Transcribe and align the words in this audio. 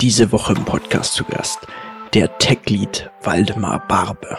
Diese 0.00 0.30
Woche 0.30 0.52
im 0.52 0.64
Podcast 0.64 1.14
zu 1.14 1.24
Gast 1.24 1.66
der 2.14 2.38
Tech-Lead 2.38 3.10
Waldemar 3.24 3.82
Barbe. 3.88 4.38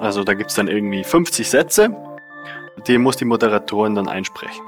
Also 0.00 0.24
da 0.24 0.34
gibt 0.34 0.50
es 0.50 0.56
dann 0.56 0.66
irgendwie 0.66 1.04
50 1.04 1.48
Sätze, 1.48 1.96
die 2.88 2.98
muss 2.98 3.16
die 3.16 3.24
Moderatorin 3.24 3.94
dann 3.94 4.08
einsprechen. 4.08 4.66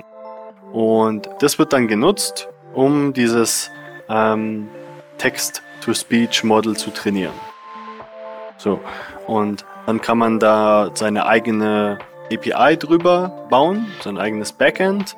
Und 0.73 1.29
das 1.41 1.59
wird 1.59 1.73
dann 1.73 1.89
genutzt, 1.89 2.49
um 2.73 3.13
dieses 3.13 3.73
ähm, 4.09 4.69
Text-to-Speech-Model 5.19 6.77
zu 6.77 6.93
trainieren. 6.93 7.35
So, 8.59 8.79
und 9.27 9.65
dann 9.87 10.01
kann 10.01 10.19
man 10.19 10.39
da 10.39 10.93
seine 10.95 11.27
eigene 11.27 11.99
API 12.33 12.77
drüber 12.77 13.49
bauen, 13.51 13.87
sein 14.05 14.19
eigenes 14.19 14.53
Backend, 14.53 15.17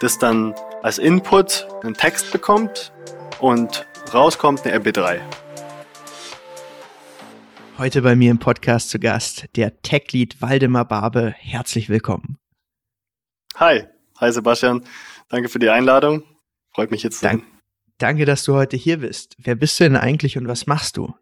das 0.00 0.20
dann 0.20 0.54
als 0.80 0.98
Input 0.98 1.66
einen 1.82 1.94
Text 1.94 2.30
bekommt 2.30 2.92
und 3.40 3.84
rauskommt 4.12 4.64
eine 4.64 4.78
MP3. 4.78 5.20
Heute 7.78 8.02
bei 8.02 8.14
mir 8.14 8.30
im 8.30 8.38
Podcast 8.38 8.90
zu 8.90 8.98
Gast 8.98 9.46
der 9.56 9.80
Tech-Lead 9.82 10.40
Waldemar 10.40 10.86
Barbe. 10.86 11.34
Herzlich 11.36 11.88
willkommen. 11.88 12.38
Hi, 13.56 13.84
hi 14.18 14.32
Sebastian. 14.32 14.84
Danke 15.28 15.48
für 15.48 15.58
die 15.58 15.70
Einladung. 15.70 16.22
Freut 16.74 16.90
mich 16.90 17.02
jetzt. 17.02 17.24
Dank, 17.24 17.44
danke, 17.98 18.24
dass 18.24 18.44
du 18.44 18.54
heute 18.54 18.76
hier 18.76 18.98
bist. 18.98 19.36
Wer 19.38 19.54
bist 19.54 19.80
du 19.80 19.84
denn 19.84 19.96
eigentlich 19.96 20.36
und 20.36 20.46
was 20.48 20.66
machst 20.66 20.96
du? 20.96 21.14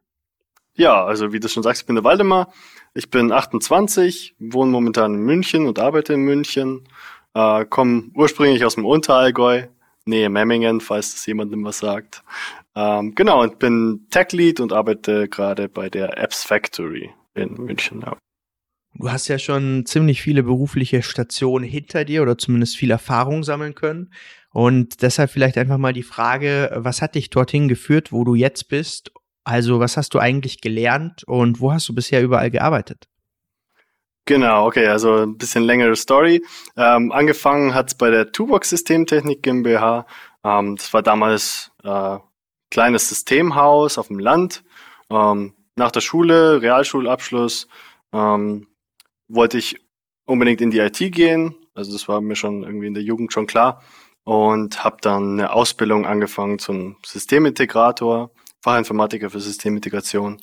Ja, 0.74 1.04
also 1.04 1.32
wie 1.32 1.40
du 1.40 1.48
schon 1.48 1.62
sagst, 1.62 1.82
ich 1.82 1.86
bin 1.86 1.96
der 1.96 2.04
Waldemar. 2.04 2.52
Ich 2.94 3.10
bin 3.10 3.32
28, 3.32 4.36
wohne 4.38 4.70
momentan 4.70 5.14
in 5.14 5.20
München 5.20 5.66
und 5.66 5.78
arbeite 5.78 6.14
in 6.14 6.20
München. 6.20 6.88
Äh, 7.34 7.64
komme 7.66 8.10
ursprünglich 8.14 8.64
aus 8.64 8.74
dem 8.74 8.84
Unterallgäu, 8.84 9.66
Nähe 10.04 10.28
Memmingen, 10.28 10.80
falls 10.80 11.12
das 11.12 11.26
jemandem 11.26 11.64
was 11.64 11.78
sagt. 11.78 12.22
Ähm, 12.74 13.14
genau, 13.14 13.42
und 13.42 13.58
bin 13.58 14.06
Tech 14.10 14.32
Lead 14.32 14.60
und 14.60 14.72
arbeite 14.72 15.28
gerade 15.28 15.68
bei 15.68 15.90
der 15.90 16.18
Apps 16.18 16.44
Factory 16.44 17.10
in 17.34 17.54
München. 17.54 18.04
Du 18.94 19.10
hast 19.10 19.28
ja 19.28 19.38
schon 19.38 19.86
ziemlich 19.86 20.22
viele 20.22 20.42
berufliche 20.42 21.02
Stationen 21.02 21.64
hinter 21.64 22.04
dir 22.04 22.22
oder 22.22 22.38
zumindest 22.38 22.76
viel 22.76 22.90
Erfahrung 22.90 23.44
sammeln 23.44 23.74
können. 23.74 24.12
Und 24.52 25.02
deshalb 25.02 25.30
vielleicht 25.30 25.58
einfach 25.58 25.78
mal 25.78 25.92
die 25.92 26.02
Frage, 26.02 26.70
was 26.74 27.02
hat 27.02 27.14
dich 27.14 27.30
dorthin 27.30 27.68
geführt, 27.68 28.12
wo 28.12 28.24
du 28.24 28.34
jetzt 28.34 28.68
bist? 28.68 29.12
Also 29.44 29.80
was 29.80 29.96
hast 29.96 30.14
du 30.14 30.18
eigentlich 30.18 30.60
gelernt 30.60 31.24
und 31.24 31.60
wo 31.60 31.72
hast 31.72 31.88
du 31.88 31.94
bisher 31.94 32.22
überall 32.22 32.50
gearbeitet? 32.50 33.08
Genau, 34.26 34.66
okay, 34.66 34.86
also 34.86 35.22
ein 35.22 35.38
bisschen 35.38 35.64
längere 35.64 35.96
Story. 35.96 36.44
Ähm, 36.76 37.10
angefangen 37.10 37.74
hat 37.74 37.88
es 37.88 37.94
bei 37.94 38.10
der 38.10 38.32
Tubox 38.32 38.70
Systemtechnik 38.70 39.42
GmbH. 39.42 40.06
Ähm, 40.44 40.76
das 40.76 40.92
war 40.92 41.02
damals 41.02 41.72
äh, 41.82 42.18
kleines 42.70 43.08
Systemhaus 43.08 43.98
auf 43.98 44.08
dem 44.08 44.18
Land. 44.18 44.62
Ähm, 45.10 45.54
nach 45.76 45.90
der 45.90 46.00
Schule, 46.00 46.62
Realschulabschluss, 46.62 47.68
ähm, 48.12 48.66
wollte 49.28 49.58
ich 49.58 49.80
unbedingt 50.26 50.60
in 50.60 50.70
die 50.70 50.78
IT 50.78 50.98
gehen. 51.12 51.54
Also 51.74 51.92
das 51.92 52.08
war 52.08 52.20
mir 52.20 52.36
schon 52.36 52.62
irgendwie 52.62 52.86
in 52.86 52.94
der 52.94 53.02
Jugend 53.02 53.32
schon 53.32 53.46
klar. 53.46 53.82
Und 54.24 54.84
habe 54.84 54.98
dann 55.00 55.40
eine 55.40 55.52
Ausbildung 55.52 56.06
angefangen 56.06 56.58
zum 56.58 56.96
Systemintegrator, 57.04 58.30
Fachinformatiker 58.62 59.30
für 59.30 59.40
Systemintegration. 59.40 60.38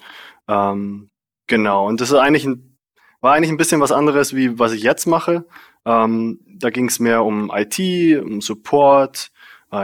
Ähm, 0.47 1.09
genau, 1.45 1.87
und 1.87 2.01
das 2.01 2.09
ist 2.09 2.17
eigentlich 2.17 2.45
ein, 2.45 2.77
war 3.21 3.33
eigentlich 3.33 3.51
ein 3.51 3.57
bisschen 3.57 3.79
was 3.79 3.91
anderes, 3.91 4.35
wie 4.35 4.57
was 4.59 4.73
ich 4.73 4.81
jetzt 4.81 5.05
mache. 5.05 5.45
Ähm, 5.85 6.39
da 6.47 6.69
ging 6.69 6.87
es 6.87 6.99
mehr 6.99 7.23
um 7.23 7.51
IT, 7.53 7.79
um 8.21 8.41
Support, 8.41 9.31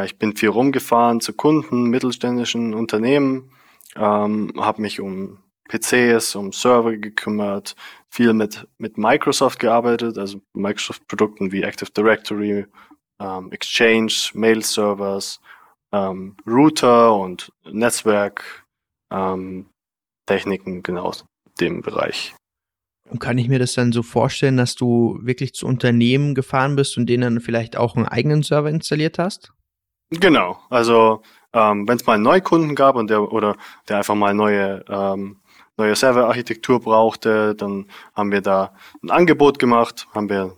ich 0.05 0.17
bin 0.17 0.35
viel 0.35 0.49
rumgefahren 0.49 1.19
zu 1.19 1.33
Kunden, 1.33 1.89
mittelständischen 1.89 2.73
Unternehmen, 2.73 3.51
ähm, 3.95 4.53
habe 4.57 4.81
mich 4.81 4.99
um 4.99 5.39
PCs, 5.69 6.35
um 6.35 6.51
Server 6.51 6.95
gekümmert, 6.95 7.75
viel 8.09 8.33
mit, 8.33 8.67
mit 8.77 8.97
Microsoft 8.97 9.59
gearbeitet, 9.59 10.17
also 10.17 10.41
Microsoft-Produkten 10.53 11.51
wie 11.51 11.63
Active 11.63 11.91
Directory, 11.91 12.66
ähm, 13.19 13.51
Exchange, 13.51 14.13
Mail-Servers, 14.33 15.39
ähm, 15.91 16.35
Router 16.45 17.16
und 17.16 17.51
Netzwerk, 17.69 18.66
ähm, 19.11 19.67
Techniken, 20.25 20.83
genau 20.83 21.13
dem 21.59 21.81
Bereich. 21.81 22.33
Und 23.09 23.19
kann 23.19 23.38
ich 23.38 23.47
mir 23.47 23.59
das 23.59 23.73
dann 23.73 23.91
so 23.91 24.01
vorstellen, 24.01 24.57
dass 24.57 24.75
du 24.75 25.19
wirklich 25.22 25.53
zu 25.53 25.67
Unternehmen 25.67 26.35
gefahren 26.35 26.75
bist 26.75 26.97
und 26.97 27.07
denen 27.07 27.22
dann 27.22 27.41
vielleicht 27.41 27.75
auch 27.75 27.95
einen 27.95 28.07
eigenen 28.07 28.43
Server 28.43 28.69
installiert 28.69 29.19
hast? 29.19 29.53
Genau, 30.09 30.59
also 30.69 31.22
ähm, 31.53 31.88
wenn 31.88 31.97
es 31.97 32.06
mal 32.06 32.14
einen 32.14 32.24
Neukunden 32.24 32.75
gab 32.75 32.96
und 32.96 33.09
der 33.09 33.31
oder 33.31 33.56
der 33.88 33.97
einfach 33.97 34.16
mal 34.16 34.34
neue 34.34 34.84
ähm, 34.88 35.38
neue 35.78 35.96
Serverarchitektur 35.96 36.80
brauchte, 36.80 37.56
dann 37.56 37.88
haben 38.14 38.31
wir 38.31 38.41
da 38.41 38.74
ein 39.02 39.12
Angebot 39.12 39.59
gemacht, 39.59 40.08
haben 40.14 40.30
wir 40.30 40.56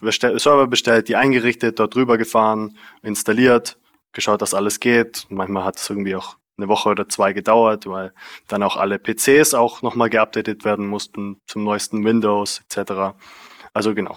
bestell 0.00 0.38
Server 0.38 0.66
bestellt, 0.66 1.08
die 1.08 1.16
eingerichtet, 1.16 1.78
dort 1.78 1.94
drüber 1.94 2.18
gefahren, 2.18 2.76
installiert, 3.02 3.78
geschaut, 4.12 4.42
dass 4.42 4.54
alles 4.54 4.80
geht. 4.80 5.26
Manchmal 5.28 5.64
hat 5.64 5.76
es 5.78 5.90
irgendwie 5.90 6.14
auch 6.14 6.36
eine 6.56 6.68
Woche 6.68 6.90
oder 6.90 7.08
zwei 7.08 7.32
gedauert, 7.32 7.86
weil 7.86 8.12
dann 8.46 8.62
auch 8.62 8.76
alle 8.76 8.98
PCs 8.98 9.54
auch 9.54 9.82
nochmal 9.82 10.10
geupdatet 10.10 10.64
werden 10.64 10.86
mussten 10.86 11.40
zum 11.46 11.64
neuesten 11.64 12.04
Windows 12.04 12.62
etc. 12.70 13.16
Also 13.72 13.94
genau. 13.94 14.16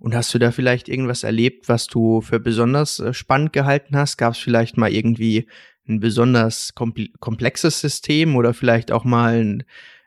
Und 0.00 0.14
hast 0.14 0.32
du 0.32 0.38
da 0.38 0.50
vielleicht 0.50 0.88
irgendwas 0.88 1.24
erlebt, 1.24 1.68
was 1.68 1.86
du 1.86 2.22
für 2.22 2.40
besonders 2.40 2.98
äh, 3.00 3.12
spannend 3.12 3.52
gehalten 3.52 3.96
hast? 3.96 4.16
Gab 4.16 4.32
es 4.32 4.38
vielleicht 4.38 4.78
mal 4.78 4.90
irgendwie 4.90 5.46
ein 5.86 6.00
besonders 6.00 6.74
komplexes 6.74 7.80
System 7.80 8.34
oder 8.36 8.54
vielleicht 8.54 8.92
auch 8.92 9.04
mal 9.04 9.44
ein, 9.44 9.60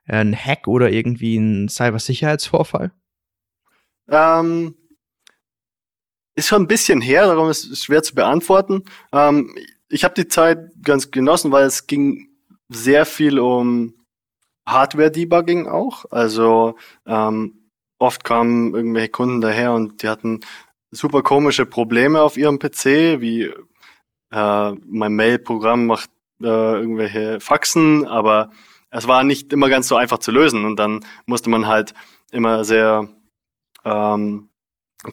äh, 0.07 0.17
ein 0.17 0.35
Hack 0.35 0.67
oder 0.67 0.89
irgendwie 0.89 1.37
ein 1.37 1.69
Cybersicherheitsvorfall? 1.69 2.91
Ähm, 4.09 4.75
ist 6.33 6.47
schon 6.47 6.63
ein 6.63 6.67
bisschen 6.67 6.99
her, 6.99 7.27
darum 7.27 7.49
ist 7.51 7.65
es 7.65 7.83
schwer 7.83 8.01
zu 8.01 8.15
beantworten. 8.15 8.83
Ähm, 9.11 9.55
ich 9.89 10.03
habe 10.03 10.15
die 10.15 10.27
Zeit 10.27 10.71
ganz 10.81 11.11
genossen, 11.11 11.51
weil 11.51 11.65
es 11.65 11.85
ging 11.85 12.29
sehr 12.69 13.05
viel 13.05 13.37
um 13.37 13.93
Hardware-Debugging 14.65 15.67
auch. 15.67 16.05
Also 16.09 16.77
ähm, 17.05 17.62
oft 18.03 18.23
kamen 18.23 18.73
irgendwelche 18.75 19.09
Kunden 19.09 19.41
daher 19.41 19.73
und 19.73 20.03
die 20.03 20.09
hatten 20.09 20.41
super 20.91 21.23
komische 21.23 21.65
Probleme 21.65 22.21
auf 22.21 22.37
ihrem 22.37 22.59
PC, 22.59 23.19
wie 23.19 23.51
äh, 24.31 24.71
mein 24.85 25.13
Mail-Programm 25.13 25.87
macht 25.87 26.09
äh, 26.41 26.45
irgendwelche 26.45 27.39
Faxen, 27.39 28.05
aber 28.05 28.51
es 28.91 29.07
war 29.07 29.23
nicht 29.23 29.51
immer 29.53 29.69
ganz 29.69 29.87
so 29.87 29.95
einfach 29.95 30.19
zu 30.19 30.31
lösen 30.31 30.65
und 30.65 30.77
dann 30.77 31.05
musste 31.25 31.49
man 31.49 31.67
halt 31.67 31.93
immer 32.31 32.63
sehr 32.63 33.09
ähm, 33.85 34.49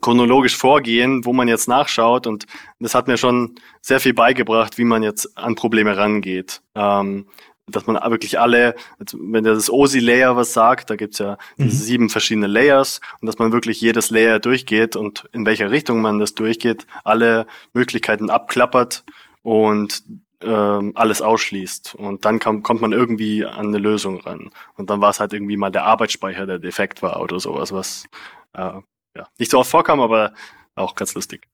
chronologisch 0.01 0.57
vorgehen, 0.57 1.25
wo 1.25 1.33
man 1.33 1.49
jetzt 1.49 1.69
nachschaut 1.69 2.27
und 2.27 2.47
das 2.79 2.95
hat 2.95 3.09
mir 3.09 3.17
schon 3.17 3.57
sehr 3.81 4.01
viel 4.01 4.15
beigebracht, 4.15 4.79
wie 4.79 4.85
man 4.85 5.03
jetzt 5.03 5.37
an 5.37 5.55
Probleme 5.55 5.97
rangeht. 5.97 6.63
Ähm, 6.75 7.27
dass 7.77 7.87
man 7.87 7.97
wirklich 8.11 8.39
alle, 8.39 8.75
also 8.99 9.19
wenn 9.21 9.45
das 9.45 9.71
OSI-Layer 9.71 10.37
was 10.37 10.53
sagt, 10.53 10.91
da 10.91 10.97
gibt's 10.97 11.19
ja 11.19 11.39
mhm. 11.57 11.65
diese 11.65 11.85
sieben 11.85 12.11
verschiedene 12.11 12.47
Layers 12.47 13.01
und 13.21 13.27
dass 13.27 13.39
man 13.39 13.53
wirklich 13.53 13.81
jedes 13.81 14.11
Layer 14.11 14.39
durchgeht 14.39 14.97
und 14.97 15.29
in 15.33 15.47
welcher 15.47 15.71
Richtung 15.71 16.01
man 16.01 16.19
das 16.19 16.35
durchgeht, 16.35 16.87
alle 17.05 17.47
Möglichkeiten 17.73 18.31
abklappert 18.31 19.05
und 19.43 20.03
ähm, 20.43 20.93
alles 20.95 21.23
ausschließt. 21.23 21.95
Und 21.95 22.25
dann 22.25 22.39
kam, 22.39 22.63
kommt 22.63 22.81
man 22.81 22.93
irgendwie 22.93 23.45
an 23.45 23.69
eine 23.69 23.79
Lösung 23.79 24.21
ran. 24.21 24.51
Und 24.77 24.91
dann 24.91 25.01
war 25.01 25.11
es 25.11 25.21
halt 25.21 25.33
irgendwie 25.33 25.57
mal 25.57 25.71
der 25.71 25.85
Arbeitsspeicher, 25.85 26.47
der 26.47 26.59
defekt 26.59 27.03
war 27.03 27.21
oder 27.21 27.41
sowas, 27.41 27.73
was 27.73 28.05
äh, 28.55 28.81
ja, 29.17 29.29
nicht 29.39 29.51
so 29.51 29.59
oft 29.59 29.71
vorkam, 29.71 30.01
aber 30.01 30.33
auch 30.75 30.95
ganz 30.95 31.15
lustig. 31.15 31.47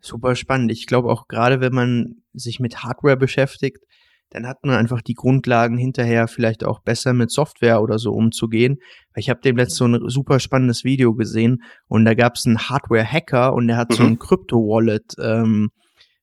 Super 0.00 0.34
spannend. 0.36 0.72
Ich 0.72 0.86
glaube 0.86 1.10
auch 1.10 1.28
gerade, 1.28 1.60
wenn 1.60 1.72
man 1.72 2.22
sich 2.32 2.60
mit 2.60 2.82
Hardware 2.82 3.16
beschäftigt, 3.16 3.84
dann 4.32 4.46
hat 4.46 4.64
man 4.64 4.74
einfach 4.74 5.02
die 5.02 5.14
Grundlagen 5.14 5.76
hinterher 5.76 6.26
vielleicht 6.26 6.64
auch 6.64 6.80
besser 6.80 7.12
mit 7.12 7.30
Software 7.30 7.82
oder 7.82 7.98
so 7.98 8.12
umzugehen. 8.12 8.78
Ich 9.14 9.28
habe 9.28 9.40
dem 9.40 9.56
letzten 9.56 9.76
so 9.76 9.84
ein 9.86 10.08
super 10.08 10.40
spannendes 10.40 10.84
Video 10.84 11.14
gesehen 11.14 11.62
und 11.86 12.04
da 12.04 12.14
gab 12.14 12.36
es 12.36 12.46
einen 12.46 12.58
Hardware-Hacker 12.58 13.52
und 13.52 13.68
der 13.68 13.76
hat 13.76 13.90
mhm. 13.90 13.94
so 13.94 14.02
ein 14.04 14.18
Crypto-Wallet 14.18 15.14
ähm, 15.20 15.70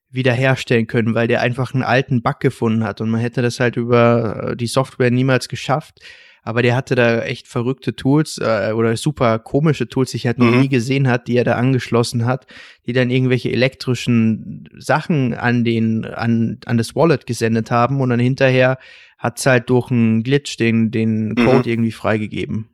wiederherstellen 0.09 0.87
können, 0.87 1.13
weil 1.13 1.27
der 1.27 1.41
einfach 1.41 1.73
einen 1.73 1.83
alten 1.83 2.23
Bug 2.23 2.39
gefunden 2.39 2.83
hat 2.83 2.99
und 2.99 3.11
man 3.11 3.21
hätte 3.21 3.43
das 3.43 3.59
halt 3.59 3.77
über 3.77 4.51
äh, 4.51 4.55
die 4.55 4.67
Software 4.67 5.11
niemals 5.11 5.47
geschafft 5.47 5.99
aber 6.43 6.61
der 6.61 6.75
hatte 6.75 6.95
da 6.95 7.21
echt 7.21 7.47
verrückte 7.47 7.95
Tools 7.95 8.37
äh, 8.37 8.71
oder 8.73 8.95
super 8.97 9.39
komische 9.39 9.87
Tools, 9.87 10.11
die 10.11 10.17
ich 10.17 10.27
halt 10.27 10.39
noch 10.39 10.51
mhm. 10.51 10.61
nie 10.61 10.69
gesehen 10.69 11.07
hat, 11.07 11.27
die 11.27 11.37
er 11.37 11.43
da 11.43 11.53
angeschlossen 11.53 12.25
hat, 12.25 12.47
die 12.85 12.93
dann 12.93 13.09
irgendwelche 13.09 13.51
elektrischen 13.51 14.69
Sachen 14.77 15.33
an 15.33 15.63
den 15.63 16.05
an 16.05 16.59
an 16.65 16.77
das 16.77 16.95
Wallet 16.95 17.25
gesendet 17.25 17.71
haben 17.71 18.01
und 18.01 18.09
dann 18.09 18.19
hinterher 18.19 18.77
hat's 19.17 19.45
halt 19.45 19.69
durch 19.69 19.91
einen 19.91 20.23
Glitch 20.23 20.57
den 20.57 20.91
den 20.91 21.29
mhm. 21.29 21.35
Code 21.35 21.57
mhm. 21.57 21.65
irgendwie 21.65 21.91
freigegeben. 21.91 22.69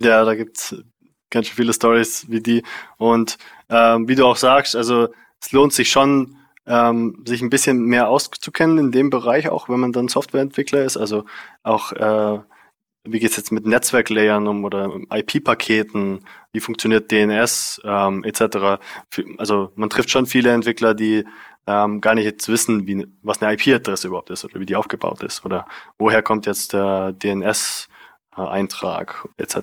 Ja, 0.00 0.24
da 0.24 0.34
gibt's 0.34 0.76
ganz 1.30 1.46
schön 1.46 1.56
viele 1.56 1.72
Stories 1.72 2.26
wie 2.28 2.40
die 2.40 2.62
und 2.96 3.38
ähm, 3.68 4.08
wie 4.08 4.14
du 4.14 4.24
auch 4.24 4.36
sagst, 4.36 4.76
also 4.76 5.08
es 5.40 5.52
lohnt 5.52 5.72
sich 5.72 5.90
schon 5.90 6.36
ähm, 6.68 7.22
sich 7.26 7.40
ein 7.40 7.50
bisschen 7.50 7.82
mehr 7.86 8.08
auszukennen 8.08 8.78
in 8.78 8.92
dem 8.92 9.10
Bereich, 9.10 9.48
auch 9.48 9.68
wenn 9.68 9.80
man 9.80 9.92
dann 9.92 10.08
Softwareentwickler 10.08 10.84
ist. 10.84 10.96
Also 10.98 11.24
auch, 11.62 11.92
äh, 11.92 12.38
wie 13.12 13.18
geht's 13.18 13.36
jetzt 13.36 13.52
mit 13.52 13.66
Netzwerklayern 13.66 14.46
um 14.46 14.64
oder 14.64 14.90
IP-Paketen, 15.12 16.20
wie 16.52 16.60
funktioniert 16.60 17.10
DNS 17.10 17.82
ähm, 17.84 18.24
etc. 18.24 18.80
Also 19.38 19.72
man 19.74 19.90
trifft 19.90 20.10
schon 20.10 20.26
viele 20.26 20.52
Entwickler, 20.52 20.94
die 20.94 21.24
ähm, 21.66 22.00
gar 22.00 22.14
nicht 22.14 22.24
jetzt 22.24 22.48
wissen, 22.48 22.86
wie, 22.86 23.06
was 23.22 23.42
eine 23.42 23.54
IP-Adresse 23.54 24.06
überhaupt 24.08 24.30
ist 24.30 24.44
oder 24.44 24.60
wie 24.60 24.66
die 24.66 24.76
aufgebaut 24.76 25.22
ist 25.22 25.44
oder 25.44 25.66
woher 25.98 26.22
kommt 26.22 26.46
jetzt 26.46 26.72
der 26.72 27.12
DNS-Eintrag 27.12 29.28
etc. 29.36 29.56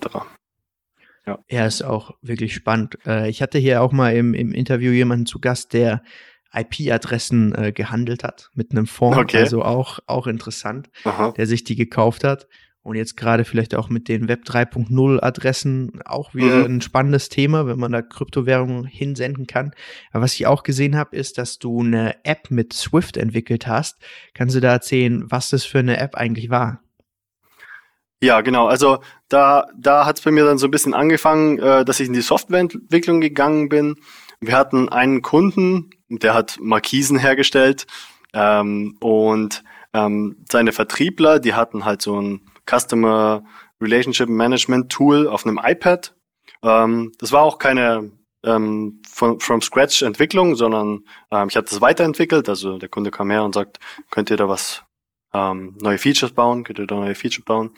Ja. 1.26 1.40
ja, 1.50 1.66
ist 1.66 1.84
auch 1.84 2.12
wirklich 2.22 2.54
spannend. 2.54 3.00
Äh, 3.08 3.30
ich 3.30 3.42
hatte 3.42 3.58
hier 3.58 3.82
auch 3.82 3.92
mal 3.92 4.16
im, 4.16 4.36
im 4.36 4.52
Interview 4.52 4.92
jemanden 4.92 5.26
zu 5.26 5.40
Gast, 5.40 5.74
der 5.74 6.04
IP-Adressen 6.54 7.56
äh, 7.56 7.72
gehandelt 7.72 8.24
hat 8.24 8.50
mit 8.54 8.72
einem 8.72 8.88
Fonds, 8.88 9.18
okay. 9.18 9.40
also 9.40 9.64
auch, 9.64 10.00
auch 10.08 10.28
interessant, 10.28 10.90
Aha. 11.04 11.32
der 11.32 11.48
sich 11.48 11.64
die 11.64 11.76
gekauft 11.76 12.24
hat. 12.24 12.48
Und 12.86 12.98
jetzt 12.98 13.18
gerade 13.18 13.46
vielleicht 13.46 13.74
auch 13.74 13.90
mit 13.90 14.08
den 14.08 14.28
Web 14.28 14.44
3.0 14.46 15.20
Adressen 15.24 16.02
auch 16.06 16.36
wieder 16.36 16.68
mhm. 16.68 16.76
ein 16.76 16.82
spannendes 16.82 17.30
Thema, 17.30 17.66
wenn 17.66 17.80
man 17.80 17.92
da 17.92 18.04
Kryptowährungen 18.04 18.86
hinsenden 18.86 19.48
kann. 19.48 19.72
Aber 20.12 20.22
was 20.22 20.36
ich 20.36 20.46
auch 20.46 20.62
gesehen 20.62 20.96
habe, 20.96 21.16
ist, 21.16 21.40
dass 21.40 21.58
du 21.58 21.82
eine 21.82 22.24
App 22.24 22.52
mit 22.52 22.74
Swift 22.74 23.18
entwickelt 23.18 23.66
hast. 23.66 23.98
Kannst 24.36 24.56
du 24.56 24.60
da 24.60 24.72
erzählen, 24.72 25.26
was 25.32 25.50
das 25.50 25.66
für 25.66 25.80
eine 25.80 25.98
App 25.98 26.14
eigentlich 26.14 26.52
war? 26.52 26.84
Ja, 28.22 28.42
genau. 28.42 28.68
Also 28.68 29.00
da, 29.30 29.66
da 29.76 30.06
hat 30.06 30.20
es 30.20 30.24
bei 30.24 30.30
mir 30.30 30.46
dann 30.46 30.60
so 30.60 30.68
ein 30.68 30.72
bisschen 30.72 30.94
angefangen, 30.94 31.58
äh, 31.58 31.86
dass 31.86 32.00
ich 32.00 32.06
in 32.06 32.14
die 32.14 32.22
Softwareentwicklung 32.22 33.20
gegangen 33.20 33.68
bin. 33.68 33.96
Wir 34.40 34.56
hatten 34.56 34.90
einen 34.90 35.24
Kunden, 35.24 35.90
der 36.10 36.36
hat 36.36 36.60
Markisen 36.62 37.18
hergestellt 37.18 37.88
ähm, 38.32 38.96
und 39.00 39.64
ähm, 39.96 40.38
seine 40.52 40.72
Vertriebler, 40.72 41.40
die 41.40 41.56
hatten 41.56 41.84
halt 41.84 42.04
so 42.04 42.22
ein 42.22 42.42
Customer 42.70 43.44
Relationship 43.82 44.30
Management 44.30 44.92
Tool 44.92 45.28
auf 45.28 45.46
einem 45.46 45.60
iPad. 45.62 46.16
Ähm, 46.64 47.12
das 47.20 47.32
war 47.32 47.44
auch 47.44 47.60
keine 47.60 48.12
ähm, 48.44 49.02
von, 49.08 49.40
from 49.40 49.62
scratch 49.62 50.02
Entwicklung, 50.02 50.56
sondern 50.56 51.06
ähm, 51.32 51.48
ich 51.50 51.58
habe 51.58 51.68
das 51.68 51.82
weiterentwickelt. 51.82 52.48
Also 52.48 52.78
der 52.78 52.90
Kunde 52.90 53.12
kam 53.12 53.30
her 53.30 53.44
und 53.44 53.54
sagt, 53.54 53.80
könnt 54.12 54.30
ihr 54.30 54.38
da 54.38 54.48
was 54.48 54.84
ähm, 55.34 55.78
neue 55.82 55.98
Features 55.98 56.32
bauen, 56.32 56.64
könnt 56.64 56.80
ihr 56.80 56.88
da 56.88 56.96
neue 56.96 57.16
Features 57.16 57.44
bauen. 57.44 57.72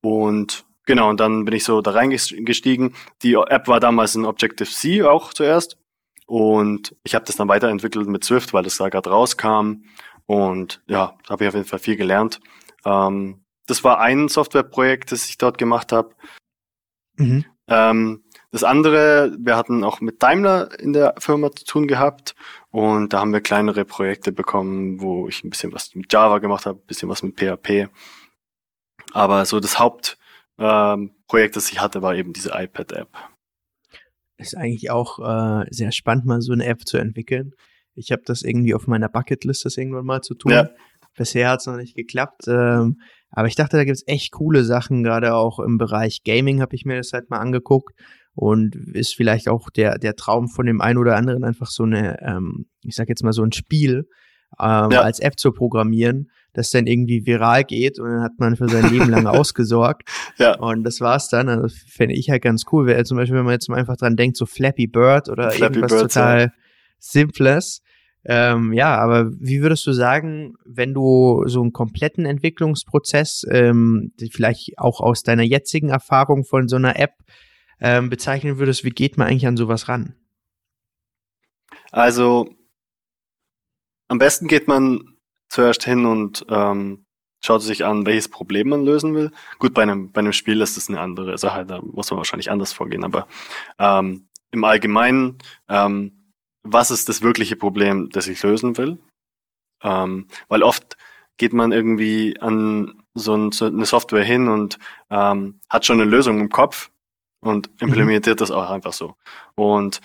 Und 0.00 0.64
genau, 0.86 1.10
und 1.10 1.20
dann 1.20 1.44
bin 1.44 1.54
ich 1.54 1.64
so 1.64 1.80
da 1.82 1.92
reingestiegen. 1.92 2.94
Die 3.22 3.34
App 3.34 3.68
war 3.68 3.80
damals 3.80 4.14
in 4.14 4.24
Objective-C 4.24 5.02
auch 5.02 5.32
zuerst. 5.34 5.76
Und 6.26 6.96
ich 7.04 7.14
habe 7.14 7.24
das 7.26 7.36
dann 7.36 7.48
weiterentwickelt 7.48 8.08
mit 8.08 8.24
Swift, 8.24 8.54
weil 8.54 8.62
das 8.62 8.78
da 8.78 8.88
gerade 8.88 9.10
rauskam. 9.10 9.82
Und 10.26 10.80
ja, 10.86 11.14
da 11.24 11.30
habe 11.30 11.44
ich 11.44 11.48
auf 11.48 11.54
jeden 11.54 11.66
Fall 11.66 11.78
viel 11.78 11.96
gelernt. 11.96 12.40
Ähm, 12.84 13.44
das 13.66 13.84
war 13.84 14.00
ein 14.00 14.28
Softwareprojekt, 14.28 15.12
das 15.12 15.28
ich 15.28 15.38
dort 15.38 15.58
gemacht 15.58 15.92
habe. 15.92 16.14
Mhm. 17.16 17.44
Ähm, 17.68 18.24
das 18.50 18.64
andere, 18.64 19.34
wir 19.38 19.56
hatten 19.56 19.82
auch 19.82 20.00
mit 20.00 20.22
Daimler 20.22 20.78
in 20.78 20.92
der 20.92 21.14
Firma 21.18 21.50
zu 21.52 21.64
tun 21.64 21.88
gehabt 21.88 22.34
und 22.70 23.12
da 23.12 23.20
haben 23.20 23.32
wir 23.32 23.40
kleinere 23.40 23.84
Projekte 23.86 24.30
bekommen, 24.30 25.00
wo 25.00 25.26
ich 25.26 25.42
ein 25.42 25.50
bisschen 25.50 25.72
was 25.72 25.94
mit 25.94 26.12
Java 26.12 26.38
gemacht 26.38 26.66
habe, 26.66 26.78
ein 26.78 26.86
bisschen 26.86 27.08
was 27.08 27.22
mit 27.22 27.38
PHP. 27.38 27.88
Aber 29.12 29.46
so 29.46 29.58
das 29.58 29.78
Hauptprojekt, 29.78 30.18
ähm, 30.58 31.50
das 31.54 31.72
ich 31.72 31.80
hatte, 31.80 32.02
war 32.02 32.14
eben 32.14 32.32
diese 32.32 32.50
iPad-App. 32.54 33.08
Ist 34.36 34.56
eigentlich 34.56 34.90
auch 34.90 35.18
äh, 35.18 35.66
sehr 35.70 35.92
spannend, 35.92 36.26
mal 36.26 36.42
so 36.42 36.52
eine 36.52 36.66
App 36.66 36.86
zu 36.86 36.98
entwickeln. 36.98 37.54
Ich 37.94 38.12
habe 38.12 38.22
das 38.24 38.42
irgendwie 38.42 38.74
auf 38.74 38.86
meiner 38.86 39.08
Bucketlist, 39.08 39.64
das 39.64 39.76
irgendwann 39.76 40.04
mal 40.04 40.22
zu 40.22 40.34
tun. 40.34 40.52
Ja. 40.52 40.68
Bisher 41.14 41.50
hat 41.50 41.60
es 41.60 41.66
noch 41.66 41.76
nicht 41.76 41.94
geklappt. 41.94 42.48
Ähm, 42.48 43.00
aber 43.32 43.48
ich 43.48 43.56
dachte, 43.56 43.76
da 43.76 43.84
gibt's 43.84 44.04
echt 44.06 44.32
coole 44.32 44.62
Sachen, 44.62 45.02
gerade 45.02 45.34
auch 45.34 45.58
im 45.58 45.78
Bereich 45.78 46.22
Gaming 46.24 46.60
habe 46.60 46.76
ich 46.76 46.84
mir 46.84 46.96
das 46.96 47.12
halt 47.12 47.30
mal 47.30 47.38
angeguckt 47.38 47.98
und 48.34 48.76
ist 48.76 49.14
vielleicht 49.14 49.48
auch 49.48 49.70
der, 49.70 49.98
der 49.98 50.14
Traum 50.14 50.48
von 50.48 50.66
dem 50.66 50.80
einen 50.80 50.98
oder 50.98 51.16
anderen 51.16 51.44
einfach 51.44 51.66
so 51.66 51.82
eine, 51.82 52.20
ähm, 52.22 52.66
ich 52.82 52.94
sag 52.94 53.08
jetzt 53.08 53.24
mal 53.24 53.32
so 53.32 53.42
ein 53.42 53.52
Spiel 53.52 54.06
ähm, 54.60 54.90
ja. 54.90 55.00
als 55.00 55.18
App 55.18 55.38
zu 55.38 55.52
programmieren, 55.52 56.30
das 56.52 56.70
dann 56.70 56.86
irgendwie 56.86 57.24
viral 57.26 57.64
geht 57.64 57.98
und 57.98 58.10
dann 58.10 58.22
hat 58.22 58.32
man 58.38 58.56
für 58.56 58.68
sein 58.68 58.90
Leben 58.90 59.08
lang 59.08 59.26
ausgesorgt. 59.26 60.08
Ja. 60.38 60.58
Und 60.58 60.84
das 60.84 61.00
war's 61.00 61.28
dann. 61.28 61.48
Also 61.48 61.74
fände 61.88 62.14
ich 62.14 62.28
halt 62.28 62.42
ganz 62.42 62.64
cool. 62.70 62.86
Wäre 62.86 63.04
zum 63.04 63.16
Beispiel, 63.16 63.36
wenn 63.38 63.44
man 63.44 63.54
jetzt 63.54 63.68
mal 63.68 63.78
einfach 63.78 63.96
dran 63.96 64.16
denkt, 64.16 64.36
so 64.36 64.44
Flappy 64.44 64.86
Bird 64.86 65.30
oder 65.30 65.50
Flappy 65.50 65.76
irgendwas 65.76 66.00
Birds, 66.00 66.14
total 66.14 66.40
ja. 66.40 66.52
Simples 66.98 67.80
ähm, 68.24 68.72
ja, 68.72 68.96
aber 68.98 69.30
wie 69.40 69.62
würdest 69.62 69.86
du 69.86 69.92
sagen, 69.92 70.54
wenn 70.64 70.94
du 70.94 71.42
so 71.46 71.60
einen 71.60 71.72
kompletten 71.72 72.24
Entwicklungsprozess, 72.24 73.44
ähm, 73.50 74.12
vielleicht 74.30 74.78
auch 74.78 75.00
aus 75.00 75.22
deiner 75.22 75.42
jetzigen 75.42 75.88
Erfahrung 75.88 76.44
von 76.44 76.68
so 76.68 76.76
einer 76.76 76.98
App 76.98 77.14
ähm, 77.80 78.10
bezeichnen 78.10 78.58
würdest, 78.58 78.84
wie 78.84 78.90
geht 78.90 79.18
man 79.18 79.26
eigentlich 79.26 79.46
an 79.46 79.56
sowas 79.56 79.88
ran? 79.88 80.14
Also 81.90 82.48
am 84.08 84.18
besten 84.18 84.46
geht 84.46 84.68
man 84.68 85.00
zuerst 85.48 85.84
hin 85.84 86.06
und 86.06 86.46
ähm, 86.48 87.04
schaut 87.40 87.62
sich 87.62 87.84
an, 87.84 88.06
welches 88.06 88.28
Problem 88.28 88.68
man 88.68 88.84
lösen 88.84 89.14
will. 89.14 89.32
Gut, 89.58 89.74
bei 89.74 89.82
einem, 89.82 90.12
bei 90.12 90.20
einem 90.20 90.32
Spiel 90.32 90.60
ist 90.60 90.76
das 90.76 90.88
eine 90.88 91.00
andere 91.00 91.36
Sache, 91.38 91.66
da 91.66 91.82
muss 91.82 92.10
man 92.10 92.18
wahrscheinlich 92.18 92.50
anders 92.50 92.72
vorgehen, 92.72 93.04
aber 93.04 93.26
ähm, 93.78 94.28
im 94.52 94.64
Allgemeinen 94.64 95.38
ähm, 95.68 96.21
was 96.62 96.90
ist 96.90 97.08
das 97.08 97.22
wirkliche 97.22 97.56
Problem, 97.56 98.10
das 98.10 98.28
ich 98.28 98.42
lösen 98.42 98.76
will. 98.78 98.98
Ähm, 99.82 100.28
weil 100.48 100.62
oft 100.62 100.96
geht 101.36 101.52
man 101.52 101.72
irgendwie 101.72 102.38
an 102.40 103.02
so, 103.14 103.34
ein, 103.34 103.52
so 103.52 103.66
eine 103.66 103.84
Software 103.84 104.24
hin 104.24 104.48
und 104.48 104.78
ähm, 105.10 105.60
hat 105.68 105.84
schon 105.84 106.00
eine 106.00 106.08
Lösung 106.08 106.40
im 106.40 106.50
Kopf 106.50 106.90
und 107.40 107.68
mhm. 107.68 107.88
implementiert 107.88 108.36
mhm. 108.36 108.40
das 108.40 108.50
auch 108.50 108.70
einfach 108.70 108.92
so. 108.92 109.16
Und 109.54 110.00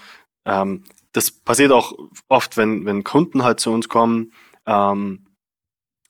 ähm, 0.45 0.83
das 1.13 1.31
passiert 1.31 1.71
auch 1.71 1.94
oft, 2.27 2.57
wenn, 2.57 2.86
wenn 2.86 3.04
Kunden 3.04 3.44
halt 3.44 3.59
zu 3.59 3.71
uns 3.71 3.89
kommen, 3.89 4.33
ähm, 4.65 5.25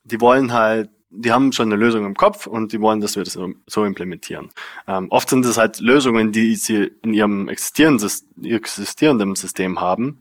die 0.04 0.20
wollen 0.20 0.52
halt, 0.52 0.90
die 1.10 1.32
haben 1.32 1.52
schon 1.52 1.68
eine 1.68 1.80
Lösung 1.80 2.04
im 2.04 2.14
Kopf 2.14 2.46
und 2.46 2.72
die 2.72 2.80
wollen, 2.80 3.00
dass 3.00 3.16
wir 3.16 3.24
das 3.24 3.38
so 3.66 3.84
implementieren. 3.84 4.50
Ähm, 4.86 5.08
oft 5.10 5.28
sind 5.30 5.44
es 5.44 5.56
halt 5.56 5.80
Lösungen, 5.80 6.32
die 6.32 6.54
sie 6.56 6.90
in 7.02 7.14
ihrem 7.14 7.48
existierenden, 7.48 9.34
System 9.34 9.80
haben, 9.80 10.20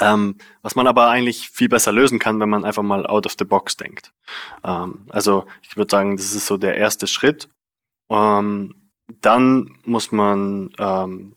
ähm, 0.00 0.36
was 0.62 0.74
man 0.74 0.86
aber 0.86 1.08
eigentlich 1.08 1.50
viel 1.50 1.68
besser 1.68 1.92
lösen 1.92 2.18
kann, 2.18 2.40
wenn 2.40 2.50
man 2.50 2.64
einfach 2.64 2.82
mal 2.82 3.06
out 3.06 3.26
of 3.26 3.36
the 3.38 3.44
box 3.44 3.76
denkt. 3.76 4.12
Ähm, 4.64 5.06
also 5.10 5.46
ich 5.62 5.76
würde 5.76 5.90
sagen, 5.90 6.16
das 6.16 6.34
ist 6.34 6.46
so 6.46 6.56
der 6.56 6.76
erste 6.76 7.06
Schritt. 7.06 7.48
Ähm, 8.10 8.74
dann 9.20 9.78
muss 9.84 10.10
man 10.10 10.72
ähm, 10.78 11.36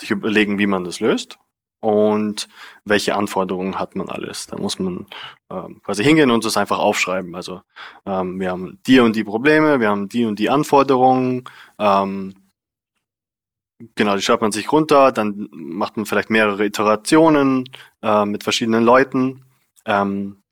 sich 0.00 0.10
überlegen, 0.12 0.58
wie 0.58 0.66
man 0.66 0.84
das 0.84 1.00
löst 1.00 1.38
und 1.80 2.48
welche 2.84 3.14
Anforderungen 3.14 3.78
hat 3.78 3.94
man 3.96 4.08
alles. 4.08 4.46
Da 4.46 4.56
muss 4.56 4.78
man 4.78 5.06
ähm, 5.50 5.80
quasi 5.82 6.02
hingehen 6.02 6.30
und 6.30 6.44
das 6.44 6.56
einfach 6.56 6.78
aufschreiben. 6.78 7.34
Also 7.34 7.62
ähm, 8.06 8.40
wir 8.40 8.50
haben 8.50 8.78
die 8.86 9.00
und 9.00 9.14
die 9.14 9.24
Probleme, 9.24 9.80
wir 9.80 9.88
haben 9.88 10.08
die 10.08 10.24
und 10.24 10.38
die 10.38 10.50
Anforderungen. 10.50 11.44
Ähm, 11.78 12.34
Genau, 13.94 14.16
die 14.16 14.22
schreibt 14.22 14.42
man 14.42 14.50
sich 14.50 14.72
runter, 14.72 15.12
dann 15.12 15.48
macht 15.52 15.96
man 15.96 16.04
vielleicht 16.04 16.30
mehrere 16.30 16.64
Iterationen 16.64 17.62
äh, 18.02 18.24
mit 18.24 18.42
verschiedenen 18.42 18.84
Leuten. 18.84 19.44
Ähm, 19.86 20.42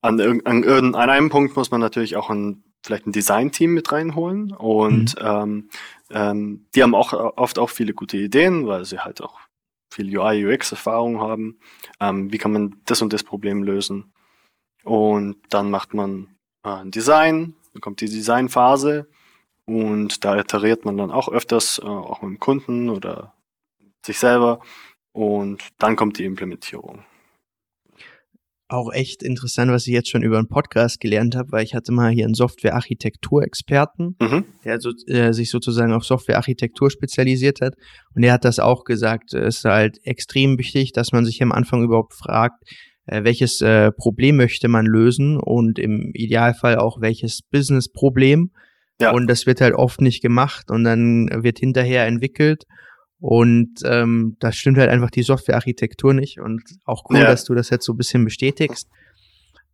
an, 0.00 0.18
an, 0.46 0.64
an, 0.64 0.94
einem 0.94 1.28
Punkt 1.28 1.54
muss 1.54 1.70
man 1.70 1.82
natürlich 1.82 2.16
auch 2.16 2.30
ein, 2.30 2.64
vielleicht 2.82 3.06
ein 3.06 3.12
Design-Team 3.12 3.74
mit 3.74 3.92
reinholen 3.92 4.52
und 4.52 5.20
mhm. 5.20 5.26
ähm, 5.26 5.70
ähm, 6.10 6.66
die 6.74 6.82
haben 6.82 6.94
auch 6.94 7.12
oft 7.12 7.58
auch 7.58 7.68
viele 7.68 7.92
gute 7.92 8.16
Ideen, 8.16 8.66
weil 8.66 8.86
sie 8.86 9.00
halt 9.00 9.22
auch 9.22 9.38
viel 9.92 10.16
UI, 10.16 10.46
UX-Erfahrung 10.46 11.20
haben. 11.20 11.58
Ähm, 12.00 12.32
wie 12.32 12.38
kann 12.38 12.52
man 12.52 12.80
das 12.86 13.02
und 13.02 13.12
das 13.12 13.22
Problem 13.22 13.62
lösen? 13.62 14.12
Und 14.84 15.36
dann 15.50 15.70
macht 15.70 15.94
man 15.94 16.34
äh, 16.64 16.70
ein 16.70 16.90
Design, 16.90 17.54
dann 17.72 17.80
kommt 17.80 18.00
die 18.00 18.08
Designphase 18.08 19.08
und 19.64 20.24
da 20.24 20.36
iteriert 20.36 20.84
man 20.84 20.96
dann 20.96 21.10
auch 21.10 21.28
öfters, 21.28 21.78
äh, 21.78 21.86
auch 21.86 22.22
mit 22.22 22.30
dem 22.30 22.40
Kunden 22.40 22.90
oder 22.90 23.34
sich 24.04 24.18
selber. 24.18 24.60
Und 25.12 25.62
dann 25.78 25.96
kommt 25.96 26.18
die 26.18 26.24
Implementierung. 26.24 27.04
Auch 28.72 28.92
echt 28.92 29.22
interessant, 29.22 29.70
was 29.70 29.86
ich 29.86 29.92
jetzt 29.92 30.08
schon 30.08 30.22
über 30.22 30.38
einen 30.38 30.48
Podcast 30.48 31.00
gelernt 31.00 31.36
habe, 31.36 31.52
weil 31.52 31.64
ich 31.64 31.74
hatte 31.74 31.92
mal 31.92 32.10
hier 32.10 32.24
einen 32.24 32.34
Software-Architektur-Experten, 32.34 34.16
mhm. 34.20 34.44
der 34.64 34.80
so, 34.80 34.92
äh, 35.06 35.32
sich 35.32 35.50
sozusagen 35.50 35.92
auf 35.92 36.04
Software-Architektur 36.04 36.90
spezialisiert 36.90 37.60
hat. 37.60 37.74
Und 38.14 38.22
der 38.22 38.32
hat 38.32 38.44
das 38.44 38.58
auch 38.58 38.84
gesagt. 38.84 39.34
Es 39.34 39.58
ist 39.58 39.64
halt 39.64 39.98
extrem 40.04 40.58
wichtig, 40.58 40.92
dass 40.92 41.12
man 41.12 41.24
sich 41.24 41.42
am 41.42 41.52
Anfang 41.52 41.82
überhaupt 41.84 42.14
fragt, 42.14 42.64
äh, 43.06 43.24
welches 43.24 43.60
äh, 43.60 43.92
Problem 43.92 44.36
möchte 44.36 44.68
man 44.68 44.86
lösen 44.86 45.38
und 45.38 45.78
im 45.78 46.10
Idealfall 46.14 46.76
auch 46.78 47.00
welches 47.00 47.42
Business-Problem 47.42 48.50
ja. 49.02 49.10
Und 49.10 49.26
das 49.28 49.46
wird 49.46 49.60
halt 49.60 49.74
oft 49.74 50.00
nicht 50.00 50.22
gemacht 50.22 50.70
und 50.70 50.84
dann 50.84 51.28
wird 51.42 51.58
hinterher 51.58 52.06
entwickelt. 52.06 52.64
Und 53.22 53.74
ähm, 53.84 54.36
da 54.40 54.50
stimmt 54.50 54.78
halt 54.78 54.90
einfach 54.90 55.10
die 55.10 55.22
Softwarearchitektur 55.22 56.12
nicht. 56.12 56.40
Und 56.40 56.64
auch 56.84 57.04
cool, 57.08 57.18
ja. 57.18 57.26
dass 57.26 57.44
du 57.44 57.54
das 57.54 57.70
jetzt 57.70 57.84
so 57.84 57.92
ein 57.92 57.96
bisschen 57.96 58.24
bestätigst. 58.24 58.88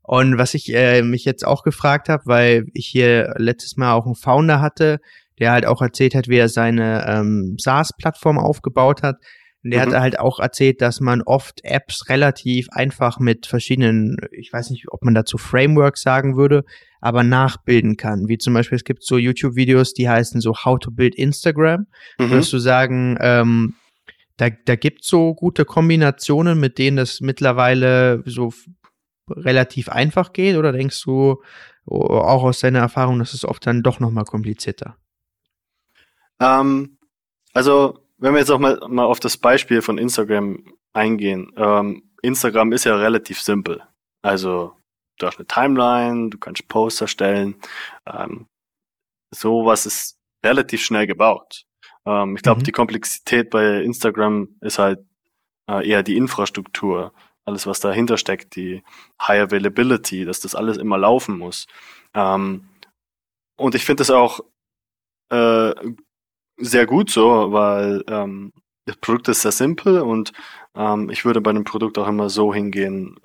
Und 0.02 0.36
was 0.36 0.52
ich 0.52 0.70
äh, 0.74 1.00
mich 1.00 1.24
jetzt 1.24 1.46
auch 1.46 1.62
gefragt 1.62 2.10
habe, 2.10 2.24
weil 2.26 2.66
ich 2.74 2.86
hier 2.86 3.32
letztes 3.38 3.78
Mal 3.78 3.94
auch 3.94 4.04
einen 4.04 4.16
Founder 4.16 4.60
hatte, 4.60 4.98
der 5.38 5.52
halt 5.52 5.64
auch 5.64 5.80
erzählt 5.80 6.14
hat, 6.14 6.28
wie 6.28 6.36
er 6.36 6.50
seine 6.50 7.06
ähm, 7.08 7.56
SaaS-Plattform 7.58 8.38
aufgebaut 8.38 9.02
hat. 9.02 9.16
Und 9.64 9.70
der 9.70 9.86
mhm. 9.86 9.92
hat 9.92 10.00
halt 10.00 10.18
auch 10.20 10.40
erzählt, 10.40 10.82
dass 10.82 11.00
man 11.00 11.22
oft 11.22 11.64
Apps 11.64 12.10
relativ 12.10 12.68
einfach 12.70 13.18
mit 13.18 13.46
verschiedenen, 13.46 14.18
ich 14.30 14.52
weiß 14.52 14.68
nicht, 14.68 14.88
ob 14.90 15.02
man 15.04 15.14
dazu 15.14 15.38
Frameworks 15.38 16.02
sagen 16.02 16.36
würde, 16.36 16.64
aber 17.00 17.22
nachbilden 17.22 17.96
kann. 17.96 18.28
Wie 18.28 18.38
zum 18.38 18.54
Beispiel, 18.54 18.76
es 18.76 18.84
gibt 18.84 19.02
so 19.02 19.18
YouTube-Videos, 19.18 19.94
die 19.94 20.08
heißen 20.08 20.40
so 20.40 20.54
How 20.64 20.78
to 20.78 20.90
Build 20.90 21.14
Instagram. 21.14 21.86
Mhm. 22.18 22.30
Würdest 22.30 22.52
du 22.52 22.58
sagen, 22.58 23.16
ähm, 23.20 23.74
da, 24.36 24.50
da 24.50 24.76
gibt 24.76 25.04
so 25.04 25.34
gute 25.34 25.64
Kombinationen, 25.64 26.58
mit 26.60 26.78
denen 26.78 26.96
das 26.96 27.20
mittlerweile 27.20 28.22
so 28.24 28.52
relativ 29.28 29.88
einfach 29.88 30.32
geht? 30.32 30.56
Oder 30.56 30.72
denkst 30.72 31.02
du 31.04 31.42
auch 31.86 32.42
aus 32.44 32.60
deiner 32.60 32.80
Erfahrung, 32.80 33.18
dass 33.18 33.34
es 33.34 33.44
oft 33.44 33.66
dann 33.66 33.82
doch 33.82 33.98
nochmal 34.00 34.24
komplizierter? 34.24 34.96
Ähm, 36.40 36.98
also, 37.52 37.98
wenn 38.18 38.32
wir 38.32 38.40
jetzt 38.40 38.50
auch 38.50 38.58
mal, 38.58 38.78
mal 38.88 39.04
auf 39.04 39.20
das 39.20 39.36
Beispiel 39.36 39.82
von 39.82 39.98
Instagram 39.98 40.62
eingehen. 40.92 41.52
Ähm, 41.56 42.10
Instagram 42.22 42.72
ist 42.72 42.84
ja 42.84 42.96
relativ 42.96 43.40
simpel. 43.40 43.82
Also, 44.22 44.72
du 45.18 45.26
hast 45.26 45.38
eine 45.38 45.46
Timeline, 45.46 46.30
du 46.30 46.38
kannst 46.38 46.68
Poster 46.68 47.06
stellen. 47.06 47.56
Ähm, 48.06 48.46
sowas 49.30 49.86
ist 49.86 50.18
relativ 50.44 50.82
schnell 50.82 51.06
gebaut. 51.06 51.64
Ähm, 52.06 52.36
ich 52.36 52.42
glaube, 52.42 52.60
mhm. 52.60 52.64
die 52.64 52.72
Komplexität 52.72 53.50
bei 53.50 53.82
Instagram 53.82 54.48
ist 54.60 54.78
halt 54.78 55.00
äh, 55.68 55.86
eher 55.86 56.02
die 56.02 56.16
Infrastruktur, 56.16 57.12
alles 57.44 57.66
was 57.66 57.80
dahinter 57.80 58.16
steckt, 58.16 58.56
die 58.56 58.82
High 59.20 59.42
Availability, 59.42 60.24
dass 60.24 60.40
das 60.40 60.54
alles 60.54 60.76
immer 60.76 60.98
laufen 60.98 61.38
muss. 61.38 61.66
Ähm, 62.14 62.68
und 63.56 63.74
ich 63.74 63.84
finde 63.84 64.02
das 64.02 64.10
auch 64.10 64.40
äh, 65.30 65.74
sehr 66.56 66.86
gut 66.86 67.10
so, 67.10 67.52
weil 67.52 68.04
ähm, 68.08 68.52
das 68.86 68.96
Produkt 68.96 69.28
ist 69.28 69.42
sehr 69.42 69.52
simpel 69.52 70.00
und 70.00 70.32
ähm, 70.74 71.10
ich 71.10 71.24
würde 71.24 71.40
bei 71.40 71.52
dem 71.52 71.64
Produkt 71.64 71.98
auch 71.98 72.08
immer 72.08 72.30
so 72.30 72.54
hingehen, 72.54 73.20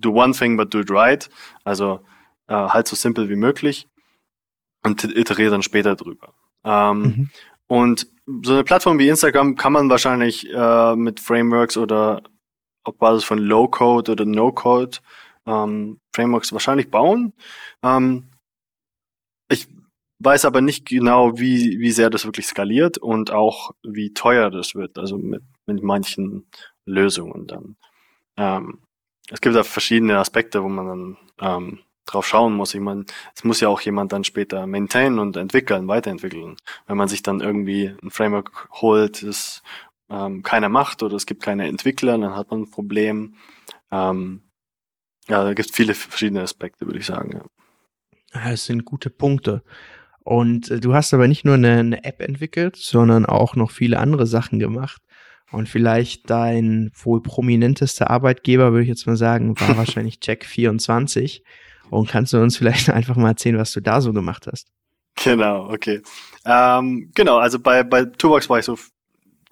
do 0.00 0.12
one 0.12 0.32
thing 0.32 0.56
but 0.56 0.72
do 0.72 0.80
it 0.80 0.90
right. 0.90 1.28
Also 1.64 2.00
äh, 2.48 2.54
halt 2.54 2.88
so 2.88 2.96
simpel 2.96 3.28
wie 3.28 3.36
möglich 3.36 3.88
und 4.82 5.04
iteriere 5.04 5.50
dann 5.50 5.62
später 5.62 5.96
drüber. 5.96 6.34
Ähm, 6.64 7.00
mhm. 7.00 7.30
Und 7.66 8.06
so 8.42 8.54
eine 8.54 8.64
Plattform 8.64 8.98
wie 8.98 9.08
Instagram 9.08 9.56
kann 9.56 9.72
man 9.72 9.90
wahrscheinlich 9.90 10.48
äh, 10.52 10.96
mit 10.96 11.20
Frameworks 11.20 11.76
oder 11.76 12.22
auf 12.84 12.96
Basis 12.98 13.24
von 13.24 13.38
Low-Code 13.38 14.12
oder 14.12 14.24
No-Code 14.24 14.98
ähm, 15.46 16.00
Frameworks 16.14 16.52
wahrscheinlich 16.52 16.90
bauen. 16.90 17.32
Ähm, 17.82 18.24
ich 19.48 19.68
weiß 20.20 20.44
aber 20.44 20.60
nicht 20.60 20.86
genau, 20.86 21.38
wie, 21.38 21.78
wie 21.80 21.90
sehr 21.90 22.10
das 22.10 22.24
wirklich 22.24 22.46
skaliert 22.46 22.98
und 22.98 23.30
auch 23.30 23.72
wie 23.82 24.12
teuer 24.12 24.50
das 24.50 24.74
wird, 24.74 24.98
also 24.98 25.16
mit, 25.16 25.42
mit 25.66 25.82
manchen 25.82 26.46
Lösungen 26.84 27.46
dann. 27.46 27.76
Ähm, 28.36 28.80
es 29.30 29.40
gibt 29.40 29.54
da 29.54 29.62
verschiedene 29.62 30.18
Aspekte, 30.18 30.62
wo 30.62 30.68
man 30.68 30.86
dann 30.86 31.16
ähm, 31.40 31.78
drauf 32.06 32.26
schauen 32.26 32.52
muss. 32.54 32.74
Ich 32.74 32.80
meine, 32.80 33.04
es 33.34 33.44
muss 33.44 33.60
ja 33.60 33.68
auch 33.68 33.80
jemand 33.80 34.12
dann 34.12 34.24
später 34.24 34.66
maintainen 34.66 35.18
und 35.18 35.36
entwickeln, 35.36 35.88
weiterentwickeln. 35.88 36.56
Wenn 36.86 36.96
man 36.96 37.08
sich 37.08 37.22
dann 37.22 37.40
irgendwie 37.40 37.94
ein 38.02 38.10
Framework 38.10 38.68
holt, 38.72 39.22
das 39.22 39.62
ähm, 40.08 40.42
keiner 40.42 40.68
macht 40.68 41.02
oder 41.02 41.16
es 41.16 41.26
gibt 41.26 41.42
keine 41.42 41.68
Entwickler, 41.68 42.18
dann 42.18 42.34
hat 42.34 42.50
man 42.50 42.62
ein 42.62 42.70
Problem. 42.70 43.36
Ähm, 43.92 44.42
ja, 45.28 45.44
da 45.44 45.54
gibt 45.54 45.70
es 45.70 45.76
viele 45.76 45.94
verschiedene 45.94 46.42
Aspekte, 46.42 46.86
würde 46.86 46.98
ich 46.98 47.06
sagen. 47.06 47.40
Ja. 48.34 48.50
es 48.50 48.66
sind 48.66 48.84
gute 48.84 49.10
Punkte. 49.10 49.62
Und 50.22 50.70
äh, 50.70 50.80
du 50.80 50.94
hast 50.94 51.14
aber 51.14 51.28
nicht 51.28 51.44
nur 51.44 51.54
eine, 51.54 51.78
eine 51.78 52.04
App 52.04 52.20
entwickelt, 52.20 52.76
sondern 52.76 53.26
auch 53.26 53.54
noch 53.54 53.70
viele 53.70 54.00
andere 54.00 54.26
Sachen 54.26 54.58
gemacht. 54.58 55.02
Und 55.52 55.68
vielleicht 55.68 56.30
dein 56.30 56.92
wohl 56.94 57.22
prominentester 57.22 58.10
Arbeitgeber, 58.10 58.70
würde 58.70 58.82
ich 58.82 58.88
jetzt 58.88 59.06
mal 59.06 59.16
sagen, 59.16 59.58
war 59.60 59.76
wahrscheinlich 59.76 60.16
Check24. 60.16 61.42
Und 61.90 62.08
kannst 62.08 62.32
du 62.32 62.38
uns 62.40 62.56
vielleicht 62.56 62.88
einfach 62.90 63.16
mal 63.16 63.30
erzählen, 63.30 63.58
was 63.58 63.72
du 63.72 63.80
da 63.80 64.00
so 64.00 64.12
gemacht 64.12 64.46
hast? 64.50 64.68
Genau, 65.22 65.70
okay. 65.70 66.02
Ähm, 66.44 67.10
genau, 67.14 67.38
also 67.38 67.58
bei, 67.58 67.82
bei 67.82 68.04
Toolbox 68.04 68.48
war 68.48 68.58
ich 68.58 68.64
so 68.64 68.78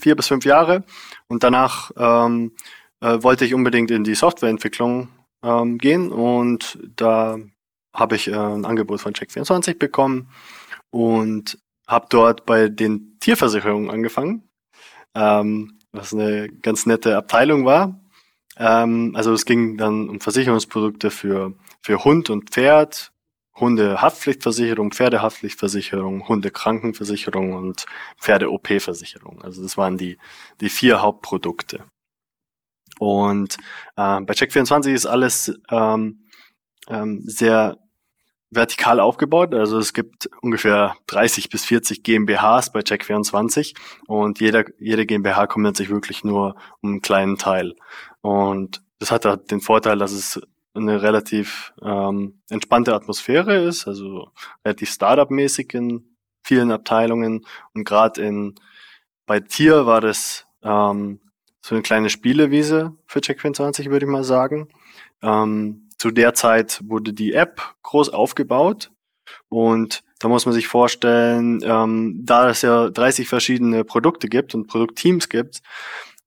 vier 0.01 0.15
bis 0.17 0.29
fünf 0.29 0.45
Jahre 0.45 0.85
und 1.27 1.43
danach 1.43 1.91
ähm, 1.97 2.53
äh, 3.01 3.23
wollte 3.23 3.45
ich 3.45 3.55
unbedingt 3.55 3.91
in 3.91 4.05
die 4.05 4.15
Softwareentwicklung 4.15 5.09
ähm, 5.43 5.79
gehen 5.79 6.11
und 6.11 6.79
da 6.97 7.39
habe 7.93 8.17
ich 8.17 8.29
äh, 8.29 8.35
ein 8.35 8.65
Angebot 8.65 9.01
von 9.01 9.13
Check24 9.13 9.79
bekommen 9.79 10.31
und 10.91 11.59
habe 11.87 12.07
dort 12.11 12.47
bei 12.47 12.69
den 12.69 13.19
Tierversicherungen 13.21 13.91
angefangen. 13.91 14.49
Ähm, 15.15 15.78
was 15.93 16.13
eine 16.13 16.49
ganz 16.49 16.87
nette 16.87 17.17
Abteilung 17.17 17.65
war. 17.65 18.01
Ähm, 18.57 19.13
also 19.15 19.33
es 19.33 19.45
ging 19.45 19.77
dann 19.77 20.09
um 20.09 20.21
Versicherungsprodukte 20.21 21.11
für, 21.11 21.55
für 21.81 22.05
Hund 22.05 22.31
und 22.31 22.51
Pferd, 22.51 23.13
Hunde-Haftpflichtversicherung, 23.57 24.93
Pferde-Haftpflichtversicherung, 24.93 26.29
Hunde-Krankenversicherung 26.29 27.53
und 27.53 27.87
Pferde-OP-Versicherung. 28.19 29.43
Also 29.43 29.63
das 29.63 29.77
waren 29.77 29.97
die, 29.97 30.19
die 30.61 30.69
vier 30.69 31.03
Hauptprodukte. 31.03 31.85
Und 32.99 33.57
äh, 33.97 34.21
bei 34.21 34.35
Check24 34.35 34.93
ist 34.93 35.07
alles 35.07 35.61
ähm, 35.71 36.25
ähm, 36.89 37.23
sehr 37.25 37.79
vertikal 38.51 39.01
aufgebaut. 39.01 39.55
Also 39.55 39.79
es 39.79 39.93
gibt 39.93 40.29
ungefähr 40.41 40.97
30 41.07 41.51
bis 41.51 41.65
40 41.65 42.03
GmbHs 42.03 42.73
bei 42.73 42.81
Check24 42.81 43.77
und 44.07 44.41
jeder, 44.41 44.65
jede 44.79 45.07
GmbH 45.07 45.47
kümmert 45.47 45.77
sich 45.77 45.91
wirklich 45.91 46.25
nur 46.25 46.57
um 46.81 46.91
einen 46.91 47.03
kleinen 47.03 47.37
Teil. 47.37 47.75
Und 48.21 48.83
das 48.99 49.11
hat 49.11 49.25
halt 49.25 49.51
den 49.51 49.61
Vorteil, 49.61 49.99
dass 49.99 50.13
es 50.13 50.41
eine 50.75 51.03
relativ 51.03 51.73
ähm, 51.83 52.41
entspannte 52.49 52.95
Atmosphäre 52.95 53.57
ist, 53.65 53.87
also 53.87 54.31
relativ 54.65 54.91
Startup-mäßig 54.91 55.75
in 55.75 56.17
vielen 56.43 56.71
Abteilungen. 56.71 57.45
Und 57.75 57.85
gerade 57.85 58.23
in 58.23 58.55
bei 59.27 59.41
Tier 59.41 59.87
war 59.87 60.01
das 60.01 60.47
ähm, 60.63 61.21
so 61.61 61.75
eine 61.75 61.83
kleine 61.83 62.09
Spielewiese 62.09 62.97
für 63.07 63.21
Check24, 63.21 63.91
würde 63.91 64.07
ich 64.07 64.11
mal 64.11 64.25
sagen. 64.25 64.69
Ähm, 65.23 65.88
zu 65.99 66.11
der 66.11 66.35
Zeit 66.35 66.81
wurde 66.85 67.13
die 67.13 67.33
App 67.33 67.61
groß 67.83 68.11
aufgebaut 68.11 68.91
und 69.49 70.03
da 70.21 70.29
muss 70.29 70.47
man 70.47 70.55
sich 70.55 70.67
vorstellen, 70.67 71.61
ähm, 71.63 72.21
da 72.25 72.51
es 72.51 72.63
ja 72.63 72.91
30 72.91 73.29
verschiedene 73.29 73.85
Produkte 73.85 74.29
gibt 74.29 74.55
und 74.55 74.67
Produktteams 74.67 75.29
gibt, 75.29 75.61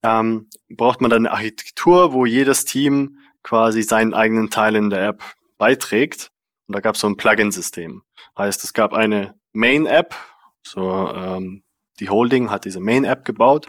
ähm, 0.04 0.50
braucht 0.70 1.02
man 1.02 1.10
dann 1.12 1.26
eine 1.26 1.36
Architektur, 1.36 2.14
wo 2.14 2.26
jedes 2.26 2.66
Team 2.66 3.18
quasi 3.44 3.82
seinen 3.82 4.14
eigenen 4.14 4.50
Teil 4.50 4.76
in 4.76 4.90
der 4.90 5.08
App 5.08 5.24
beiträgt. 5.58 6.32
Und 6.68 6.76
da 6.76 6.80
gab 6.80 6.96
es 6.96 7.02
so 7.02 7.08
ein 7.08 7.18
Plugin-System. 7.18 8.04
Heißt, 8.38 8.64
es 8.64 8.74
gab 8.74 8.94
eine 8.94 9.36
Main-App, 9.52 10.16
so 10.64 11.10
ähm, 11.14 11.64
die 12.00 12.10
Holding 12.10 12.50
hat 12.50 12.66
diese 12.66 12.80
Main-App 12.80 13.26
gebaut 13.26 13.68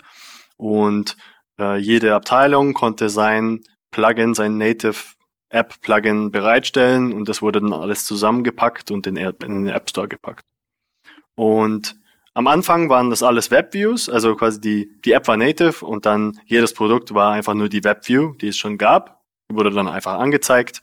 und 0.57 1.17
äh, 1.59 1.79
jede 1.79 2.15
Abteilung 2.15 2.75
konnte 2.75 3.09
sein 3.09 3.61
Plugin, 3.91 4.35
sein 4.35 4.57
Native 4.57 5.03
App-Plugin 5.53 6.31
bereitstellen 6.31 7.13
und 7.13 7.29
das 7.29 7.43
wurde 7.43 7.61
dann 7.61 7.73
alles 7.73 8.05
zusammengepackt 8.05 8.91
und 8.91 9.07
in, 9.07 9.15
den 9.15 9.69
App 9.69 9.91
Store 9.91 10.09
gepackt. 10.09 10.47
Und 11.35 11.97
am 12.35 12.47
Anfang 12.47 12.89
waren 12.89 13.11
das 13.11 13.23
alles 13.23 13.51
Webviews, 13.51 14.09
also 14.09 14.35
quasi 14.35 14.61
die, 14.61 14.91
die 15.05 15.13
App 15.13 15.29
war 15.29 15.37
native 15.37 15.85
und 15.85 16.07
dann 16.07 16.41
jedes 16.47 16.73
Produkt 16.73 17.13
war 17.15 17.33
einfach 17.33 17.55
nur 17.55 17.69
die 17.69 17.85
Webview, 17.85 18.35
die 18.35 18.49
es 18.49 18.57
schon 18.57 18.79
gab, 18.79 19.21
die 19.51 19.57
wurde 19.57 19.71
dann 19.71 19.89
einfach 19.89 20.19
angezeigt 20.19 20.81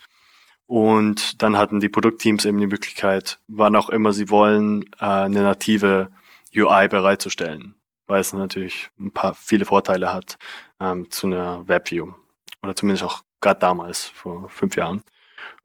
und 0.68 1.42
dann 1.42 1.58
hatten 1.58 1.80
die 1.80 1.90
Produktteams 1.90 2.46
eben 2.46 2.60
die 2.60 2.68
Möglichkeit, 2.68 3.40
wann 3.48 3.76
auch 3.76 3.90
immer 3.90 4.14
sie 4.14 4.30
wollen, 4.30 4.84
äh, 5.00 5.06
eine 5.06 5.42
native 5.42 6.12
UI 6.56 6.88
bereitzustellen, 6.88 7.74
weil 8.06 8.22
es 8.22 8.34
natürlich 8.34 8.92
ein 9.00 9.12
paar 9.12 9.34
viele 9.34 9.66
Vorteile 9.66 10.14
hat 10.14 10.38
ähm, 10.80 11.10
zu 11.10 11.26
einer 11.26 11.68
Webview 11.68 12.14
oder 12.62 12.76
zumindest 12.76 13.04
auch 13.04 13.24
gerade 13.41 13.60
damals, 13.60 14.05
vor 14.05 14.50
fünf 14.50 14.75
Jahren. 14.75 15.03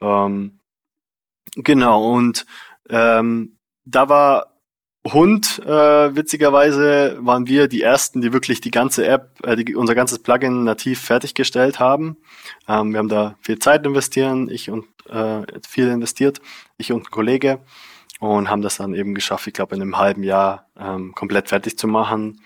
Ähm, 0.01 0.61
genau, 1.57 2.13
und 2.13 2.47
ähm, 2.89 3.59
da 3.85 4.09
war 4.09 4.51
Hund, 5.07 5.59
äh, 5.67 6.17
witzigerweise 6.17 7.19
waren 7.21 7.47
wir 7.47 7.69
die 7.69 7.83
ersten, 7.83 8.23
die 8.23 8.33
wirklich 8.33 8.63
die 8.63 8.71
ganze 8.71 9.07
App, 9.07 9.39
äh, 9.43 9.55
die, 9.57 9.75
unser 9.75 9.95
ganzes 9.95 10.19
Plugin 10.21 10.65
nativ 10.65 11.01
fertiggestellt 11.01 11.79
haben. 11.79 12.17
Ähm, 12.67 12.93
wir 12.93 12.99
haben 12.99 13.11
da 13.11 13.37
viel 13.41 13.59
Zeit 13.59 13.85
investieren, 13.85 14.49
ich 14.49 14.71
und 14.71 14.87
äh, 15.11 15.43
viel 15.69 15.89
investiert, 15.89 16.41
ich 16.79 16.91
und 16.91 17.07
ein 17.07 17.11
Kollege 17.11 17.61
und 18.19 18.49
haben 18.49 18.63
das 18.63 18.79
dann 18.79 18.95
eben 18.95 19.15
geschafft, 19.15 19.47
ich 19.47 19.53
glaube 19.53 19.75
in 19.77 19.83
einem 19.83 19.99
halben 19.99 20.23
Jahr 20.23 20.71
ähm, 20.79 21.15
komplett 21.15 21.51
fertig 21.51 21.77
zu 21.77 21.87
machen 21.87 22.41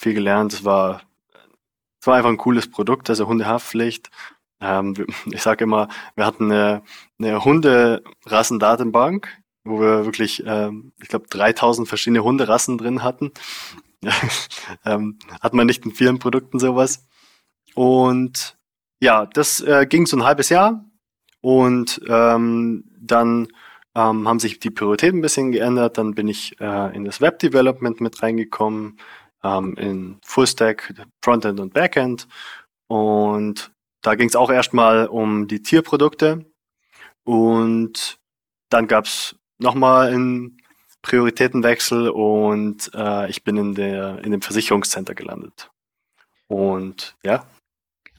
viel 0.00 0.14
gelernt. 0.14 0.52
Es 0.52 0.64
war, 0.64 1.02
es 2.00 2.06
war 2.06 2.16
einfach 2.16 2.30
ein 2.30 2.38
cooles 2.38 2.70
Produkt, 2.70 3.10
also 3.10 3.26
Hundehaftpflicht. 3.26 4.10
Ähm, 4.60 4.94
ich 5.30 5.42
sage 5.42 5.64
immer, 5.64 5.88
wir 6.14 6.26
hatten 6.26 6.50
eine, 6.52 6.82
eine 7.18 7.44
Hunderassendatenbank, 7.44 9.28
wo 9.64 9.80
wir 9.80 10.04
wirklich, 10.04 10.42
ähm, 10.46 10.92
ich 11.00 11.08
glaube, 11.08 11.26
3000 11.28 11.88
verschiedene 11.88 12.24
Hunderassen 12.24 12.78
drin 12.78 13.02
hatten. 13.02 13.32
ähm, 14.84 15.18
hat 15.40 15.52
man 15.52 15.66
nicht 15.66 15.84
in 15.84 15.92
vielen 15.92 16.18
Produkten 16.18 16.58
sowas. 16.58 17.06
Und 17.74 18.56
ja, 19.00 19.26
das 19.26 19.60
äh, 19.60 19.86
ging 19.86 20.06
so 20.06 20.16
ein 20.16 20.24
halbes 20.24 20.48
Jahr 20.48 20.84
und 21.40 22.00
ähm, 22.08 22.84
dann 23.00 23.48
ähm, 23.94 24.28
haben 24.28 24.38
sich 24.38 24.60
die 24.60 24.70
Prioritäten 24.70 25.18
ein 25.18 25.22
bisschen 25.22 25.52
geändert. 25.52 25.98
Dann 25.98 26.14
bin 26.14 26.28
ich 26.28 26.60
äh, 26.60 26.94
in 26.94 27.04
das 27.04 27.20
Web 27.20 27.38
Development 27.38 28.00
mit 28.00 28.22
reingekommen, 28.22 28.98
ähm, 29.42 29.74
in 29.76 30.18
Fullstack, 30.22 30.94
Frontend 31.22 31.60
und 31.60 31.74
Backend. 31.74 32.28
Und 32.88 33.72
da 34.02 34.14
ging 34.14 34.28
es 34.28 34.36
auch 34.36 34.50
erstmal 34.50 35.06
um 35.06 35.48
die 35.48 35.62
Tierprodukte. 35.62 36.46
Und 37.24 38.18
dann 38.68 38.86
gab 38.86 39.04
es 39.04 39.36
nochmal 39.58 40.08
einen 40.08 40.58
Prioritätenwechsel 41.02 42.10
und 42.10 42.90
äh, 42.94 43.28
ich 43.30 43.44
bin 43.44 43.56
in, 43.56 43.74
der, 43.74 44.22
in 44.24 44.32
dem 44.32 44.42
Versicherungscenter 44.42 45.14
gelandet. 45.14 45.70
Und 46.48 47.16
ja, 47.22 47.46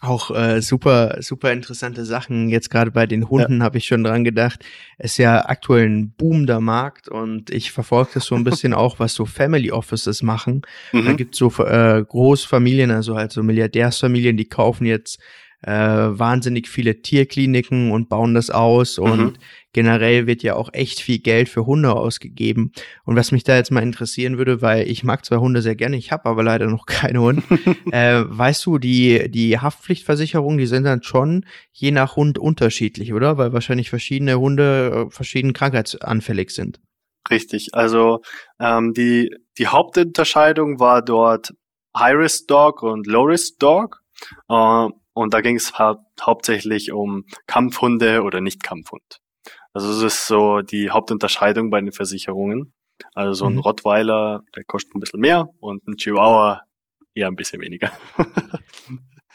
auch 0.01 0.31
äh, 0.31 0.63
super, 0.63 1.17
super 1.19 1.53
interessante 1.53 2.05
Sachen. 2.05 2.50
Jetzt 2.50 2.71
gerade 2.71 2.89
bei 2.89 3.05
den 3.05 3.29
Hunden 3.29 3.59
ja. 3.59 3.63
habe 3.63 3.77
ich 3.77 3.85
schon 3.85 4.03
dran 4.03 4.23
gedacht. 4.23 4.65
Es 4.97 5.11
ist 5.11 5.17
ja 5.17 5.45
aktuell 5.45 5.88
ein 5.88 6.11
boomender 6.17 6.59
Markt 6.59 7.07
und 7.07 7.51
ich 7.51 7.71
verfolge 7.71 8.11
das 8.15 8.25
so 8.25 8.33
ein 8.33 8.43
bisschen 8.43 8.73
auch, 8.73 8.97
was 8.97 9.13
so 9.13 9.27
Family 9.27 9.71
Offices 9.71 10.23
machen. 10.23 10.63
Mhm. 10.91 11.05
Da 11.05 11.13
gibt 11.13 11.35
es 11.35 11.39
so 11.39 11.51
äh, 11.63 12.03
Großfamilien, 12.03 12.89
also 12.89 13.15
halt 13.15 13.31
so 13.31 13.43
Milliardärsfamilien, 13.43 14.38
die 14.38 14.50
kaufen 14.50 14.88
jetzt 14.88 15.19
äh, 15.63 15.72
wahnsinnig 15.72 16.68
viele 16.68 17.01
Tierkliniken 17.01 17.91
und 17.91 18.10
bauen 18.10 18.34
das 18.34 18.50
aus 18.50 18.98
und 18.98 19.20
mhm. 19.20 19.34
generell 19.74 20.25
wird 20.25 20.41
ja 20.44 20.56
auch 20.56 20.70
echt 20.74 21.00
viel 21.00 21.20
Geld 21.20 21.50
für 21.50 21.65
Hunde 21.65 21.94
ausgegeben. 21.94 22.72
Und 23.03 23.15
was 23.15 23.32
mich 23.32 23.44
da 23.44 23.56
jetzt 23.56 23.72
mal 23.72 23.84
interessieren 23.84 24.38
würde, 24.38 24.62
weil 24.62 24.89
ich 24.89 25.03
mag 25.03 25.24
zwar 25.24 25.39
Hunde 25.39 25.62
sehr 25.62 25.75
gerne, 25.75 25.98
ich 25.98 26.12
habe 26.12 26.25
aber 26.25 26.44
leider 26.44 26.68
noch 26.68 26.86
keine 26.88 27.22
Hund. 27.22 27.44
äh, 27.91 28.24
weißt 28.25 28.65
du, 28.65 28.80
die, 28.80 29.30
die 29.30 29.60
Haftpflichtversicherung, 29.60 30.58
die 30.58 30.65
sind 30.65 30.84
dann 30.84 31.03
schon 31.03 31.46
je 31.72 31.91
nach 31.91 32.15
Hund 32.15 32.39
unterschiedlich, 32.39 33.13
oder? 33.13 33.38
Weil 33.38 33.53
wahrscheinlich 33.53 33.89
verschiedene 33.89 34.39
Hunde 34.39 35.08
äh, 35.08 35.12
verschieden 35.12 35.53
krankheitsanfällig 35.53 36.51
sind. 36.51 36.80
Richtig, 37.30 37.70
also 37.74 38.22
ähm, 38.60 38.94
die, 38.94 39.36
die 39.60 39.68
Hauptunterscheidung 39.68 40.80
war 40.80 41.03
dort 41.03 41.53
High-Risk 41.96 42.48
Dog 42.48 42.82
und 42.82 43.06
Low-Risk 43.06 43.60
Dog. 43.60 44.01
Und 45.13 45.34
da 45.34 45.41
ging 45.41 45.56
es 45.56 45.77
halt 45.77 46.00
hauptsächlich 46.22 46.91
um 46.91 47.25
Kampfhunde 47.48 48.24
oder 48.24 48.41
Nicht-Kampfhund. 48.41 49.20
Also 49.74 49.88
das 49.88 50.01
ist 50.01 50.27
so 50.27 50.62
die 50.62 50.89
Hauptunterscheidung 50.89 51.70
bei 51.70 51.82
den 51.82 51.91
Versicherungen. 51.91 52.74
Also 53.13 53.34
so 53.34 53.46
ein 53.46 53.53
mhm. 53.53 53.60
Rottweiler, 53.60 54.41
der 54.56 54.63
kostet 54.63 54.96
ein 54.96 55.00
bisschen 55.00 55.22
mehr 55.22 55.50
und 55.60 55.88
ein 55.88 55.96
Chihuahua 55.96 56.62
eher 57.13 57.27
ein 57.27 57.36
bisschen 57.36 57.62
weniger. 57.62 57.91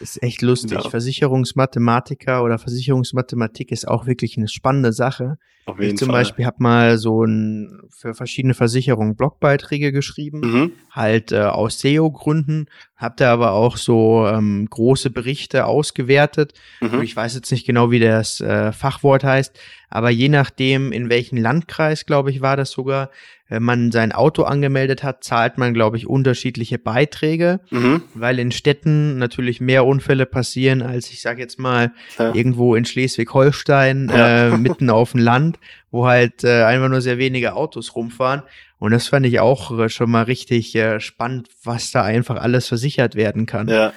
ist 0.01 0.23
echt 0.23 0.43
lustig. 0.43 0.73
Ja. 0.73 0.89
Versicherungsmathematiker 0.89 2.43
oder 2.43 2.59
Versicherungsmathematik 2.59 3.73
ist 3.73 3.89
auch 3.89 4.07
wirklich 4.07 4.37
eine 4.37 4.49
spannende 4.49 4.93
Sache. 4.93 5.39
Auf 5.65 5.81
jeden 5.81 5.95
ich 5.95 5.99
zum 5.99 6.09
Fall. 6.09 6.21
Beispiel 6.21 6.47
habe 6.47 6.57
mal 6.61 6.99
so 6.99 7.25
ein 7.25 7.81
für 7.91 8.15
verschiedene 8.15 8.55
Versicherungen 8.55 9.17
Blogbeiträge 9.17 9.93
geschrieben, 9.93 10.41
mhm. 10.41 10.73
halt 10.91 11.33
äh, 11.33 11.41
aus 11.41 11.81
SEO-Gründen, 11.81 12.67
habe 12.97 13.15
da 13.19 13.33
aber 13.33 13.53
auch 13.53 13.77
so 13.77 14.27
ähm, 14.27 14.67
große 14.71 15.11
Berichte 15.11 15.67
ausgewertet. 15.67 16.55
Mhm. 16.81 17.03
Ich 17.03 17.15
weiß 17.15 17.35
jetzt 17.35 17.51
nicht 17.53 17.67
genau, 17.67 17.91
wie 17.91 18.01
das 18.01 18.41
äh, 18.41 18.73
Fachwort 18.73 19.23
heißt, 19.23 19.59
aber 19.91 20.11
je 20.11 20.29
nachdem, 20.29 20.93
in 20.93 21.11
welchem 21.11 21.37
Landkreis, 21.37 22.07
glaube 22.07 22.31
ich, 22.31 22.41
war 22.41 22.57
das 22.57 22.71
sogar, 22.71 23.11
wenn 23.49 23.63
man 23.63 23.93
sein 23.93 24.13
Auto 24.13 24.43
angemeldet 24.43 25.05
hat, 25.05 25.23
zahlt 25.23 25.59
man, 25.59 25.75
glaube 25.75 25.97
ich, 25.97 26.07
unterschiedliche 26.07 26.79
Beiträge, 26.79 27.61
mhm. 27.71 28.03
weil 28.15 28.39
in 28.39 28.51
Städten 28.51 29.19
natürlich 29.19 29.61
mehr 29.61 29.87
Unfälle 29.87 30.27
passieren, 30.27 30.83
als 30.83 31.11
ich 31.11 31.21
sage 31.21 31.41
jetzt 31.41 31.59
mal 31.59 31.93
ja. 32.19 32.35
irgendwo 32.35 32.75
in 32.75 32.85
Schleswig-Holstein, 32.85 34.09
ja. 34.09 34.49
äh, 34.49 34.59
mitten 34.59 34.91
auf 34.91 35.13
dem 35.13 35.21
Land, 35.21 35.59
wo 35.91 36.07
halt 36.07 36.43
äh, 36.43 36.65
einfach 36.65 36.89
nur 36.89 37.01
sehr 37.01 37.19
wenige 37.19 37.55
Autos 37.55 37.95
rumfahren. 37.95 38.43
Und 38.79 38.93
das 38.93 39.09
fand 39.09 39.27
ich 39.27 39.41
auch 39.41 39.77
äh, 39.79 39.89
schon 39.89 40.11
mal 40.11 40.25
richtig 40.25 40.75
äh, 40.75 41.01
spannend, 41.01 41.49
was 41.65 41.91
da 41.91 42.03
einfach 42.03 42.37
alles 42.37 42.69
versichert 42.69 43.15
werden 43.15 43.47
kann. 43.47 43.69
Ja, 43.69 43.93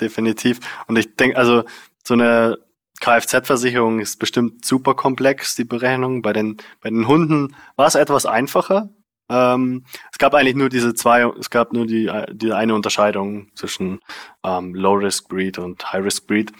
definitiv. 0.00 0.60
Und 0.86 0.96
ich 0.96 1.14
denke, 1.16 1.36
also 1.36 1.64
so 2.02 2.14
eine 2.14 2.58
Kfz-Versicherung 3.00 4.00
ist 4.00 4.18
bestimmt 4.18 4.64
super 4.64 4.94
komplex, 4.94 5.54
die 5.54 5.64
Berechnung. 5.64 6.22
Bei 6.22 6.32
den, 6.32 6.56
bei 6.80 6.88
den 6.88 7.06
Hunden 7.06 7.54
war 7.76 7.86
es 7.86 7.94
etwas 7.94 8.24
einfacher. 8.24 8.90
Ähm, 9.28 9.84
es 10.12 10.18
gab 10.18 10.34
eigentlich 10.34 10.54
nur 10.54 10.68
diese 10.68 10.94
zwei, 10.94 11.22
es 11.38 11.50
gab 11.50 11.72
nur 11.72 11.86
die, 11.86 12.10
die 12.32 12.52
eine 12.52 12.74
Unterscheidung 12.74 13.50
zwischen 13.54 14.00
ähm, 14.44 14.74
Low-Risk-Breed 14.74 15.58
und 15.58 15.92
High-Risk-Breed. 15.92 16.52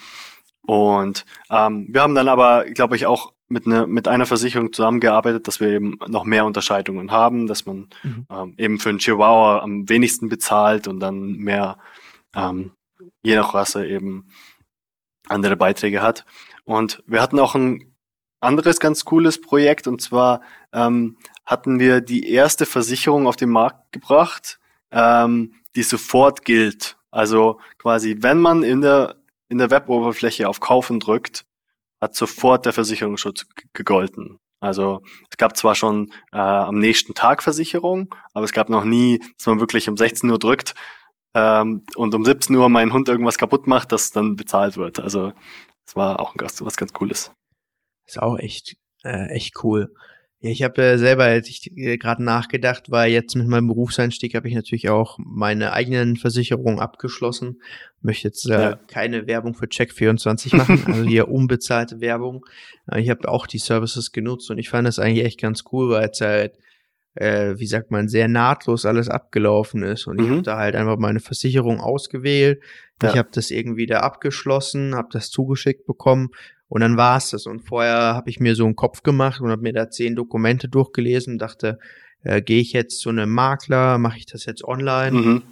Und 0.67 1.25
ähm, 1.49 1.87
wir 1.91 2.03
haben 2.03 2.15
dann 2.15 2.29
aber, 2.29 2.65
glaube 2.67 2.97
ich, 2.97 3.07
auch 3.07 3.33
mit, 3.49 3.67
ne, 3.67 3.87
mit 3.87 4.09
einer 4.09 4.27
Versicherung 4.27 4.73
zusammengearbeitet, 4.73 5.47
dass 5.47 5.61
wir 5.61 5.69
eben 5.69 5.99
noch 6.09 6.25
mehr 6.25 6.45
Unterscheidungen 6.45 7.11
haben, 7.11 7.47
dass 7.47 7.67
man 7.67 7.89
mhm. 8.03 8.27
ähm, 8.31 8.55
eben 8.59 8.79
für 8.79 8.89
einen 8.89 8.99
Chihuahua 8.99 9.61
am 9.61 9.89
wenigsten 9.89 10.29
bezahlt 10.29 10.89
und 10.89 11.01
dann 11.01 11.33
mehr, 11.33 11.79
ähm, 12.35 12.73
je 13.23 13.37
nach 13.37 13.55
Rasse 13.55 13.87
eben 13.87 14.29
andere 15.29 15.57
Beiträge 15.57 16.03
hat. 16.03 16.25
Und 16.65 17.03
wir 17.07 17.23
hatten 17.23 17.39
auch 17.39 17.55
ein 17.55 17.95
anderes 18.41 18.81
ganz 18.81 19.05
cooles 19.05 19.41
Projekt 19.41 19.87
und 19.87 20.01
zwar 20.01 20.43
ähm, 20.73 21.17
hatten 21.45 21.79
wir 21.79 22.01
die 22.01 22.29
erste 22.29 22.67
Versicherung 22.67 23.27
auf 23.27 23.37
den 23.37 23.51
Markt 23.51 23.93
gebracht, 23.93 24.59
ähm, 24.91 25.55
die 25.75 25.83
sofort 25.83 26.45
gilt. 26.45 26.97
Also 27.11 27.61
quasi, 27.79 28.17
wenn 28.21 28.39
man 28.39 28.63
in 28.63 28.81
der 28.81 29.17
in 29.49 29.59
der 29.59 29.71
Web-Oberfläche 29.71 30.49
auf 30.49 30.61
Kaufen 30.61 30.99
drückt, 30.99 31.46
hat 32.01 32.15
sofort 32.15 32.67
der 32.67 32.73
Versicherungsschutz 32.73 33.47
gegolten. 33.73 34.39
Also 34.61 35.03
es 35.31 35.37
gab 35.37 35.57
zwar 35.57 35.75
schon 35.75 36.13
äh, 36.33 36.39
am 36.39 36.79
nächsten 36.79 37.15
Tag 37.15 37.43
Versicherung, 37.43 38.15
aber 38.33 38.45
es 38.45 38.53
gab 38.53 38.69
noch 38.69 38.85
nie, 38.85 39.21
dass 39.37 39.47
man 39.47 39.61
wirklich 39.61 39.89
um 39.89 39.97
16 39.97 40.31
Uhr 40.31 40.39
drückt 40.39 40.75
ähm, 41.35 41.85
und 41.95 42.15
um 42.15 42.25
17 42.25 42.57
Uhr 42.57 42.69
mein 42.69 42.93
Hund 42.93 43.09
irgendwas 43.09 43.39
kaputt 43.39 43.67
macht, 43.67 43.93
dass 43.93 44.11
dann 44.11 44.37
bezahlt 44.37 44.77
wird. 44.77 44.99
Also 44.99 45.33
es 45.87 45.95
war 45.95 46.21
auch 46.21 46.35
was 46.37 46.77
ganz 46.77 46.93
Cooles. 46.93 47.33
Ist 48.07 48.21
auch 48.21 48.39
echt, 48.39 48.77
äh, 49.05 49.29
echt 49.29 49.63
cool. 49.63 49.93
Ja, 50.47 50.53
ich 50.53 50.63
habe 50.63 50.81
äh, 50.81 50.99
selber 50.99 51.25
als 51.25 51.49
ich 51.49 51.77
äh, 51.77 51.99
gerade 51.99 52.23
nachgedacht, 52.23 52.91
weil 52.91 53.11
jetzt 53.11 53.35
mit 53.35 53.49
meinem 53.49 53.67
Berufseinstieg 53.67 54.35
habe 54.37 54.49
ich 54.49 54.55
natürlich 54.55 54.89
auch 54.89 55.19
meine 55.19 55.73
eigenen 55.73 56.17
Versicherungen 56.17 56.79
abgeschlossen. 56.79 57.61
Möchte 58.01 58.29
jetzt 58.29 58.49
äh, 58.49 58.53
ja. 58.53 58.79
keine 58.89 59.27
Werbung 59.27 59.55
für 59.55 59.67
Check24 59.67 60.57
machen, 60.57 60.85
also 60.87 61.03
hier 61.03 61.29
unbezahlte 61.33 62.01
Werbung. 62.01 62.47
Äh, 62.91 63.01
ich 63.01 63.11
habe 63.11 63.29
auch 63.29 63.49
die 63.49 63.59
Services 63.59 64.13
genutzt 64.13 64.49
und 64.51 64.59
ich 64.59 64.69
fand 64.69 64.87
das 64.87 65.01
eigentlich 65.01 65.25
echt 65.25 65.41
ganz 65.41 65.65
cool, 65.73 65.91
weil 65.91 66.11
es 66.11 66.21
halt 66.21 66.53
äh, 67.17 67.59
wie 67.59 67.67
sagt 67.67 67.91
man, 67.91 68.09
sehr 68.09 68.29
nahtlos 68.29 68.85
alles 68.85 69.09
abgelaufen 69.09 69.83
ist. 69.83 70.07
Und 70.07 70.19
mhm. 70.21 70.25
ich 70.25 70.31
habe 70.31 70.43
da 70.43 70.59
halt 70.59 70.77
einfach 70.77 70.99
meine 70.99 71.21
Versicherung 71.21 71.81
ausgewählt. 71.81 72.63
Ja. 73.03 73.11
Ich 73.11 73.17
habe 73.17 73.31
das 73.33 73.51
irgendwie 73.51 73.87
da 73.87 74.01
abgeschlossen, 74.01 74.95
habe 74.95 75.09
das 75.11 75.31
zugeschickt 75.31 75.87
bekommen 75.87 76.29
und 76.69 76.81
dann 76.81 76.97
war 76.97 77.17
es 77.17 77.31
das. 77.31 77.47
Und 77.47 77.61
vorher 77.61 78.15
habe 78.15 78.31
ich 78.31 78.41
mir 78.41 78.55
so 78.55 78.65
einen 78.65 78.77
Kopf 78.77 79.03
gemacht 79.03 79.41
und 79.41 79.51
habe 79.51 79.63
mir 79.63 79.73
da 79.73 79.91
zehn 79.91 80.17
Dokumente 80.17 80.69
durchgelesen 80.69 81.35
und 81.35 81.39
dachte, 81.39 81.79
äh, 82.23 82.43
gehe 82.43 82.61
ich 82.61 82.73
jetzt 82.73 83.01
zu 83.01 83.09
einem 83.09 83.31
Makler, 83.31 83.99
mache 83.99 84.19
ich 84.19 84.27
das 84.27 84.47
jetzt 84.47 84.65
online? 84.65 85.17
Mhm. 85.17 85.43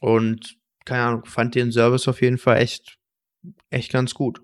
Und 0.00 0.56
keine 0.84 1.02
Ahnung, 1.04 1.24
fand 1.24 1.54
den 1.54 1.72
Service 1.72 2.08
auf 2.08 2.22
jeden 2.22 2.38
Fall 2.38 2.58
echt, 2.58 2.96
echt 3.70 3.92
ganz 3.92 4.14
gut. 4.14 4.40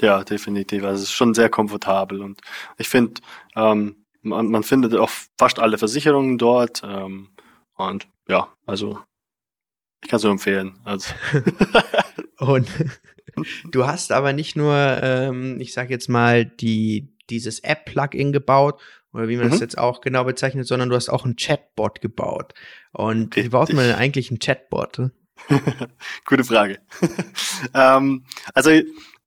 Ja, 0.00 0.22
definitiv. 0.22 0.84
Also 0.84 1.02
es 1.02 1.08
ist 1.08 1.14
schon 1.14 1.34
sehr 1.34 1.48
komfortabel 1.48 2.20
und 2.22 2.40
ich 2.76 2.88
finde, 2.88 3.20
ähm, 3.56 4.04
man, 4.22 4.46
man 4.48 4.62
findet 4.62 4.94
auch 4.94 5.10
fast 5.38 5.58
alle 5.58 5.78
Versicherungen 5.78 6.38
dort. 6.38 6.82
Ähm, 6.84 7.30
und 7.74 8.08
ja, 8.28 8.52
also 8.66 9.00
ich 10.02 10.08
kann 10.08 10.18
es 10.18 10.22
nur 10.22 10.32
empfehlen. 10.32 10.78
Also. 10.84 11.12
und 12.38 12.68
du 13.70 13.86
hast 13.86 14.12
aber 14.12 14.32
nicht 14.32 14.56
nur, 14.56 14.74
ähm, 15.02 15.60
ich 15.60 15.72
sag 15.72 15.90
jetzt 15.90 16.08
mal, 16.08 16.44
die, 16.44 17.12
dieses 17.30 17.60
App-Plugin 17.60 18.32
gebaut, 18.32 18.80
oder 19.12 19.28
wie 19.28 19.36
man 19.36 19.46
mhm. 19.46 19.50
das 19.50 19.60
jetzt 19.60 19.78
auch 19.78 20.00
genau 20.00 20.24
bezeichnet, 20.24 20.66
sondern 20.66 20.90
du 20.90 20.96
hast 20.96 21.08
auch 21.08 21.24
einen 21.24 21.36
Chatbot 21.36 22.00
gebaut. 22.00 22.54
Und 22.92 23.36
Richtig. 23.36 23.44
wie 23.44 23.48
baut 23.48 23.72
man 23.72 23.86
denn 23.86 23.96
eigentlich 23.96 24.30
einen 24.30 24.38
Chatbot? 24.38 25.10
Gute 26.26 26.44
Frage. 26.44 26.78
ähm, 27.74 28.24
also 28.54 28.70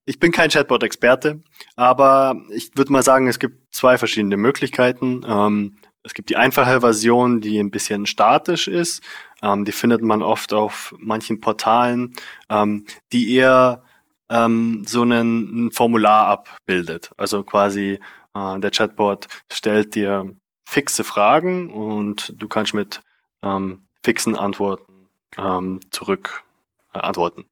ich 0.05 0.19
bin 0.19 0.31
kein 0.31 0.49
Chatbot-Experte, 0.49 1.41
aber 1.75 2.41
ich 2.53 2.71
würde 2.75 2.91
mal 2.91 3.03
sagen, 3.03 3.27
es 3.27 3.39
gibt 3.39 3.73
zwei 3.73 3.97
verschiedene 3.97 4.37
Möglichkeiten. 4.37 5.21
Ähm, 5.27 5.77
es 6.03 6.13
gibt 6.13 6.29
die 6.29 6.35
einfache 6.35 6.81
Version, 6.81 7.41
die 7.41 7.59
ein 7.59 7.71
bisschen 7.71 8.05
statisch 8.05 8.67
ist. 8.67 9.03
Ähm, 9.41 9.65
die 9.65 9.71
findet 9.71 10.01
man 10.01 10.21
oft 10.21 10.53
auf 10.53 10.95
manchen 10.99 11.39
Portalen, 11.39 12.13
ähm, 12.49 12.85
die 13.11 13.33
eher 13.33 13.83
ähm, 14.31 14.83
so 14.87 15.01
einen, 15.03 15.67
ein 15.67 15.71
Formular 15.71 16.27
abbildet. 16.27 17.11
Also 17.17 17.43
quasi 17.43 17.99
äh, 18.33 18.59
der 18.59 18.71
Chatbot 18.71 19.27
stellt 19.51 19.95
dir 19.95 20.33
fixe 20.65 21.03
Fragen 21.03 21.69
und 21.69 22.33
du 22.37 22.47
kannst 22.47 22.73
mit 22.73 23.01
ähm, 23.43 23.83
fixen 24.03 24.35
Antworten 24.35 25.09
ähm, 25.37 25.79
zurück 25.91 26.43
äh, 26.93 26.99
antworten. 26.99 27.45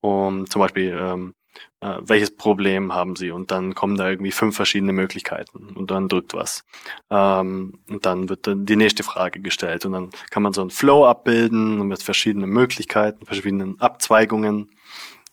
Um 0.00 0.48
zum 0.48 0.60
Beispiel 0.60 0.96
ähm, 0.98 1.34
äh, 1.80 1.98
welches 2.02 2.36
Problem 2.36 2.94
haben 2.94 3.16
Sie? 3.16 3.30
Und 3.30 3.50
dann 3.50 3.74
kommen 3.74 3.96
da 3.96 4.08
irgendwie 4.08 4.32
fünf 4.32 4.56
verschiedene 4.56 4.92
Möglichkeiten 4.92 5.74
und 5.74 5.90
dann 5.90 6.08
drückt 6.08 6.34
was. 6.34 6.64
Ähm, 7.10 7.80
und 7.88 8.06
dann 8.06 8.28
wird 8.28 8.46
dann 8.46 8.66
die 8.66 8.76
nächste 8.76 9.02
Frage 9.02 9.40
gestellt 9.40 9.86
und 9.86 9.92
dann 9.92 10.10
kann 10.30 10.42
man 10.42 10.52
so 10.52 10.60
einen 10.60 10.70
Flow 10.70 11.06
abbilden 11.06 11.86
mit 11.88 12.02
verschiedenen 12.02 12.50
Möglichkeiten, 12.50 13.26
verschiedenen 13.26 13.80
Abzweigungen. 13.80 14.70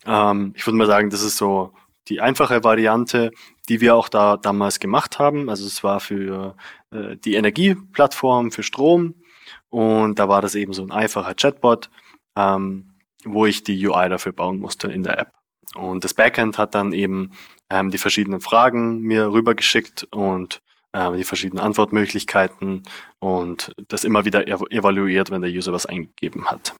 Ähm, 0.08 0.54
ich 0.56 0.66
würde 0.66 0.78
mal 0.78 0.86
sagen, 0.86 1.10
das 1.10 1.22
ist 1.22 1.36
so 1.36 1.72
die 2.08 2.20
einfache 2.20 2.64
Variante, 2.64 3.30
die 3.68 3.80
wir 3.80 3.94
auch 3.94 4.08
da 4.08 4.38
damals 4.38 4.80
gemacht 4.80 5.18
haben. 5.18 5.50
Also 5.50 5.66
es 5.66 5.84
war 5.84 6.00
für 6.00 6.56
äh, 6.90 7.16
die 7.16 7.34
Energieplattform 7.34 8.50
für 8.50 8.62
Strom 8.62 9.14
und 9.68 10.18
da 10.18 10.28
war 10.28 10.40
das 10.40 10.54
eben 10.54 10.72
so 10.72 10.82
ein 10.82 10.90
einfacher 10.90 11.34
Chatbot, 11.34 11.90
ähm, 12.36 12.94
wo 13.24 13.44
ich 13.46 13.62
die 13.62 13.86
UI 13.86 14.08
dafür 14.08 14.32
bauen 14.32 14.58
musste 14.58 14.88
in 14.88 15.02
der 15.02 15.18
App. 15.18 15.32
Und 15.74 16.04
das 16.04 16.14
Backend 16.14 16.56
hat 16.56 16.74
dann 16.74 16.92
eben 16.92 17.32
ähm, 17.70 17.90
die 17.90 17.98
verschiedenen 17.98 18.40
Fragen 18.40 19.00
mir 19.00 19.30
rübergeschickt 19.30 20.08
und 20.10 20.62
äh, 20.92 21.14
die 21.16 21.24
verschiedenen 21.24 21.62
Antwortmöglichkeiten 21.62 22.84
und 23.18 23.72
das 23.88 24.04
immer 24.04 24.24
wieder 24.24 24.48
ev 24.48 24.62
evaluiert, 24.70 25.30
wenn 25.30 25.42
der 25.42 25.50
User 25.50 25.74
was 25.74 25.84
eingegeben 25.84 26.46
hat. 26.46 26.74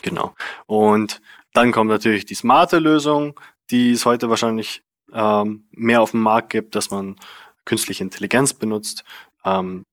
Genau. 0.00 0.34
Und 0.66 1.20
dann 1.52 1.72
kommt 1.72 1.90
natürlich 1.90 2.24
die 2.24 2.34
smarte 2.34 2.78
Lösung, 2.78 3.38
die 3.70 3.92
es 3.92 4.06
heute 4.06 4.30
wahrscheinlich 4.30 4.82
ähm, 5.12 5.66
mehr 5.70 6.02
auf 6.02 6.12
dem 6.12 6.20
Markt 6.20 6.50
gibt, 6.50 6.74
dass 6.74 6.90
man 6.90 7.16
künstliche 7.64 8.04
Intelligenz 8.04 8.54
benutzt. 8.54 9.04
Ähm, 9.44 9.84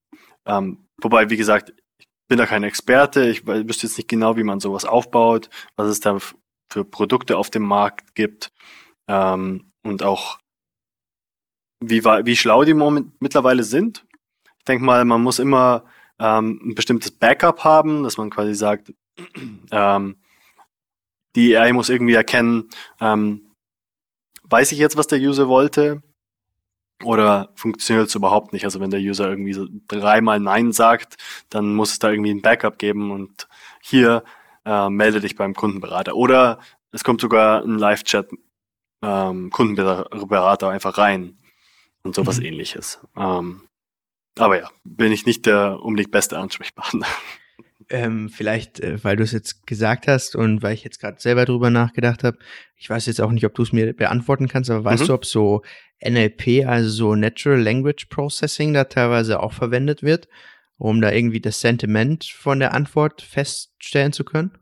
ähm, 0.45 0.85
wobei, 1.01 1.29
wie 1.29 1.37
gesagt, 1.37 1.73
ich 1.97 2.07
bin 2.27 2.37
da 2.37 2.45
kein 2.45 2.63
Experte. 2.63 3.27
Ich 3.29 3.45
wüsste 3.45 3.87
jetzt 3.87 3.97
nicht 3.97 4.09
genau, 4.09 4.37
wie 4.37 4.43
man 4.43 4.59
sowas 4.59 4.85
aufbaut, 4.85 5.49
was 5.75 5.87
es 5.87 5.99
da 5.99 6.17
für 6.71 6.85
Produkte 6.85 7.37
auf 7.37 7.49
dem 7.49 7.63
Markt 7.63 8.15
gibt 8.15 8.51
ähm, 9.07 9.71
und 9.83 10.03
auch 10.03 10.39
wie, 11.81 12.03
wie 12.03 12.35
schlau 12.35 12.63
die 12.63 12.73
moment 12.73 13.19
mittlerweile 13.21 13.63
sind. 13.63 14.05
Ich 14.59 14.65
denke 14.65 14.83
mal, 14.83 15.05
man 15.05 15.21
muss 15.21 15.39
immer 15.39 15.85
ähm, 16.19 16.59
ein 16.63 16.75
bestimmtes 16.75 17.11
Backup 17.11 17.63
haben, 17.63 18.03
dass 18.03 18.17
man 18.17 18.29
quasi 18.29 18.53
sagt, 18.53 18.93
ähm, 19.71 20.17
die 21.35 21.57
AI 21.57 21.73
muss 21.73 21.89
irgendwie 21.89 22.13
erkennen, 22.13 22.69
ähm, 22.99 23.51
weiß 24.43 24.71
ich 24.71 24.79
jetzt, 24.79 24.97
was 24.97 25.07
der 25.07 25.19
User 25.19 25.47
wollte? 25.47 26.01
Oder 27.03 27.51
funktioniert 27.55 28.07
es 28.09 28.15
überhaupt 28.15 28.51
nicht? 28.51 28.65
Also 28.65 28.79
wenn 28.81 28.91
der 28.91 28.99
User 28.99 29.29
irgendwie 29.29 29.53
so 29.53 29.67
dreimal 29.87 30.39
Nein 30.39 30.73
sagt, 30.73 31.15
dann 31.49 31.73
muss 31.73 31.93
es 31.93 31.99
da 31.99 32.09
irgendwie 32.09 32.31
ein 32.31 32.41
Backup 32.41 32.77
geben 32.77 33.11
und 33.11 33.47
hier 33.81 34.23
äh, 34.65 34.89
melde 34.89 35.21
dich 35.21 35.35
beim 35.35 35.53
Kundenberater. 35.53 36.15
Oder 36.15 36.59
es 36.91 37.03
kommt 37.03 37.21
sogar 37.21 37.63
ein 37.63 37.77
Live-Chat 37.77 38.29
ähm, 39.01 39.49
Kundenberater 39.49 40.69
einfach 40.69 40.97
rein 40.97 41.37
und 42.03 42.15
sowas 42.15 42.39
mhm. 42.39 42.45
ähnliches. 42.45 42.99
Ähm, 43.15 43.61
aber 44.37 44.59
ja, 44.59 44.69
bin 44.83 45.11
ich 45.11 45.25
nicht 45.25 45.45
der 45.45 45.79
unbedingt 45.81 46.11
beste 46.11 46.37
Ansprechpartner. 46.37 47.07
Ähm, 47.91 48.29
vielleicht, 48.29 48.79
äh, 48.79 49.03
weil 49.03 49.15
du 49.15 49.23
es 49.23 49.31
jetzt 49.31 49.65
gesagt 49.65 50.07
hast 50.07 50.35
und 50.35 50.61
weil 50.61 50.73
ich 50.73 50.83
jetzt 50.83 50.99
gerade 50.99 51.19
selber 51.19 51.45
drüber 51.45 51.69
nachgedacht 51.69 52.23
habe, 52.23 52.37
ich 52.75 52.89
weiß 52.89 53.07
jetzt 53.07 53.19
auch 53.19 53.31
nicht, 53.31 53.45
ob 53.45 53.55
du 53.55 53.63
es 53.63 53.73
mir 53.73 53.93
beantworten 53.93 54.47
kannst, 54.47 54.69
aber 54.69 54.83
weißt 54.83 55.03
mhm. 55.03 55.07
du, 55.07 55.13
ob 55.13 55.25
so 55.25 55.63
NLP, 56.03 56.67
also 56.67 56.89
so 56.89 57.15
Natural 57.15 57.59
Language 57.59 58.05
Processing, 58.09 58.73
da 58.73 58.83
teilweise 58.83 59.41
auch 59.41 59.53
verwendet 59.53 60.03
wird? 60.03 60.27
um 60.79 61.01
da 61.01 61.11
irgendwie 61.11 61.41
das 61.41 61.61
Sentiment 61.61 62.23
von 62.23 62.59
der 62.59 62.73
Antwort 62.73 63.21
feststellen 63.21 64.13
zu 64.13 64.23
können? 64.23 64.57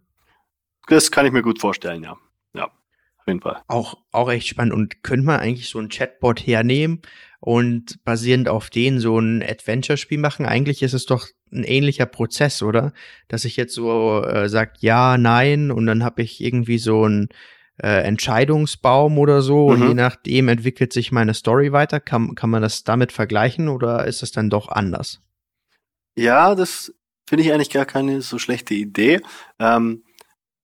Das 0.88 1.12
kann 1.12 1.26
ich 1.26 1.32
mir 1.32 1.44
gut 1.44 1.62
vorstellen, 1.62 2.04
ja. 2.04 2.18
Ja, 2.54 2.66
auf 2.66 3.28
jeden 3.28 3.40
Fall. 3.40 3.62
Auch, 3.68 3.98
auch 4.12 4.30
echt 4.30 4.48
spannend. 4.48 4.74
Und 4.74 5.04
könnte 5.04 5.26
man 5.26 5.40
eigentlich 5.40 5.70
so 5.70 5.80
ein 5.80 5.90
Chatbot 5.90 6.46
hernehmen 6.46 7.02
und 7.40 8.04
basierend 8.04 8.50
auf 8.50 8.70
den 8.70 9.00
so 9.00 9.20
ein 9.20 9.44
Adventure-Spiel 9.44 10.18
machen? 10.18 10.46
Eigentlich 10.46 10.84
ist 10.84 10.94
es 10.94 11.06
doch 11.06 11.28
ein 11.52 11.64
ähnlicher 11.64 12.06
Prozess, 12.06 12.62
oder? 12.62 12.94
Dass 13.28 13.46
ich 13.46 13.58
jetzt 13.58 13.74
so 13.74 14.24
äh, 14.24 14.50
sagt 14.50 14.82
ja, 14.82 15.18
nein 15.18 15.72
und 15.72 15.86
dann 15.86 16.04
habe 16.04 16.22
ich 16.22 16.42
irgendwie 16.42 16.78
so 16.78 17.08
ein 17.08 17.30
äh, 17.82 18.04
Entscheidungsbaum 18.04 19.18
oder 19.18 19.42
so 19.42 19.70
mhm. 19.70 19.82
und 19.82 19.88
je 19.90 19.94
nachdem 19.94 20.48
entwickelt 20.48 20.94
sich 20.94 21.12
meine 21.12 21.34
Story 21.34 21.72
weiter. 21.72 22.00
Kann, 22.00 22.36
kann 22.36 22.50
man 22.50 22.62
das 22.62 22.84
damit 22.84 23.12
vergleichen 23.12 23.70
oder 23.70 24.06
ist 24.06 24.24
es 24.24 24.32
dann 24.32 24.50
doch 24.50 24.70
anders? 24.70 25.22
Ja, 26.16 26.56
das 26.56 26.94
finde 27.28 27.44
ich 27.44 27.54
eigentlich 27.54 27.70
gar 27.70 27.86
keine 27.86 28.22
so 28.22 28.40
schlechte 28.40 28.74
Idee. 28.74 29.22
Ähm, 29.60 30.04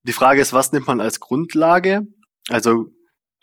die 0.04 0.14
Frage 0.14 0.42
ist, 0.42 0.54
was 0.54 0.72
nimmt 0.72 0.88
man 0.88 1.00
als 1.00 1.20
Grundlage? 1.20 2.08
Also 2.50 2.88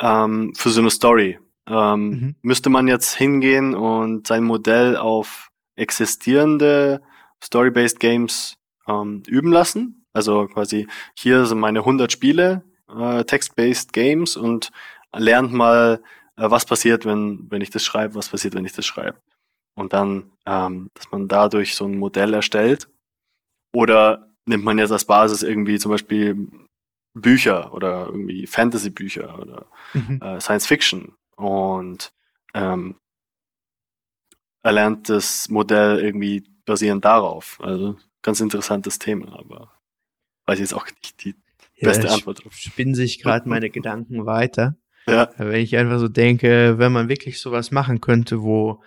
ähm, 0.00 0.52
für 0.56 0.70
so 0.70 0.80
eine 0.80 0.90
Story. 0.90 1.38
Ähm, 1.68 2.08
mhm. 2.08 2.36
Müsste 2.42 2.70
man 2.70 2.88
jetzt 2.88 3.14
hingehen 3.14 3.74
und 3.74 4.26
sein 4.26 4.44
Modell 4.44 4.96
auf 4.96 5.50
existierende 5.76 7.02
Story-based 7.42 8.00
Games 8.00 8.56
ähm, 8.88 9.22
üben 9.26 9.52
lassen? 9.52 10.04
Also 10.12 10.46
quasi 10.46 10.88
hier 11.16 11.46
sind 11.46 11.60
meine 11.60 11.80
100 11.80 12.10
Spiele, 12.10 12.64
äh, 12.88 13.24
Text-based 13.24 13.92
Games 13.92 14.36
und 14.36 14.70
lernt 15.14 15.52
mal, 15.52 16.02
äh, 16.36 16.50
was 16.50 16.64
passiert, 16.64 17.04
wenn, 17.04 17.46
wenn 17.50 17.62
ich 17.62 17.70
das 17.70 17.84
schreibe, 17.84 18.16
was 18.16 18.28
passiert, 18.28 18.54
wenn 18.54 18.64
ich 18.64 18.72
das 18.72 18.86
schreibe 18.86 19.18
und 19.80 19.92
dann, 19.92 20.30
ähm, 20.46 20.90
dass 20.94 21.10
man 21.10 21.28
dadurch 21.28 21.74
so 21.74 21.86
ein 21.86 21.98
Modell 21.98 22.34
erstellt. 22.34 22.88
Oder 23.72 24.28
nimmt 24.46 24.64
man 24.64 24.78
jetzt 24.78 24.92
als 24.92 25.04
Basis 25.04 25.42
irgendwie 25.42 25.78
zum 25.78 25.92
Beispiel 25.92 26.48
Bücher 27.14 27.72
oder 27.72 28.06
irgendwie 28.06 28.46
Fantasy-Bücher 28.46 29.38
oder 29.38 29.66
mhm. 29.94 30.20
äh, 30.22 30.40
Science 30.40 30.66
Fiction 30.66 31.14
und 31.40 32.12
ähm, 32.54 32.96
erlernt 34.62 35.08
das 35.08 35.48
Modell 35.48 35.98
irgendwie 35.98 36.44
basierend 36.64 37.04
darauf. 37.04 37.58
Also 37.62 37.96
ganz 38.22 38.40
interessantes 38.40 38.98
Thema, 38.98 39.38
aber 39.38 39.72
weiß 40.46 40.58
jetzt 40.58 40.74
auch 40.74 40.86
nicht 40.86 41.24
die 41.24 41.34
beste 41.80 42.06
ja, 42.06 42.14
Antwort 42.14 42.44
drauf. 42.44 42.52
Spinnen 42.54 42.94
sich 42.94 43.22
gerade 43.22 43.48
meine 43.48 43.70
Gedanken 43.70 44.26
weiter. 44.26 44.76
Ja. 45.06 45.30
Wenn 45.38 45.60
ich 45.60 45.76
einfach 45.76 45.98
so 45.98 46.08
denke, 46.08 46.78
wenn 46.78 46.92
man 46.92 47.08
wirklich 47.08 47.40
sowas 47.40 47.70
machen 47.70 48.00
könnte, 48.00 48.42
wo 48.42 48.82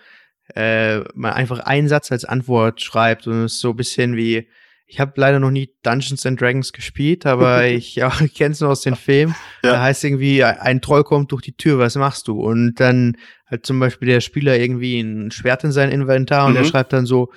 äh, 0.54 1.00
man 1.14 1.32
einfach 1.32 1.60
einen 1.60 1.88
Satz 1.88 2.12
als 2.12 2.24
Antwort 2.24 2.80
schreibt 2.80 3.26
und 3.26 3.44
es 3.44 3.60
so 3.60 3.70
ein 3.70 3.76
bisschen 3.76 4.16
wie, 4.16 4.48
ich 4.86 5.00
habe 5.00 5.12
leider 5.16 5.40
noch 5.40 5.50
nie 5.50 5.70
Dungeons 5.82 6.26
and 6.26 6.40
Dragons 6.40 6.72
gespielt, 6.72 7.26
aber 7.26 7.66
ich 7.66 7.96
ja, 7.96 8.10
kenne 8.34 8.52
es 8.52 8.60
nur 8.60 8.70
aus 8.70 8.82
den 8.82 8.96
Filmen. 8.96 9.34
Ja. 9.62 9.72
Da 9.72 9.82
heißt 9.82 10.04
irgendwie, 10.04 10.44
ein 10.44 10.80
Troll 10.80 11.04
kommt 11.04 11.32
durch 11.32 11.42
die 11.42 11.56
Tür, 11.56 11.78
was 11.78 11.96
machst 11.96 12.28
du? 12.28 12.40
Und 12.40 12.76
dann 12.76 13.16
hat 13.46 13.66
zum 13.66 13.78
Beispiel 13.80 14.08
der 14.08 14.20
Spieler 14.20 14.58
irgendwie 14.58 15.00
ein 15.00 15.30
Schwert 15.30 15.64
in 15.64 15.72
sein 15.72 15.90
Inventar 15.90 16.46
und 16.46 16.52
mhm. 16.52 16.56
der 16.56 16.64
schreibt 16.64 16.92
dann 16.92 17.06
so, 17.06 17.30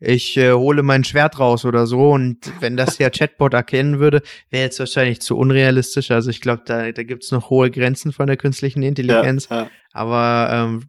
ich 0.00 0.36
äh, 0.36 0.52
hole 0.52 0.82
mein 0.82 1.04
Schwert 1.04 1.38
raus 1.38 1.64
oder 1.64 1.86
so. 1.86 2.10
Und 2.10 2.38
wenn 2.60 2.76
das 2.76 2.96
der 2.96 3.10
Chatbot 3.10 3.54
erkennen 3.54 4.00
würde, 4.00 4.22
wäre 4.50 4.64
jetzt 4.64 4.78
wahrscheinlich 4.78 5.20
zu 5.20 5.36
unrealistisch. 5.36 6.10
Also 6.10 6.30
ich 6.30 6.40
glaube, 6.40 6.62
da, 6.66 6.92
da 6.92 7.02
gibt 7.02 7.24
es 7.24 7.32
noch 7.32 7.50
hohe 7.50 7.70
Grenzen 7.70 8.12
von 8.12 8.26
der 8.26 8.36
künstlichen 8.36 8.82
Intelligenz. 8.82 9.48
Ja, 9.48 9.62
ja. 9.62 9.70
Aber 9.92 10.48
ähm, 10.52 10.88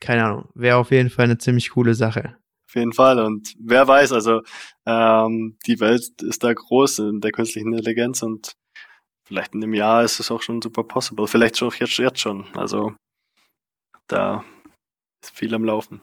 keine 0.00 0.24
Ahnung, 0.24 0.48
wäre 0.54 0.76
auf 0.76 0.90
jeden 0.90 1.10
Fall 1.10 1.24
eine 1.24 1.38
ziemlich 1.38 1.70
coole 1.70 1.94
Sache. 1.94 2.36
Auf 2.68 2.74
jeden 2.74 2.92
Fall. 2.92 3.20
Und 3.20 3.54
wer 3.58 3.86
weiß, 3.86 4.12
also 4.12 4.42
ähm, 4.86 5.56
die 5.66 5.80
Welt 5.80 6.22
ist 6.22 6.42
da 6.42 6.52
groß 6.52 7.00
in 7.00 7.20
der 7.20 7.32
künstlichen 7.32 7.72
Intelligenz 7.72 8.22
und 8.22 8.54
vielleicht 9.24 9.54
in 9.54 9.62
einem 9.62 9.74
Jahr 9.74 10.02
ist 10.02 10.20
es 10.20 10.30
auch 10.30 10.42
schon 10.42 10.60
super 10.60 10.82
possible. 10.82 11.26
Vielleicht 11.26 11.56
schon 11.56 11.72
jetzt, 11.78 11.96
jetzt 11.98 12.20
schon. 12.20 12.46
Also 12.56 12.94
da 14.08 14.44
ist 15.22 15.36
viel 15.36 15.54
am 15.54 15.64
Laufen. 15.64 16.02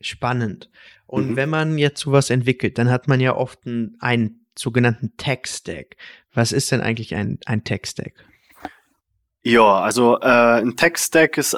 Spannend. 0.00 0.70
Und 1.06 1.32
mhm. 1.32 1.36
wenn 1.36 1.50
man 1.50 1.78
jetzt 1.78 2.00
sowas 2.00 2.30
entwickelt, 2.30 2.78
dann 2.78 2.90
hat 2.90 3.06
man 3.06 3.20
ja 3.20 3.36
oft 3.36 3.66
einen, 3.66 3.96
einen 4.00 4.46
sogenannten 4.58 5.16
Tech-Stack. 5.16 5.96
Was 6.32 6.52
ist 6.52 6.72
denn 6.72 6.80
eigentlich 6.80 7.14
ein, 7.14 7.38
ein 7.46 7.64
Tech-Stack? 7.64 8.24
Ja, 9.42 9.80
also 9.80 10.18
äh, 10.20 10.60
ein 10.60 10.76
Tech-Stack 10.76 11.38
ist 11.38 11.56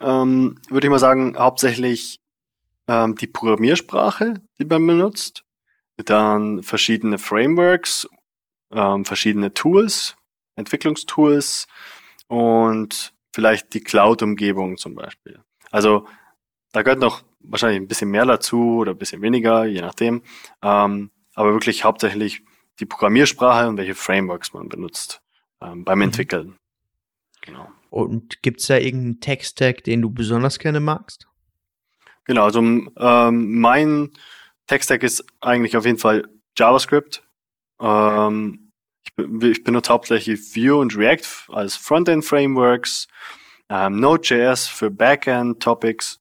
ähm, 0.00 0.56
würde 0.68 0.86
ich 0.86 0.90
mal 0.90 0.98
sagen, 0.98 1.36
hauptsächlich 1.38 2.20
ähm, 2.90 3.14
die 3.14 3.28
Programmiersprache, 3.28 4.34
die 4.58 4.64
man 4.64 4.84
benutzt, 4.84 5.44
dann 5.96 6.64
verschiedene 6.64 7.18
Frameworks, 7.18 8.08
ähm, 8.72 9.04
verschiedene 9.04 9.54
Tools, 9.54 10.16
Entwicklungstools 10.56 11.68
und 12.26 13.14
vielleicht 13.32 13.74
die 13.74 13.80
Cloud-Umgebung 13.80 14.76
zum 14.76 14.96
Beispiel. 14.96 15.40
Also 15.70 16.08
da 16.72 16.82
gehört 16.82 16.98
noch 16.98 17.22
wahrscheinlich 17.38 17.80
ein 17.80 17.86
bisschen 17.86 18.10
mehr 18.10 18.26
dazu 18.26 18.78
oder 18.78 18.92
ein 18.92 18.98
bisschen 18.98 19.22
weniger, 19.22 19.66
je 19.66 19.82
nachdem. 19.82 20.22
Ähm, 20.60 21.12
aber 21.34 21.52
wirklich 21.52 21.84
hauptsächlich 21.84 22.42
die 22.80 22.86
Programmiersprache 22.86 23.68
und 23.68 23.76
welche 23.76 23.94
Frameworks 23.94 24.52
man 24.52 24.68
benutzt 24.68 25.22
ähm, 25.62 25.84
beim 25.84 25.98
mhm. 25.98 26.04
Entwickeln. 26.06 26.56
Genau. 27.42 27.68
Und 27.88 28.42
gibt's 28.42 28.66
da 28.66 28.78
irgendeinen 28.78 29.20
Tech-Stack, 29.20 29.84
den 29.84 30.02
du 30.02 30.10
besonders 30.10 30.58
gerne 30.58 30.80
magst? 30.80 31.29
Genau, 32.24 32.44
also 32.44 32.60
ähm, 32.60 33.60
mein 33.60 34.10
Tech-Stack 34.66 35.02
ist 35.02 35.24
eigentlich 35.40 35.76
auf 35.76 35.84
jeden 35.84 35.98
Fall 35.98 36.28
JavaScript. 36.56 37.26
Ähm, 37.80 38.70
ich, 39.16 39.42
ich, 39.42 39.64
benutze 39.64 39.92
hauptsächlich 39.92 40.54
Vue 40.54 40.76
und 40.76 40.96
React 40.96 41.52
als 41.52 41.76
Frontend-Frameworks, 41.76 43.08
ähm, 43.68 44.00
Node.js 44.00 44.68
für 44.68 44.90
Backend-Topics 44.90 46.20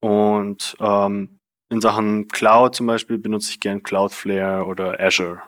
und 0.00 0.76
ähm, 0.80 1.38
in 1.70 1.80
Sachen 1.80 2.28
Cloud 2.28 2.74
zum 2.74 2.86
Beispiel 2.86 3.18
benutze 3.18 3.50
ich 3.50 3.60
gern 3.60 3.82
Cloudflare 3.82 4.66
oder 4.66 5.00
Azure. 5.00 5.42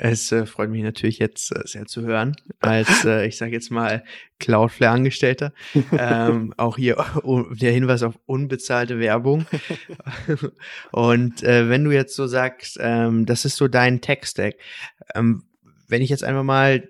Es 0.00 0.30
äh, 0.32 0.46
freut 0.46 0.70
mich 0.70 0.82
natürlich 0.82 1.18
jetzt 1.18 1.52
äh, 1.52 1.62
sehr 1.64 1.86
zu 1.86 2.02
hören, 2.02 2.36
als 2.60 3.04
äh, 3.04 3.26
ich 3.26 3.36
sage 3.36 3.52
jetzt 3.52 3.70
mal 3.70 4.04
Cloudflare-Angestellter. 4.38 5.52
ähm, 5.92 6.54
auch 6.56 6.76
hier 6.76 7.04
der 7.52 7.72
Hinweis 7.72 8.02
auf 8.02 8.18
unbezahlte 8.26 8.98
Werbung. 8.98 9.46
Und 10.92 11.42
äh, 11.42 11.68
wenn 11.68 11.84
du 11.84 11.90
jetzt 11.90 12.14
so 12.14 12.26
sagst, 12.26 12.78
ähm, 12.80 13.26
das 13.26 13.44
ist 13.44 13.56
so 13.56 13.68
dein 13.68 14.00
Tech-Stack, 14.00 14.54
ähm, 15.14 15.44
wenn 15.88 16.02
ich 16.02 16.10
jetzt 16.10 16.24
einfach 16.24 16.44
mal 16.44 16.88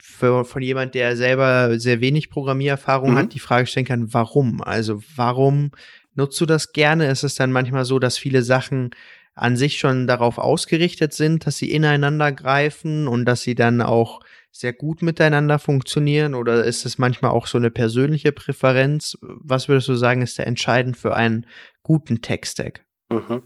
für, 0.00 0.44
von 0.44 0.62
jemand, 0.62 0.94
der 0.94 1.16
selber 1.16 1.78
sehr 1.78 2.00
wenig 2.00 2.30
Programmiererfahrung 2.30 3.12
mhm. 3.12 3.16
hat, 3.18 3.34
die 3.34 3.38
Frage 3.40 3.66
stellen 3.66 3.86
kann, 3.86 4.12
warum? 4.12 4.62
Also 4.62 5.02
warum 5.14 5.70
nutzt 6.14 6.40
du 6.40 6.46
das 6.46 6.72
gerne? 6.72 7.08
Ist 7.08 7.22
es 7.22 7.34
dann 7.34 7.52
manchmal 7.52 7.84
so, 7.84 7.98
dass 7.98 8.18
viele 8.18 8.42
Sachen 8.42 8.90
an 9.38 9.56
sich 9.56 9.78
schon 9.78 10.06
darauf 10.06 10.38
ausgerichtet 10.38 11.12
sind, 11.12 11.46
dass 11.46 11.58
sie 11.58 11.70
ineinander 11.70 12.32
greifen 12.32 13.08
und 13.08 13.24
dass 13.24 13.42
sie 13.42 13.54
dann 13.54 13.80
auch 13.82 14.20
sehr 14.50 14.72
gut 14.72 15.02
miteinander 15.02 15.58
funktionieren? 15.58 16.34
Oder 16.34 16.64
ist 16.64 16.84
es 16.84 16.98
manchmal 16.98 17.30
auch 17.30 17.46
so 17.46 17.58
eine 17.58 17.70
persönliche 17.70 18.32
Präferenz? 18.32 19.16
Was 19.20 19.68
würdest 19.68 19.88
du 19.88 19.94
sagen, 19.94 20.22
ist 20.22 20.38
der 20.38 20.46
entscheidend 20.46 20.96
für 20.96 21.14
einen 21.14 21.46
guten 21.82 22.20
Tech-Stack? 22.20 22.84
Mhm. 23.10 23.42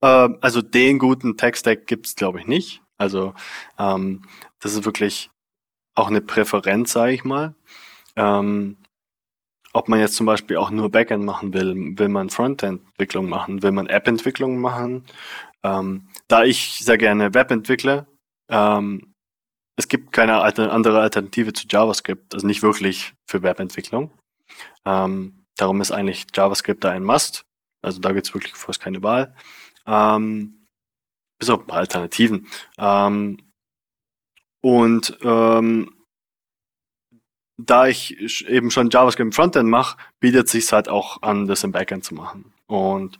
Äh, 0.00 0.28
also 0.40 0.62
den 0.62 0.98
guten 0.98 1.36
Tech-Stack 1.36 1.86
gibt's 1.86 2.14
glaube 2.14 2.40
ich, 2.40 2.46
nicht. 2.46 2.82
Also 2.96 3.34
ähm, 3.78 4.22
das 4.60 4.74
ist 4.74 4.84
wirklich 4.84 5.30
auch 5.94 6.08
eine 6.08 6.20
Präferenz, 6.20 6.92
sage 6.92 7.12
ich 7.12 7.24
mal. 7.24 7.54
Ähm, 8.16 8.76
ob 9.78 9.88
man 9.88 10.00
jetzt 10.00 10.16
zum 10.16 10.26
Beispiel 10.26 10.56
auch 10.56 10.70
nur 10.70 10.90
Backend 10.90 11.24
machen 11.24 11.54
will, 11.54 11.96
will 11.96 12.08
man 12.08 12.30
Frontend-Entwicklung 12.30 13.28
machen, 13.28 13.62
will 13.62 13.70
man 13.70 13.86
App-Entwicklung 13.86 14.58
machen. 14.58 15.04
Ähm, 15.62 16.08
da 16.26 16.42
ich 16.42 16.80
sehr 16.84 16.98
gerne 16.98 17.32
Web 17.32 17.52
entwickle, 17.52 18.06
ähm, 18.50 19.14
es 19.76 19.86
gibt 19.86 20.10
keine 20.10 20.40
Alter 20.40 20.72
andere 20.72 21.00
Alternative 21.00 21.52
zu 21.52 21.68
JavaScript, 21.70 22.34
also 22.34 22.44
nicht 22.44 22.62
wirklich 22.62 23.14
für 23.28 23.44
Webentwicklung. 23.44 24.10
Ähm, 24.84 25.44
darum 25.56 25.80
ist 25.80 25.92
eigentlich 25.92 26.26
JavaScript 26.34 26.82
da 26.82 26.90
ein 26.90 27.04
Must. 27.04 27.44
Also 27.80 28.00
da 28.00 28.10
gibt's 28.10 28.34
wirklich 28.34 28.54
fast 28.54 28.80
keine 28.80 29.00
Wahl. 29.04 29.32
Ähm, 29.86 30.66
bis 31.38 31.50
auf 31.50 31.60
ein 31.60 31.66
paar 31.68 31.78
Alternativen. 31.78 32.48
Ähm, 32.78 33.38
und 34.60 35.16
ähm, 35.22 35.97
da 37.58 37.88
ich 37.88 38.46
eben 38.48 38.70
schon 38.70 38.88
JavaScript 38.88 39.26
im 39.26 39.32
Frontend 39.32 39.68
mache, 39.68 39.98
bietet 40.20 40.48
sich 40.48 40.72
halt 40.72 40.88
auch 40.88 41.22
an, 41.22 41.46
das 41.46 41.64
im 41.64 41.72
Backend 41.72 42.04
zu 42.04 42.14
machen. 42.14 42.52
Und 42.66 43.18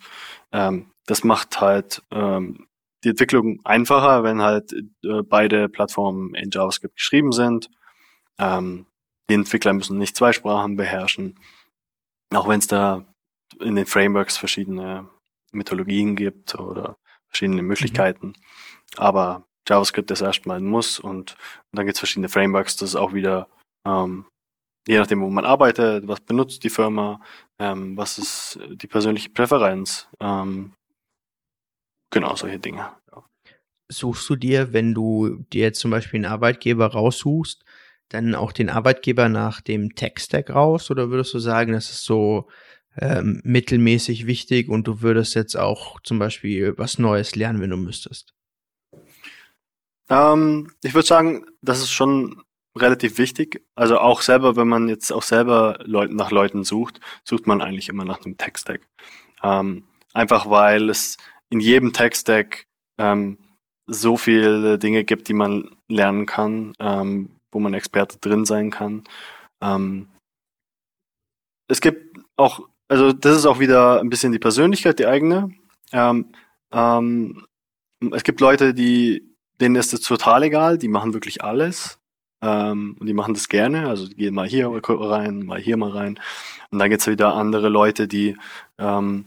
ähm, 0.51 0.89
das 1.05 1.23
macht 1.23 1.59
halt 1.59 2.01
ähm, 2.11 2.67
die 3.03 3.09
Entwicklung 3.09 3.59
einfacher, 3.65 4.23
wenn 4.23 4.41
halt 4.41 4.71
äh, 5.03 5.21
beide 5.23 5.69
Plattformen 5.69 6.33
in 6.35 6.51
JavaScript 6.51 6.95
geschrieben 6.95 7.31
sind. 7.31 7.69
Ähm, 8.37 8.85
die 9.29 9.35
Entwickler 9.35 9.73
müssen 9.73 9.97
nicht 9.97 10.15
zwei 10.15 10.33
Sprachen 10.33 10.75
beherrschen, 10.75 11.37
auch 12.33 12.47
wenn 12.47 12.59
es 12.59 12.67
da 12.67 13.05
in 13.59 13.75
den 13.75 13.85
Frameworks 13.85 14.37
verschiedene 14.37 15.07
Mythologien 15.51 16.15
gibt 16.15 16.55
oder 16.55 16.97
verschiedene 17.27 17.61
Möglichkeiten. 17.61 18.27
Mhm. 18.27 18.33
Aber 18.97 19.43
JavaScript 19.67 20.09
ist 20.11 20.21
erstmal 20.21 20.57
ein 20.57 20.65
Muss 20.65 20.97
und, 20.99 21.33
und 21.33 21.37
dann 21.73 21.85
gibt 21.85 21.95
es 21.95 21.99
verschiedene 21.99 22.29
Frameworks, 22.29 22.77
das 22.77 22.89
ist 22.89 22.95
auch 22.95 23.13
wieder 23.13 23.47
ähm, 23.85 24.25
je 24.89 24.97
nachdem, 24.97 25.21
wo 25.21 25.29
man 25.29 25.45
arbeitet, 25.45 26.07
was 26.07 26.19
benutzt 26.21 26.63
die 26.63 26.71
Firma, 26.71 27.21
ähm, 27.59 27.95
was 27.95 28.17
ist 28.17 28.59
die 28.71 28.87
persönliche 28.87 29.29
Präferenz. 29.29 30.07
Ähm, 30.19 30.73
genau, 32.09 32.35
solche 32.35 32.57
Dinge. 32.57 32.89
Ja. 33.11 33.23
Suchst 33.87 34.27
du 34.27 34.35
dir, 34.35 34.73
wenn 34.73 34.95
du 34.95 35.45
dir 35.53 35.61
jetzt 35.61 35.79
zum 35.79 35.91
Beispiel 35.91 36.17
einen 36.17 36.33
Arbeitgeber 36.33 36.87
raussuchst, 36.87 37.63
dann 38.09 38.33
auch 38.33 38.51
den 38.51 38.71
Arbeitgeber 38.71 39.29
nach 39.29 39.61
dem 39.61 39.93
Tech-Stack 39.93 40.49
raus 40.49 40.89
oder 40.89 41.11
würdest 41.11 41.35
du 41.35 41.39
sagen, 41.39 41.73
das 41.73 41.91
ist 41.91 42.05
so 42.05 42.47
ähm, 42.97 43.41
mittelmäßig 43.43 44.25
wichtig 44.25 44.69
und 44.69 44.87
du 44.87 45.03
würdest 45.03 45.35
jetzt 45.35 45.55
auch 45.55 45.99
zum 46.01 46.17
Beispiel 46.17 46.75
was 46.79 46.97
Neues 46.97 47.35
lernen, 47.35 47.61
wenn 47.61 47.69
du 47.69 47.77
müsstest? 47.77 48.33
Ähm, 50.09 50.71
ich 50.81 50.95
würde 50.95 51.07
sagen, 51.07 51.45
das 51.61 51.77
ist 51.77 51.91
schon 51.91 52.41
relativ 52.75 53.17
wichtig. 53.17 53.63
Also 53.75 53.97
auch 53.99 54.21
selber, 54.21 54.55
wenn 54.55 54.67
man 54.67 54.89
jetzt 54.89 55.11
auch 55.11 55.23
selber 55.23 55.79
Leuten, 55.83 56.15
nach 56.15 56.31
Leuten 56.31 56.63
sucht, 56.63 56.99
sucht 57.23 57.47
man 57.47 57.61
eigentlich 57.61 57.89
immer 57.89 58.05
nach 58.05 58.23
einem 58.23 58.37
Tech-Stack. 58.37 58.81
Ähm, 59.43 59.83
einfach 60.13 60.49
weil 60.49 60.89
es 60.89 61.17
in 61.49 61.59
jedem 61.59 61.93
Tech-Stack 61.93 62.65
ähm, 62.97 63.37
so 63.87 64.17
viele 64.17 64.77
Dinge 64.77 65.03
gibt, 65.03 65.27
die 65.27 65.33
man 65.33 65.75
lernen 65.87 66.25
kann, 66.25 66.73
ähm, 66.79 67.31
wo 67.51 67.59
man 67.59 67.73
Experte 67.73 68.17
drin 68.19 68.45
sein 68.45 68.69
kann. 68.69 69.03
Ähm, 69.61 70.07
es 71.67 71.81
gibt 71.81 72.19
auch, 72.35 72.67
also 72.87 73.13
das 73.13 73.37
ist 73.37 73.45
auch 73.45 73.59
wieder 73.59 73.99
ein 73.99 74.09
bisschen 74.09 74.31
die 74.31 74.39
Persönlichkeit, 74.39 74.99
die 74.99 75.07
eigene. 75.07 75.51
Ähm, 75.91 76.31
ähm, 76.71 77.45
es 78.11 78.23
gibt 78.23 78.41
Leute, 78.41 78.73
die 78.73 79.29
denen 79.59 79.75
ist 79.75 79.93
es 79.93 80.01
total 80.01 80.43
egal, 80.43 80.77
die 80.77 80.87
machen 80.87 81.13
wirklich 81.13 81.43
alles. 81.43 81.98
Ähm, 82.41 82.95
und 82.99 83.05
die 83.05 83.13
machen 83.13 83.33
das 83.33 83.49
gerne, 83.49 83.87
also 83.87 84.07
die 84.07 84.15
gehen 84.15 84.33
mal 84.33 84.47
hier 84.47 84.69
rein, 84.69 85.45
mal 85.45 85.59
hier 85.59 85.77
mal 85.77 85.91
rein. 85.91 86.19
Und 86.71 86.79
dann 86.79 86.89
gibt's 86.89 87.07
wieder 87.07 87.33
andere 87.33 87.69
Leute, 87.69 88.07
die 88.07 88.37
ähm, 88.77 89.25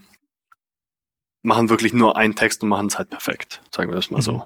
machen 1.42 1.68
wirklich 1.68 1.92
nur 1.92 2.16
einen 2.16 2.36
Text 2.36 2.62
und 2.62 2.68
machen 2.68 2.86
es 2.86 2.98
halt 2.98 3.10
perfekt, 3.10 3.60
sagen 3.74 3.90
wir 3.90 3.96
das 3.96 4.10
mal 4.10 4.18
mhm. 4.18 4.22
so. 4.22 4.44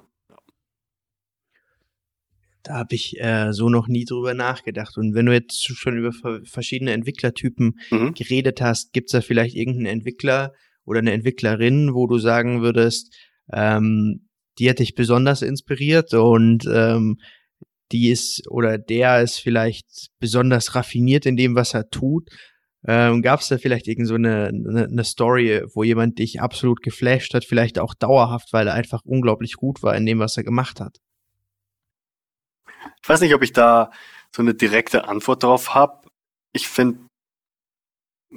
Da 2.63 2.73
habe 2.75 2.95
ich 2.95 3.17
äh, 3.21 3.53
so 3.53 3.69
noch 3.69 3.87
nie 3.87 4.03
drüber 4.03 4.33
nachgedacht. 4.33 4.97
Und 4.97 5.13
wenn 5.13 5.25
du 5.25 5.31
jetzt 5.31 5.63
schon 5.63 5.97
über 5.97 6.11
verschiedene 6.43 6.91
Entwicklertypen 6.91 7.79
mhm. 7.91 8.13
geredet 8.13 8.59
hast, 8.59 8.91
gibt's 8.91 9.13
da 9.13 9.21
vielleicht 9.21 9.55
irgendeinen 9.55 9.85
Entwickler 9.85 10.51
oder 10.83 10.99
eine 10.99 11.13
Entwicklerin, 11.13 11.93
wo 11.93 12.07
du 12.07 12.17
sagen 12.17 12.61
würdest, 12.61 13.15
ähm, 13.53 14.27
die 14.59 14.69
hat 14.69 14.79
dich 14.79 14.95
besonders 14.95 15.43
inspiriert 15.43 16.13
und 16.13 16.67
ähm, 16.69 17.19
die 17.91 18.09
ist 18.09 18.47
oder 18.49 18.77
der 18.77 19.21
ist 19.21 19.39
vielleicht 19.39 20.09
besonders 20.19 20.75
raffiniert 20.75 21.25
in 21.25 21.37
dem, 21.37 21.55
was 21.55 21.73
er 21.73 21.89
tut. 21.89 22.29
Ähm, 22.85 23.21
Gab 23.21 23.41
es 23.41 23.47
da 23.47 23.57
vielleicht 23.57 23.87
irgend 23.87 24.07
so 24.07 24.15
eine, 24.15 24.47
eine, 24.47 24.85
eine 24.85 25.03
Story, 25.03 25.61
wo 25.73 25.83
jemand 25.83 26.19
dich 26.19 26.41
absolut 26.41 26.81
geflasht 26.81 27.33
hat, 27.33 27.43
vielleicht 27.43 27.79
auch 27.79 27.93
dauerhaft, 27.93 28.53
weil 28.53 28.67
er 28.67 28.73
einfach 28.73 29.01
unglaublich 29.03 29.53
gut 29.53 29.83
war 29.83 29.95
in 29.95 30.05
dem, 30.05 30.19
was 30.19 30.37
er 30.37 30.43
gemacht 30.43 30.79
hat? 30.79 30.97
Ich 33.01 33.09
weiß 33.09 33.21
nicht, 33.21 33.33
ob 33.33 33.43
ich 33.43 33.53
da 33.53 33.91
so 34.35 34.41
eine 34.41 34.53
direkte 34.53 35.07
Antwort 35.07 35.43
drauf 35.43 35.73
habe. 35.73 36.07
Ich 36.53 36.67
finde 36.67 36.99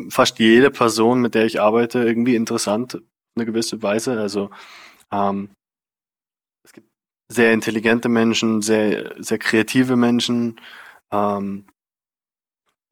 fast 0.09 0.39
jede 0.39 0.71
Person, 0.71 1.21
mit 1.21 1.35
der 1.35 1.45
ich 1.45 1.61
arbeite, 1.61 2.01
irgendwie 2.01 2.37
interessant, 2.37 3.01
eine 3.37 3.47
gewisse 3.47 3.83
Weise. 3.83 4.19
Also 4.19 4.51
ähm, 5.13 5.51
sehr 7.31 7.53
intelligente 7.53 8.09
Menschen, 8.09 8.61
sehr, 8.61 9.15
sehr 9.23 9.39
kreative 9.39 9.97
Menschen, 9.97 10.61
ähm, 11.13 11.67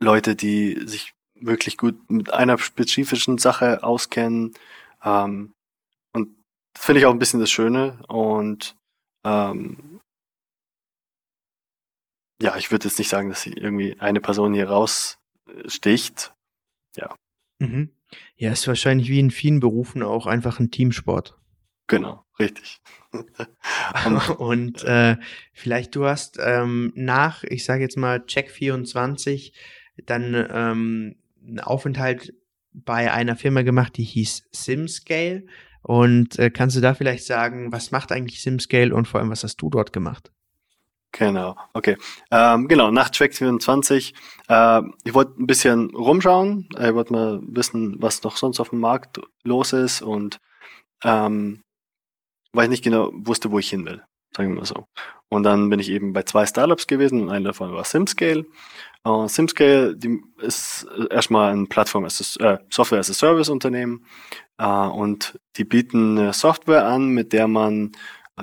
Leute, 0.01 0.37
die 0.37 0.81
sich 0.87 1.13
wirklich 1.35 1.77
gut 1.77 2.09
mit 2.09 2.33
einer 2.33 2.57
spezifischen 2.57 3.39
Sache 3.39 3.83
auskennen. 3.83 4.55
Ähm, 5.03 5.53
und 6.13 6.37
das 6.73 6.85
finde 6.85 7.01
ich 7.01 7.07
auch 7.07 7.13
ein 7.13 7.19
bisschen 7.19 7.41
das 7.41 7.51
Schöne. 7.51 8.01
Und 8.07 8.77
ähm, 9.25 10.01
ja, 12.41 12.57
ich 12.57 12.71
würde 12.71 12.87
jetzt 12.87 12.99
nicht 12.99 13.09
sagen, 13.09 13.29
dass 13.29 13.45
irgendwie 13.45 13.99
eine 13.99 14.21
Person 14.21 14.55
hier 14.55 14.69
raussticht. 14.69 16.33
Ja. 16.97 17.17
Mhm. 17.59 17.91
Ja, 18.37 18.53
ist 18.53 18.69
wahrscheinlich 18.69 19.09
wie 19.09 19.19
in 19.19 19.33
vielen 19.33 19.59
Berufen 19.59 20.05
auch 20.05 20.27
einfach 20.27 20.61
ein 20.61 20.71
Teamsport. 20.71 21.37
Genau, 21.89 22.25
richtig. 22.39 22.81
und 24.39 24.85
äh, 24.85 25.17
vielleicht 25.53 25.95
du 25.95 26.05
hast 26.05 26.39
ähm, 26.41 26.93
nach, 26.95 27.43
ich 27.45 27.65
sage 27.65 27.83
jetzt 27.83 27.97
mal, 27.97 28.25
Check 28.27 28.51
24 28.51 29.53
dann 30.07 30.35
ähm, 30.35 31.17
einen 31.47 31.61
Aufenthalt 31.61 32.35
bei 32.73 33.13
einer 33.13 33.37
Firma 33.37 33.63
gemacht, 33.63 33.97
die 33.97 34.05
hieß 34.05 34.49
SimScale. 34.53 35.47
Und 35.83 36.39
äh, 36.39 36.51
kannst 36.51 36.77
du 36.77 36.81
da 36.81 36.95
vielleicht 36.95 37.25
sagen, 37.25 37.73
was 37.73 37.91
macht 37.91 38.13
eigentlich 38.13 38.43
SimScale 38.43 38.95
und 38.95 39.09
vor 39.09 39.21
allem, 39.21 39.31
was 39.31 39.45
hast 39.45 39.57
du 39.57 39.71
dort 39.71 39.93
gemacht? 39.93 40.31
Genau, 41.13 41.57
okay. 41.73 41.97
Ähm, 42.31 42.69
genau, 42.69 42.91
nach 42.91 43.09
Track 43.09 43.35
24. 43.35 44.15
Äh, 44.49 44.83
ich 45.05 45.15
wollte 45.15 45.41
ein 45.41 45.47
bisschen 45.47 45.91
rumschauen. 45.95 46.69
Ich 46.73 46.95
wollte 46.95 47.13
mal 47.13 47.41
wissen, 47.43 47.97
was 47.99 48.23
noch 48.23 48.37
sonst 48.37 48.61
auf 48.61 48.71
dem 48.71 48.81
Markt 48.81 49.21
los 49.43 49.73
ist 49.73 50.03
und 50.03 50.39
ähm, 51.03 51.63
weil 52.53 52.65
ich 52.65 52.71
nicht 52.71 52.85
genau 52.85 53.11
wusste, 53.13 53.51
wo 53.51 53.59
ich 53.59 53.71
hin 53.71 53.85
will. 53.85 54.03
Sagen 54.37 54.51
wir 54.51 54.57
mal 54.57 54.67
so. 54.67 54.87
Und 55.29 55.43
dann 55.43 55.71
bin 55.71 55.81
ich 55.81 55.91
eben 55.91 56.13
bei 56.13 56.23
zwei 56.23 56.47
Startups 56.47 56.87
gewesen 56.87 57.23
und 57.23 57.31
einer 57.31 57.51
davon 57.51 57.73
war 57.73 57.85
SimScale. 57.85 58.47
Uh, 59.07 59.27
SimScale 59.27 59.97
die 59.97 60.21
ist 60.39 60.87
erstmal 61.11 61.53
ein 61.53 61.69
Plattform 61.69 62.05
äh, 62.05 62.09
Software 62.09 62.99
as 62.99 63.11
a 63.11 63.15
Service 63.15 63.49
Unternehmen 63.49 64.05
uh, 64.61 64.91
und 64.91 65.39
die 65.57 65.65
bieten 65.65 66.33
Software 66.33 66.87
an, 66.87 67.09
mit 67.09 67.33
der 67.33 67.49
man 67.49 67.93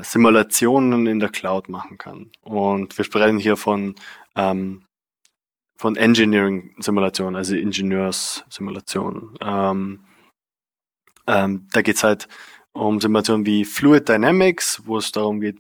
Simulationen 0.02 1.08
in 1.08 1.20
der 1.20 1.30
Cloud 1.30 1.70
machen 1.70 1.98
kann. 1.98 2.32
Und 2.42 2.98
wir 2.98 3.06
sprechen 3.06 3.38
hier 3.38 3.58
von, 3.58 3.96
ähm, 4.36 4.84
von 5.78 5.96
Engineering-Simulationen, 5.96 7.36
also 7.36 7.56
Ingenieurs-Simulationen. 7.56 9.38
Ähm, 9.42 10.06
ähm, 11.28 11.68
da 11.72 11.82
geht's 11.82 12.04
halt 12.04 12.28
um 12.76 13.00
Simulationen 13.00 13.46
wie 13.46 13.66
Fluid 13.66 14.08
Dynamics, 14.08 14.82
wo 14.86 14.98
es 14.98 15.12
darum 15.12 15.40
geht, 15.40 15.58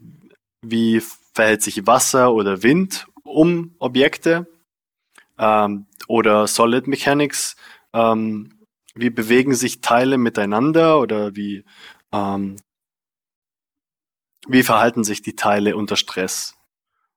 wie 0.61 1.01
verhält 1.33 1.63
sich 1.63 1.87
Wasser 1.87 2.33
oder 2.33 2.61
Wind 2.61 3.07
um 3.23 3.75
Objekte. 3.79 4.47
Ähm, 5.37 5.87
oder 6.07 6.47
Solid 6.47 6.87
Mechanics, 6.87 7.55
ähm, 7.93 8.53
wie 8.93 9.09
bewegen 9.09 9.53
sich 9.53 9.81
Teile 9.81 10.17
miteinander 10.17 10.99
oder 10.99 11.35
wie 11.35 11.65
ähm, 12.13 12.57
wie 14.47 14.63
verhalten 14.63 15.03
sich 15.03 15.21
die 15.21 15.35
Teile 15.35 15.75
unter 15.75 15.95
Stress? 15.95 16.55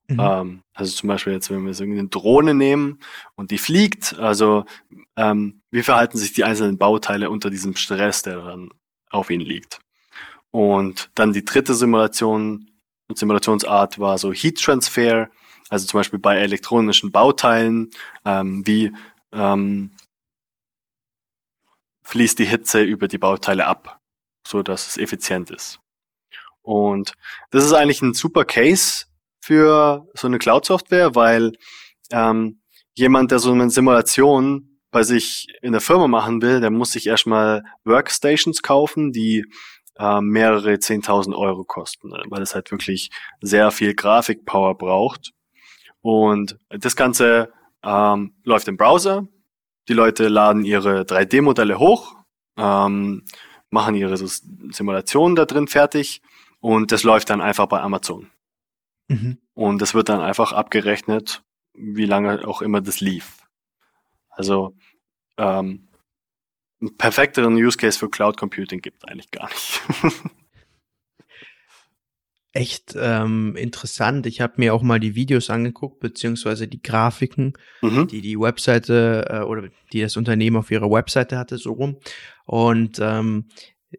Mhm. 0.08 0.20
Ähm, 0.20 0.62
also 0.72 0.96
zum 0.96 1.08
Beispiel 1.08 1.34
jetzt, 1.34 1.50
wenn 1.50 1.66
wir 1.66 1.74
so 1.74 1.84
eine 1.84 2.08
Drohne 2.08 2.54
nehmen 2.54 3.00
und 3.37 3.50
die 3.50 3.58
fliegt, 3.58 4.18
also 4.18 4.64
ähm, 5.16 5.61
wie 5.70 5.82
verhalten 5.82 6.16
sich 6.16 6.32
die 6.32 6.44
einzelnen 6.44 6.78
Bauteile 6.78 7.30
unter 7.30 7.50
diesem 7.50 7.76
Stress, 7.76 8.22
der 8.22 8.38
dann 8.38 8.70
auf 9.11 9.30
ihnen 9.30 9.44
liegt? 9.44 9.80
Und 10.50 11.11
dann 11.14 11.32
die 11.32 11.44
dritte 11.44 11.74
Simulation, 11.74 12.70
Simulationsart 13.12 13.98
war 13.98 14.18
so 14.18 14.32
Heat 14.32 14.61
Transfer, 14.61 15.28
also 15.68 15.87
zum 15.87 15.98
Beispiel 15.98 16.18
bei 16.18 16.37
elektronischen 16.37 17.12
Bauteilen, 17.12 17.90
ähm, 18.24 18.66
wie 18.66 18.92
ähm, 19.32 19.92
fließt 22.04 22.38
die 22.38 22.46
Hitze 22.46 22.82
über 22.82 23.06
die 23.08 23.18
Bauteile 23.18 23.66
ab, 23.66 24.00
so 24.46 24.62
dass 24.62 24.87
es 24.87 24.96
effizient 24.96 25.50
ist. 25.50 25.80
Und 26.62 27.12
das 27.50 27.64
ist 27.64 27.72
eigentlich 27.72 28.02
ein 28.02 28.14
super 28.14 28.44
Case 28.44 29.06
für 29.40 30.06
so 30.14 30.26
eine 30.26 30.38
Cloud-Software, 30.38 31.14
weil 31.14 31.52
ähm, 32.11 32.61
jemand, 32.94 33.30
der 33.30 33.38
so 33.38 33.52
eine 33.52 33.70
Simulation 33.70 34.80
bei 34.90 35.02
sich 35.02 35.48
in 35.61 35.72
der 35.72 35.80
Firma 35.80 36.08
machen 36.08 36.40
will, 36.40 36.61
der 36.61 36.70
muss 36.70 36.92
sich 36.92 37.06
erstmal 37.06 37.62
Workstations 37.84 38.62
kaufen, 38.62 39.12
die 39.12 39.44
äh, 39.98 40.20
mehrere 40.20 40.74
10.000 40.74 41.34
Euro 41.37 41.64
kosten, 41.64 42.08
ne? 42.08 42.22
weil 42.28 42.42
es 42.42 42.54
halt 42.54 42.70
wirklich 42.70 43.11
sehr 43.40 43.70
viel 43.70 43.94
Grafikpower 43.94 44.76
braucht. 44.76 45.32
Und 46.00 46.58
das 46.70 46.96
Ganze 46.96 47.52
ähm, 47.82 48.34
läuft 48.44 48.68
im 48.68 48.76
Browser. 48.76 49.26
Die 49.88 49.94
Leute 49.94 50.28
laden 50.28 50.64
ihre 50.64 51.02
3D-Modelle 51.02 51.78
hoch, 51.78 52.16
ähm, 52.56 53.24
machen 53.70 53.94
ihre 53.94 54.16
Simulationen 54.16 55.37
da 55.37 55.44
drin 55.44 55.66
fertig 55.66 56.22
und 56.61 56.92
das 56.92 57.02
läuft 57.02 57.30
dann 57.30 57.40
einfach 57.40 57.66
bei 57.66 57.80
Amazon. 57.80 58.30
Mhm. 59.08 59.38
Und 59.54 59.82
das 59.82 59.94
wird 59.94 60.08
dann 60.08 60.20
einfach 60.20 60.52
abgerechnet, 60.52 61.42
wie 61.74 62.04
lange 62.04 62.46
auch 62.46 62.62
immer 62.62 62.80
das 62.80 63.00
lief. 63.00 63.38
Also 64.28 64.74
ähm, 65.37 65.88
einen 66.80 66.96
perfekteren 66.96 67.54
Use 67.54 67.76
Case 67.76 67.98
für 67.98 68.08
Cloud 68.08 68.36
Computing 68.36 68.80
gibt 68.80 69.02
es 69.02 69.08
eigentlich 69.08 69.30
gar 69.30 69.48
nicht. 69.48 69.82
Echt 72.52 72.96
ähm, 72.98 73.56
interessant. 73.56 74.26
Ich 74.26 74.40
habe 74.40 74.54
mir 74.56 74.74
auch 74.74 74.82
mal 74.82 74.98
die 74.98 75.14
Videos 75.14 75.50
angeguckt, 75.50 76.00
beziehungsweise 76.00 76.66
die 76.66 76.82
Grafiken, 76.82 77.52
mhm. 77.82 78.08
die 78.08 78.20
die 78.20 78.38
Webseite 78.38 79.26
äh, 79.28 79.40
oder 79.40 79.68
die 79.92 80.00
das 80.00 80.16
Unternehmen 80.16 80.56
auf 80.56 80.70
ihrer 80.70 80.90
Webseite 80.90 81.36
hatte, 81.36 81.58
so 81.58 81.72
rum. 81.72 81.98
Und 82.46 82.98
ähm, 83.00 83.48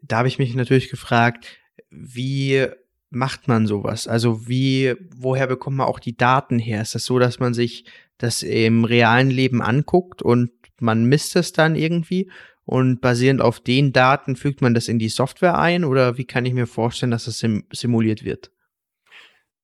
da 0.01 0.17
habe 0.17 0.27
ich 0.27 0.39
mich 0.39 0.55
natürlich 0.55 0.89
gefragt, 0.89 1.45
wie 1.89 2.67
macht 3.11 3.47
man 3.47 3.67
sowas? 3.67 4.07
Also 4.07 4.47
wie, 4.47 4.95
woher 5.15 5.47
bekommt 5.47 5.77
man 5.77 5.87
auch 5.87 5.99
die 5.99 6.17
Daten 6.17 6.59
her? 6.59 6.81
Ist 6.81 6.95
das 6.95 7.05
so, 7.05 7.19
dass 7.19 7.39
man 7.39 7.53
sich 7.53 7.85
das 8.17 8.43
im 8.43 8.83
realen 8.83 9.29
Leben 9.29 9.61
anguckt 9.61 10.21
und 10.21 10.51
man 10.79 11.05
misst 11.05 11.35
es 11.35 11.53
dann 11.53 11.75
irgendwie 11.75 12.29
und 12.69 13.01
basierend 13.01 13.41
auf 13.41 13.59
den 13.59 13.93
Daten 13.93 14.35
fügt 14.35 14.61
man 14.61 14.75
das 14.75 14.89
in 14.89 14.99
die 14.99 15.09
Software 15.09 15.57
ein 15.57 15.83
oder 15.83 16.19
wie 16.19 16.25
kann 16.25 16.45
ich 16.45 16.53
mir 16.53 16.67
vorstellen, 16.67 17.09
dass 17.09 17.25
das 17.25 17.39
sim 17.39 17.63
simuliert 17.71 18.23
wird? 18.23 18.51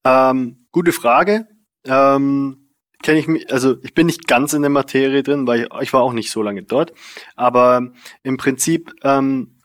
Ähm, 0.04 0.66
gute 0.72 0.92
Frage. 0.92 1.48
Ähm, 1.86 2.72
kenne 3.04 3.20
ich 3.20 3.28
mich, 3.28 3.54
also 3.54 3.76
ich 3.84 3.94
bin 3.94 4.08
nicht 4.08 4.28
ganz 4.28 4.54
in 4.54 4.64
der 4.64 4.72
Materie 4.72 5.22
drin, 5.22 5.46
weil 5.46 5.62
ich, 5.62 5.82
ich 5.84 5.94
war 5.94 6.02
auch 6.02 6.14
nicht 6.14 6.32
so 6.32 6.42
lange 6.42 6.64
dort. 6.64 6.94
Aber 7.36 7.92
im 8.24 8.38
Prinzip 8.38 8.92
ähm, 9.04 9.60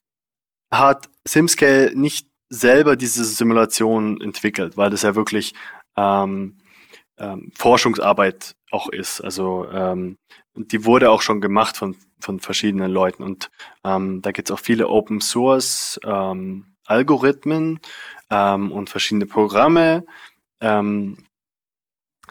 hat 0.70 1.08
SimScale 1.26 1.92
nicht 1.94 2.28
selber 2.50 2.94
diese 2.94 3.24
Simulation 3.24 4.20
entwickelt, 4.20 4.76
weil 4.76 4.90
das 4.90 5.00
ja 5.00 5.14
wirklich 5.14 5.54
ähm, 5.96 6.58
ähm, 7.16 7.52
Forschungsarbeit 7.56 8.54
auch 8.70 8.90
ist. 8.90 9.22
Also 9.22 9.66
ähm, 9.72 10.18
die 10.54 10.84
wurde 10.84 11.10
auch 11.10 11.22
schon 11.22 11.40
gemacht 11.40 11.76
von, 11.76 11.96
von 12.20 12.40
verschiedenen 12.40 12.90
Leuten 12.90 13.22
und 13.22 13.50
ähm, 13.84 14.22
da 14.22 14.32
gibt 14.32 14.50
es 14.50 14.54
auch 14.54 14.60
viele 14.60 14.88
Open 14.88 15.20
Source 15.20 16.00
ähm, 16.04 16.66
Algorithmen 16.86 17.80
ähm, 18.30 18.72
und 18.72 18.90
verschiedene 18.90 19.26
Programme. 19.26 20.04
Ähm, 20.60 21.18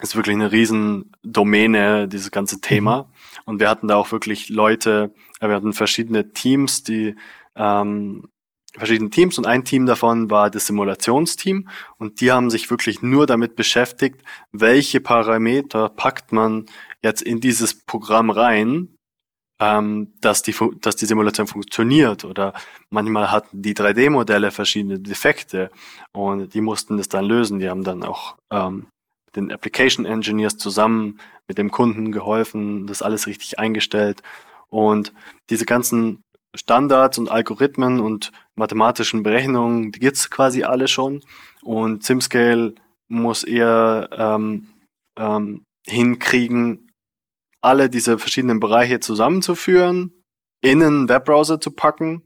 ist 0.01 0.15
wirklich 0.15 0.35
eine 0.35 0.51
riesen 0.51 1.11
Domäne, 1.23 2.07
dieses 2.07 2.31
ganze 2.31 2.61
Thema. 2.61 3.03
Mhm. 3.03 3.07
Und 3.45 3.59
wir 3.59 3.69
hatten 3.69 3.87
da 3.87 3.95
auch 3.95 4.11
wirklich 4.11 4.49
Leute, 4.49 5.13
äh, 5.39 5.47
wir 5.47 5.55
hatten 5.55 5.73
verschiedene 5.73 6.31
Teams, 6.31 6.83
die 6.83 7.15
ähm, 7.55 8.29
verschiedene 8.77 9.09
Teams 9.09 9.37
und 9.37 9.47
ein 9.47 9.65
Team 9.65 9.85
davon 9.85 10.29
war 10.29 10.49
das 10.49 10.67
Simulationsteam 10.67 11.67
und 11.97 12.21
die 12.21 12.31
haben 12.31 12.49
sich 12.49 12.69
wirklich 12.69 13.01
nur 13.01 13.25
damit 13.25 13.55
beschäftigt, 13.55 14.21
welche 14.51 15.01
Parameter 15.01 15.89
packt 15.89 16.31
man 16.31 16.67
jetzt 17.03 17.21
in 17.21 17.39
dieses 17.39 17.85
Programm 17.85 18.29
rein, 18.29 18.95
ähm, 19.61 20.13
dass, 20.21 20.41
die, 20.41 20.55
dass 20.81 20.95
die 20.95 21.05
Simulation 21.05 21.47
funktioniert 21.47 22.23
oder 22.23 22.53
manchmal 22.89 23.31
hatten 23.31 23.61
die 23.61 23.73
3D-Modelle 23.73 24.51
verschiedene 24.51 24.99
Defekte 24.99 25.69
und 26.13 26.53
die 26.53 26.61
mussten 26.61 26.97
das 26.97 27.09
dann 27.09 27.25
lösen. 27.25 27.59
Die 27.59 27.69
haben 27.69 27.83
dann 27.83 28.03
auch 28.03 28.37
ähm, 28.51 28.87
den 29.35 29.51
Application 29.51 30.05
Engineers 30.05 30.57
zusammen 30.57 31.19
mit 31.47 31.57
dem 31.57 31.71
Kunden 31.71 32.11
geholfen, 32.11 32.87
das 32.87 33.01
alles 33.01 33.27
richtig 33.27 33.59
eingestellt 33.59 34.23
und 34.69 35.13
diese 35.49 35.65
ganzen 35.65 36.21
Standards 36.55 37.17
und 37.17 37.29
Algorithmen 37.29 37.99
und 37.99 38.31
mathematischen 38.55 39.23
Berechnungen, 39.23 39.91
die 39.91 39.99
gibt's 39.99 40.29
quasi 40.29 40.63
alle 40.63 40.87
schon. 40.87 41.21
Und 41.61 42.03
SimScale 42.03 42.73
muss 43.07 43.43
eher 43.43 44.09
ähm, 44.11 44.67
ähm, 45.17 45.63
hinkriegen, 45.85 46.88
alle 47.61 47.89
diese 47.89 48.17
verschiedenen 48.17 48.59
Bereiche 48.59 48.99
zusammenzuführen, 48.99 50.13
in 50.61 50.83
einen 50.83 51.09
Webbrowser 51.09 51.59
zu 51.59 51.71
packen, 51.71 52.23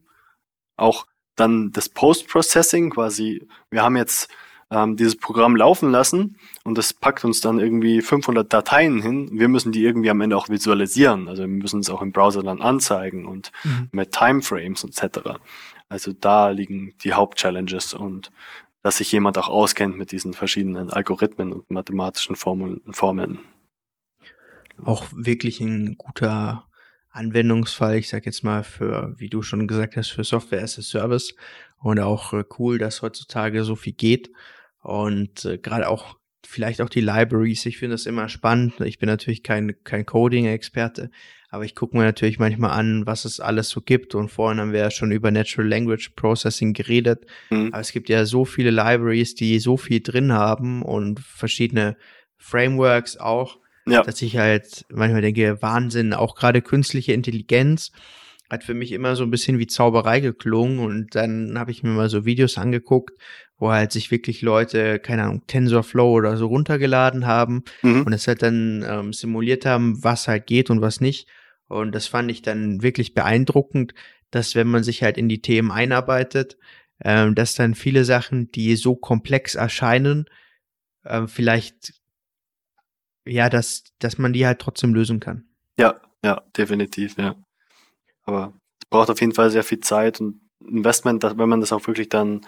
auch 0.77 1.05
dann 1.35 1.71
das 1.71 1.89
Post-Processing 1.89 2.91
quasi. 2.91 3.47
Wir 3.71 3.83
haben 3.83 3.97
jetzt 3.97 4.29
ähm, 4.69 4.97
dieses 4.97 5.15
Programm 5.15 5.55
laufen 5.55 5.91
lassen 5.91 6.37
und 6.63 6.77
das 6.77 6.93
packt 6.93 7.23
uns 7.25 7.41
dann 7.41 7.59
irgendwie 7.59 8.01
500 8.01 8.51
Dateien 8.51 9.01
hin. 9.01 9.29
Wir 9.33 9.47
müssen 9.47 9.71
die 9.71 9.83
irgendwie 9.83 10.09
am 10.09 10.21
Ende 10.21 10.37
auch 10.37 10.49
visualisieren. 10.49 11.27
Also 11.27 11.43
wir 11.43 11.47
müssen 11.47 11.79
es 11.79 11.89
auch 11.89 12.01
im 12.01 12.11
Browser 12.11 12.43
dann 12.43 12.61
anzeigen 12.61 13.25
und 13.25 13.51
mhm. 13.63 13.89
mit 13.91 14.11
Timeframes 14.11 14.83
etc. 14.83 15.39
Also 15.89 16.13
da 16.13 16.49
liegen 16.49 16.93
die 17.03 17.13
Hauptchallenges 17.13 17.93
und 17.93 18.31
dass 18.81 18.97
sich 18.97 19.11
jemand 19.11 19.37
auch 19.37 19.47
auskennt 19.47 19.97
mit 19.97 20.11
diesen 20.11 20.33
verschiedenen 20.33 20.89
Algorithmen 20.89 21.53
und 21.53 21.71
mathematischen 21.71 22.35
Formeln. 22.35 22.81
Formeln. 22.91 23.39
Auch 24.83 25.05
wirklich 25.15 25.59
ein 25.59 25.97
guter 25.97 26.67
Anwendungsfall, 27.09 27.97
ich 27.97 28.09
sag 28.09 28.25
jetzt 28.25 28.43
mal 28.43 28.63
für, 28.63 29.13
wie 29.17 29.29
du 29.29 29.41
schon 29.43 29.67
gesagt 29.67 29.95
hast, 29.95 30.09
für 30.09 30.23
Software 30.23 30.63
as 30.63 30.79
a 30.79 30.81
Service 30.81 31.35
und 31.77 31.99
auch 31.99 32.33
äh, 32.33 32.43
cool, 32.57 32.79
dass 32.79 33.01
heutzutage 33.01 33.63
so 33.63 33.75
viel 33.75 33.93
geht 33.93 34.31
und 34.81 35.45
äh, 35.45 35.57
gerade 35.57 35.87
auch 35.87 36.17
vielleicht 36.45 36.81
auch 36.81 36.89
die 36.89 37.01
Libraries. 37.01 37.65
Ich 37.65 37.77
finde 37.77 37.93
das 37.93 38.05
immer 38.05 38.29
spannend. 38.29 38.79
Ich 38.81 38.99
bin 38.99 39.07
natürlich 39.07 39.43
kein 39.43 39.75
kein 39.83 40.05
Coding-Experte, 40.05 41.09
aber 41.49 41.65
ich 41.65 41.75
gucke 41.75 41.95
mir 41.95 42.03
natürlich 42.03 42.39
manchmal 42.39 42.71
an, 42.71 43.05
was 43.05 43.25
es 43.25 43.39
alles 43.39 43.69
so 43.69 43.81
gibt. 43.81 44.15
Und 44.15 44.29
vorhin 44.29 44.59
haben 44.59 44.73
wir 44.73 44.79
ja 44.79 44.91
schon 44.91 45.11
über 45.11 45.31
Natural 45.31 45.67
Language 45.67 46.11
Processing 46.15 46.73
geredet. 46.73 47.25
Mhm. 47.49 47.67
Aber 47.67 47.79
es 47.79 47.91
gibt 47.91 48.09
ja 48.09 48.25
so 48.25 48.43
viele 48.43 48.71
Libraries, 48.71 49.35
die 49.35 49.59
so 49.59 49.77
viel 49.77 50.01
drin 50.01 50.33
haben 50.33 50.81
und 50.81 51.19
verschiedene 51.19 51.95
Frameworks 52.37 53.17
auch, 53.17 53.59
ja. 53.85 54.01
dass 54.01 54.21
ich 54.21 54.37
halt 54.37 54.85
manchmal 54.89 55.21
denke, 55.21 55.61
Wahnsinn, 55.61 56.13
auch 56.13 56.35
gerade 56.35 56.61
künstliche 56.61 57.13
Intelligenz 57.13 57.91
hat 58.49 58.63
für 58.63 58.73
mich 58.73 58.91
immer 58.91 59.15
so 59.15 59.23
ein 59.23 59.31
bisschen 59.31 59.57
wie 59.57 59.67
Zauberei 59.67 60.19
geklungen 60.19 60.79
und 60.79 61.15
dann 61.15 61.57
habe 61.57 61.71
ich 61.71 61.81
mir 61.81 61.89
mal 61.89 62.09
so 62.09 62.25
Videos 62.25 62.57
angeguckt, 62.57 63.17
wo 63.57 63.71
halt 63.71 63.91
sich 63.91 64.11
wirklich 64.11 64.41
Leute, 64.41 64.99
keine 64.99 65.23
Ahnung, 65.23 65.47
TensorFlow 65.47 66.11
oder 66.11 66.37
so 66.37 66.47
runtergeladen 66.47 67.25
haben 67.25 67.63
mhm. 67.81 68.03
und 68.03 68.13
es 68.13 68.27
halt 68.27 68.43
dann 68.43 68.85
ähm, 68.87 69.13
simuliert 69.13 69.65
haben, 69.65 70.03
was 70.03 70.27
halt 70.27 70.45
geht 70.45 70.69
und 70.69 70.81
was 70.81 71.01
nicht. 71.01 71.27
Und 71.67 71.95
das 71.95 72.07
fand 72.07 72.29
ich 72.29 72.41
dann 72.41 72.83
wirklich 72.83 73.13
beeindruckend, 73.13 73.93
dass 74.29 74.55
wenn 74.55 74.67
man 74.67 74.83
sich 74.83 75.01
halt 75.01 75.17
in 75.17 75.29
die 75.29 75.41
Themen 75.41 75.71
einarbeitet, 75.71 76.57
ähm, 77.03 77.35
dass 77.35 77.55
dann 77.55 77.73
viele 77.73 78.05
Sachen, 78.05 78.51
die 78.51 78.75
so 78.75 78.95
komplex 78.95 79.55
erscheinen, 79.55 80.25
ähm, 81.05 81.27
vielleicht, 81.27 81.93
ja, 83.25 83.49
dass, 83.49 83.83
dass 83.99 84.17
man 84.17 84.33
die 84.33 84.45
halt 84.45 84.59
trotzdem 84.59 84.93
lösen 84.93 85.19
kann. 85.19 85.45
Ja, 85.77 85.99
ja, 86.23 86.41
definitiv, 86.55 87.17
ja. 87.17 87.35
Aber 88.25 88.53
es 88.81 88.89
braucht 88.89 89.09
auf 89.09 89.21
jeden 89.21 89.33
Fall 89.33 89.49
sehr 89.49 89.63
viel 89.63 89.79
Zeit 89.79 90.21
und 90.21 90.41
Investment, 90.65 91.23
dass, 91.23 91.37
wenn 91.37 91.49
man 91.49 91.59
das 91.59 91.73
auch 91.73 91.87
wirklich 91.87 92.09
dann 92.09 92.45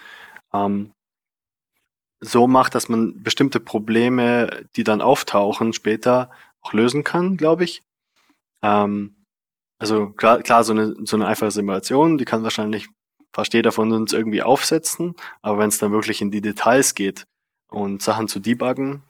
ähm, 0.54 0.94
so 2.22 2.48
macht, 2.48 2.76
dass 2.76 2.90
man 2.90 3.22
bestimmte 3.22 3.60
Probleme, 3.60 4.66
die 4.76 4.84
dann 4.84 5.02
auftauchen, 5.02 5.74
später 5.74 6.32
auch 6.62 6.74
lösen 6.74 7.04
kann, 7.04 7.38
glaube 7.38 7.66
ich. 7.66 7.82
Ähm, 8.64 9.24
also 9.80 10.10
klar, 10.12 10.42
klar 10.42 10.64
so, 10.64 10.74
eine, 10.74 10.96
so 11.06 11.18
eine 11.18 11.28
einfache 11.28 11.52
Simulation, 11.52 12.18
die 12.18 12.26
kann 12.26 12.44
wahrscheinlich 12.44 12.88
fast 13.34 13.54
jeder 13.54 13.74
von 13.74 13.92
uns 13.92 14.14
irgendwie 14.14 14.42
aufsetzen, 14.42 15.16
aber 15.42 15.60
wenn 15.60 15.68
es 15.68 15.78
dann 15.78 15.92
wirklich 15.92 16.22
in 16.22 16.32
die 16.32 16.42
Details 16.42 16.96
geht 16.96 17.26
und 17.70 18.02
Sachen 18.02 18.30
zu 18.30 18.40
debuggen, 18.40 19.04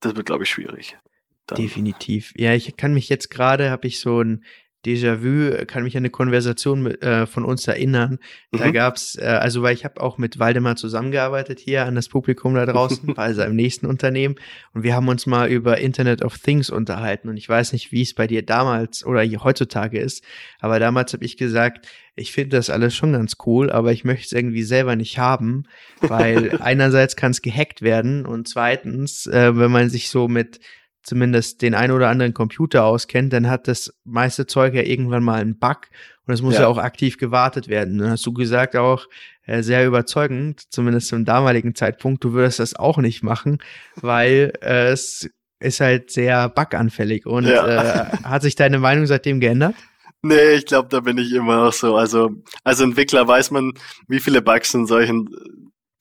das 0.00 0.16
wird, 0.16 0.26
glaube 0.26 0.44
ich, 0.44 0.50
schwierig. 0.50 0.98
Dann. 1.46 1.58
Definitiv. 1.58 2.32
Ja, 2.36 2.54
ich 2.54 2.76
kann 2.76 2.94
mich 2.94 3.08
jetzt 3.08 3.30
gerade, 3.30 3.70
habe 3.70 3.86
ich 3.86 4.00
so 4.00 4.20
ein 4.20 4.44
Déjà-vu, 4.86 5.66
kann 5.66 5.82
mich 5.82 5.96
an 5.96 6.02
eine 6.02 6.10
Konversation 6.10 6.82
mit, 6.82 7.02
äh, 7.02 7.26
von 7.26 7.44
uns 7.44 7.66
erinnern. 7.66 8.18
Mhm. 8.52 8.58
Da 8.58 8.70
gab's, 8.70 9.16
äh, 9.16 9.24
also 9.24 9.62
weil 9.62 9.74
ich 9.74 9.84
habe 9.84 10.00
auch 10.00 10.16
mit 10.16 10.38
Waldemar 10.38 10.76
zusammengearbeitet 10.76 11.58
hier 11.58 11.84
an 11.84 11.96
das 11.96 12.08
Publikum 12.08 12.54
da 12.54 12.66
draußen, 12.66 13.12
bei 13.14 13.32
seinem 13.32 13.56
nächsten 13.56 13.86
Unternehmen. 13.86 14.36
Und 14.74 14.84
wir 14.84 14.94
haben 14.94 15.08
uns 15.08 15.26
mal 15.26 15.50
über 15.50 15.78
Internet 15.78 16.22
of 16.22 16.38
Things 16.38 16.70
unterhalten. 16.70 17.28
Und 17.28 17.36
ich 17.36 17.48
weiß 17.48 17.72
nicht, 17.72 17.90
wie 17.90 18.02
es 18.02 18.14
bei 18.14 18.28
dir 18.28 18.42
damals 18.42 19.04
oder 19.04 19.24
heutzutage 19.24 19.98
ist, 19.98 20.22
aber 20.60 20.78
damals 20.78 21.12
habe 21.12 21.24
ich 21.24 21.36
gesagt, 21.36 21.88
ich 22.14 22.32
finde 22.32 22.56
das 22.56 22.70
alles 22.70 22.94
schon 22.94 23.12
ganz 23.12 23.36
cool, 23.44 23.70
aber 23.70 23.92
ich 23.92 24.04
möchte 24.04 24.26
es 24.26 24.32
irgendwie 24.32 24.62
selber 24.62 24.94
nicht 24.94 25.18
haben, 25.18 25.64
weil 26.00 26.58
einerseits 26.60 27.16
kann 27.16 27.32
es 27.32 27.42
gehackt 27.42 27.82
werden 27.82 28.24
und 28.24 28.48
zweitens, 28.48 29.26
äh, 29.26 29.56
wenn 29.56 29.72
man 29.72 29.90
sich 29.90 30.08
so 30.08 30.28
mit 30.28 30.60
zumindest 31.06 31.62
den 31.62 31.74
ein 31.74 31.92
oder 31.92 32.08
anderen 32.08 32.34
Computer 32.34 32.84
auskennt, 32.84 33.32
dann 33.32 33.48
hat 33.48 33.68
das 33.68 33.94
meiste 34.04 34.46
Zeug 34.46 34.74
ja 34.74 34.82
irgendwann 34.82 35.22
mal 35.22 35.40
einen 35.40 35.58
Bug 35.58 35.82
und 36.26 36.34
es 36.34 36.42
muss 36.42 36.54
ja. 36.54 36.62
ja 36.62 36.66
auch 36.66 36.78
aktiv 36.78 37.16
gewartet 37.16 37.68
werden. 37.68 37.98
Dann 37.98 38.10
hast 38.10 38.26
du 38.26 38.32
gesagt 38.32 38.74
auch 38.74 39.06
äh, 39.46 39.62
sehr 39.62 39.86
überzeugend, 39.86 40.62
zumindest 40.70 41.08
zum 41.08 41.24
damaligen 41.24 41.76
Zeitpunkt, 41.76 42.24
du 42.24 42.32
würdest 42.32 42.58
das 42.58 42.74
auch 42.74 42.98
nicht 42.98 43.22
machen, 43.22 43.58
weil 43.94 44.52
äh, 44.60 44.88
es 44.88 45.30
ist 45.60 45.80
halt 45.80 46.10
sehr 46.10 46.48
buganfällig. 46.48 47.24
Und 47.24 47.46
ja. 47.46 47.66
äh, 47.66 48.16
hat 48.24 48.42
sich 48.42 48.56
deine 48.56 48.80
Meinung 48.80 49.06
seitdem 49.06 49.38
geändert? 49.38 49.76
Nee, 50.22 50.54
ich 50.54 50.66
glaube, 50.66 50.88
da 50.88 51.00
bin 51.00 51.18
ich 51.18 51.32
immer 51.32 51.56
noch 51.56 51.72
so. 51.72 51.96
Also 51.96 52.30
als 52.64 52.80
Entwickler 52.80 53.28
weiß 53.28 53.52
man, 53.52 53.72
wie 54.08 54.18
viele 54.18 54.42
Bugs 54.42 54.74
in 54.74 54.86
solchen 54.86 55.28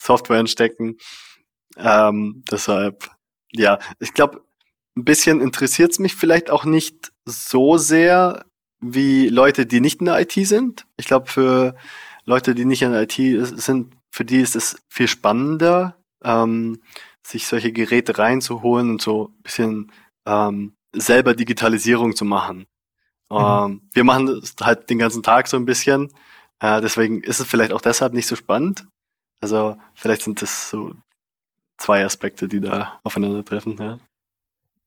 Softwaren 0.01 0.47
stecken. 0.47 0.97
Ähm, 1.77 2.43
deshalb, 2.49 3.07
ja, 3.51 3.77
ich 3.99 4.13
glaube, 4.13 4.41
ein 4.97 5.05
bisschen 5.05 5.41
interessiert 5.41 5.91
es 5.91 5.99
mich 5.99 6.15
vielleicht 6.15 6.49
auch 6.49 6.65
nicht 6.65 7.11
so 7.25 7.77
sehr 7.77 8.45
wie 8.79 9.29
Leute, 9.29 9.65
die 9.65 9.81
nicht 9.81 9.99
in 9.99 10.05
der 10.05 10.19
IT 10.19 10.33
sind. 10.33 10.85
Ich 10.97 11.05
glaube, 11.05 11.27
für 11.27 11.75
Leute, 12.25 12.55
die 12.55 12.65
nicht 12.65 12.81
in 12.81 12.91
der 12.91 13.03
IT 13.03 13.13
sind, 13.13 13.95
für 14.11 14.25
die 14.25 14.39
ist 14.39 14.55
es 14.55 14.81
viel 14.89 15.07
spannender, 15.07 15.97
ähm, 16.23 16.81
sich 17.25 17.47
solche 17.47 17.71
Geräte 17.71 18.17
reinzuholen 18.17 18.89
und 18.89 19.01
so 19.01 19.29
ein 19.29 19.43
bisschen 19.43 19.91
ähm, 20.25 20.75
selber 20.93 21.33
Digitalisierung 21.33 22.15
zu 22.15 22.25
machen. 22.25 22.67
Mhm. 23.29 23.37
Ähm, 23.37 23.89
wir 23.93 24.03
machen 24.03 24.27
das 24.27 24.55
halt 24.61 24.89
den 24.89 24.99
ganzen 24.99 25.23
Tag 25.23 25.47
so 25.47 25.57
ein 25.57 25.65
bisschen. 25.65 26.11
Äh, 26.59 26.81
deswegen 26.81 27.21
ist 27.21 27.39
es 27.39 27.47
vielleicht 27.47 27.73
auch 27.73 27.81
deshalb 27.81 28.13
nicht 28.13 28.27
so 28.27 28.35
spannend. 28.35 28.87
Also 29.41 29.77
vielleicht 29.93 30.21
sind 30.21 30.41
das 30.41 30.69
so 30.69 30.93
zwei 31.77 32.05
Aspekte, 32.05 32.47
die 32.47 32.61
da 32.61 32.99
aufeinandertreffen. 33.03 33.77
Ja. 33.77 33.99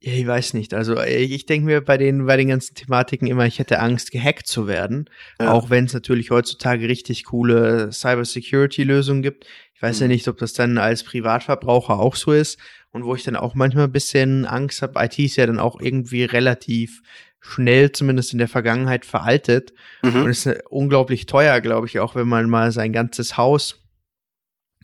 Ja, 0.01 0.13
ich 0.13 0.27
weiß 0.27 0.55
nicht. 0.55 0.75
Also 0.75 0.97
äh, 0.97 1.23
ich 1.23 1.47
denke 1.47 1.67
mir 1.67 1.81
bei 1.81 1.97
den, 1.99 2.27
bei 2.27 2.37
den 2.37 2.49
ganzen 2.49 2.75
Thematiken 2.75 3.27
immer, 3.27 3.47
ich 3.47 3.59
hätte 3.59 3.81
Angst, 3.81 4.13
gehackt 4.13 4.47
zu 4.47 4.69
werden. 4.69 5.11
Ja. 5.41 5.53
Auch 5.53 5.71
wenn 5.71 5.87
es 5.87 5.93
natürlich 5.93 6.31
heutzutage 6.31 6.89
richtig 6.89 7.25
coole 7.25 7.91
Cybersecurity-Lösungen 7.91 9.23
gibt. 9.23 9.47
Ich 9.75 9.83
weiß 9.83 9.97
mhm. 9.97 10.03
ja 10.03 10.09
nicht, 10.09 10.29
ob 10.29 10.39
das 10.39 10.53
dann 10.53 10.79
als 10.79 11.03
Privatverbraucher 11.03 11.99
auch 11.99 12.15
so 12.15 12.33
ist. 12.33 12.59
Und 12.91 13.05
wo 13.05 13.15
ich 13.15 13.25
dann 13.25 13.37
auch 13.37 13.55
manchmal 13.55 13.85
ein 13.85 13.93
bisschen 13.93 14.47
Angst 14.47 14.83
habe, 14.83 15.05
IT 15.05 15.19
ist 15.19 15.37
ja 15.37 15.47
dann 15.47 15.59
auch 15.59 15.81
irgendwie 15.81 16.25
relativ 16.25 17.03
schnell, 17.41 17.93
zumindest 17.93 18.33
in 18.33 18.39
der 18.39 18.49
Vergangenheit, 18.49 19.05
veraltet. 19.05 19.73
Mhm. 20.03 20.23
Und 20.23 20.31
ist 20.31 20.47
äh, 20.47 20.61
unglaublich 20.71 21.27
teuer, 21.27 21.61
glaube 21.61 21.89
ich, 21.89 21.99
auch 21.99 22.15
wenn 22.15 22.29
man 22.29 22.49
mal 22.49 22.71
sein 22.71 22.93
ganzes 22.93 23.37
Haus 23.37 23.83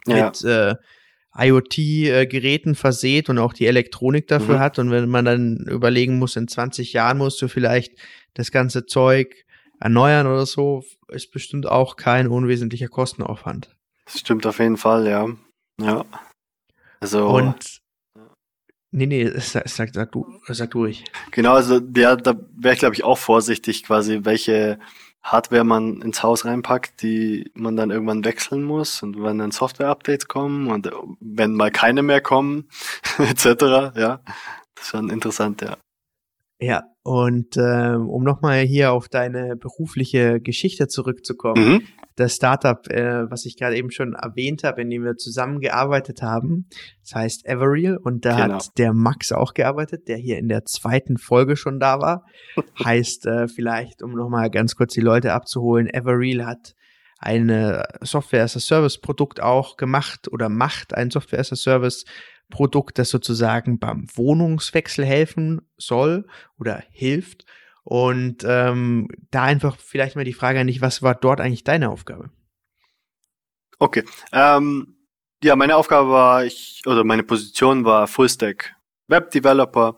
ja. 0.07 0.27
mit 0.27 0.45
äh, 0.45 0.75
IoT-Geräten 1.37 2.75
verseht 2.75 3.29
und 3.29 3.39
auch 3.39 3.53
die 3.53 3.67
Elektronik 3.67 4.29
dafür 4.29 4.57
mhm. 4.57 4.61
hat. 4.61 4.79
Und 4.79 4.91
wenn 4.91 5.09
man 5.09 5.25
dann 5.25 5.57
überlegen 5.69 6.19
muss, 6.19 6.37
in 6.37 6.49
20 6.49 6.93
Jahren 6.93 7.19
musst 7.19 7.41
du 7.43 7.49
vielleicht 7.49 7.93
das 8.35 8.51
ganze 8.51 8.87
Zeug 8.87 9.45
erneuern 9.81 10.27
oder 10.27 10.47
so, 10.47 10.85
ist 11.09 11.33
bestimmt 11.33 11.67
auch 11.67 11.97
kein 11.97 12.29
unwesentlicher 12.29 12.89
Kostenaufwand. 12.89 13.75
Das 14.05 14.21
stimmt 14.21 14.47
auf 14.47 14.59
jeden 14.59 14.77
Fall, 14.77 15.07
ja. 15.07 15.29
Ja. 15.81 16.05
Also. 17.01 17.27
Und 17.27 17.83
Nee, 18.97 19.07
nee, 19.07 19.29
sag, 19.41 19.69
sag, 19.69 19.93
sag 19.93 20.13
du, 20.13 20.25
sag 20.47 20.71
du 20.71 20.83
ruhig. 20.83 21.03
Genau, 21.33 21.55
also 21.55 21.81
ja, 21.97 22.15
da 22.15 22.39
wäre 22.57 22.75
ich 22.75 22.79
glaube 22.79 22.95
ich 22.95 23.03
auch 23.03 23.19
vorsichtig, 23.19 23.83
quasi, 23.83 24.21
welche 24.23 24.79
Hardware 25.25 25.65
man 25.65 26.03
ins 26.03 26.23
Haus 26.23 26.45
reinpackt, 26.45 27.03
die 27.03 27.51
man 27.55 27.77
dann 27.77 27.91
irgendwann 27.91 28.25
wechseln 28.27 28.63
muss 28.63 29.03
und 29.03 29.21
wenn 29.23 29.39
dann 29.39 29.51
Software-Updates 29.51 30.29
kommen 30.29 30.69
und 30.69 30.91
wenn 31.19 31.55
mal 31.55 31.71
keine 31.71 32.03
mehr 32.03 32.21
kommen, 32.21 32.69
etc. 33.19 33.97
Ja, 33.97 34.21
das 34.75 34.85
ist 34.85 34.91
schon 34.91 35.09
interessant, 35.09 35.63
ja. 35.63 35.79
Ja, 36.61 36.85
und 37.03 37.57
äh, 37.57 37.97
um 37.97 38.23
nochmal 38.23 38.61
hier 38.61 38.93
auf 38.93 39.09
deine 39.09 39.57
berufliche 39.57 40.41
Geschichte 40.41 40.89
zurückzukommen, 40.89 41.69
mhm. 41.69 41.87
Das 42.17 42.37
Startup, 42.37 42.87
äh, 42.89 43.31
was 43.31 43.45
ich 43.45 43.57
gerade 43.57 43.77
eben 43.77 43.91
schon 43.91 44.15
erwähnt 44.15 44.65
habe, 44.65 44.83
in 44.83 44.91
dem 44.91 45.05
wir 45.05 45.17
zusammengearbeitet 45.17 46.23
haben, 46.23 46.67
das 47.03 47.15
heißt 47.15 47.47
Everreal 47.47 47.97
und 47.97 48.25
da 48.25 48.43
genau. 48.43 48.55
hat 48.55 48.79
der 48.79 48.93
Max 48.93 49.33
auch 49.33 49.55
gearbeitet, 49.55 50.09
der 50.09 50.17
hier 50.17 50.39
in 50.39 50.49
der 50.49 50.65
zweiten 50.65 51.19
Folge 51.19 51.57
schon 51.57 51.81
da 51.81 52.01
war. 52.01 52.25
heißt 52.85 53.27
äh, 53.27 53.49
vielleicht, 53.49 54.03
um 54.03 54.13
nochmal 54.13 54.51
ganz 54.51 54.77
kurz 54.77 54.95
die 54.95 55.01
Leute 55.01 55.33
abzuholen, 55.33 55.89
Everreal 55.89 56.47
hat 56.47 56.75
eine 57.19 57.85
Software 58.03 58.45
as 58.45 58.57
a 58.57 58.61
Service 58.61 58.99
Produkt 58.99 59.41
auch 59.41 59.77
gemacht 59.77 60.31
oder 60.31 60.49
macht 60.49 60.95
ein 60.95 61.11
Software 61.11 61.41
as 61.41 61.53
a 61.53 61.57
Service 61.57 62.05
Produkt, 62.51 62.99
das 62.99 63.09
sozusagen 63.09 63.79
beim 63.79 64.07
Wohnungswechsel 64.15 65.05
helfen 65.05 65.63
soll 65.79 66.27
oder 66.59 66.83
hilft. 66.91 67.47
Und 67.85 68.45
ähm, 68.47 69.09
da 69.31 69.43
einfach 69.45 69.77
vielleicht 69.77 70.17
mal 70.17 70.25
die 70.25 70.33
Frage 70.33 70.59
an 70.59 70.67
dich, 70.67 70.81
was 70.81 71.03
war 71.03 71.15
dort 71.15 71.41
eigentlich 71.41 71.65
deine 71.65 71.91
Aufgabe? 71.91 72.31
Okay. 73.79 74.05
Ähm, 74.33 74.97
ja, 75.43 75.55
meine 75.57 75.77
Aufgabe 75.77 76.09
war, 76.09 76.45
ich, 76.45 76.83
oder 76.87 77.05
meine 77.05 77.23
Position 77.23 77.85
war 77.85 78.07
Fullstack 78.07 78.75
Web 79.09 79.31
Developer. 79.31 79.97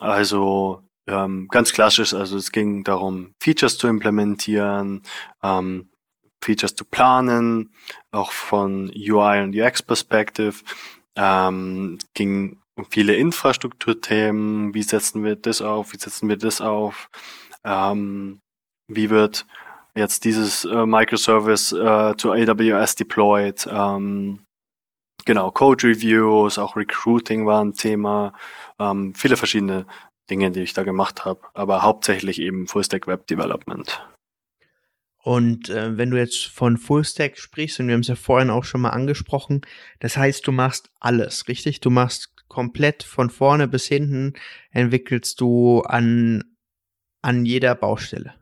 Also 0.00 0.82
ähm, 1.06 1.48
ganz 1.50 1.72
klassisch, 1.72 2.14
also 2.14 2.36
es 2.36 2.52
ging 2.52 2.84
darum, 2.84 3.34
Features 3.40 3.76
zu 3.76 3.88
implementieren, 3.88 5.02
ähm, 5.42 5.90
Features 6.42 6.74
zu 6.74 6.84
planen, 6.84 7.74
auch 8.12 8.32
von 8.32 8.90
UI 8.94 9.42
und 9.42 9.54
UX 9.54 9.82
Perspective. 9.82 10.62
Ähm, 11.16 11.98
ging 12.14 12.60
viele 12.90 13.14
Infrastrukturthemen. 13.16 14.74
Wie 14.74 14.82
setzen 14.82 15.24
wir 15.24 15.36
das 15.36 15.62
auf? 15.62 15.92
Wie 15.92 15.98
setzen 15.98 16.28
wir 16.28 16.36
das 16.36 16.60
auf? 16.60 17.10
Ähm, 17.64 18.40
wie 18.88 19.10
wird 19.10 19.46
jetzt 19.94 20.24
dieses 20.24 20.64
äh, 20.64 20.86
Microservice 20.86 21.72
äh, 21.72 22.16
zu 22.16 22.32
AWS 22.32 22.94
deployed? 22.96 23.68
Ähm, 23.70 24.44
genau, 25.24 25.50
Code 25.50 25.88
Reviews, 25.88 26.58
auch 26.58 26.76
Recruiting 26.76 27.46
war 27.46 27.62
ein 27.64 27.74
Thema. 27.74 28.32
Ähm, 28.78 29.14
viele 29.14 29.36
verschiedene 29.36 29.86
Dinge, 30.30 30.50
die 30.50 30.60
ich 30.60 30.72
da 30.72 30.82
gemacht 30.82 31.24
habe, 31.24 31.40
aber 31.54 31.82
hauptsächlich 31.82 32.40
eben 32.40 32.66
Fullstack 32.66 33.06
Web 33.06 33.26
Development. 33.26 34.06
Und 35.22 35.68
äh, 35.68 35.96
wenn 35.98 36.10
du 36.10 36.16
jetzt 36.16 36.46
von 36.46 36.78
Fullstack 36.78 37.38
sprichst, 37.38 37.80
und 37.80 37.88
wir 37.88 37.94
haben 37.94 38.00
es 38.00 38.08
ja 38.08 38.14
vorhin 38.14 38.50
auch 38.50 38.64
schon 38.64 38.80
mal 38.80 38.90
angesprochen, 38.90 39.62
das 40.00 40.16
heißt, 40.16 40.46
du 40.46 40.52
machst 40.52 40.90
alles, 41.00 41.48
richtig? 41.48 41.80
Du 41.80 41.90
machst 41.90 42.37
komplett 42.48 43.02
von 43.02 43.30
vorne 43.30 43.68
bis 43.68 43.86
hinten, 43.86 44.34
entwickelst 44.70 45.40
du 45.40 45.80
an, 45.82 46.44
an 47.22 47.44
jeder 47.44 47.74
Baustelle. 47.74 48.34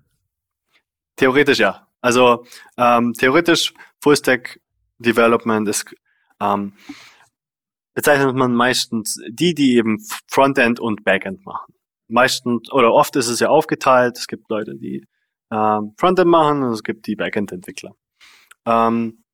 Theoretisch 1.16 1.58
ja. 1.58 1.88
Also 2.00 2.44
ähm, 2.76 3.12
theoretisch 3.14 3.74
Fullstack 4.00 4.60
Development 4.98 5.68
ist 5.68 5.94
ähm, 6.40 6.74
bezeichnet 7.94 8.36
man 8.36 8.54
meistens 8.54 9.18
die, 9.28 9.54
die 9.54 9.76
eben 9.76 9.98
Frontend 10.28 10.78
und 10.78 11.02
Backend 11.02 11.44
machen. 11.44 11.74
Meistens 12.08 12.70
oder 12.70 12.92
oft 12.92 13.16
ist 13.16 13.28
es 13.28 13.40
ja 13.40 13.48
aufgeteilt. 13.48 14.18
Es 14.18 14.28
gibt 14.28 14.48
Leute, 14.50 14.76
die 14.76 15.04
ähm, 15.50 15.94
Frontend 15.98 16.30
machen 16.30 16.62
und 16.62 16.72
es 16.72 16.82
gibt 16.82 17.06
die 17.06 17.16
Backend-Entwickler. 17.16 17.92
Ähm, 18.66 19.24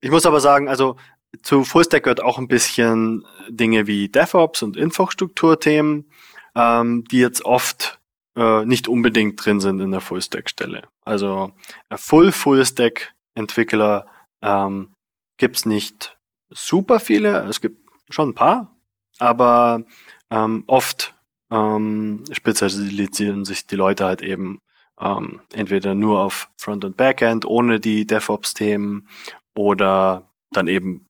ich 0.00 0.10
muss 0.10 0.26
aber 0.26 0.40
sagen, 0.40 0.68
also 0.68 0.96
zu 1.42 1.64
Fullstack 1.64 2.04
gehört 2.04 2.22
auch 2.22 2.38
ein 2.38 2.48
bisschen 2.48 3.24
Dinge 3.48 3.86
wie 3.86 4.08
DevOps 4.08 4.62
und 4.62 4.76
Infrastrukturthemen, 4.76 6.10
ähm, 6.54 7.04
die 7.04 7.18
jetzt 7.18 7.44
oft 7.44 8.00
äh, 8.36 8.64
nicht 8.64 8.88
unbedingt 8.88 9.44
drin 9.44 9.60
sind 9.60 9.80
in 9.80 9.90
der 9.90 10.00
Fullstack-Stelle. 10.00 10.82
Also 11.04 11.52
äh, 11.88 11.96
Full 11.96 12.32
Fullstack-Entwickler 12.32 14.06
ähm, 14.42 14.92
gibt's 15.38 15.66
nicht 15.66 16.18
super 16.50 17.00
viele, 17.00 17.44
es 17.44 17.60
gibt 17.60 17.88
schon 18.10 18.30
ein 18.30 18.34
paar, 18.34 18.76
aber 19.18 19.84
ähm, 20.30 20.64
oft 20.66 21.14
ähm, 21.50 22.24
spezialisieren 22.32 23.44
sich 23.44 23.66
die 23.66 23.76
Leute 23.76 24.04
halt 24.04 24.22
eben 24.22 24.58
ähm, 25.00 25.40
entweder 25.52 25.94
nur 25.94 26.20
auf 26.20 26.48
Front- 26.56 26.84
und 26.84 26.96
Backend 26.96 27.44
ohne 27.44 27.80
die 27.80 28.06
DevOps-Themen 28.06 29.08
oder 29.54 30.30
dann 30.50 30.68
eben 30.68 31.05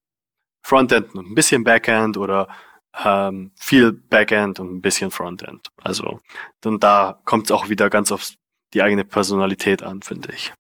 Frontend 0.67 1.15
und 1.15 1.31
ein 1.31 1.35
bisschen 1.37 1.63
Backend 1.63 2.17
oder 2.17 2.49
ähm, 3.05 3.53
viel 3.55 3.93
Backend 3.93 4.59
und 4.59 4.75
ein 4.75 4.81
bisschen 4.81 5.13
Frontend. 5.13 5.69
Also 5.77 6.19
dann 6.61 6.81
da 6.81 7.21
kommt 7.25 7.45
es 7.47 7.53
auch 7.53 7.69
wieder 7.69 7.89
ganz 7.89 8.11
auf 8.11 8.33
die 8.75 8.83
eigene 8.83 9.05
Personalität 9.05 9.85
an, 9.85 10.03
finde 10.03 10.31
ich. 10.35 10.53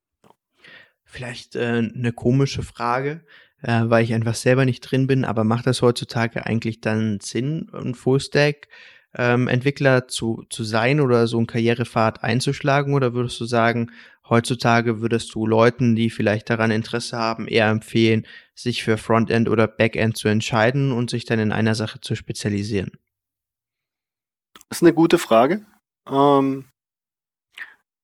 Vielleicht 1.05 1.57
äh, 1.57 1.91
eine 1.93 2.13
komische 2.13 2.63
Frage, 2.63 3.25
äh, 3.63 3.83
weil 3.87 4.05
ich 4.05 4.15
einfach 4.15 4.37
selber 4.37 4.65
nicht 4.65 4.83
drin 4.83 5.09
bin, 5.09 5.25
aber 5.25 5.43
macht 5.43 5.67
das 5.67 5.83
heutzutage 5.83 6.47
eigentlich 6.47 6.81
dann 6.81 7.19
Sinn, 7.19 7.69
ein 7.73 7.97
Fullstack 7.97 8.69
ähm, 9.17 9.49
Entwickler 9.49 10.07
zu, 10.07 10.45
zu 10.51 10.63
sein 10.63 11.01
oder 11.01 11.27
so 11.27 11.39
einen 11.39 11.49
Karrierepfad 11.49 12.23
einzuschlagen? 12.23 12.95
Oder 12.95 13.13
würdest 13.13 13.41
du 13.41 13.45
sagen, 13.45 13.91
heutzutage 14.29 15.01
würdest 15.01 15.35
du 15.35 15.47
Leuten, 15.47 15.95
die 15.97 16.11
vielleicht 16.11 16.51
daran 16.51 16.71
Interesse 16.71 17.17
haben, 17.17 17.49
eher 17.49 17.69
empfehlen, 17.69 18.27
sich 18.55 18.83
für 18.83 18.99
Frontend 18.99 19.49
oder 19.49 19.67
Backend 19.67 20.17
zu 20.17 20.29
entscheiden 20.29 20.93
und 20.93 21.11
sich 21.11 21.25
dann 21.25 21.39
in 21.39 21.53
einer 21.53 21.75
Sache 21.75 22.01
zu 22.01 22.15
spezialisieren? 22.15 22.93
Das 24.69 24.79
ist 24.79 24.83
eine 24.83 24.95
gute 24.95 25.19
Frage. 25.19 25.65
Ähm, 26.09 26.65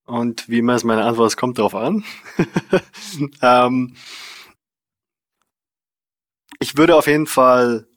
und 0.05 0.49
wie 0.49 0.59
immer 0.59 0.75
ist 0.75 0.83
meine 0.83 1.03
Antwort, 1.03 1.27
es 1.27 1.37
kommt 1.37 1.57
darauf 1.57 1.75
an. 1.75 2.03
ähm, 3.41 3.95
ich 6.59 6.77
würde 6.77 6.95
auf 6.95 7.07
jeden 7.07 7.27
Fall 7.27 7.87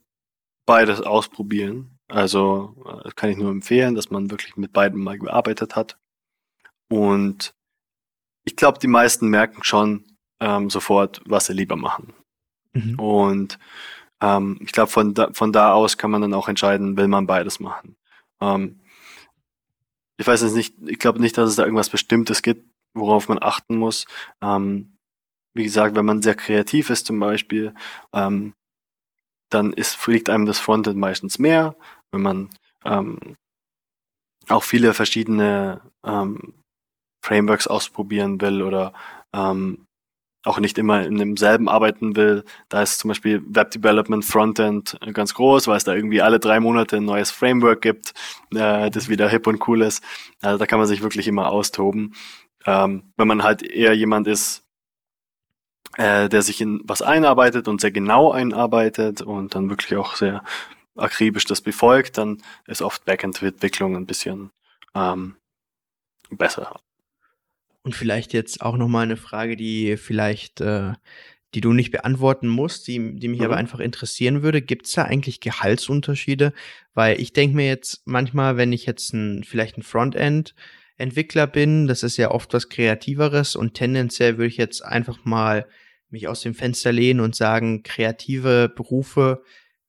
beides 0.66 1.00
ausprobieren. 1.00 1.98
Also 2.08 3.00
das 3.02 3.16
kann 3.16 3.30
ich 3.30 3.36
nur 3.36 3.50
empfehlen, 3.50 3.94
dass 3.94 4.10
man 4.10 4.30
wirklich 4.30 4.56
mit 4.56 4.72
beiden 4.72 5.02
mal 5.02 5.18
gearbeitet 5.18 5.74
hat. 5.74 5.98
Und 6.88 7.55
ich 8.46 8.56
glaube, 8.56 8.78
die 8.78 8.86
meisten 8.86 9.28
merken 9.28 9.62
schon 9.62 10.04
ähm, 10.40 10.70
sofort, 10.70 11.20
was 11.26 11.46
sie 11.46 11.52
lieber 11.52 11.76
machen. 11.76 12.14
Mhm. 12.72 12.98
Und 12.98 13.58
ähm, 14.22 14.58
ich 14.62 14.72
glaube, 14.72 14.90
von 14.90 15.12
da, 15.12 15.30
von 15.32 15.52
da 15.52 15.74
aus 15.74 15.98
kann 15.98 16.10
man 16.10 16.22
dann 16.22 16.32
auch 16.32 16.48
entscheiden, 16.48 16.96
will 16.96 17.08
man 17.08 17.26
beides 17.26 17.60
machen. 17.60 17.96
Ähm, 18.40 18.80
ich 20.16 20.26
weiß 20.26 20.42
jetzt 20.42 20.54
nicht, 20.54 20.74
ich 20.86 20.98
glaube 20.98 21.20
nicht, 21.20 21.36
dass 21.36 21.50
es 21.50 21.56
da 21.56 21.64
irgendwas 21.64 21.90
Bestimmtes 21.90 22.40
gibt, 22.40 22.70
worauf 22.94 23.28
man 23.28 23.42
achten 23.42 23.76
muss. 23.76 24.06
Ähm, 24.40 24.96
wie 25.52 25.64
gesagt, 25.64 25.94
wenn 25.94 26.06
man 26.06 26.22
sehr 26.22 26.34
kreativ 26.34 26.88
ist 26.88 27.06
zum 27.06 27.18
Beispiel, 27.18 27.74
ähm, 28.14 28.54
dann 29.50 29.74
ist, 29.74 29.94
fliegt 29.94 30.30
einem 30.30 30.46
das 30.46 30.58
Frontend 30.58 30.96
meistens 30.96 31.38
mehr 31.38 31.76
wenn 32.16 32.22
man 32.22 32.50
ähm, 32.84 33.36
auch 34.48 34.62
viele 34.62 34.94
verschiedene 34.94 35.80
ähm, 36.04 36.54
Frameworks 37.26 37.66
ausprobieren 37.66 38.40
will 38.40 38.62
oder 38.62 38.92
ähm, 39.32 39.86
auch 40.44 40.60
nicht 40.60 40.78
immer 40.78 41.04
in 41.04 41.18
demselben 41.18 41.68
arbeiten 41.68 42.14
will. 42.14 42.44
Da 42.68 42.82
ist 42.82 43.00
zum 43.00 43.08
Beispiel 43.08 43.42
Web 43.48 43.72
Development 43.72 44.24
Frontend 44.24 44.96
ganz 45.12 45.34
groß, 45.34 45.66
weil 45.66 45.76
es 45.76 45.82
da 45.82 45.92
irgendwie 45.92 46.22
alle 46.22 46.38
drei 46.38 46.60
Monate 46.60 46.98
ein 46.98 47.04
neues 47.04 47.32
Framework 47.32 47.82
gibt, 47.82 48.14
äh, 48.54 48.90
das 48.90 49.08
wieder 49.08 49.28
hip 49.28 49.48
und 49.48 49.66
cool 49.66 49.82
ist. 49.82 50.04
Also 50.40 50.58
da 50.58 50.66
kann 50.66 50.78
man 50.78 50.86
sich 50.86 51.02
wirklich 51.02 51.26
immer 51.26 51.50
austoben. 51.50 52.14
Ähm, 52.64 53.12
wenn 53.16 53.26
man 53.26 53.42
halt 53.42 53.62
eher 53.62 53.94
jemand 53.94 54.28
ist, 54.28 54.62
äh, 55.96 56.28
der 56.28 56.42
sich 56.42 56.60
in 56.60 56.80
was 56.84 57.02
einarbeitet 57.02 57.66
und 57.66 57.80
sehr 57.80 57.90
genau 57.90 58.30
einarbeitet 58.30 59.22
und 59.22 59.56
dann 59.56 59.68
wirklich 59.68 59.98
auch 59.98 60.14
sehr 60.14 60.44
akribisch 60.96 61.44
das 61.44 61.60
befolgt, 61.60 62.18
dann 62.18 62.40
ist 62.66 62.82
oft 62.82 63.04
Backend-Entwicklung 63.04 63.96
ein 63.96 64.06
bisschen 64.06 64.50
ähm, 64.94 65.36
besser. 66.30 66.80
Und 67.86 67.94
vielleicht 67.94 68.32
jetzt 68.32 68.62
auch 68.62 68.76
nochmal 68.76 69.04
eine 69.04 69.16
Frage, 69.16 69.54
die 69.54 69.96
vielleicht, 69.96 70.60
äh, 70.60 70.94
die 71.54 71.60
du 71.60 71.72
nicht 71.72 71.92
beantworten 71.92 72.48
musst, 72.48 72.88
die, 72.88 73.14
die 73.14 73.28
mich 73.28 73.38
mhm. 73.38 73.44
aber 73.44 73.56
einfach 73.58 73.78
interessieren 73.78 74.42
würde. 74.42 74.60
Gibt 74.60 74.86
es 74.86 74.92
da 74.94 75.04
eigentlich 75.04 75.38
Gehaltsunterschiede? 75.38 76.52
Weil 76.94 77.20
ich 77.20 77.32
denke 77.32 77.54
mir 77.54 77.68
jetzt 77.68 78.02
manchmal, 78.04 78.56
wenn 78.56 78.72
ich 78.72 78.86
jetzt 78.86 79.14
ein, 79.14 79.44
vielleicht 79.44 79.78
ein 79.78 79.84
Frontend 79.84 80.56
Entwickler 80.96 81.46
bin, 81.46 81.86
das 81.86 82.02
ist 82.02 82.16
ja 82.16 82.32
oft 82.32 82.52
was 82.54 82.68
Kreativeres 82.70 83.54
und 83.54 83.74
tendenziell 83.74 84.36
würde 84.36 84.48
ich 84.48 84.56
jetzt 84.56 84.84
einfach 84.84 85.24
mal 85.24 85.68
mich 86.08 86.26
aus 86.26 86.40
dem 86.40 86.56
Fenster 86.56 86.90
lehnen 86.90 87.20
und 87.20 87.36
sagen, 87.36 87.84
kreative 87.84 88.68
Berufe 88.74 89.44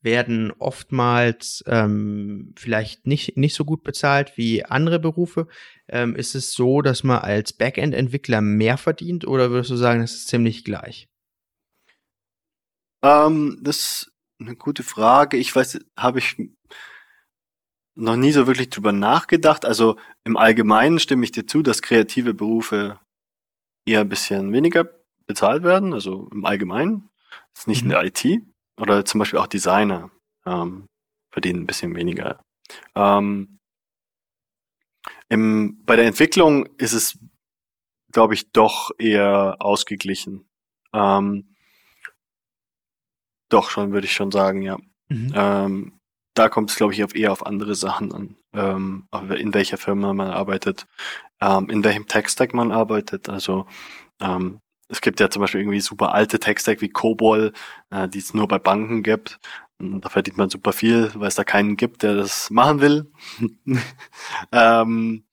werden 0.07 0.53
oftmals 0.57 1.65
ähm, 1.67 2.53
vielleicht 2.55 3.05
nicht, 3.05 3.35
nicht 3.35 3.55
so 3.55 3.65
gut 3.65 3.83
bezahlt 3.83 4.37
wie 4.37 4.63
andere 4.63 4.99
Berufe. 4.99 5.49
Ähm, 5.89 6.15
ist 6.15 6.33
es 6.33 6.53
so, 6.53 6.81
dass 6.81 7.03
man 7.03 7.19
als 7.19 7.51
Backend-Entwickler 7.51 8.39
mehr 8.39 8.77
verdient 8.77 9.27
oder 9.27 9.51
würdest 9.51 9.71
du 9.71 9.75
sagen, 9.75 9.99
das 9.99 10.13
ist 10.13 10.29
ziemlich 10.29 10.63
gleich? 10.63 11.09
Ähm, 13.03 13.59
das 13.61 13.77
ist 13.77 14.11
eine 14.39 14.55
gute 14.55 14.83
Frage. 14.83 15.35
Ich 15.35 15.53
weiß, 15.53 15.79
habe 15.97 16.19
ich 16.19 16.37
noch 17.95 18.15
nie 18.15 18.31
so 18.31 18.47
wirklich 18.47 18.69
drüber 18.69 18.93
nachgedacht. 18.93 19.65
Also 19.65 19.97
im 20.23 20.37
Allgemeinen 20.37 20.99
stimme 20.99 21.25
ich 21.25 21.33
dir 21.33 21.45
zu, 21.47 21.63
dass 21.63 21.81
kreative 21.81 22.33
Berufe 22.33 22.97
eher 23.85 24.01
ein 24.01 24.09
bisschen 24.09 24.53
weniger 24.53 24.89
bezahlt 25.25 25.63
werden, 25.63 25.93
also 25.93 26.29
im 26.31 26.45
Allgemeinen. 26.45 27.09
Das 27.53 27.63
ist 27.63 27.67
nicht 27.67 27.83
mhm. 27.83 27.91
in 27.91 27.97
der 27.97 28.05
IT. 28.05 28.56
Oder 28.79 29.05
zum 29.05 29.19
Beispiel 29.19 29.39
auch 29.39 29.47
Designer 29.47 30.11
ähm, 30.45 30.87
verdienen 31.31 31.61
ein 31.61 31.67
bisschen 31.67 31.95
weniger. 31.95 32.39
Ähm, 32.95 33.59
im, 35.29 35.83
bei 35.85 35.95
der 35.95 36.05
Entwicklung 36.05 36.65
ist 36.77 36.93
es, 36.93 37.19
glaube 38.11 38.33
ich, 38.33 38.51
doch 38.51 38.91
eher 38.97 39.57
ausgeglichen. 39.59 40.49
Ähm, 40.93 41.55
doch 43.49 43.69
schon, 43.69 43.91
würde 43.91 44.05
ich 44.05 44.13
schon 44.13 44.31
sagen, 44.31 44.61
ja. 44.61 44.77
Mhm. 45.09 45.31
Ähm, 45.33 45.99
da 46.33 46.49
kommt 46.49 46.69
es, 46.69 46.75
glaube 46.75 46.93
ich, 46.93 47.03
auf, 47.03 47.15
eher 47.15 47.31
auf 47.31 47.45
andere 47.45 47.75
Sachen 47.75 48.11
an, 48.13 48.37
ähm, 48.53 49.07
in 49.35 49.53
welcher 49.53 49.77
Firma 49.77 50.13
man 50.13 50.29
arbeitet, 50.29 50.85
ähm, 51.41 51.69
in 51.69 51.83
welchem 51.83 52.07
Tech-Stack 52.07 52.53
man 52.53 52.71
arbeitet. 52.71 53.27
Also 53.27 53.65
ähm, 54.19 54.59
es 54.89 55.01
gibt 55.01 55.19
ja 55.19 55.29
zum 55.29 55.41
Beispiel 55.41 55.61
irgendwie 55.61 55.81
super 55.81 56.13
alte 56.13 56.39
Tech-Stack 56.39 56.81
wie 56.81 56.89
COBOL, 56.89 57.53
äh, 57.89 58.07
die 58.07 58.19
es 58.19 58.33
nur 58.33 58.47
bei 58.47 58.59
Banken 58.59 59.03
gibt. 59.03 59.39
Und 59.79 60.01
da 60.01 60.09
verdient 60.09 60.37
man 60.37 60.49
super 60.49 60.73
viel, 60.73 61.11
weil 61.15 61.27
es 61.27 61.35
da 61.35 61.43
keinen 61.43 61.77
gibt, 61.77 62.03
der 62.03 62.15
das 62.15 62.49
machen 62.49 62.81
will. 62.81 63.11
ähm, 64.51 65.25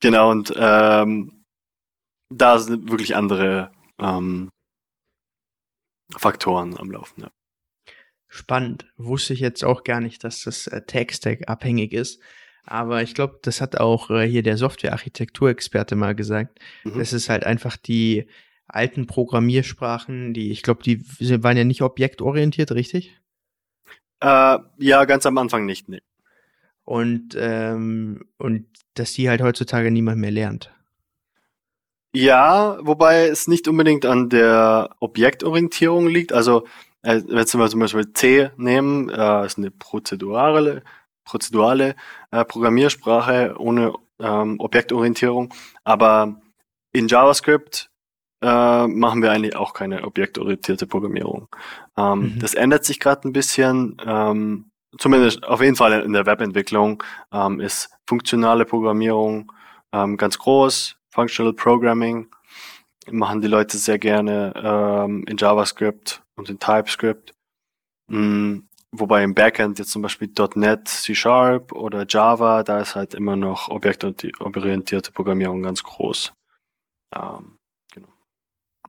genau, 0.00 0.30
und 0.30 0.52
ähm, 0.56 1.44
da 2.30 2.58
sind 2.58 2.90
wirklich 2.90 3.14
andere 3.14 3.70
ähm, 4.00 4.50
Faktoren 6.16 6.76
am 6.76 6.90
Laufen. 6.90 7.22
Ja. 7.22 7.30
Spannend. 8.26 8.86
Wusste 8.96 9.32
ich 9.32 9.40
jetzt 9.40 9.64
auch 9.64 9.84
gar 9.84 10.00
nicht, 10.00 10.24
dass 10.24 10.42
das 10.42 10.66
äh, 10.66 10.82
Tech-Stack 10.82 11.48
abhängig 11.48 11.92
ist. 11.92 12.20
Aber 12.64 13.02
ich 13.02 13.14
glaube, 13.14 13.38
das 13.42 13.60
hat 13.60 13.78
auch 13.78 14.10
äh, 14.10 14.26
hier 14.26 14.42
der 14.42 14.56
Software-Architekturexperte 14.56 15.94
mal 15.94 16.14
gesagt. 16.14 16.58
Mhm. 16.82 16.98
Das 16.98 17.12
ist 17.12 17.28
halt 17.28 17.44
einfach 17.44 17.76
die 17.76 18.26
alten 18.66 19.06
Programmiersprachen, 19.06 20.34
die, 20.34 20.50
ich 20.50 20.62
glaube, 20.62 20.82
die 20.82 21.04
waren 21.42 21.56
ja 21.56 21.64
nicht 21.64 21.82
objektorientiert, 21.82 22.72
richtig? 22.72 23.20
Äh, 24.20 24.58
ja, 24.78 25.04
ganz 25.04 25.26
am 25.26 25.38
Anfang 25.38 25.66
nicht, 25.66 25.88
nee. 25.88 26.00
und, 26.84 27.36
ähm, 27.38 28.24
und 28.38 28.66
dass 28.94 29.12
die 29.12 29.28
halt 29.28 29.42
heutzutage 29.42 29.90
niemand 29.90 30.20
mehr 30.20 30.30
lernt. 30.30 30.72
Ja, 32.16 32.78
wobei 32.80 33.26
es 33.26 33.48
nicht 33.48 33.66
unbedingt 33.66 34.06
an 34.06 34.28
der 34.28 34.90
Objektorientierung 35.00 36.06
liegt. 36.06 36.32
Also, 36.32 36.64
äh, 37.02 37.20
wenn 37.26 37.58
wir 37.58 37.68
zum 37.68 37.80
Beispiel 37.80 38.12
C 38.12 38.50
nehmen, 38.56 39.08
äh, 39.10 39.44
ist 39.44 39.58
eine 39.58 39.72
prozedurale, 39.72 40.84
prozedurale 41.24 41.96
äh, 42.30 42.44
Programmiersprache 42.44 43.56
ohne 43.58 43.94
ähm, 44.20 44.60
Objektorientierung. 44.60 45.52
Aber 45.82 46.40
in 46.92 47.08
JavaScript 47.08 47.90
äh, 48.44 48.86
machen 48.86 49.22
wir 49.22 49.32
eigentlich 49.32 49.56
auch 49.56 49.72
keine 49.72 50.04
objektorientierte 50.04 50.86
Programmierung. 50.86 51.48
Ähm, 51.96 52.34
mhm. 52.34 52.38
Das 52.40 52.54
ändert 52.54 52.84
sich 52.84 53.00
gerade 53.00 53.26
ein 53.26 53.32
bisschen. 53.32 53.96
Ähm, 54.04 54.70
zumindest 54.98 55.44
auf 55.44 55.62
jeden 55.62 55.76
Fall 55.76 56.02
in 56.02 56.12
der 56.12 56.26
Webentwicklung 56.26 57.02
ähm, 57.32 57.60
ist 57.60 57.90
funktionale 58.06 58.64
Programmierung 58.64 59.50
ähm, 59.92 60.16
ganz 60.16 60.38
groß. 60.38 60.96
Functional 61.10 61.54
Programming 61.54 62.28
machen 63.10 63.40
die 63.40 63.48
Leute 63.48 63.78
sehr 63.78 63.98
gerne 63.98 64.52
ähm, 64.56 65.24
in 65.26 65.36
JavaScript 65.36 66.22
und 66.36 66.50
in 66.50 66.58
TypeScript. 66.58 67.34
Mhm. 68.08 68.68
Wobei 68.96 69.24
im 69.24 69.34
Backend 69.34 69.80
jetzt 69.80 69.90
zum 69.90 70.02
Beispiel 70.02 70.30
.NET, 70.54 70.86
C 70.86 71.14
Sharp 71.14 71.72
oder 71.72 72.06
Java, 72.08 72.62
da 72.62 72.78
ist 72.78 72.94
halt 72.94 73.14
immer 73.14 73.34
noch 73.34 73.68
objektorientierte 73.68 75.10
Programmierung 75.10 75.62
ganz 75.62 75.82
groß. 75.82 76.32
Ähm. 77.16 77.53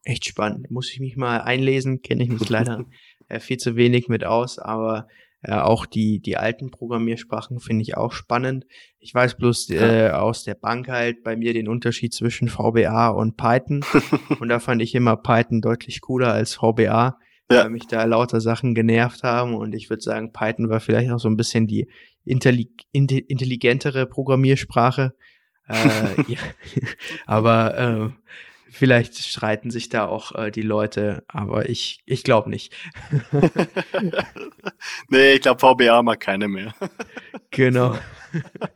Echt 0.06 0.26
spannend. 0.26 0.72
Muss 0.72 0.91
ich 0.93 0.99
mich 0.99 1.18
mal 1.18 1.41
einlesen, 1.41 2.01
kenne 2.03 2.24
ich 2.24 2.30
mich 2.30 2.47
leider 2.47 2.86
äh, 3.28 3.39
viel 3.39 3.58
zu 3.58 3.76
wenig 3.76 4.08
mit 4.08 4.24
aus, 4.24 4.60
aber 4.60 5.08
äh, 5.41 5.53
auch 5.53 5.86
die, 5.88 6.20
die 6.20 6.38
alten 6.38 6.70
Programmiersprachen 6.72 7.60
finde 7.60 7.82
ich 7.82 7.97
auch 7.97 8.14
spannend. 8.14 8.66
Ich 8.99 9.14
weiß 9.14 9.36
bloß 9.36 9.72
äh, 9.72 10.10
aus 10.10 10.43
der 10.43 10.53
Bank 10.56 10.88
halt 10.88 11.24
bei 11.24 11.36
mir 11.36 11.53
den 11.53 11.68
Unterschied 11.68 12.14
zwischen 12.14 12.49
VBA 12.49 13.10
und 13.10 13.36
Python. 13.36 13.84
und 14.39 14.49
da 14.49 14.60
fand 14.60 14.82
ich 14.82 14.93
immer 14.93 15.18
Python 15.18 15.62
deutlich 15.62 16.01
cooler 16.01 16.34
als 16.34 16.56
VBA, 16.56 16.86
ja. 16.88 17.18
weil 17.49 17.70
mich 17.70 17.88
da 17.88 18.03
lauter 18.06 18.41
Sachen 18.41 18.76
genervt 18.76 19.24
haben. 19.24 19.56
Und 19.56 19.74
ich 19.74 19.89
würde 19.89 20.01
sagen, 20.01 20.34
Python 20.34 20.70
war 20.70 20.80
vielleicht 20.80 21.12
auch 21.12 21.20
so 21.20 21.30
ein 21.30 21.38
bisschen 21.38 21.68
die 21.68 21.88
intelligentere 22.26 24.06
Programmiersprache. 24.06 25.14
Äh, 25.68 26.22
ja. 26.28 26.39
Aber 27.26 27.78
äh, 27.78 28.10
vielleicht 28.76 29.17
streiten 29.17 29.71
sich 29.71 29.89
da 29.89 30.05
auch 30.05 30.34
äh, 30.36 30.51
die 30.51 30.61
Leute, 30.61 31.23
aber 31.28 31.69
ich, 31.69 32.01
ich 32.05 32.23
glaube 32.23 32.49
nicht. 32.49 32.73
nee, 35.09 35.34
ich 35.34 35.41
glaube, 35.41 35.59
VBA 35.59 36.03
mag 36.03 36.19
keine 36.19 36.47
mehr. 36.47 36.73
genau. 37.51 37.97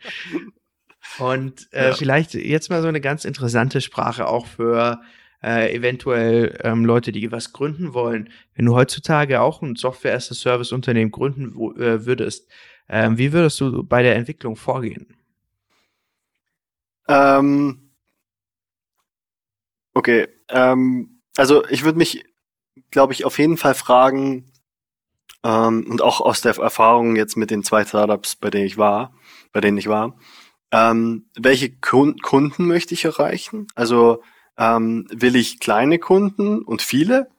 Und 1.19 1.67
äh, 1.73 1.89
ja. 1.89 1.93
vielleicht 1.93 2.33
jetzt 2.33 2.69
mal 2.69 2.81
so 2.81 2.87
eine 2.87 3.01
ganz 3.01 3.25
interessante 3.25 3.81
Sprache 3.81 4.27
auch 4.27 4.45
für 4.45 5.01
äh, 5.43 5.73
eventuell 5.75 6.57
ähm, 6.63 6.85
Leute, 6.85 7.11
die 7.11 7.31
was 7.31 7.51
gründen 7.51 7.93
wollen. 7.93 8.29
Wenn 8.55 8.65
du 8.65 8.75
heutzutage 8.75 9.41
auch 9.41 9.61
ein 9.61 9.75
Software-as-a-Service-Unternehmen 9.75 11.11
gründen 11.11 11.53
äh, 11.77 12.05
würdest, 12.05 12.49
ähm, 12.87 13.17
wie 13.17 13.33
würdest 13.33 13.59
du 13.59 13.83
bei 13.83 14.01
der 14.01 14.15
Entwicklung 14.15 14.55
vorgehen? 14.55 15.15
Ähm, 17.07 17.88
okay, 19.99 20.27
ähm, 20.47 21.21
also 21.37 21.65
ich 21.67 21.83
würde 21.83 21.97
mich, 21.97 22.25
glaube 22.89 23.13
ich, 23.13 23.25
auf 23.25 23.37
jeden 23.37 23.57
Fall 23.57 23.75
fragen, 23.75 24.51
ähm, 25.43 25.85
und 25.89 26.01
auch 26.01 26.21
aus 26.21 26.41
der 26.41 26.57
Erfahrung 26.57 27.15
jetzt 27.15 27.37
mit 27.37 27.51
den 27.51 27.63
zwei 27.63 27.85
Startups, 27.85 28.35
bei 28.35 28.49
denen 28.49 28.65
ich 28.65 28.77
war, 28.77 29.13
bei 29.51 29.61
denen 29.61 29.77
ich 29.77 29.87
war, 29.87 30.17
ähm, 30.71 31.29
welche 31.37 31.71
Kunden 31.71 32.67
möchte 32.67 32.93
ich 32.93 33.05
erreichen? 33.05 33.67
Also 33.75 34.21
ähm, 34.57 35.07
will 35.11 35.35
ich 35.35 35.59
kleine 35.59 35.99
Kunden 35.99 36.61
und 36.61 36.81
viele? 36.81 37.29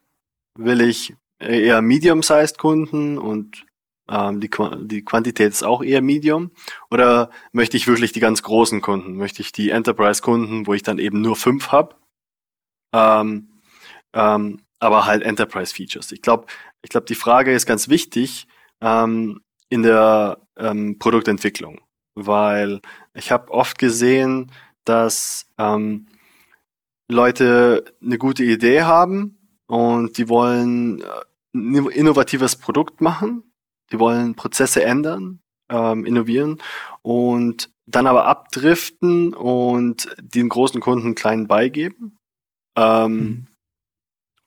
Will 0.59 0.81
ich 0.81 1.15
eher 1.39 1.81
medium-sized 1.83 2.59
Kunden 2.59 3.19
und 3.19 3.67
ähm, 4.11 4.41
die, 4.41 4.49
Qu 4.49 4.69
die 4.77 5.05
Quantität 5.05 5.53
ist 5.53 5.63
auch 5.63 5.83
eher 5.83 6.03
Medium? 6.03 6.51
Oder 6.91 7.31
möchte 7.53 7.77
ich 7.77 7.87
wirklich 7.87 8.13
die 8.13 8.21
ganz 8.21 8.43
großen 8.43 8.81
Kunden? 8.81 9.17
Möchte 9.17 9.43
ich 9.43 9.53
die 9.53 9.71
Enterprise-Kunden, 9.71 10.67
wo 10.67 10.75
ich 10.75 10.83
dann 10.83 10.99
eben 10.99 11.21
nur 11.21 11.37
fünf 11.37 11.69
habe? 11.69 11.95
Ähm, 12.93 13.49
ähm, 14.13 14.61
aber 14.79 15.07
halt 15.07 15.23
Enterprise-Features. 15.23 16.13
Ich 16.13 16.23
glaube, 16.23 16.47
ich 16.83 16.91
glaube, 16.91 17.07
die 17.07 17.15
Frage 17.15 17.53
ist 17.53 17.67
ganz 17.67 17.89
wichtig 17.89 18.47
ähm, 18.81 19.41
in 19.69 19.83
der 19.83 20.39
ähm, 20.57 20.99
Produktentwicklung, 20.99 21.81
weil 22.15 22.81
ich 23.15 23.31
habe 23.31 23.51
oft 23.53 23.79
gesehen, 23.79 24.51
dass 24.85 25.47
ähm, 25.59 26.07
Leute 27.09 27.85
eine 28.03 28.19
gute 28.19 28.45
Idee 28.45 28.83
haben 28.83 29.39
und 29.67 30.17
die 30.17 30.29
wollen 30.29 31.03
äh, 31.03 31.07
ein 31.55 31.87
innovatives 31.91 32.57
Produkt 32.57 33.01
machen 33.01 33.51
die 33.93 33.99
wollen 33.99 34.35
Prozesse 34.35 34.85
ändern, 34.85 35.41
ähm, 35.69 36.05
innovieren 36.05 36.59
und 37.03 37.71
dann 37.87 38.07
aber 38.07 38.27
abdriften 38.27 39.35
und 39.35 40.09
den 40.21 40.49
großen 40.49 40.81
Kunden 40.81 41.15
kleinen 41.15 41.49
beigeben. 41.49 42.17
Ähm, 42.77 43.17
mhm. 43.17 43.47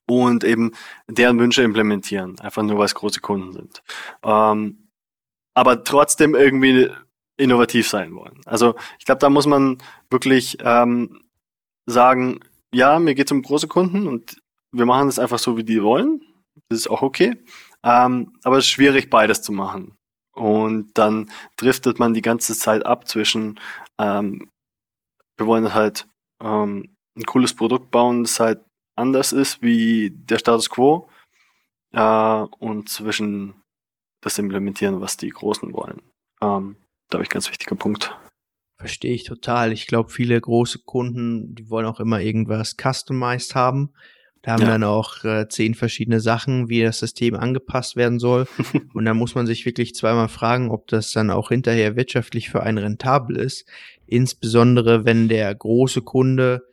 Und 0.06 0.44
eben 0.44 0.72
deren 1.08 1.40
Wünsche 1.40 1.64
implementieren, 1.64 2.40
einfach 2.42 2.62
nur 2.62 2.78
weil 2.78 2.86
es 2.86 2.96
große 2.96 3.22
Kunden 3.22 3.54
sind. 3.54 3.82
Ähm, 4.22 4.90
aber 5.56 5.84
trotzdem 5.84 6.36
irgendwie 6.36 6.90
innovativ 7.38 7.88
sein 7.88 8.14
wollen. 8.16 8.42
Also 8.46 8.76
ich 9.00 9.06
glaube, 9.06 9.20
da 9.20 9.30
muss 9.30 9.46
man 9.46 9.78
wirklich 10.10 10.58
ähm, 10.62 11.24
sagen, 11.86 12.40
ja, 12.74 13.00
mir 13.00 13.16
geht 13.16 13.28
es 13.28 13.32
um 13.32 13.42
große 13.42 13.68
Kunden 13.68 14.08
und 14.08 14.42
wir 14.74 14.86
machen 14.86 15.08
das 15.08 15.20
einfach 15.20 15.40
so, 15.40 15.58
wie 15.58 15.64
die 15.64 15.82
wollen. 15.84 16.22
Das 16.70 16.80
ist 16.80 16.90
auch 16.90 17.02
okay. 17.02 17.44
Ähm, 17.84 18.38
aber 18.44 18.58
es 18.58 18.66
ist 18.66 18.72
schwierig, 18.72 19.10
beides 19.10 19.42
zu 19.42 19.52
machen. 19.52 19.96
Und 20.36 20.98
dann 20.98 21.30
driftet 21.58 22.00
man 22.00 22.14
die 22.14 22.22
ganze 22.22 22.56
Zeit 22.58 22.86
ab 22.86 23.08
zwischen, 23.08 23.60
ähm, 24.00 24.50
wir 25.38 25.46
wollen 25.46 25.74
halt 25.74 26.08
ähm, 26.42 26.93
ein 27.16 27.24
cooles 27.24 27.54
Produkt 27.54 27.92
bauen, 27.92 28.24
das 28.24 28.40
halt 28.40 28.62
anders 28.96 29.32
ist 29.34 29.62
wie 29.62 30.12
der 30.12 30.40
Status 30.40 30.70
quo, 30.70 31.10
äh, 31.92 32.46
und 32.60 32.90
zwischen 32.90 33.56
das 34.22 34.40
Implementieren, 34.40 35.02
was 35.02 35.18
die 35.18 35.30
Großen 35.30 35.74
wollen. 35.74 36.02
Ähm, 36.42 36.78
da 37.10 37.18
habe 37.18 37.24
ich 37.24 37.30
ganz 37.30 37.50
wichtiger 37.50 37.76
Punkt. 37.76 38.16
Verstehe 38.80 39.14
ich 39.14 39.24
total. 39.24 39.72
Ich 39.72 39.88
glaube, 39.88 40.10
viele 40.10 40.40
große 40.40 40.80
Kunden, 40.80 41.56
die 41.56 41.70
wollen 41.70 41.86
auch 41.86 42.00
immer 42.00 42.20
irgendwas 42.20 42.76
customized 42.82 43.56
haben. 43.56 43.94
Da 44.42 44.54
haben 44.54 44.64
ja. 44.64 44.68
dann 44.68 44.84
auch 44.84 45.24
äh, 45.24 45.48
zehn 45.48 45.74
verschiedene 45.74 46.20
Sachen, 46.20 46.68
wie 46.68 46.82
das 46.82 47.00
System 47.00 47.36
angepasst 47.36 47.96
werden 47.96 48.20
soll. 48.20 48.46
und 48.94 49.06
da 49.06 49.14
muss 49.14 49.36
man 49.36 49.48
sich 49.48 49.66
wirklich 49.66 49.96
zweimal 49.96 50.28
fragen, 50.28 50.70
ob 50.70 50.88
das 50.88 51.12
dann 51.12 51.32
auch 51.32 51.50
hinterher 51.50 51.96
wirtschaftlich 51.96 52.50
für 52.50 52.62
einen 52.62 52.78
rentabel 52.78 53.38
ist. 53.38 53.66
Insbesondere 54.06 55.06
wenn 55.06 55.30
der 55.30 55.54
große 55.56 56.02
Kunde 56.02 56.64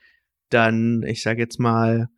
dann, 0.51 1.03
ich 1.03 1.23
sage 1.23 1.41
jetzt 1.41 1.59
mal, 1.59 2.09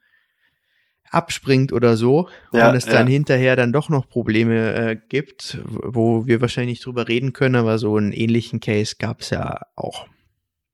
abspringt 1.12 1.72
oder 1.72 1.96
so 1.96 2.28
ja, 2.52 2.70
und 2.70 2.76
es 2.76 2.86
dann 2.86 3.06
ja. 3.06 3.12
hinterher 3.12 3.54
dann 3.54 3.72
doch 3.72 3.90
noch 3.90 4.08
Probleme 4.08 4.74
äh, 4.74 4.96
gibt, 4.96 5.58
wo 5.64 6.26
wir 6.26 6.40
wahrscheinlich 6.40 6.80
drüber 6.80 7.06
reden 7.06 7.34
können, 7.34 7.56
aber 7.56 7.78
so 7.78 7.96
einen 7.96 8.12
ähnlichen 8.12 8.60
Case 8.60 8.96
gab 8.98 9.20
es 9.20 9.30
ja 9.30 9.60
auch. 9.76 10.06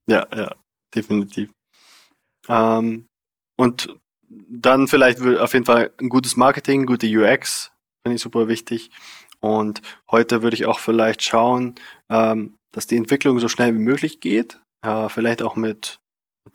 Ja, 0.07 0.25
ja, 0.33 0.55
definitiv. 0.95 1.51
Ähm, 2.47 3.07
und 3.57 3.93
dann 4.29 4.87
vielleicht 4.87 5.21
auf 5.21 5.53
jeden 5.53 5.65
Fall 5.65 5.91
ein 5.99 6.09
gutes 6.09 6.37
Marketing, 6.37 6.85
gute 6.85 7.07
UX, 7.07 7.71
finde 8.03 8.15
ich 8.15 8.21
super 8.21 8.47
wichtig. 8.47 8.91
Und 9.41 9.81
heute 10.09 10.41
würde 10.41 10.55
ich 10.55 10.65
auch 10.65 10.79
vielleicht 10.79 11.23
schauen, 11.23 11.75
ähm, 12.09 12.57
dass 12.71 12.87
die 12.87 12.97
Entwicklung 12.97 13.39
so 13.39 13.47
schnell 13.47 13.73
wie 13.73 13.79
möglich 13.79 14.19
geht. 14.19 14.59
Äh, 14.81 15.09
vielleicht 15.09 15.41
auch 15.41 15.55
mit 15.55 15.99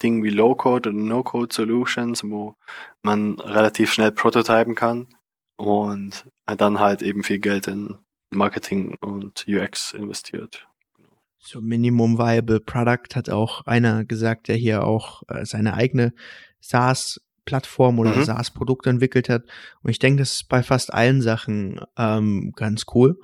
Dingen 0.02 0.22
wie 0.22 0.30
Low-Code 0.30 0.90
oder 0.90 0.98
No-Code-Solutions, 0.98 2.24
wo 2.24 2.54
man 3.02 3.38
relativ 3.40 3.92
schnell 3.92 4.12
prototypen 4.12 4.74
kann 4.74 5.08
und 5.56 6.24
dann 6.46 6.78
halt 6.78 7.02
eben 7.02 7.22
viel 7.22 7.38
Geld 7.38 7.68
in 7.68 7.96
Marketing 8.30 8.96
und 9.00 9.46
UX 9.48 9.92
investiert. 9.92 10.66
So 11.38 11.60
Minimum 11.60 12.18
Viable 12.18 12.60
Product 12.60 13.14
hat 13.14 13.28
auch 13.28 13.66
einer 13.66 14.04
gesagt, 14.04 14.48
der 14.48 14.56
hier 14.56 14.84
auch 14.84 15.22
äh, 15.28 15.44
seine 15.44 15.74
eigene 15.74 16.14
SaaS 16.60 17.20
Plattform 17.44 17.98
oder 17.98 18.16
mhm. 18.16 18.24
SaaS-Produkt 18.24 18.86
entwickelt 18.86 19.28
hat. 19.28 19.42
Und 19.82 19.90
ich 19.90 19.98
denke, 19.98 20.20
das 20.20 20.36
ist 20.36 20.48
bei 20.48 20.62
fast 20.62 20.92
allen 20.94 21.20
Sachen 21.20 21.80
ähm, 21.98 22.52
ganz 22.56 22.84
cool. 22.94 23.18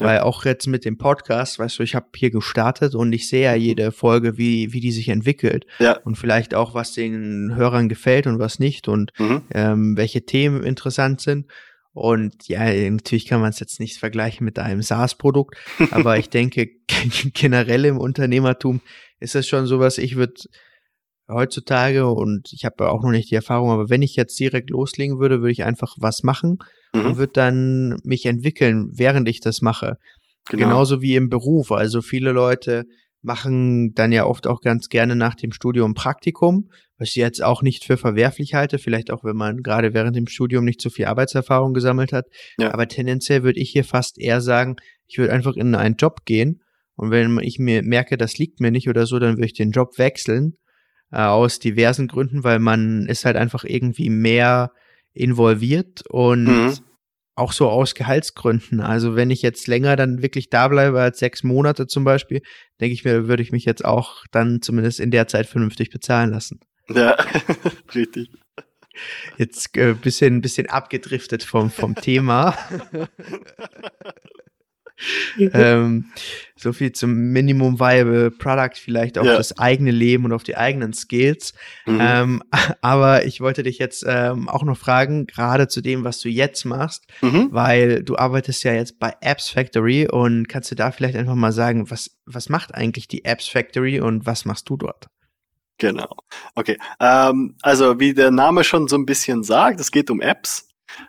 Ja. 0.00 0.06
Weil 0.06 0.20
auch 0.20 0.44
jetzt 0.44 0.66
mit 0.66 0.84
dem 0.84 0.98
Podcast, 0.98 1.58
weißt 1.58 1.78
du, 1.78 1.84
ich 1.84 1.94
habe 1.94 2.06
hier 2.16 2.30
gestartet 2.30 2.96
und 2.96 3.12
ich 3.12 3.28
sehe 3.28 3.44
ja 3.44 3.54
mhm. 3.54 3.62
jede 3.62 3.92
Folge, 3.92 4.36
wie, 4.36 4.72
wie 4.72 4.80
die 4.80 4.90
sich 4.90 5.08
entwickelt. 5.08 5.66
Ja. 5.78 5.98
Und 5.98 6.16
vielleicht 6.16 6.54
auch, 6.54 6.74
was 6.74 6.92
den 6.92 7.54
Hörern 7.54 7.88
gefällt 7.88 8.26
und 8.26 8.38
was 8.40 8.58
nicht 8.58 8.88
und 8.88 9.12
mhm. 9.18 9.42
ähm, 9.52 9.96
welche 9.96 10.24
Themen 10.26 10.64
interessant 10.64 11.20
sind. 11.20 11.46
Und 11.92 12.48
ja, 12.48 12.64
natürlich 12.90 13.26
kann 13.26 13.40
man 13.40 13.50
es 13.50 13.60
jetzt 13.60 13.78
nicht 13.78 13.98
vergleichen 13.98 14.44
mit 14.44 14.58
einem 14.58 14.82
SaaS-Produkt, 14.82 15.56
aber 15.92 16.18
ich 16.18 16.28
denke, 16.28 16.70
generell 17.32 17.84
im 17.84 17.98
Unternehmertum 17.98 18.80
ist 19.20 19.36
es 19.36 19.46
schon 19.46 19.66
sowas, 19.66 19.98
ich 19.98 20.16
würde 20.16 20.34
heutzutage 21.28 22.06
und 22.06 22.52
ich 22.52 22.64
habe 22.64 22.90
auch 22.90 23.02
noch 23.02 23.10
nicht 23.10 23.30
die 23.30 23.34
Erfahrung, 23.34 23.70
aber 23.70 23.88
wenn 23.88 24.02
ich 24.02 24.16
jetzt 24.16 24.38
direkt 24.38 24.70
loslegen 24.70 25.18
würde, 25.18 25.40
würde 25.40 25.52
ich 25.52 25.64
einfach 25.64 25.96
was 25.98 26.22
machen 26.22 26.58
mhm. 26.92 27.06
und 27.06 27.16
würde 27.16 27.32
dann 27.32 27.96
mich 28.04 28.26
entwickeln, 28.26 28.90
während 28.92 29.28
ich 29.28 29.40
das 29.40 29.62
mache. 29.62 29.96
Genau. 30.50 30.64
Genauso 30.64 31.00
wie 31.00 31.16
im 31.16 31.30
Beruf. 31.30 31.72
Also 31.72 32.02
viele 32.02 32.32
Leute 32.32 32.84
machen 33.22 33.94
dann 33.94 34.12
ja 34.12 34.26
oft 34.26 34.46
auch 34.46 34.60
ganz 34.60 34.90
gerne 34.90 35.16
nach 35.16 35.34
dem 35.34 35.52
Studium 35.52 35.94
Praktikum, 35.94 36.68
was 36.98 37.08
ich 37.08 37.14
jetzt 37.14 37.42
auch 37.42 37.62
nicht 37.62 37.84
für 37.84 37.96
verwerflich 37.96 38.52
halte, 38.52 38.78
vielleicht 38.78 39.10
auch 39.10 39.24
wenn 39.24 39.36
man 39.36 39.62
gerade 39.62 39.94
während 39.94 40.14
dem 40.14 40.26
Studium 40.26 40.66
nicht 40.66 40.82
so 40.82 40.90
viel 40.90 41.06
Arbeitserfahrung 41.06 41.72
gesammelt 41.72 42.12
hat. 42.12 42.26
Ja. 42.58 42.74
Aber 42.74 42.86
tendenziell 42.86 43.42
würde 43.42 43.60
ich 43.60 43.70
hier 43.70 43.84
fast 43.84 44.18
eher 44.20 44.42
sagen, 44.42 44.76
ich 45.06 45.16
würde 45.16 45.32
einfach 45.32 45.54
in 45.56 45.74
einen 45.74 45.96
Job 45.96 46.26
gehen 46.26 46.60
und 46.96 47.10
wenn 47.10 47.38
ich 47.40 47.58
mir 47.58 47.82
merke, 47.82 48.18
das 48.18 48.36
liegt 48.36 48.60
mir 48.60 48.70
nicht 48.70 48.90
oder 48.90 49.06
so, 49.06 49.18
dann 49.18 49.36
würde 49.36 49.46
ich 49.46 49.54
den 49.54 49.70
Job 49.70 49.98
wechseln 49.98 50.58
aus 51.14 51.58
diversen 51.58 52.08
Gründen, 52.08 52.44
weil 52.44 52.58
man 52.58 53.06
ist 53.06 53.24
halt 53.24 53.36
einfach 53.36 53.64
irgendwie 53.64 54.10
mehr 54.10 54.72
involviert 55.12 56.02
und 56.08 56.44
mhm. 56.44 56.74
auch 57.36 57.52
so 57.52 57.68
aus 57.68 57.94
Gehaltsgründen. 57.94 58.80
Also 58.80 59.14
wenn 59.14 59.30
ich 59.30 59.40
jetzt 59.42 59.68
länger 59.68 59.96
dann 59.96 60.22
wirklich 60.22 60.50
da 60.50 60.68
bleibe 60.68 61.00
als 61.00 61.20
sechs 61.20 61.44
Monate 61.44 61.86
zum 61.86 62.04
Beispiel, 62.04 62.42
denke 62.80 62.94
ich 62.94 63.04
mir, 63.04 63.28
würde 63.28 63.42
ich 63.42 63.52
mich 63.52 63.64
jetzt 63.64 63.84
auch 63.84 64.24
dann 64.32 64.60
zumindest 64.60 64.98
in 64.98 65.10
der 65.10 65.28
Zeit 65.28 65.46
vernünftig 65.46 65.90
bezahlen 65.90 66.30
lassen. 66.30 66.60
Ja, 66.88 67.16
richtig. 67.94 68.30
Jetzt 69.38 69.76
äh, 69.76 69.94
bisschen, 69.94 70.40
bisschen 70.40 70.68
abgedriftet 70.68 71.42
vom, 71.42 71.70
vom 71.70 71.94
Thema. 71.94 72.56
ähm, 75.38 76.06
so 76.56 76.72
viel 76.72 76.92
zum 76.92 77.12
Minimum 77.32 77.80
Viable 77.80 78.30
Product, 78.30 78.76
vielleicht 78.76 79.18
auf 79.18 79.26
ja. 79.26 79.36
das 79.36 79.58
eigene 79.58 79.90
Leben 79.90 80.24
und 80.24 80.32
auf 80.32 80.44
die 80.44 80.56
eigenen 80.56 80.92
Skills. 80.92 81.52
Mhm. 81.86 81.98
Ähm, 82.00 82.42
aber 82.80 83.26
ich 83.26 83.40
wollte 83.40 83.62
dich 83.62 83.78
jetzt 83.78 84.04
ähm, 84.06 84.48
auch 84.48 84.62
noch 84.62 84.78
fragen, 84.78 85.26
gerade 85.26 85.68
zu 85.68 85.80
dem, 85.80 86.04
was 86.04 86.20
du 86.20 86.28
jetzt 86.28 86.64
machst, 86.64 87.04
mhm. 87.20 87.48
weil 87.50 88.02
du 88.02 88.16
arbeitest 88.16 88.64
ja 88.64 88.72
jetzt 88.72 88.98
bei 88.98 89.14
Apps 89.20 89.50
Factory 89.50 90.08
und 90.08 90.48
kannst 90.48 90.70
du 90.70 90.74
da 90.74 90.90
vielleicht 90.90 91.16
einfach 91.16 91.34
mal 91.34 91.52
sagen, 91.52 91.90
was, 91.90 92.16
was 92.24 92.48
macht 92.48 92.74
eigentlich 92.74 93.08
die 93.08 93.24
Apps 93.24 93.48
Factory 93.48 94.00
und 94.00 94.26
was 94.26 94.44
machst 94.44 94.68
du 94.68 94.76
dort? 94.76 95.08
Genau. 95.78 96.16
Okay. 96.54 96.78
Ähm, 97.00 97.56
also 97.62 97.98
wie 97.98 98.14
der 98.14 98.30
Name 98.30 98.64
schon 98.64 98.86
so 98.86 98.96
ein 98.96 99.06
bisschen 99.06 99.42
sagt, 99.42 99.80
es 99.80 99.90
geht 99.90 100.10
um 100.10 100.20
Apps. 100.20 100.68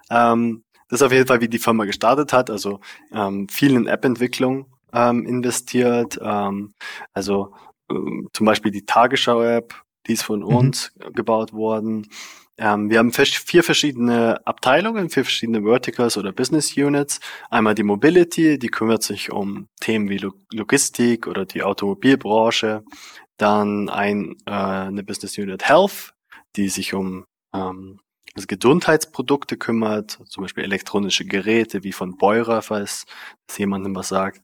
Ähm, 0.10 0.65
das 0.90 1.02
ist 1.02 1.06
auf 1.06 1.12
jeden 1.12 1.28
Fall, 1.28 1.42
wie 1.42 1.50
die 1.50 1.60
Firma 1.60 1.86
gestartet 1.86 2.34
hat. 2.34 2.50
Also 2.50 2.80
ähm, 3.12 3.48
viel 3.50 3.76
in 3.76 3.88
App-Entwicklung 3.88 4.68
ähm, 4.94 5.26
investiert. 5.26 6.20
Ähm, 6.22 6.74
also 7.14 7.54
ähm, 7.90 8.30
zum 8.34 8.46
Beispiel 8.46 8.72
die 8.72 8.86
Tagesschau-App, 8.86 9.74
die 10.08 10.14
ist 10.14 10.24
von 10.24 10.40
mhm. 10.40 10.46
uns 10.46 10.94
gebaut 11.14 11.54
worden. 11.54 12.08
Ähm, 12.58 12.90
wir 12.90 13.00
haben 13.00 13.12
vier 13.12 13.64
verschiedene 13.64 14.46
Abteilungen, 14.48 15.10
vier 15.10 15.26
verschiedene 15.26 15.64
Verticals 15.64 16.18
oder 16.18 16.32
Business 16.32 16.78
Units. 16.78 17.20
Einmal 17.50 17.76
die 17.76 17.84
Mobility, 17.84 18.58
die 18.58 18.70
kümmert 18.70 19.04
sich 19.04 19.32
um 19.32 19.68
Themen 19.82 20.10
wie 20.10 20.26
Logistik 20.52 21.28
oder 21.28 21.46
die 21.46 21.64
Automobilbranche. 21.64 22.84
Dann 23.38 23.90
ein, 23.90 24.36
äh, 24.46 24.52
eine 24.52 25.04
Business 25.04 25.38
Unit 25.38 25.68
Health, 25.68 26.14
die 26.56 26.70
sich 26.70 26.94
um 26.94 27.26
ähm, 27.54 28.00
also 28.36 28.48
Gesundheitsprodukte 28.48 29.56
kümmert, 29.56 30.20
zum 30.26 30.44
Beispiel 30.44 30.66
elektronische 30.66 31.26
Geräte 31.26 31.84
wie 31.84 31.94
von 31.94 32.18
Beurer, 32.18 32.62
falls 32.62 33.06
das 33.48 33.58
jemandem 33.58 33.96
was 33.96 34.10
sagt. 34.10 34.42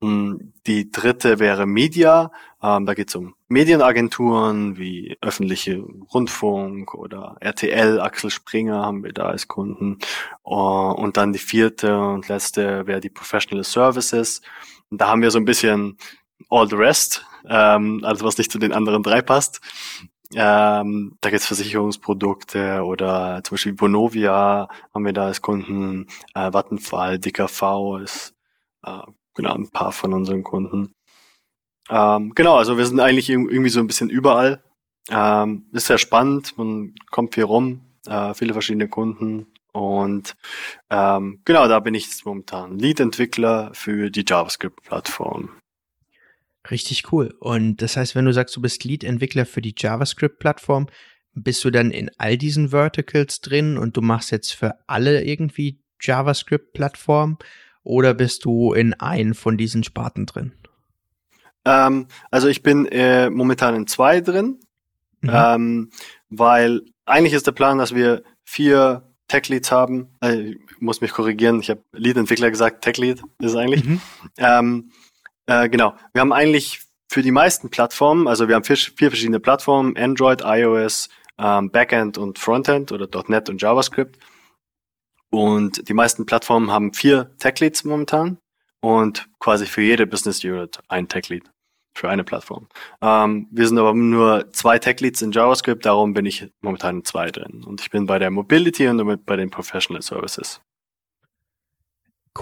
Hm, 0.00 0.52
die 0.66 0.90
dritte 0.90 1.38
wäre 1.38 1.64
Media. 1.64 2.32
Ähm, 2.60 2.84
da 2.84 2.94
geht 2.94 3.08
es 3.08 3.14
um 3.14 3.34
Medienagenturen 3.46 4.76
wie 4.76 5.16
öffentliche 5.20 5.78
Rundfunk 6.12 6.94
oder 6.94 7.36
RTL, 7.40 8.00
Axel 8.00 8.30
Springer 8.30 8.82
haben 8.82 9.04
wir 9.04 9.12
da 9.12 9.26
als 9.26 9.46
Kunden. 9.46 9.98
Uh, 10.44 10.92
und 10.92 11.16
dann 11.16 11.32
die 11.32 11.38
vierte 11.38 11.96
und 11.96 12.28
letzte 12.28 12.86
wäre 12.86 13.00
die 13.00 13.10
Professional 13.10 13.64
Services. 13.64 14.42
Und 14.90 15.00
da 15.00 15.08
haben 15.08 15.22
wir 15.22 15.30
so 15.30 15.38
ein 15.38 15.44
bisschen 15.44 15.96
all 16.50 16.68
the 16.68 16.76
rest, 16.76 17.24
ähm, 17.48 18.00
alles 18.02 18.22
was 18.22 18.38
nicht 18.38 18.50
zu 18.50 18.58
den 18.58 18.72
anderen 18.72 19.02
drei 19.02 19.22
passt. 19.22 19.60
Ähm, 20.34 21.16
da 21.20 21.30
gibt 21.30 21.40
es 21.40 21.46
Versicherungsprodukte 21.46 22.82
oder 22.84 23.40
zum 23.44 23.54
Beispiel 23.54 23.72
Bonovia 23.72 24.68
haben 24.94 25.04
wir 25.04 25.14
da 25.14 25.26
als 25.26 25.40
Kunden, 25.40 26.06
äh, 26.34 26.52
Vattenfall, 26.52 27.18
DKV 27.18 27.98
ist 28.02 28.34
äh, 28.84 29.00
genau 29.34 29.54
ein 29.54 29.70
paar 29.70 29.92
von 29.92 30.12
unseren 30.12 30.42
Kunden. 30.42 30.92
Ähm, 31.88 32.32
genau, 32.34 32.56
also 32.56 32.76
wir 32.76 32.86
sind 32.86 33.00
eigentlich 33.00 33.30
irgendwie 33.30 33.70
so 33.70 33.80
ein 33.80 33.86
bisschen 33.86 34.10
überall. 34.10 34.62
Ähm, 35.10 35.66
ist 35.72 35.86
sehr 35.86 35.98
spannend, 35.98 36.58
man 36.58 36.94
kommt 37.10 37.34
hier 37.34 37.46
rum, 37.46 37.80
äh, 38.06 38.34
viele 38.34 38.52
verschiedene 38.52 38.88
Kunden 38.88 39.46
und 39.72 40.36
ähm, 40.90 41.40
genau, 41.46 41.68
da 41.68 41.80
bin 41.80 41.94
ich 41.94 42.04
jetzt 42.04 42.26
momentan 42.26 42.78
Lead-Entwickler 42.78 43.70
für 43.72 44.10
die 44.10 44.24
JavaScript-Plattform. 44.26 45.50
Richtig 46.70 47.12
cool. 47.12 47.34
Und 47.40 47.82
das 47.82 47.96
heißt, 47.96 48.14
wenn 48.14 48.24
du 48.24 48.32
sagst, 48.32 48.56
du 48.56 48.60
bist 48.60 48.84
Lead-Entwickler 48.84 49.46
für 49.46 49.62
die 49.62 49.74
JavaScript-Plattform, 49.76 50.88
bist 51.34 51.64
du 51.64 51.70
dann 51.70 51.90
in 51.90 52.10
all 52.18 52.36
diesen 52.36 52.70
Verticals 52.70 53.40
drin 53.40 53.78
und 53.78 53.96
du 53.96 54.02
machst 54.02 54.30
jetzt 54.30 54.52
für 54.52 54.74
alle 54.86 55.24
irgendwie 55.24 55.80
JavaScript-Plattformen 56.00 57.38
oder 57.82 58.14
bist 58.14 58.44
du 58.44 58.72
in 58.72 58.94
einen 58.94 59.34
von 59.34 59.56
diesen 59.56 59.84
Sparten 59.84 60.26
drin? 60.26 60.52
Ähm, 61.64 62.06
also 62.30 62.48
ich 62.48 62.62
bin 62.62 62.86
äh, 62.86 63.30
momentan 63.30 63.74
in 63.74 63.86
zwei 63.86 64.20
drin, 64.20 64.60
mhm. 65.20 65.30
ähm, 65.32 65.90
weil 66.28 66.82
eigentlich 67.06 67.32
ist 67.32 67.46
der 67.46 67.52
Plan, 67.52 67.78
dass 67.78 67.94
wir 67.94 68.22
vier 68.44 69.08
Tech-Leads 69.28 69.70
haben. 69.70 70.08
Äh, 70.22 70.50
ich 70.50 70.80
muss 70.80 71.00
mich 71.00 71.12
korrigieren, 71.12 71.60
ich 71.60 71.70
habe 71.70 71.82
Lead-Entwickler 71.92 72.50
gesagt, 72.50 72.82
Tech-Lead 72.82 73.22
ist 73.40 73.54
eigentlich. 73.54 73.84
Mhm. 73.84 74.00
Ähm, 74.38 74.90
äh, 75.48 75.68
genau. 75.68 75.94
Wir 76.12 76.20
haben 76.20 76.32
eigentlich 76.32 76.82
für 77.10 77.22
die 77.22 77.32
meisten 77.32 77.70
Plattformen, 77.70 78.28
also 78.28 78.48
wir 78.48 78.54
haben 78.54 78.64
vier, 78.64 78.76
vier 78.76 79.10
verschiedene 79.10 79.40
Plattformen, 79.40 79.96
Android, 79.96 80.42
iOS, 80.44 81.08
ähm, 81.38 81.70
Backend 81.70 82.18
und 82.18 82.38
Frontend 82.38 82.92
oder 82.92 83.08
.NET 83.28 83.48
und 83.48 83.60
JavaScript. 83.60 84.18
Und 85.30 85.88
die 85.88 85.94
meisten 85.94 86.26
Plattformen 86.26 86.70
haben 86.70 86.92
vier 86.92 87.34
Tech-Leads 87.38 87.84
momentan 87.84 88.38
und 88.80 89.28
quasi 89.40 89.66
für 89.66 89.82
jede 89.82 90.06
Business 90.06 90.44
Unit 90.44 90.80
ein 90.88 91.08
Tech-Lead 91.08 91.50
für 91.94 92.08
eine 92.08 92.24
Plattform. 92.24 92.68
Ähm, 93.00 93.48
wir 93.50 93.66
sind 93.66 93.78
aber 93.78 93.94
nur 93.94 94.52
zwei 94.52 94.78
Tech-Leads 94.78 95.22
in 95.22 95.32
JavaScript, 95.32 95.84
darum 95.84 96.12
bin 96.12 96.26
ich 96.26 96.50
momentan 96.60 96.98
in 96.98 97.04
zwei 97.04 97.30
drin. 97.30 97.64
Und 97.64 97.80
ich 97.80 97.90
bin 97.90 98.06
bei 98.06 98.18
der 98.18 98.30
Mobility 98.30 98.86
und 98.86 99.24
bei 99.24 99.36
den 99.36 99.50
Professional 99.50 100.02
Services. 100.02 100.60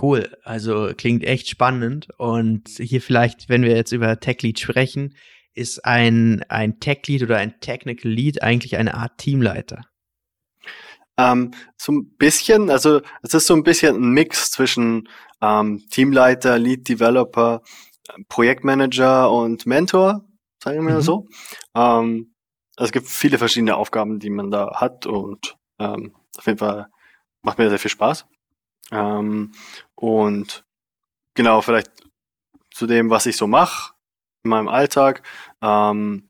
Cool, 0.00 0.36
also 0.42 0.92
klingt 0.96 1.24
echt 1.24 1.48
spannend. 1.48 2.08
Und 2.18 2.68
hier 2.68 3.00
vielleicht, 3.00 3.48
wenn 3.48 3.62
wir 3.62 3.74
jetzt 3.74 3.92
über 3.92 4.18
Tech 4.20 4.42
Lead 4.42 4.58
sprechen, 4.58 5.14
ist 5.54 5.84
ein, 5.84 6.44
ein 6.48 6.80
Tech 6.80 7.06
Lead 7.06 7.22
oder 7.22 7.38
ein 7.38 7.58
Technical 7.60 8.10
Lead 8.10 8.42
eigentlich 8.42 8.76
eine 8.76 8.94
Art 8.94 9.16
Teamleiter? 9.18 9.82
Ähm, 11.16 11.52
so 11.78 11.92
ein 11.92 12.14
bisschen, 12.16 12.68
also 12.68 13.00
es 13.22 13.32
ist 13.32 13.46
so 13.46 13.54
ein 13.54 13.62
bisschen 13.62 13.96
ein 13.96 14.10
Mix 14.10 14.50
zwischen 14.50 15.08
ähm, 15.40 15.82
Teamleiter, 15.90 16.58
Lead 16.58 16.86
Developer, 16.88 17.62
Projektmanager 18.28 19.30
und 19.30 19.64
Mentor, 19.64 20.26
sagen 20.62 20.86
wir 20.86 20.96
mhm. 20.96 21.00
so. 21.00 21.26
Ähm, 21.74 22.34
es 22.76 22.92
gibt 22.92 23.08
viele 23.08 23.38
verschiedene 23.38 23.76
Aufgaben, 23.76 24.18
die 24.18 24.28
man 24.28 24.50
da 24.50 24.72
hat 24.74 25.06
und 25.06 25.56
ähm, 25.78 26.14
auf 26.36 26.46
jeden 26.46 26.58
Fall 26.58 26.88
macht 27.40 27.56
mir 27.56 27.70
sehr 27.70 27.78
viel 27.78 27.90
Spaß. 27.90 28.26
Ähm, 28.90 29.52
und 29.94 30.64
genau, 31.34 31.62
vielleicht 31.62 31.90
zu 32.70 32.86
dem, 32.86 33.10
was 33.10 33.26
ich 33.26 33.36
so 33.36 33.46
mache 33.46 33.94
in 34.44 34.50
meinem 34.50 34.68
Alltag. 34.68 35.22
Ähm, 35.62 36.28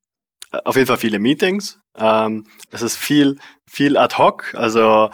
auf 0.65 0.77
jeden 0.77 0.87
Fall 0.87 0.97
viele 0.97 1.19
Meetings. 1.19 1.81
Ähm, 1.97 2.47
es 2.71 2.83
ist 2.83 2.97
viel, 2.97 3.39
viel 3.67 3.97
ad 3.97 4.17
hoc. 4.17 4.55
Also 4.55 5.11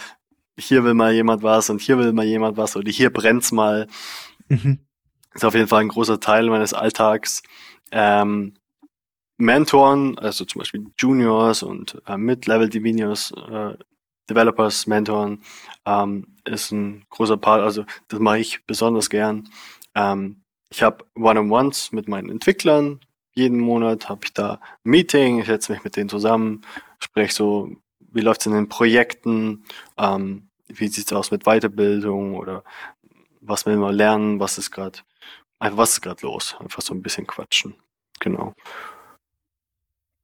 hier 0.59 0.85
will 0.85 0.95
mal 0.95 1.13
jemand 1.13 1.43
was 1.43 1.71
und 1.71 1.81
hier 1.81 1.99
will 1.99 2.13
mal 2.13 2.25
jemand 2.25 2.57
was 2.57 2.77
oder 2.77 2.91
hier 2.91 3.11
brennt's 3.13 3.53
mal. 3.53 3.87
Mhm. 4.49 4.81
Ist 5.35 5.45
auf 5.45 5.55
jeden 5.55 5.69
Fall 5.69 5.81
ein 5.81 5.89
großer 5.89 6.21
Teil 6.21 6.49
meines 6.49 6.75
Alltags. 6.75 7.43
Ähm, 7.91 8.55
Mentoren, 9.39 10.19
also 10.19 10.45
zum 10.45 10.61
Beispiel 10.61 10.87
Juniors 10.99 11.63
und 11.63 12.01
äh, 12.07 12.17
Mid-Level 12.17 12.69
Developers, 12.69 13.33
äh, 13.51 13.75
Developers 14.29 14.87
mentoren, 14.87 15.43
ähm, 15.85 16.37
ist 16.45 16.73
ein 16.73 17.05
großer 17.11 17.37
Part. 17.37 17.63
Also 17.63 17.85
das 18.09 18.21
mache 18.21 18.39
ich 18.39 18.65
besonders 18.67 19.11
gern. 19.11 19.49
Ähm, 19.95 20.43
ich 20.71 20.83
habe 20.83 21.05
One-on-Ones 21.15 21.93
mit 21.93 22.09
meinen 22.09 22.31
Entwicklern. 22.31 23.01
Jeden 23.35 23.61
Monat 23.61 24.09
habe 24.09 24.23
ich 24.25 24.33
da 24.33 24.55
ein 24.85 24.91
Meeting, 24.91 25.41
ich 25.41 25.47
setze 25.47 25.73
mich 25.73 25.85
mit 25.85 25.97
denen 25.97 26.09
zusammen, 26.09 26.63
spreche 26.99 27.35
so, 27.35 27.77
wie 27.99 28.21
läuft 28.21 28.43
es 28.43 28.47
in 28.47 28.53
den 28.53 28.69
Projekten, 28.69 29.65
ähm, 29.97 30.49
wie 30.69 30.89
sieht's 30.89 31.13
aus 31.13 31.31
mit 31.31 31.45
Weiterbildung 31.45 32.35
oder 32.35 32.63
was 33.41 33.67
will 33.67 33.77
man 33.77 33.95
lernen, 33.95 34.39
was 34.39 34.59
ist 34.59 34.71
gerade, 34.71 34.99
einfach 35.59 35.79
was 35.79 35.93
ist 35.93 36.03
gerade 36.03 36.23
los, 36.27 36.57
einfach 36.61 36.83
so 36.83 36.95
ein 36.95 37.03
bisschen 37.03 37.27
quatschen, 37.27 37.75
genau. 38.21 38.55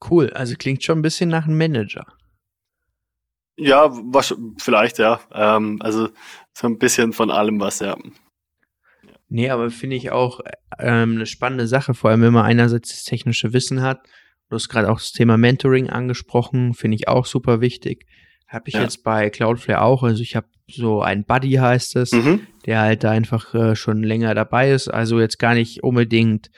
Cool, 0.09 0.30
also 0.30 0.55
klingt 0.57 0.84
schon 0.84 0.99
ein 0.99 1.03
bisschen 1.03 1.30
nach 1.30 1.46
einem 1.46 1.59
Manager. 1.59 2.07
Ja, 3.59 3.90
was, 3.90 4.34
vielleicht, 4.59 4.98
ja. 4.98 5.20
Ähm, 5.32 5.78
also 5.80 6.09
so 6.52 6.66
ein 6.66 6.78
bisschen 6.78 7.12
von 7.12 7.30
allem 7.30 7.61
was, 7.61 7.80
ja. 7.80 7.96
Nee, 9.28 9.50
aber 9.50 9.70
finde 9.70 9.96
ich 9.96 10.11
auch 10.11 10.40
ähm, 10.78 11.16
eine 11.16 11.26
spannende 11.26 11.66
Sache, 11.66 11.92
vor 11.92 12.11
allem 12.11 12.22
wenn 12.22 12.32
man 12.32 12.46
einerseits 12.46 12.90
das 12.90 13.04
technische 13.04 13.52
Wissen 13.52 13.82
hat. 13.82 14.00
Du 14.48 14.54
hast 14.54 14.68
gerade 14.68 14.90
auch 14.90 14.98
das 14.98 15.12
Thema 15.12 15.36
Mentoring 15.36 15.90
angesprochen, 15.90 16.72
finde 16.72 16.96
ich 16.96 17.09
auch 17.09 17.26
super 17.26 17.61
wichtig. 17.61 18.06
Habe 18.46 18.68
ich 18.68 18.74
ja. 18.74 18.82
jetzt 18.82 19.04
bei 19.04 19.28
Cloudflare 19.28 19.82
auch. 19.82 20.02
Also 20.02 20.22
ich 20.22 20.34
habe 20.34 20.46
so 20.70 21.02
ein 21.02 21.24
Buddy 21.24 21.52
heißt 21.52 21.96
es, 21.96 22.12
mhm. 22.12 22.46
der 22.64 22.80
halt 22.80 23.04
da 23.04 23.11
einfach 23.11 23.54
äh, 23.54 23.76
schon 23.76 24.02
länger 24.02 24.34
dabei 24.34 24.70
ist. 24.70 24.88
Also 24.88 25.20
jetzt 25.20 25.38
gar 25.38 25.52
nicht 25.52 25.82
unbedingt 25.82 26.50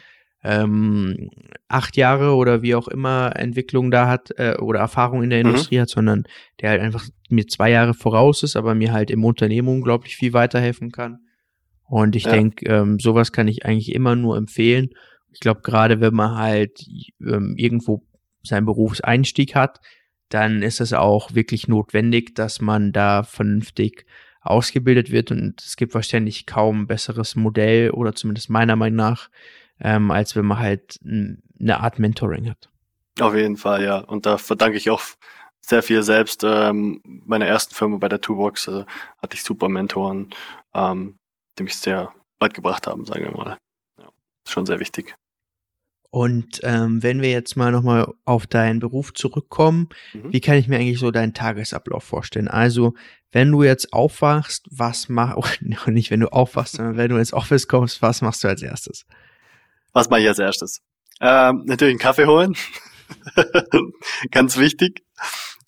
ähm, 0.43 1.30
acht 1.68 1.97
Jahre 1.97 2.34
oder 2.34 2.62
wie 2.62 2.74
auch 2.74 2.88
immer 2.88 3.32
Entwicklung 3.36 3.91
da 3.91 4.09
hat 4.09 4.30
äh, 4.36 4.57
oder 4.57 4.80
Erfahrung 4.80 5.22
in 5.22 5.30
der 5.30 5.41
mhm. 5.41 5.51
Industrie 5.51 5.80
hat, 5.80 5.91
sondern 5.91 6.24
der 6.61 6.70
halt 6.70 6.80
einfach 6.80 7.05
mir 7.28 7.47
zwei 7.47 7.70
Jahre 7.70 7.95
voraus 7.95 8.43
ist, 8.43 8.57
aber 8.57 8.74
mir 8.74 8.93
halt 8.93 9.11
im 9.11 9.24
Unternehmen 9.24 9.68
unglaublich 9.68 10.16
viel 10.16 10.32
weiterhelfen 10.32 10.91
kann. 10.91 11.18
Und 11.84 12.16
ich 12.16 12.24
ja. 12.24 12.32
denke, 12.32 12.64
ähm, 12.66 12.99
sowas 12.99 13.32
kann 13.32 13.49
ich 13.49 13.66
eigentlich 13.66 13.95
immer 13.95 14.16
nur 14.16 14.36
empfehlen. 14.36 14.91
Ich 15.32 15.41
glaube, 15.41 15.61
gerade 15.62 16.01
wenn 16.01 16.14
man 16.14 16.36
halt 16.36 16.86
ähm, 17.20 17.55
irgendwo 17.57 18.07
seinen 18.43 18.66
Berufseinstieg 18.66 19.55
hat, 19.55 19.80
dann 20.28 20.62
ist 20.62 20.80
es 20.80 20.93
auch 20.93 21.34
wirklich 21.34 21.68
notwendig, 21.68 22.34
dass 22.34 22.61
man 22.61 22.93
da 22.93 23.24
vernünftig 23.24 24.07
ausgebildet 24.41 25.11
wird 25.11 25.30
und 25.30 25.61
es 25.61 25.76
gibt 25.76 25.95
wahrscheinlich 25.95 26.47
kaum 26.47 26.82
ein 26.82 26.86
besseres 26.86 27.36
Modell 27.36 27.91
oder 27.91 28.14
zumindest 28.14 28.49
meiner 28.49 28.76
Meinung 28.76 28.97
nach, 28.97 29.28
ähm, 29.81 30.11
als 30.11 30.37
wenn 30.37 30.47
man 30.47 30.59
halt 30.59 30.99
eine 31.05 31.81
Art 31.81 31.99
Mentoring 31.99 32.49
hat. 32.49 32.70
Auf 33.20 33.35
jeden 33.35 33.57
Fall, 33.57 33.83
ja. 33.85 33.99
Und 33.99 34.26
da 34.26 34.39
verdanke 34.39 34.76
ich 34.76 34.91
auch 34.91 35.03
sehr 35.61 35.83
viel 35.83 36.03
selbst. 36.03 36.43
Ähm, 36.45 37.01
meiner 37.05 37.47
ersten 37.47 37.74
Firma 37.74 37.99
bei 37.99 38.09
der 38.09 38.20
Toolbox 38.20 38.68
äh, 38.68 38.85
hatte 39.20 39.35
ich 39.35 39.43
super 39.43 39.68
Mentoren, 39.68 40.31
ähm, 40.74 41.16
die 41.59 41.64
mich 41.64 41.76
sehr 41.76 42.12
weit 42.39 42.55
gebracht 42.55 42.87
haben, 42.87 43.05
sagen 43.05 43.24
wir 43.24 43.33
mal. 43.33 43.59
Ja, 43.99 44.09
schon 44.49 44.66
sehr 44.66 44.81
wichtig. 44.81 45.14
Und 46.12 46.61
ähm, 46.64 47.03
wenn 47.05 47.22
wir 47.22 47.31
jetzt 47.31 47.57
mal 47.57 47.70
nochmal 47.70 48.12
auf 48.24 48.49
deinen 48.49 48.81
Beruf 48.81 49.14
zurückkommen, 49.14 49.89
mhm. 50.12 50.33
wie 50.33 50.41
kann 50.41 50.57
ich 50.57 50.66
mir 50.66 50.76
eigentlich 50.76 50.99
so 50.99 51.12
deinen 51.12 51.35
Tagesablauf 51.35 52.03
vorstellen? 52.03 52.49
Also, 52.49 52.95
wenn 53.31 53.53
du 53.53 53.62
jetzt 53.62 53.93
aufwachst, 53.93 54.66
was 54.72 55.09
mach, 55.09 55.37
oh, 55.37 55.45
nicht 55.91 56.11
wenn 56.11 56.20
du 56.20 56.33
aufwachst, 56.33 56.76
sondern 56.76 56.97
wenn 56.97 57.11
du 57.11 57.16
ins 57.16 57.33
Office 57.33 57.68
kommst, 57.68 58.03
was 58.03 58.22
machst 58.22 58.43
du 58.43 58.49
als 58.49 58.62
erstes? 58.62 59.07
Was 59.93 60.11
mache 60.11 60.20
ich 60.20 60.28
als 60.28 60.38
erstes? 60.38 60.80
Ähm, 61.20 61.64
natürlich 61.66 61.93
einen 61.93 61.99
Kaffee 61.99 62.26
holen. 62.26 62.57
Ganz 64.30 64.57
wichtig. 64.57 65.03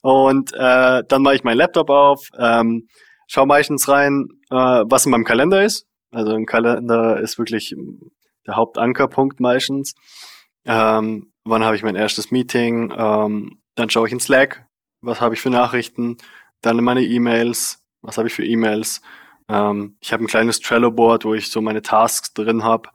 Und 0.00 0.52
äh, 0.54 1.02
dann 1.06 1.22
mache 1.22 1.34
ich 1.34 1.44
meinen 1.44 1.58
Laptop 1.58 1.90
auf, 1.90 2.28
ähm, 2.38 2.88
schaue 3.28 3.46
meistens 3.46 3.88
rein, 3.88 4.28
äh, 4.50 4.54
was 4.54 5.06
in 5.06 5.12
meinem 5.12 5.24
Kalender 5.24 5.64
ist. 5.64 5.86
Also 6.10 6.34
ein 6.34 6.46
Kalender 6.46 7.20
ist 7.20 7.38
wirklich 7.38 7.74
der 8.46 8.56
Hauptankerpunkt 8.56 9.40
meistens. 9.40 9.94
Ähm, 10.64 11.32
wann 11.44 11.64
habe 11.64 11.76
ich 11.76 11.82
mein 11.82 11.96
erstes 11.96 12.30
Meeting? 12.30 12.92
Ähm, 12.96 13.62
dann 13.74 13.90
schaue 13.90 14.06
ich 14.06 14.12
in 14.12 14.20
Slack, 14.20 14.66
was 15.00 15.20
habe 15.20 15.34
ich 15.34 15.40
für 15.40 15.50
Nachrichten? 15.50 16.16
Dann 16.60 16.78
in 16.78 16.84
meine 16.84 17.02
E-Mails, 17.02 17.82
was 18.02 18.18
habe 18.18 18.28
ich 18.28 18.34
für 18.34 18.44
E-Mails? 18.44 19.02
Ähm, 19.48 19.96
ich 20.00 20.12
habe 20.12 20.24
ein 20.24 20.28
kleines 20.28 20.60
Trello-Board, 20.60 21.24
wo 21.24 21.34
ich 21.34 21.50
so 21.50 21.60
meine 21.60 21.82
Tasks 21.82 22.32
drin 22.32 22.64
habe. 22.64 22.90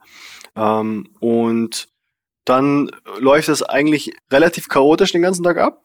Ähm, 0.58 1.08
und 1.20 1.88
dann 2.44 2.90
läuft 3.20 3.48
es 3.48 3.62
eigentlich 3.62 4.12
relativ 4.32 4.68
chaotisch 4.68 5.12
den 5.12 5.22
ganzen 5.22 5.44
Tag 5.44 5.58
ab, 5.58 5.84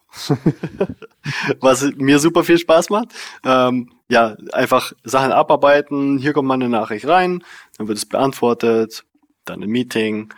was 1.59 1.83
mir 1.97 2.19
super 2.19 2.43
viel 2.43 2.57
Spaß 2.57 2.89
macht. 2.89 3.09
Ähm, 3.43 3.91
ja, 4.09 4.35
einfach 4.51 4.93
Sachen 5.03 5.31
abarbeiten, 5.31 6.17
hier 6.17 6.33
kommt 6.33 6.47
mal 6.47 6.55
eine 6.55 6.69
Nachricht 6.69 7.07
rein, 7.07 7.43
dann 7.77 7.87
wird 7.87 7.97
es 7.97 8.07
beantwortet, 8.07 9.05
dann 9.45 9.61
ein 9.61 9.69
Meeting, 9.69 10.33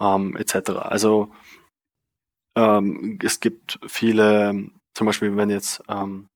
ähm, 0.00 0.36
etc. 0.36 0.70
Also 0.80 1.30
ähm, 2.56 3.18
es 3.22 3.40
gibt 3.40 3.78
viele, 3.86 4.70
zum 4.94 5.06
Beispiel 5.06 5.36
wenn 5.36 5.50
jetzt 5.50 5.82
ähm, 5.88 6.28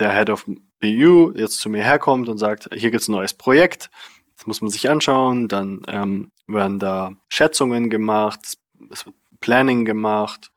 der 0.00 0.12
Head 0.12 0.30
of 0.30 0.46
BU 0.80 1.32
jetzt 1.36 1.58
zu 1.58 1.68
mir 1.68 1.84
herkommt 1.84 2.28
und 2.28 2.38
sagt, 2.38 2.68
hier 2.74 2.90
gibt's 2.90 3.08
ein 3.08 3.12
neues 3.12 3.34
Projekt, 3.34 3.90
das 4.40 4.46
muss 4.46 4.62
man 4.62 4.70
sich 4.70 4.88
anschauen, 4.88 5.48
dann 5.48 5.82
ähm, 5.86 6.30
werden 6.46 6.78
da 6.78 7.12
Schätzungen 7.28 7.90
gemacht, 7.90 8.40
es 8.90 9.04
wird 9.04 9.14
Planning 9.40 9.84
gemacht, 9.84 10.50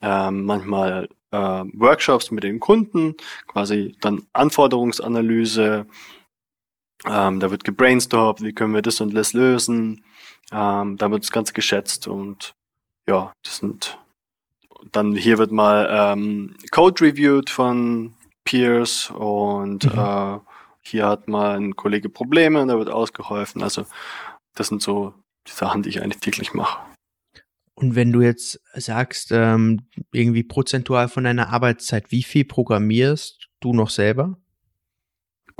ähm, 0.00 0.44
manchmal 0.46 1.10
äh, 1.30 1.36
Workshops 1.74 2.30
mit 2.30 2.42
den 2.42 2.58
Kunden, 2.58 3.16
quasi 3.46 3.94
dann 4.00 4.22
Anforderungsanalyse, 4.32 5.86
ähm, 7.04 7.38
da 7.38 7.50
wird 7.50 7.64
gebrainstormt, 7.64 8.40
wie 8.42 8.54
können 8.54 8.72
wir 8.72 8.80
das 8.80 9.02
und 9.02 9.14
das 9.14 9.34
lösen, 9.34 10.04
ähm, 10.50 10.96
da 10.96 11.10
wird 11.10 11.22
das 11.22 11.30
Ganze 11.30 11.52
geschätzt 11.52 12.08
und 12.08 12.54
ja, 13.06 13.30
das 13.42 13.58
sind 13.58 13.98
dann 14.90 15.14
hier 15.14 15.36
wird 15.36 15.52
mal 15.52 15.86
ähm, 15.90 16.56
Code 16.70 17.04
reviewed 17.04 17.50
von 17.50 18.14
Peers 18.44 19.10
und 19.10 19.84
mhm. 19.84 19.98
äh, 19.98 20.38
hier 20.88 21.06
hat 21.06 21.28
mal 21.28 21.56
ein 21.56 21.76
Kollege 21.76 22.08
Probleme 22.08 22.60
und 22.60 22.68
da 22.68 22.78
wird 22.78 22.90
ausgeholfen. 22.90 23.62
Also 23.62 23.84
das 24.54 24.68
sind 24.68 24.82
so 24.82 25.14
die 25.46 25.52
Sachen, 25.52 25.82
die 25.82 25.90
ich 25.90 26.02
eigentlich 26.02 26.20
täglich 26.20 26.54
mache. 26.54 26.80
Und 27.74 27.94
wenn 27.94 28.10
du 28.10 28.20
jetzt 28.20 28.60
sagst, 28.74 29.30
ähm, 29.30 29.88
irgendwie 30.12 30.42
prozentual 30.42 31.08
von 31.08 31.24
deiner 31.24 31.50
Arbeitszeit, 31.50 32.10
wie 32.10 32.24
viel 32.24 32.44
programmierst 32.44 33.48
du 33.60 33.72
noch 33.72 33.90
selber? 33.90 34.36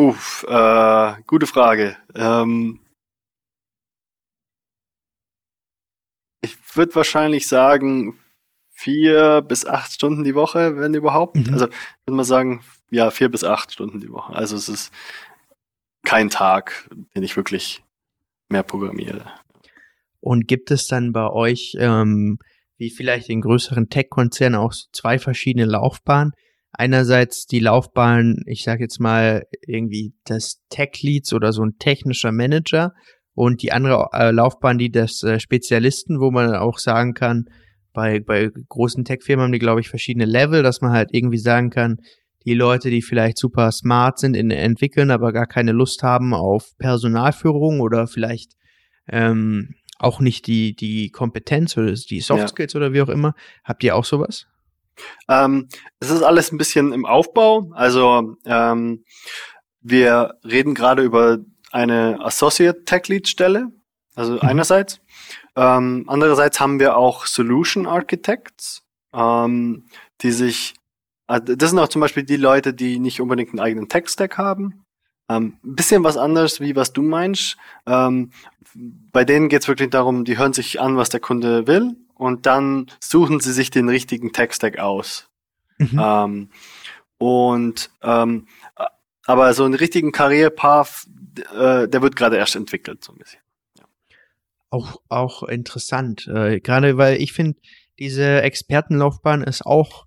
Uff, 0.00 0.44
äh, 0.48 1.14
gute 1.26 1.46
Frage. 1.46 1.96
Ähm, 2.14 2.80
Ich 6.40 6.56
würde 6.76 6.94
wahrscheinlich 6.94 7.48
sagen, 7.48 8.18
vier 8.70 9.42
bis 9.42 9.66
acht 9.66 9.92
Stunden 9.92 10.24
die 10.24 10.34
Woche, 10.34 10.76
wenn 10.78 10.94
überhaupt. 10.94 11.36
Mhm. 11.36 11.52
Also 11.52 11.66
würde 11.66 12.16
man 12.16 12.24
sagen, 12.24 12.64
ja, 12.90 13.10
vier 13.10 13.30
bis 13.30 13.44
acht 13.44 13.72
Stunden 13.72 14.00
die 14.00 14.10
Woche. 14.10 14.34
Also 14.34 14.56
es 14.56 14.68
ist 14.68 14.92
kein 16.04 16.30
Tag, 16.30 16.88
den 17.14 17.22
ich 17.22 17.36
wirklich 17.36 17.82
mehr 18.48 18.62
programmiere. 18.62 19.24
Und 20.20 20.48
gibt 20.48 20.70
es 20.70 20.86
dann 20.86 21.12
bei 21.12 21.28
euch, 21.30 21.76
ähm, 21.78 22.38
wie 22.76 22.90
vielleicht 22.90 23.28
in 23.28 23.40
größeren 23.40 23.88
Tech-Konzernen, 23.88 24.58
auch 24.58 24.72
zwei 24.92 25.18
verschiedene 25.18 25.66
Laufbahnen? 25.66 26.32
Einerseits 26.72 27.46
die 27.46 27.60
Laufbahn, 27.60 28.42
ich 28.46 28.62
sage 28.62 28.84
jetzt 28.84 29.00
mal 29.00 29.44
irgendwie 29.66 30.14
des 30.28 30.62
Tech-Leads 30.70 31.32
oder 31.32 31.52
so 31.52 31.62
ein 31.62 31.78
technischer 31.78 32.30
Manager 32.30 32.92
und 33.34 33.62
die 33.62 33.72
andere 33.72 34.08
äh, 34.12 34.30
Laufbahn, 34.30 34.78
die 34.78 34.90
des 34.90 35.22
äh, 35.22 35.40
Spezialisten, 35.40 36.20
wo 36.20 36.30
man 36.30 36.54
auch 36.54 36.78
sagen 36.78 37.14
kann, 37.14 37.46
bei, 37.92 38.20
bei 38.20 38.50
großen 38.68 39.04
Tech-Firmen 39.04 39.44
haben 39.44 39.52
die, 39.52 39.58
glaube 39.58 39.80
ich, 39.80 39.88
verschiedene 39.88 40.26
Level, 40.26 40.62
dass 40.62 40.80
man 40.80 40.92
halt 40.92 41.08
irgendwie 41.12 41.38
sagen 41.38 41.70
kann, 41.70 41.96
die 42.48 42.54
Leute, 42.54 42.88
die 42.88 43.02
vielleicht 43.02 43.36
super 43.36 43.70
smart 43.72 44.18
sind 44.18 44.34
in 44.34 44.50
entwickeln, 44.50 45.10
aber 45.10 45.32
gar 45.32 45.46
keine 45.46 45.72
Lust 45.72 46.02
haben 46.02 46.32
auf 46.32 46.76
Personalführung 46.78 47.80
oder 47.80 48.06
vielleicht 48.06 48.52
ähm, 49.06 49.74
auch 49.98 50.20
nicht 50.20 50.46
die, 50.46 50.74
die 50.74 51.10
Kompetenz 51.10 51.76
oder 51.76 51.92
die 51.92 52.20
Soft 52.20 52.48
Skills 52.48 52.72
ja. 52.72 52.78
oder 52.78 52.92
wie 52.94 53.02
auch 53.02 53.10
immer. 53.10 53.34
Habt 53.64 53.84
ihr 53.84 53.94
auch 53.94 54.04
sowas? 54.04 54.46
Ähm, 55.28 55.68
es 56.00 56.10
ist 56.10 56.22
alles 56.22 56.50
ein 56.50 56.58
bisschen 56.58 56.92
im 56.92 57.04
Aufbau. 57.04 57.70
Also 57.74 58.36
ähm, 58.46 59.04
wir 59.82 60.34
reden 60.42 60.74
gerade 60.74 61.02
über 61.02 61.38
eine 61.70 62.18
Associate 62.20 62.84
Tech 62.84 63.08
Lead 63.08 63.28
Stelle, 63.28 63.68
also 64.14 64.34
mhm. 64.34 64.40
einerseits. 64.40 65.00
Ähm, 65.54 66.04
andererseits 66.06 66.60
haben 66.60 66.80
wir 66.80 66.96
auch 66.96 67.26
Solution 67.26 67.86
Architects, 67.86 68.82
ähm, 69.12 69.84
die 70.22 70.32
sich, 70.32 70.74
äh, 71.28 71.40
das 71.40 71.70
sind 71.70 71.78
auch 71.78 71.88
zum 71.88 72.00
Beispiel 72.00 72.24
die 72.24 72.36
Leute, 72.36 72.74
die 72.74 72.98
nicht 72.98 73.20
unbedingt 73.20 73.50
einen 73.50 73.60
eigenen 73.60 73.88
Tech-Stack 73.88 74.38
haben. 74.38 74.84
Ähm, 75.28 75.58
bisschen 75.62 76.02
was 76.04 76.16
anderes, 76.16 76.60
wie 76.60 76.74
was 76.74 76.92
du 76.92 77.02
meinst. 77.02 77.56
Ähm, 77.86 78.32
bei 78.74 79.24
denen 79.24 79.48
geht 79.48 79.62
es 79.62 79.68
wirklich 79.68 79.90
darum, 79.90 80.24
die 80.24 80.38
hören 80.38 80.52
sich 80.52 80.80
an, 80.80 80.96
was 80.96 81.10
der 81.10 81.20
Kunde 81.20 81.66
will 81.66 81.96
und 82.14 82.46
dann 82.46 82.86
suchen 83.00 83.40
sie 83.40 83.52
sich 83.52 83.70
den 83.70 83.88
richtigen 83.88 84.32
Tech-Stack 84.32 84.78
aus. 84.78 85.28
Mhm. 85.78 86.00
Ähm, 86.02 86.48
und 87.18 87.90
ähm, 88.02 88.46
aber 89.26 89.52
so 89.52 89.64
einen 89.64 89.74
richtigen 89.74 90.12
Karrierepath, 90.12 91.06
äh, 91.54 91.88
der 91.88 92.02
wird 92.02 92.16
gerade 92.16 92.36
erst 92.36 92.56
entwickelt, 92.56 93.04
so 93.04 93.12
ein 93.12 93.18
bisschen. 93.18 93.40
Ja. 93.78 93.84
Auch, 94.70 94.96
auch 95.08 95.42
interessant. 95.42 96.26
Äh, 96.26 96.60
gerade 96.60 96.96
weil 96.96 97.20
ich 97.20 97.34
finde, 97.34 97.58
diese 97.98 98.40
Expertenlaufbahn 98.42 99.42
ist 99.42 99.66
auch 99.66 100.06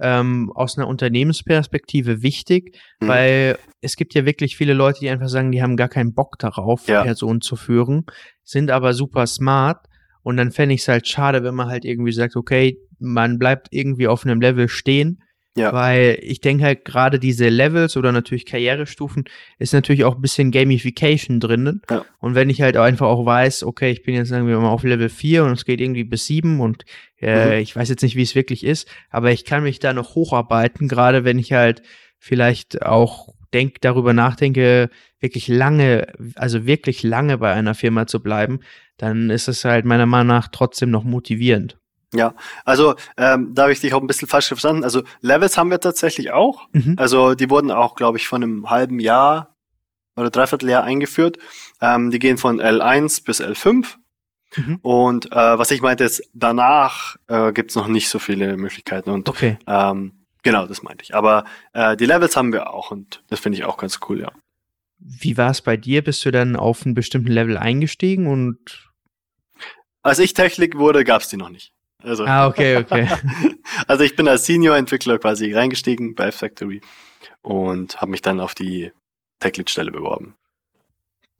ähm, 0.00 0.50
aus 0.54 0.76
einer 0.78 0.88
Unternehmensperspektive 0.88 2.22
wichtig, 2.22 2.76
Mhm. 3.00 3.08
weil 3.08 3.58
es 3.80 3.96
gibt 3.96 4.14
ja 4.14 4.24
wirklich 4.26 4.56
viele 4.56 4.74
Leute, 4.74 5.00
die 5.00 5.10
einfach 5.10 5.28
sagen, 5.28 5.52
die 5.52 5.62
haben 5.62 5.76
gar 5.76 5.88
keinen 5.88 6.14
Bock 6.14 6.38
darauf, 6.38 6.86
Ja. 6.88 7.02
Personen 7.02 7.40
zu 7.40 7.56
führen, 7.56 8.04
sind 8.44 8.70
aber 8.70 8.92
super 8.94 9.26
smart. 9.26 9.86
Und 10.22 10.36
dann 10.36 10.52
fände 10.52 10.74
ich 10.74 10.82
es 10.82 10.88
halt 10.88 11.08
schade, 11.08 11.42
wenn 11.44 11.54
man 11.54 11.68
halt 11.68 11.84
irgendwie 11.84 12.12
sagt, 12.12 12.36
okay, 12.36 12.78
man 12.98 13.38
bleibt 13.38 13.68
irgendwie 13.70 14.06
auf 14.06 14.24
einem 14.26 14.40
Level 14.40 14.68
stehen. 14.68 15.22
Ja. 15.60 15.72
Weil 15.72 16.18
ich 16.22 16.40
denke 16.40 16.64
halt 16.64 16.84
gerade 16.84 17.18
diese 17.18 17.48
Levels 17.48 17.96
oder 17.96 18.12
natürlich 18.12 18.46
Karrierestufen 18.46 19.24
ist 19.58 19.72
natürlich 19.72 20.04
auch 20.04 20.16
ein 20.16 20.22
bisschen 20.22 20.50
Gamification 20.50 21.40
drinnen. 21.40 21.82
Ja. 21.90 22.04
Und 22.18 22.34
wenn 22.34 22.50
ich 22.50 22.62
halt 22.62 22.76
einfach 22.76 23.06
auch 23.06 23.24
weiß, 23.24 23.62
okay, 23.64 23.90
ich 23.90 24.02
bin 24.02 24.14
jetzt 24.14 24.28
sagen 24.28 24.46
wir 24.46 24.58
mal 24.58 24.70
auf 24.70 24.82
Level 24.82 25.08
4 25.08 25.44
und 25.44 25.52
es 25.52 25.64
geht 25.64 25.80
irgendwie 25.80 26.04
bis 26.04 26.26
7 26.26 26.60
und 26.60 26.84
äh, 27.20 27.56
Mhm. 27.56 27.62
ich 27.62 27.76
weiß 27.76 27.88
jetzt 27.88 28.02
nicht, 28.02 28.16
wie 28.16 28.22
es 28.22 28.34
wirklich 28.34 28.64
ist, 28.64 28.88
aber 29.10 29.30
ich 29.30 29.44
kann 29.44 29.62
mich 29.62 29.78
da 29.78 29.92
noch 29.92 30.14
hocharbeiten, 30.14 30.88
gerade 30.88 31.24
wenn 31.24 31.38
ich 31.38 31.52
halt 31.52 31.82
vielleicht 32.18 32.82
auch 32.82 33.28
denk, 33.52 33.80
darüber 33.80 34.12
nachdenke, 34.12 34.90
wirklich 35.18 35.48
lange, 35.48 36.06
also 36.36 36.66
wirklich 36.66 37.02
lange 37.02 37.38
bei 37.38 37.52
einer 37.52 37.74
Firma 37.74 38.06
zu 38.06 38.22
bleiben, 38.22 38.60
dann 38.96 39.30
ist 39.30 39.48
es 39.48 39.64
halt 39.64 39.84
meiner 39.84 40.06
Meinung 40.06 40.28
nach 40.28 40.48
trotzdem 40.48 40.90
noch 40.90 41.04
motivierend. 41.04 41.79
Ja, 42.12 42.34
also 42.64 42.96
ähm, 43.16 43.54
da 43.54 43.62
habe 43.62 43.72
ich 43.72 43.80
dich 43.80 43.94
auch 43.94 44.00
ein 44.00 44.06
bisschen 44.08 44.26
falsch 44.26 44.48
verstanden. 44.48 44.82
Also 44.82 45.02
Levels 45.20 45.56
haben 45.56 45.70
wir 45.70 45.78
tatsächlich 45.80 46.32
auch. 46.32 46.66
Mhm. 46.72 46.96
Also 46.98 47.34
die 47.34 47.48
wurden 47.50 47.70
auch, 47.70 47.94
glaube 47.94 48.18
ich, 48.18 48.26
von 48.26 48.42
einem 48.42 48.68
halben 48.68 48.98
Jahr 48.98 49.54
oder 50.16 50.30
Dreivierteljahr 50.30 50.82
eingeführt. 50.82 51.38
Ähm, 51.80 52.10
die 52.10 52.18
gehen 52.18 52.36
von 52.36 52.60
L1 52.60 53.24
bis 53.24 53.40
L5. 53.40 53.94
Mhm. 54.56 54.78
Und 54.82 55.30
äh, 55.30 55.58
was 55.58 55.70
ich 55.70 55.82
meinte 55.82 56.02
ist, 56.02 56.28
danach 56.34 57.14
äh, 57.28 57.52
gibt's 57.52 57.76
noch 57.76 57.86
nicht 57.86 58.08
so 58.08 58.18
viele 58.18 58.56
Möglichkeiten. 58.56 59.10
Und 59.10 59.28
Okay. 59.28 59.56
ähm, 59.68 60.24
genau, 60.42 60.66
das 60.66 60.82
meinte 60.82 61.04
ich. 61.04 61.14
Aber 61.14 61.44
äh, 61.72 61.96
die 61.96 62.06
Levels 62.06 62.34
haben 62.36 62.52
wir 62.52 62.70
auch 62.74 62.90
und 62.90 63.22
das 63.28 63.38
finde 63.38 63.58
ich 63.58 63.64
auch 63.64 63.76
ganz 63.76 64.00
cool, 64.08 64.20
ja. 64.20 64.32
Wie 64.98 65.36
war 65.38 65.50
es 65.52 65.62
bei 65.62 65.76
dir? 65.76 66.02
Bist 66.02 66.24
du 66.24 66.32
dann 66.32 66.56
auf 66.56 66.84
einen 66.84 66.94
bestimmten 66.94 67.30
Level 67.30 67.56
eingestiegen 67.56 68.26
und 68.26 68.90
Als 70.02 70.18
ich 70.18 70.34
Technik 70.34 70.76
wurde, 70.76 71.04
gab's 71.04 71.28
die 71.28 71.36
noch 71.36 71.48
nicht. 71.50 71.72
Also, 72.02 72.24
Ah, 72.24 72.46
okay, 72.46 72.76
okay. 72.78 73.08
also 73.86 74.04
ich 74.04 74.16
bin 74.16 74.28
als 74.28 74.46
Senior-Entwickler 74.46 75.18
quasi 75.18 75.52
reingestiegen 75.52 76.14
bei 76.14 76.26
F-Factory 76.26 76.80
und 77.42 78.00
habe 78.00 78.10
mich 78.10 78.22
dann 78.22 78.40
auf 78.40 78.54
die 78.54 78.92
Tech-Lead-Stelle 79.40 79.90
beworben. 79.90 80.34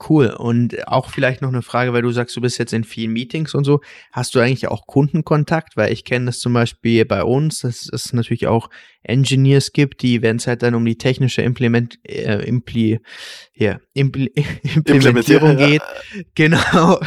Cool. 0.09 0.29
Und 0.29 0.89
auch 0.89 1.11
vielleicht 1.11 1.43
noch 1.43 1.51
eine 1.51 1.61
Frage, 1.61 1.93
weil 1.93 2.01
du 2.01 2.11
sagst, 2.11 2.35
du 2.35 2.41
bist 2.41 2.59
jetzt 2.59 2.73
in 2.73 2.85
vielen 2.85 3.13
Meetings 3.13 3.55
und 3.55 3.65
so. 3.65 3.81
Hast 4.13 4.35
du 4.35 4.41
eigentlich 4.41 4.69
auch 4.69 4.87
Kundenkontakt? 4.87 5.77
Weil 5.77 5.93
ich 5.93 6.05
kenne 6.05 6.27
das 6.27 6.39
zum 6.39 6.55
Beispiel 6.55 7.05
bei 7.05 7.23
uns, 7.23 7.61
dass 7.61 7.87
es 7.93 8.13
natürlich 8.15 8.47
auch 8.47 8.71
Engineers 9.03 9.73
gibt, 9.73 10.03
die, 10.03 10.23
wenn 10.23 10.37
es 10.37 10.47
halt 10.47 10.63
dann 10.63 10.75
um 10.75 10.85
die 10.85 10.97
technische 10.97 11.43
Implement, 11.43 11.99
äh, 12.07 12.47
Impli, 12.47 13.01
hier, 13.53 13.81
Impli, 13.93 14.33
Implementierung 14.85 15.57
geht, 15.57 15.83
genau, 16.35 16.99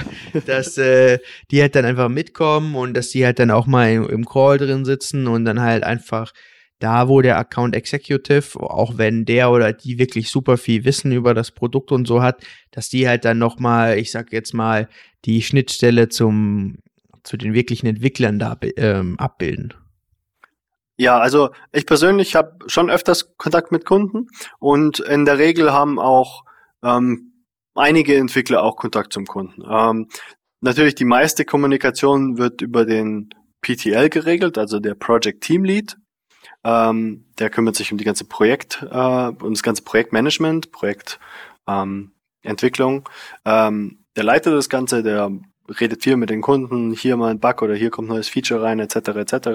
dass 0.45 0.77
äh, 0.77 1.19
die 1.49 1.61
halt 1.61 1.75
dann 1.75 1.85
einfach 1.85 2.09
mitkommen 2.09 2.75
und 2.75 2.95
dass 2.95 3.09
die 3.09 3.25
halt 3.25 3.39
dann 3.39 3.51
auch 3.51 3.65
mal 3.65 3.91
im, 3.91 4.07
im 4.07 4.25
Call 4.25 4.57
drin 4.59 4.85
sitzen 4.85 5.27
und 5.27 5.45
dann 5.45 5.61
halt 5.61 5.83
einfach 5.83 6.31
da, 6.79 7.07
wo 7.07 7.21
der 7.21 7.37
Account 7.37 7.75
Executive, 7.75 8.59
auch 8.59 8.97
wenn 8.97 9.25
der 9.25 9.51
oder 9.51 9.73
die 9.73 9.99
wirklich 9.99 10.29
super 10.29 10.57
viel 10.57 10.83
Wissen 10.83 11.11
über 11.11 11.33
das 11.33 11.51
Produkt 11.51 11.91
und 11.91 12.07
so 12.07 12.21
hat, 12.21 12.43
dass 12.71 12.89
die 12.89 13.07
halt 13.07 13.25
dann 13.25 13.37
nochmal, 13.37 13.97
ich 13.97 14.11
sag 14.11 14.33
jetzt 14.33 14.53
mal, 14.53 14.89
die 15.25 15.41
Schnittstelle 15.41 16.09
zum, 16.09 16.77
zu 17.23 17.37
den 17.37 17.53
wirklichen 17.53 17.87
Entwicklern 17.87 18.39
da 18.39 18.57
ähm, 18.75 19.17
abbilden. 19.17 19.73
Ja, 20.97 21.19
also 21.19 21.49
ich 21.71 21.85
persönlich 21.85 22.35
habe 22.35 22.57
schon 22.67 22.89
öfters 22.89 23.35
Kontakt 23.37 23.71
mit 23.71 23.85
Kunden 23.85 24.27
und 24.59 24.99
in 24.99 25.25
der 25.25 25.39
Regel 25.39 25.71
haben 25.71 25.99
auch 25.99 26.43
ähm, 26.83 27.33
einige 27.75 28.15
Entwickler 28.15 28.61
auch 28.61 28.75
Kontakt 28.75 29.13
zum 29.13 29.25
Kunden. 29.25 29.63
Ähm, 29.67 30.07
natürlich 30.61 30.95
die 30.95 31.05
meiste 31.05 31.45
Kommunikation 31.45 32.37
wird 32.37 32.61
über 32.61 32.85
den 32.85 33.29
PTL 33.61 34.09
geregelt, 34.09 34.57
also 34.57 34.79
der 34.79 34.95
Project 34.95 35.43
Team 35.43 35.63
Lead. 35.63 35.97
Ähm, 36.63 37.25
der 37.39 37.49
kümmert 37.49 37.75
sich 37.75 37.91
um 37.91 37.97
die 37.97 38.05
ganze 38.05 38.25
Projekt, 38.25 38.85
äh, 38.89 38.95
um 38.95 39.53
das 39.53 39.63
ganze 39.63 39.83
Projektmanagement, 39.83 40.71
Projektentwicklung. 40.71 43.09
Ähm, 43.45 43.45
ähm, 43.45 43.97
der 44.15 44.23
leitet 44.23 44.53
das 44.53 44.69
Ganze, 44.69 45.03
der 45.03 45.31
redet 45.79 46.03
viel 46.03 46.17
mit 46.17 46.29
den 46.29 46.41
Kunden, 46.41 46.93
hier 46.93 47.17
mal 47.17 47.31
ein 47.31 47.39
Bug 47.39 47.61
oder 47.61 47.75
hier 47.75 47.89
kommt 47.89 48.07
ein 48.07 48.13
neues 48.13 48.29
Feature 48.29 48.61
rein, 48.61 48.79
etc. 48.79 48.95
etc. 48.95 49.49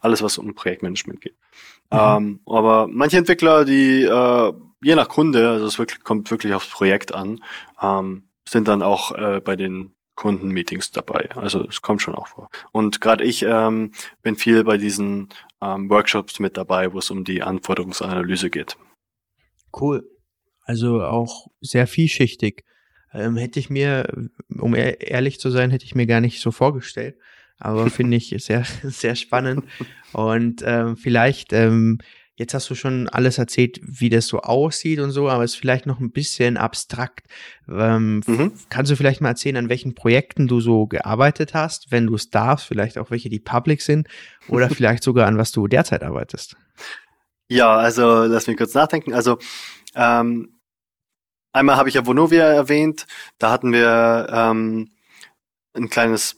Alles, 0.00 0.22
was 0.22 0.38
um 0.38 0.54
Projektmanagement 0.54 1.20
geht. 1.20 1.36
Mhm. 1.90 1.98
Ähm, 1.98 2.40
aber 2.46 2.86
manche 2.88 3.18
Entwickler, 3.18 3.64
die 3.64 4.02
äh, 4.02 4.52
je 4.82 4.94
nach 4.94 5.08
Kunde, 5.08 5.48
also 5.48 5.66
es 5.66 5.78
wirklich, 5.78 6.02
kommt 6.04 6.30
wirklich 6.30 6.54
aufs 6.54 6.68
Projekt 6.68 7.14
an, 7.14 7.42
ähm, 7.80 8.24
sind 8.48 8.68
dann 8.68 8.82
auch 8.82 9.12
äh, 9.12 9.40
bei 9.40 9.56
den 9.56 9.94
Kundenmeetings 10.14 10.90
dabei. 10.90 11.30
Also 11.36 11.64
es 11.68 11.80
kommt 11.80 12.02
schon 12.02 12.14
auch 12.14 12.26
vor. 12.26 12.50
Und 12.72 13.00
gerade 13.00 13.24
ich 13.24 13.42
ähm, 13.42 13.92
bin 14.22 14.36
viel 14.36 14.64
bei 14.64 14.76
diesen 14.76 15.28
ähm, 15.62 15.88
Workshops 15.90 16.38
mit 16.38 16.56
dabei, 16.56 16.92
wo 16.92 16.98
es 16.98 17.10
um 17.10 17.24
die 17.24 17.42
Anforderungsanalyse 17.42 18.50
geht. 18.50 18.76
Cool. 19.78 20.08
Also 20.64 21.02
auch 21.02 21.48
sehr 21.60 21.86
vielschichtig. 21.86 22.64
Ähm, 23.12 23.36
hätte 23.36 23.58
ich 23.58 23.70
mir, 23.70 24.28
um 24.58 24.74
ehr- 24.74 25.00
ehrlich 25.00 25.40
zu 25.40 25.50
sein, 25.50 25.70
hätte 25.70 25.84
ich 25.86 25.94
mir 25.94 26.06
gar 26.06 26.20
nicht 26.20 26.40
so 26.40 26.50
vorgestellt. 26.50 27.16
Aber 27.58 27.88
finde 27.90 28.16
ich 28.16 28.34
sehr, 28.38 28.64
sehr 28.82 29.14
spannend. 29.14 29.64
Und 30.12 30.62
ähm, 30.64 30.96
vielleicht, 30.96 31.52
ähm, 31.52 31.98
jetzt 32.38 32.54
hast 32.54 32.70
du 32.70 32.74
schon 32.74 33.08
alles 33.08 33.36
erzählt, 33.38 33.80
wie 33.82 34.08
das 34.08 34.28
so 34.28 34.40
aussieht 34.40 35.00
und 35.00 35.10
so, 35.10 35.28
aber 35.28 35.42
es 35.42 35.54
ist 35.54 35.58
vielleicht 35.58 35.86
noch 35.86 35.98
ein 35.98 36.12
bisschen 36.12 36.56
abstrakt. 36.56 37.26
Ähm, 37.68 38.22
Mhm. 38.26 38.52
Kannst 38.68 38.90
du 38.92 38.96
vielleicht 38.96 39.20
mal 39.20 39.30
erzählen, 39.30 39.56
an 39.56 39.68
welchen 39.68 39.94
Projekten 39.94 40.46
du 40.46 40.60
so 40.60 40.86
gearbeitet 40.86 41.52
hast, 41.52 41.90
wenn 41.90 42.06
du 42.06 42.14
es 42.14 42.30
darfst, 42.30 42.66
vielleicht 42.66 42.96
auch 42.96 43.10
welche, 43.10 43.28
die 43.28 43.40
public 43.40 43.82
sind, 43.82 44.08
oder 44.48 44.70
vielleicht 44.70 45.02
sogar 45.02 45.26
an 45.26 45.36
was 45.36 45.50
du 45.52 45.66
derzeit 45.66 46.02
arbeitest? 46.02 46.56
Ja, 47.48 47.76
also 47.76 48.24
lass 48.24 48.46
mich 48.46 48.56
kurz 48.56 48.74
nachdenken. 48.74 49.14
Also 49.14 49.38
ähm, 49.94 50.60
einmal 51.52 51.76
habe 51.76 51.88
ich 51.88 51.96
ja 51.96 52.06
Vonovia 52.06 52.44
erwähnt. 52.44 53.06
Da 53.38 53.50
hatten 53.50 53.72
wir 53.72 54.28
ähm, 54.30 54.90
ein 55.74 55.88
kleines 55.88 56.36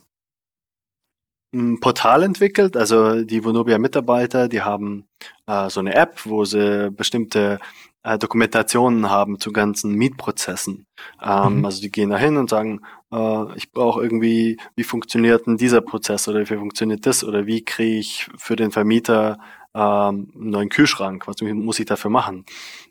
ein 1.52 1.80
Portal 1.80 2.22
entwickelt. 2.22 2.76
Also 2.76 3.22
die 3.24 3.44
Vonovia-Mitarbeiter, 3.44 4.48
die 4.48 4.62
haben 4.62 5.06
äh, 5.46 5.68
so 5.68 5.80
eine 5.80 5.94
App, 5.94 6.24
wo 6.24 6.44
sie 6.44 6.90
bestimmte 6.90 7.58
äh, 8.02 8.18
Dokumentationen 8.18 9.10
haben 9.10 9.40
zu 9.40 9.52
ganzen 9.52 9.94
Mietprozessen. 9.94 10.86
Ähm, 11.22 11.58
Mhm. 11.58 11.64
Also 11.64 11.80
die 11.82 11.90
gehen 11.90 12.10
da 12.10 12.18
hin 12.18 12.36
und 12.36 12.50
sagen, 12.50 12.80
äh, 13.12 13.56
ich 13.56 13.72
brauche 13.72 14.02
irgendwie, 14.02 14.58
wie 14.76 14.84
funktioniert 14.84 15.46
denn 15.46 15.56
dieser 15.56 15.80
Prozess 15.80 16.28
oder 16.28 16.40
wie 16.40 16.56
funktioniert 16.56 17.06
das 17.06 17.24
oder 17.24 17.46
wie 17.46 17.64
kriege 17.64 17.98
ich 17.98 18.28
für 18.36 18.56
den 18.56 18.70
Vermieter 18.70 19.38
ähm, 19.74 20.32
einen 20.34 20.50
neuen 20.50 20.68
Kühlschrank, 20.68 21.26
was 21.26 21.40
muss 21.42 21.78
ich 21.78 21.86
dafür 21.86 22.10
machen? 22.10 22.44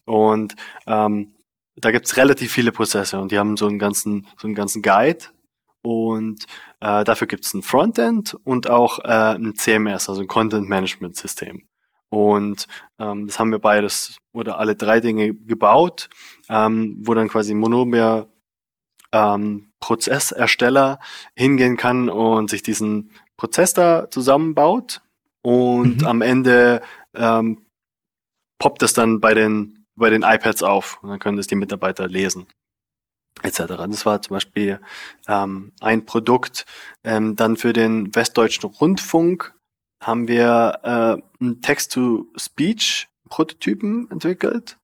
Und 0.05 0.55
ähm, 0.87 1.33
da 1.75 1.91
gibt's 1.91 2.17
relativ 2.17 2.51
viele 2.51 2.71
Prozesse 2.71 3.19
und 3.19 3.31
die 3.31 3.39
haben 3.39 3.57
so 3.57 3.67
einen 3.67 3.79
ganzen, 3.79 4.27
so 4.37 4.47
einen 4.47 4.55
ganzen 4.55 4.81
Guide 4.81 5.25
und 5.81 6.45
äh, 6.81 7.03
dafür 7.03 7.27
gibt's 7.27 7.53
ein 7.53 7.61
Frontend 7.61 8.35
und 8.43 8.69
auch 8.69 8.99
äh, 8.99 9.35
ein 9.35 9.55
CMS, 9.55 10.09
also 10.09 10.21
ein 10.21 10.27
Content 10.27 10.67
Management 10.69 11.15
System. 11.15 11.67
Und 12.09 12.67
ähm, 12.97 13.27
das 13.27 13.37
haben 13.39 13.51
wir 13.51 13.59
beides 13.59 14.17
oder 14.33 14.57
alle 14.57 14.75
drei 14.75 14.99
Dinge 14.99 15.33
gebaut, 15.33 16.09
ähm, 16.49 16.97
wo 17.01 17.13
dann 17.13 17.27
quasi 17.27 17.53
Monomia 17.53 18.27
ähm, 19.11 19.71
Prozessersteller 19.79 20.99
hingehen 21.35 21.77
kann 21.77 22.09
und 22.09 22.49
sich 22.49 22.63
diesen 22.63 23.11
Prozess 23.37 23.73
da 23.73 24.09
zusammenbaut 24.09 25.01
und 25.41 26.01
Mhm. 26.01 26.07
am 26.07 26.21
Ende 26.21 26.81
ähm, 27.15 27.65
poppt 28.59 28.83
es 28.83 28.93
dann 28.93 29.19
bei 29.19 29.33
den 29.33 29.85
bei 29.95 30.09
den 30.09 30.23
iPads 30.23 30.63
auf 30.63 30.99
und 31.03 31.09
dann 31.09 31.19
können 31.19 31.37
das 31.37 31.47
die 31.47 31.55
Mitarbeiter 31.55 32.07
lesen 32.07 32.47
etc. 33.43 33.63
Das 33.89 34.05
war 34.05 34.21
zum 34.21 34.35
Beispiel 34.35 34.79
ähm, 35.27 35.73
ein 35.79 36.05
Produkt. 36.05 36.65
Ähm, 37.03 37.35
dann 37.35 37.57
für 37.57 37.73
den 37.73 38.15
Westdeutschen 38.15 38.69
Rundfunk 38.69 39.55
haben 40.01 40.27
wir 40.27 40.79
äh, 40.83 41.17
einen 41.41 41.61
Text-to-Speech-Prototypen 41.61 44.11
entwickelt. 44.11 44.77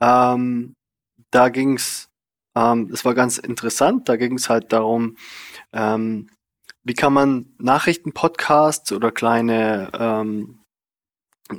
Ähm, 0.00 0.74
da 1.30 1.48
ging's, 1.48 2.08
ähm, 2.56 2.88
das 2.88 3.04
war 3.04 3.14
ganz 3.14 3.38
interessant, 3.38 4.08
da 4.08 4.16
ging's 4.16 4.48
halt 4.48 4.72
darum, 4.72 5.16
ähm, 5.72 6.28
wie 6.84 6.94
kann 6.94 7.12
man 7.12 7.54
Nachrichtenpodcasts 7.58 8.90
oder 8.92 9.12
kleine 9.12 9.90
ähm, 9.94 10.58
äh, 10.58 10.61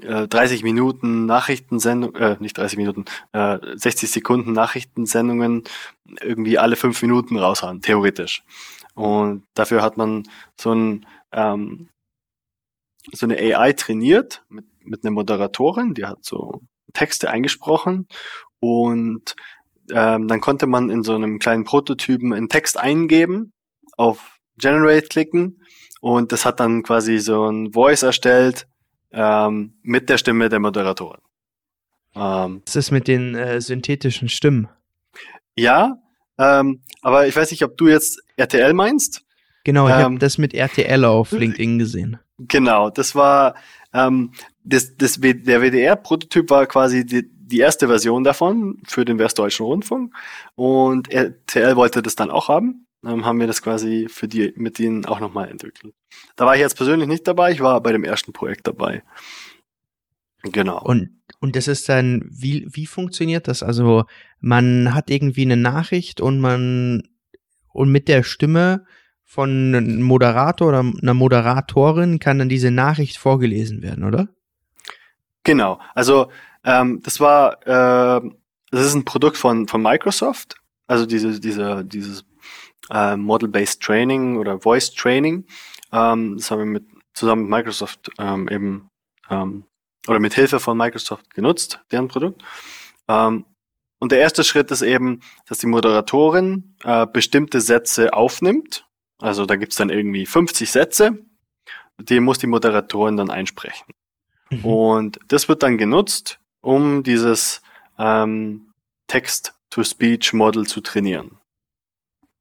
30 0.01 0.63
Minuten 0.63 1.25
Nachrichtensendung, 1.25 2.15
äh, 2.15 2.37
nicht 2.39 2.57
30 2.57 2.77
Minuten, 2.77 3.05
äh, 3.33 3.57
60 3.75 4.09
Sekunden 4.11 4.53
Nachrichtensendungen 4.53 5.63
irgendwie 6.21 6.57
alle 6.57 6.75
fünf 6.75 7.01
Minuten 7.01 7.37
raushauen, 7.37 7.81
theoretisch. 7.81 8.43
Und 8.95 9.43
dafür 9.53 9.81
hat 9.81 9.97
man 9.97 10.23
so 10.59 10.73
ein 10.73 11.05
ähm, 11.31 11.89
so 13.11 13.25
eine 13.25 13.37
AI 13.37 13.73
trainiert 13.73 14.43
mit 14.49 14.65
mit 14.85 15.03
einer 15.03 15.11
Moderatorin, 15.11 15.93
die 15.93 16.05
hat 16.05 16.23
so 16.23 16.61
Texte 16.93 17.29
eingesprochen 17.29 18.07
und 18.59 19.35
ähm, 19.91 20.27
dann 20.27 20.41
konnte 20.41 20.67
man 20.67 20.89
in 20.89 21.03
so 21.03 21.15
einem 21.15 21.39
kleinen 21.39 21.63
Prototypen 21.63 22.33
einen 22.33 22.49
Text 22.49 22.77
eingeben, 22.77 23.51
auf 23.97 24.37
Generate 24.57 25.07
klicken 25.07 25.61
und 26.01 26.31
das 26.31 26.45
hat 26.45 26.59
dann 26.59 26.83
quasi 26.83 27.17
so 27.19 27.49
ein 27.49 27.73
Voice 27.73 28.03
erstellt 28.03 28.67
ähm, 29.13 29.73
mit 29.83 30.09
der 30.09 30.17
Stimme 30.17 30.49
der 30.49 30.59
Moderatorin. 30.59 31.21
Ähm, 32.15 32.61
das 32.65 32.75
ist 32.75 32.91
mit 32.91 33.07
den 33.07 33.35
äh, 33.35 33.61
synthetischen 33.61 34.29
Stimmen. 34.29 34.67
Ja, 35.55 35.97
ähm, 36.37 36.81
aber 37.01 37.27
ich 37.27 37.35
weiß 37.35 37.51
nicht, 37.51 37.63
ob 37.63 37.77
du 37.77 37.87
jetzt 37.87 38.21
RTL 38.37 38.73
meinst. 38.73 39.23
Genau, 39.63 39.87
ich 39.87 39.93
ähm, 39.93 40.01
habe 40.01 40.17
das 40.19 40.37
mit 40.37 40.53
RTL 40.53 41.05
auf 41.05 41.31
LinkedIn 41.31 41.79
gesehen. 41.79 42.19
Genau, 42.39 42.89
das 42.89 43.15
war 43.15 43.55
ähm, 43.93 44.31
das, 44.63 44.97
das, 44.97 45.19
der 45.21 45.61
WDR-Prototyp 45.61 46.49
war 46.49 46.65
quasi 46.65 47.05
die, 47.05 47.29
die 47.29 47.59
erste 47.59 47.87
Version 47.87 48.23
davon 48.23 48.81
für 48.85 49.05
den 49.05 49.19
Westdeutschen 49.19 49.65
Rundfunk 49.65 50.13
und 50.55 51.11
RTL 51.11 51.75
wollte 51.75 52.01
das 52.01 52.15
dann 52.15 52.31
auch 52.31 52.47
haben. 52.47 52.87
Dann 53.03 53.25
haben 53.25 53.39
wir 53.39 53.47
das 53.47 53.61
quasi 53.61 54.07
für 54.09 54.27
die 54.27 54.53
mit 54.55 54.79
denen 54.79 55.05
auch 55.05 55.19
nochmal 55.19 55.49
entwickelt. 55.49 55.93
Da 56.35 56.45
war 56.45 56.55
ich 56.55 56.61
jetzt 56.61 56.77
persönlich 56.77 57.07
nicht 57.07 57.27
dabei, 57.27 57.51
ich 57.51 57.59
war 57.59 57.81
bei 57.81 57.91
dem 57.91 58.03
ersten 58.03 58.33
Projekt 58.33 58.65
dabei. 58.65 59.03
Genau. 60.43 60.81
Und 60.81 61.09
und 61.39 61.57
das 61.57 61.67
ist 61.67 61.89
dann, 61.89 62.25
wie, 62.31 62.65
wie 62.69 62.85
funktioniert 62.85 63.49
das? 63.49 63.63
Also 63.63 64.05
man 64.39 64.93
hat 64.93 65.09
irgendwie 65.09 65.41
eine 65.41 65.57
Nachricht 65.57 66.21
und 66.21 66.39
man 66.39 67.03
und 67.73 67.91
mit 67.91 68.07
der 68.07 68.23
Stimme 68.23 68.85
von 69.25 69.49
einem 69.49 70.01
Moderator 70.03 70.69
oder 70.69 70.79
einer 70.79 71.13
Moderatorin 71.13 72.19
kann 72.19 72.39
dann 72.39 72.47
diese 72.47 72.71
Nachricht 72.71 73.17
vorgelesen 73.17 73.81
werden, 73.81 74.05
oder? 74.05 74.29
Genau. 75.43 75.81
Also 75.95 76.29
ähm, 76.63 77.01
das 77.03 77.19
war, 77.19 77.61
äh, 77.67 78.29
das 78.71 78.85
ist 78.85 78.93
ein 78.93 79.03
Produkt 79.03 79.35
von 79.35 79.67
von 79.67 79.81
Microsoft. 79.81 80.55
Also 80.87 81.05
diese 81.05 81.41
diese 81.41 81.83
dieses 81.83 82.23
äh, 82.89 83.15
Model-based 83.15 83.81
Training 83.81 84.37
oder 84.37 84.59
Voice 84.59 84.93
Training. 84.93 85.45
Ähm, 85.91 86.37
das 86.37 86.51
haben 86.51 86.59
wir 86.59 86.65
mit 86.65 86.85
zusammen 87.13 87.43
mit 87.43 87.51
Microsoft 87.51 88.11
ähm, 88.19 88.47
eben 88.49 88.89
ähm, 89.29 89.65
oder 90.07 90.19
mit 90.19 90.33
Hilfe 90.33 90.59
von 90.59 90.77
Microsoft 90.77 91.33
genutzt, 91.33 91.79
deren 91.91 92.07
Produkt. 92.07 92.43
Ähm, 93.07 93.45
und 93.99 94.11
der 94.11 94.19
erste 94.19 94.43
Schritt 94.43 94.69
ist 94.71 94.81
eben, 94.81 95.21
dass 95.47 95.59
die 95.59 95.67
Moderatorin 95.67 96.75
äh, 96.83 97.07
bestimmte 97.07 97.61
Sätze 97.61 98.13
aufnimmt. 98.13 98.85
Also 99.21 99.45
da 99.45 99.55
gibt's 99.55 99.77
dann 99.77 99.89
irgendwie 99.89 100.25
50 100.25 100.69
Sätze, 100.69 101.19
die 101.97 102.19
muss 102.19 102.39
die 102.39 102.47
Moderatorin 102.47 103.15
dann 103.15 103.29
einsprechen. 103.29 103.93
Mhm. 104.49 104.65
Und 104.65 105.19
das 105.29 105.47
wird 105.47 105.63
dann 105.63 105.77
genutzt, 105.77 106.39
um 106.61 107.03
dieses 107.03 107.61
ähm, 107.97 108.71
Text-to-Speech-Model 109.07 110.67
zu 110.67 110.81
trainieren. 110.81 111.37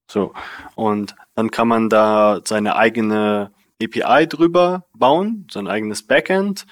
So, 0.07 0.33
und 0.75 1.15
dann 1.35 1.49
kann 1.51 1.67
man 1.67 1.89
da 1.89 2.41
seine 2.43 2.75
eigene 2.75 3.51
API 3.81 4.27
drüber 4.27 4.85
bauen, 4.93 5.47
sein 5.51 5.67
eigenes 5.67 6.03
Backend 6.03 6.65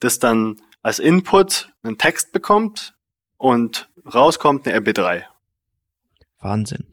das 0.00 0.18
dann 0.18 0.60
als 0.82 0.98
Input 0.98 1.72
einen 1.82 1.98
Text 1.98 2.32
bekommt 2.32 2.94
und 3.38 3.88
rauskommt 4.12 4.66
eine 4.66 4.78
MP3. 4.78 5.22
Wahnsinn. 6.40 6.86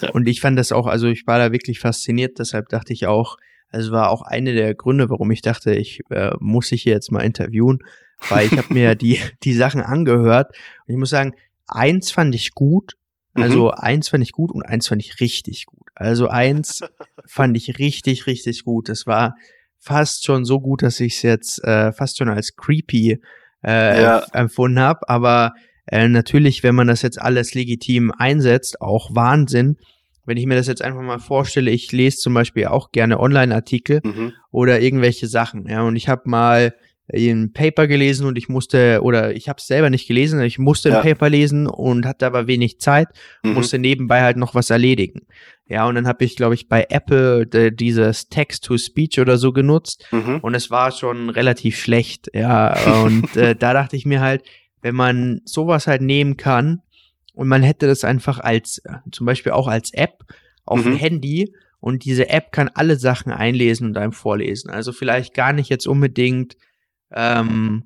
Ja. 0.00 0.10
Und 0.10 0.28
ich 0.28 0.40
fand 0.40 0.58
das 0.58 0.72
auch, 0.72 0.86
also 0.86 1.06
ich 1.06 1.26
war 1.26 1.38
da 1.38 1.52
wirklich 1.52 1.80
fasziniert, 1.80 2.38
deshalb 2.38 2.68
dachte 2.68 2.92
ich 2.92 3.06
auch, 3.06 3.36
also 3.70 3.92
war 3.92 4.10
auch 4.10 4.22
eine 4.22 4.54
der 4.54 4.74
Gründe, 4.74 5.10
warum 5.10 5.30
ich 5.30 5.42
dachte, 5.42 5.74
ich 5.74 6.00
äh, 6.10 6.32
muss 6.38 6.72
ich 6.72 6.82
hier 6.82 6.94
jetzt 6.94 7.12
mal 7.12 7.20
interviewen, 7.20 7.80
weil 8.28 8.46
ich 8.46 8.56
habe 8.56 8.72
mir 8.72 8.94
die 8.94 9.20
die 9.42 9.52
Sachen 9.52 9.82
angehört 9.82 10.56
und 10.86 10.94
ich 10.94 10.98
muss 10.98 11.10
sagen, 11.10 11.34
eins 11.66 12.10
fand 12.10 12.34
ich 12.34 12.54
gut, 12.54 12.96
also 13.42 13.66
mhm. 13.66 13.74
eins 13.76 14.08
fand 14.08 14.22
ich 14.22 14.32
gut 14.32 14.52
und 14.52 14.62
eins 14.62 14.88
fand 14.88 15.02
ich 15.02 15.20
richtig 15.20 15.66
gut. 15.66 15.88
Also 15.94 16.28
eins 16.28 16.82
fand 17.26 17.56
ich 17.56 17.78
richtig 17.78 18.26
richtig 18.26 18.64
gut. 18.64 18.88
Das 18.88 19.06
war 19.06 19.34
fast 19.78 20.24
schon 20.24 20.44
so 20.44 20.60
gut, 20.60 20.82
dass 20.82 21.00
ich 21.00 21.16
es 21.16 21.22
jetzt 21.22 21.64
äh, 21.64 21.92
fast 21.92 22.18
schon 22.18 22.28
als 22.28 22.56
creepy 22.56 23.20
äh, 23.64 24.02
ja. 24.02 24.26
empfunden 24.32 24.80
habe. 24.80 25.08
Aber 25.08 25.54
äh, 25.86 26.08
natürlich, 26.08 26.62
wenn 26.62 26.74
man 26.74 26.86
das 26.86 27.02
jetzt 27.02 27.20
alles 27.20 27.54
legitim 27.54 28.12
einsetzt, 28.16 28.80
auch 28.80 29.14
Wahnsinn. 29.14 29.76
Wenn 30.24 30.36
ich 30.36 30.44
mir 30.44 30.56
das 30.56 30.66
jetzt 30.66 30.82
einfach 30.82 31.00
mal 31.00 31.18
vorstelle, 31.18 31.70
ich 31.70 31.90
lese 31.90 32.18
zum 32.18 32.34
Beispiel 32.34 32.66
auch 32.66 32.92
gerne 32.92 33.18
Online-Artikel 33.18 34.00
mhm. 34.04 34.32
oder 34.50 34.80
irgendwelche 34.80 35.26
Sachen. 35.26 35.66
Ja, 35.66 35.82
und 35.82 35.96
ich 35.96 36.08
habe 36.08 36.22
mal 36.26 36.74
ein 37.12 37.52
Paper 37.52 37.86
gelesen 37.86 38.26
und 38.26 38.36
ich 38.36 38.48
musste, 38.48 39.00
oder 39.02 39.34
ich 39.34 39.48
habe 39.48 39.58
es 39.58 39.66
selber 39.66 39.88
nicht 39.88 40.06
gelesen, 40.06 40.40
ich 40.42 40.58
musste 40.58 40.90
ja. 40.90 40.96
ein 40.96 41.02
Paper 41.02 41.30
lesen 41.30 41.66
und 41.66 42.04
hatte 42.04 42.26
aber 42.26 42.46
wenig 42.46 42.80
Zeit, 42.80 43.08
mhm. 43.42 43.54
musste 43.54 43.78
nebenbei 43.78 44.22
halt 44.22 44.36
noch 44.36 44.54
was 44.54 44.70
erledigen. 44.70 45.22
Ja, 45.66 45.86
und 45.86 45.94
dann 45.94 46.06
habe 46.06 46.24
ich, 46.24 46.36
glaube 46.36 46.54
ich, 46.54 46.68
bei 46.68 46.86
Apple 46.88 47.46
de, 47.46 47.70
dieses 47.70 48.28
Text-to-Speech 48.28 49.20
oder 49.20 49.38
so 49.38 49.52
genutzt 49.52 50.06
mhm. 50.12 50.38
und 50.40 50.54
es 50.54 50.70
war 50.70 50.92
schon 50.92 51.30
relativ 51.30 51.78
schlecht. 51.78 52.30
Ja, 52.34 53.02
und 53.02 53.36
äh, 53.36 53.54
da 53.54 53.72
dachte 53.72 53.96
ich 53.96 54.06
mir 54.06 54.20
halt, 54.20 54.42
wenn 54.82 54.94
man 54.94 55.40
sowas 55.44 55.86
halt 55.86 56.02
nehmen 56.02 56.36
kann 56.36 56.82
und 57.34 57.48
man 57.48 57.62
hätte 57.62 57.86
das 57.86 58.04
einfach 58.04 58.38
als, 58.38 58.78
äh, 58.84 58.98
zum 59.12 59.26
Beispiel 59.26 59.52
auch 59.52 59.66
als 59.66 59.92
App 59.94 60.24
auf 60.64 60.80
mhm. 60.80 60.90
dem 60.90 60.96
Handy 60.96 61.54
und 61.80 62.04
diese 62.04 62.28
App 62.28 62.52
kann 62.52 62.70
alle 62.74 62.96
Sachen 62.96 63.32
einlesen 63.32 63.86
und 63.86 63.96
einem 63.96 64.12
vorlesen. 64.12 64.70
Also 64.70 64.92
vielleicht 64.92 65.34
gar 65.34 65.52
nicht 65.52 65.70
jetzt 65.70 65.86
unbedingt 65.86 66.56
ähm, 67.12 67.84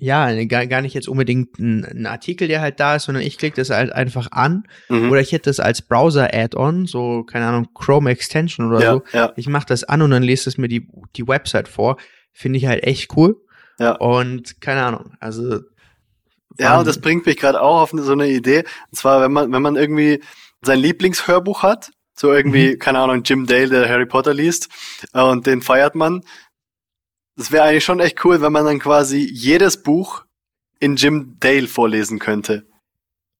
ja, 0.00 0.44
gar, 0.44 0.66
gar 0.68 0.80
nicht 0.80 0.94
jetzt 0.94 1.08
unbedingt 1.08 1.58
ein, 1.58 1.84
ein, 1.84 2.06
Artikel, 2.06 2.46
der 2.46 2.60
halt 2.60 2.78
da 2.78 2.94
ist, 2.94 3.04
sondern 3.04 3.24
ich 3.24 3.36
klicke 3.36 3.56
das 3.56 3.70
halt 3.70 3.92
einfach 3.92 4.30
an 4.30 4.62
mhm. 4.88 5.10
oder 5.10 5.20
ich 5.20 5.32
hätte 5.32 5.50
das 5.50 5.58
als 5.58 5.82
Browser-Add-on, 5.82 6.86
so, 6.86 7.24
keine 7.24 7.46
Ahnung, 7.46 7.68
Chrome 7.74 8.10
Extension 8.10 8.68
oder 8.68 8.80
ja, 8.80 8.92
so. 8.92 9.02
Ja. 9.12 9.32
Ich 9.34 9.48
mache 9.48 9.66
das 9.66 9.82
an 9.82 10.02
und 10.02 10.12
dann 10.12 10.22
lese 10.22 10.48
es 10.48 10.56
mir 10.56 10.68
die, 10.68 10.88
die 11.16 11.26
Website 11.26 11.66
vor. 11.66 11.96
Finde 12.32 12.58
ich 12.58 12.66
halt 12.66 12.84
echt 12.84 13.16
cool. 13.16 13.36
Ja. 13.80 13.92
Und 13.92 14.60
keine 14.60 14.84
Ahnung, 14.84 15.16
also. 15.18 15.60
Ja, 16.60 16.78
und 16.78 16.86
das 16.86 17.00
bringt 17.00 17.26
mich 17.26 17.36
gerade 17.36 17.60
auch 17.60 17.82
auf 17.82 17.90
so 17.92 18.12
eine 18.12 18.28
Idee. 18.28 18.64
Und 18.90 18.96
zwar, 18.96 19.20
wenn 19.20 19.32
man, 19.32 19.52
wenn 19.52 19.62
man 19.62 19.76
irgendwie 19.76 20.22
sein 20.62 20.78
Lieblingshörbuch 20.78 21.62
hat, 21.62 21.90
so 22.14 22.32
irgendwie, 22.32 22.74
mhm. 22.74 22.78
keine 22.78 23.00
Ahnung, 23.00 23.22
Jim 23.24 23.46
Dale, 23.46 23.68
der 23.68 23.88
Harry 23.88 24.06
Potter 24.06 24.34
liest, 24.34 24.68
äh, 25.12 25.22
und 25.22 25.46
den 25.46 25.62
feiert 25.62 25.94
man, 25.94 26.22
das 27.38 27.52
wäre 27.52 27.64
eigentlich 27.64 27.84
schon 27.84 28.00
echt 28.00 28.24
cool, 28.24 28.42
wenn 28.42 28.52
man 28.52 28.64
dann 28.64 28.80
quasi 28.80 29.18
jedes 29.32 29.82
Buch 29.82 30.24
in 30.80 30.96
Jim 30.96 31.36
Dale 31.38 31.68
vorlesen 31.68 32.18
könnte. 32.18 32.64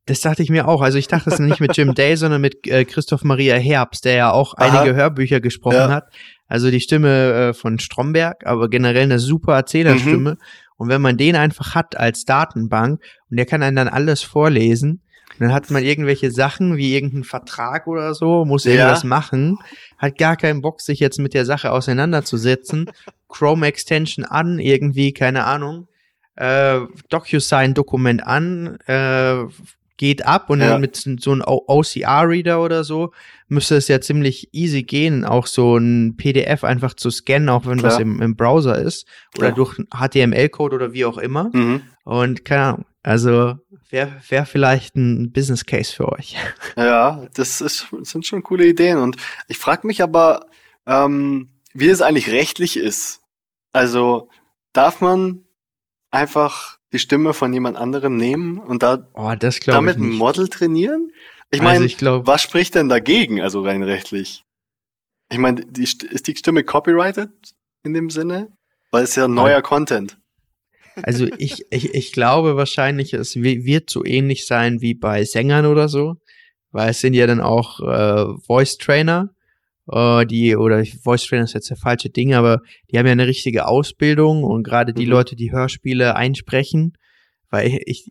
Das 0.07 0.21
dachte 0.21 0.43
ich 0.43 0.51
mir 0.51 0.69
auch. 0.69 0.81
Also 0.81 0.99
ich 0.99 1.09
dachte 1.09 1.31
es 1.31 1.39
nicht 1.41 1.61
mit 1.61 1.77
Jim 1.77 1.95
Dale, 1.95 2.17
sondern 2.17 2.41
mit 2.41 2.67
äh, 2.69 2.85
Christoph 2.85 3.25
Maria 3.25 3.57
Herbst, 3.57 4.05
der 4.05 4.15
ja 4.15 4.31
auch 4.31 4.55
Aha. 4.57 4.81
einige 4.81 4.95
Hörbücher 4.95 5.41
gesprochen 5.41 5.75
ja. 5.75 5.91
hat. 5.91 6.05
Also 6.47 6.71
die 6.71 6.81
Stimme 6.81 7.33
äh, 7.33 7.55
von 7.55 7.81
Stromberg, 7.81 8.47
aber 8.47 8.71
generell 8.71 9.03
eine 9.03 9.19
super 9.19 9.55
Erzählerstimme. 9.55 10.31
Mhm. 10.33 10.39
Und 10.77 10.89
wenn 10.89 11.03
man 11.03 11.17
den 11.17 11.35
einfach 11.35 11.75
hat 11.75 11.97
als 11.97 12.25
Datenbank 12.25 13.03
und 13.31 13.37
der 13.37 13.47
kann 13.47 13.65
einen 13.65 13.77
dann 13.77 13.89
alles 13.89 14.23
vorlesen, 14.23 15.03
dann 15.41 15.53
hat 15.53 15.71
man 15.71 15.83
irgendwelche 15.85 16.31
Sachen 16.31 16.77
wie 16.77 16.95
irgendeinen 16.95 17.25
Vertrag 17.25 17.87
oder 17.87 18.15
so, 18.15 18.45
muss 18.45 18.65
irgendwas 18.65 19.03
ja. 19.03 19.09
machen, 19.09 19.59
hat 19.99 20.17
gar 20.17 20.37
keinen 20.37 20.63
Bock, 20.63 20.81
sich 20.81 21.01
jetzt 21.01 21.19
mit 21.19 21.35
der 21.35 21.45
Sache 21.45 21.73
auseinanderzusetzen. 21.73 22.91
Chrome 23.29 23.67
Extension 23.67 24.25
an, 24.25 24.59
irgendwie, 24.59 25.13
keine 25.13 25.45
Ahnung. 25.45 25.89
Äh, 26.37 26.81
DocuSign-Dokument 27.11 28.25
an, 28.25 28.79
äh, 28.87 29.45
geht 29.99 30.25
ab 30.25 30.49
und 30.49 30.61
ja. 30.61 30.69
dann 30.69 30.81
mit 30.81 30.97
so 30.97 31.33
einem 31.33 31.43
OCR-Reader 31.45 32.63
oder 32.63 32.85
so 32.85 33.13
müsste 33.49 33.77
es 33.77 33.89
ja 33.89 34.01
ziemlich 34.01 34.49
easy 34.55 34.85
gehen, 34.85 35.25
auch 35.25 35.47
so 35.47 35.77
ein 35.77 36.17
PDF 36.17 36.65
einfach 36.65 36.95
zu 36.95 37.11
scannen, 37.11 37.49
auch 37.49 37.67
wenn 37.67 37.79
Klar. 37.79 37.93
was 37.93 37.99
im, 37.99 38.23
im 38.23 38.37
Browser 38.37 38.79
ist 38.79 39.07
oder 39.37 39.49
ja. 39.49 39.55
durch 39.55 39.77
HTML-Code 39.93 40.77
oder 40.77 40.93
wie 40.93 41.05
auch 41.05 41.19
immer. 41.19 41.51
Mhm. 41.53 41.83
Und 42.05 42.45
keine 42.45 42.63
Ahnung, 42.63 42.85
also 43.09 43.57
wäre 43.89 44.21
wär 44.29 44.45
vielleicht 44.45 44.95
ein 44.95 45.33
Business 45.33 45.65
Case 45.65 45.95
für 45.95 46.13
euch. 46.13 46.37
Ja, 46.77 47.27
das, 47.33 47.63
ist, 47.63 47.89
das 47.91 48.11
sind 48.11 48.27
schon 48.27 48.43
coole 48.43 48.67
Ideen. 48.67 48.99
Und 48.99 49.17
ich 49.49 49.57
frage 49.57 49.87
mich 49.87 50.03
aber, 50.03 50.47
ähm, 50.87 51.49
wie 51.73 51.89
es 51.89 52.03
eigentlich 52.03 52.29
rechtlich 52.31 52.77
ist. 52.77 53.23
Also 53.73 54.29
darf 54.75 55.01
man 55.01 55.47
einfach 56.11 56.77
die 56.93 56.99
Stimme 56.99 57.33
von 57.33 57.51
jemand 57.55 57.79
anderem 57.79 58.19
nehmen 58.19 58.59
und 58.59 58.83
da 58.83 59.09
oh, 59.15 59.33
damit 59.35 59.97
ein 59.97 60.11
Model 60.11 60.49
trainieren? 60.49 61.11
Ich 61.51 61.63
meine, 61.63 61.87
also 61.87 62.27
was 62.27 62.43
spricht 62.43 62.75
denn 62.75 62.91
dagegen, 62.91 63.41
also 63.41 63.63
rein 63.63 63.83
rechtlich? 63.83 64.45
Ich 65.31 65.39
meine, 65.39 65.63
ist 65.63 66.27
die 66.27 66.37
Stimme 66.37 66.63
copyrighted 66.63 67.31
in 67.85 67.95
dem 67.95 68.11
Sinne? 68.11 68.53
Weil 68.91 69.05
es 69.05 69.17
ja 69.17 69.29
neuer. 69.29 69.63
Content. 69.63 70.19
Also 71.03 71.27
ich, 71.39 71.65
ich, 71.71 71.95
ich 71.95 72.13
glaube 72.13 72.57
wahrscheinlich, 72.57 73.13
es 73.15 73.37
wird 73.37 73.91
so 73.91 74.05
ähnlich 74.05 74.47
sein 74.47 74.81
wie 74.81 74.95
bei 74.95 75.25
Sängern 75.25 75.67
oder 75.67 75.89
so, 75.89 76.17
weil 76.71 76.91
es 76.91 77.01
sind 77.01 77.15
ja 77.15 77.27
dann 77.27 77.41
auch 77.41 77.81
äh, 77.81 78.27
Voice 78.47 78.79
Trainer 78.79 79.31
äh, 79.91 80.27
die, 80.27 80.57
oder 80.57 80.85
Voice 80.85 81.27
Trainer 81.27 81.45
ist 81.45 81.55
jetzt 81.55 81.71
der 81.71 81.77
falsche 81.77 82.11
Ding, 82.11 82.35
aber 82.35 82.61
die 82.91 82.99
haben 82.99 83.07
ja 83.07 83.13
eine 83.13 83.27
richtige 83.27 83.67
Ausbildung 83.67 84.45
und 84.45 84.63
gerade 84.65 84.93
die 84.93 85.07
Mhm. 85.07 85.13
Leute, 85.13 85.37
die 85.37 85.53
Hörspiele 85.53 86.17
einsprechen, 86.17 86.93
weil 87.51 87.81
ich, 87.87 88.11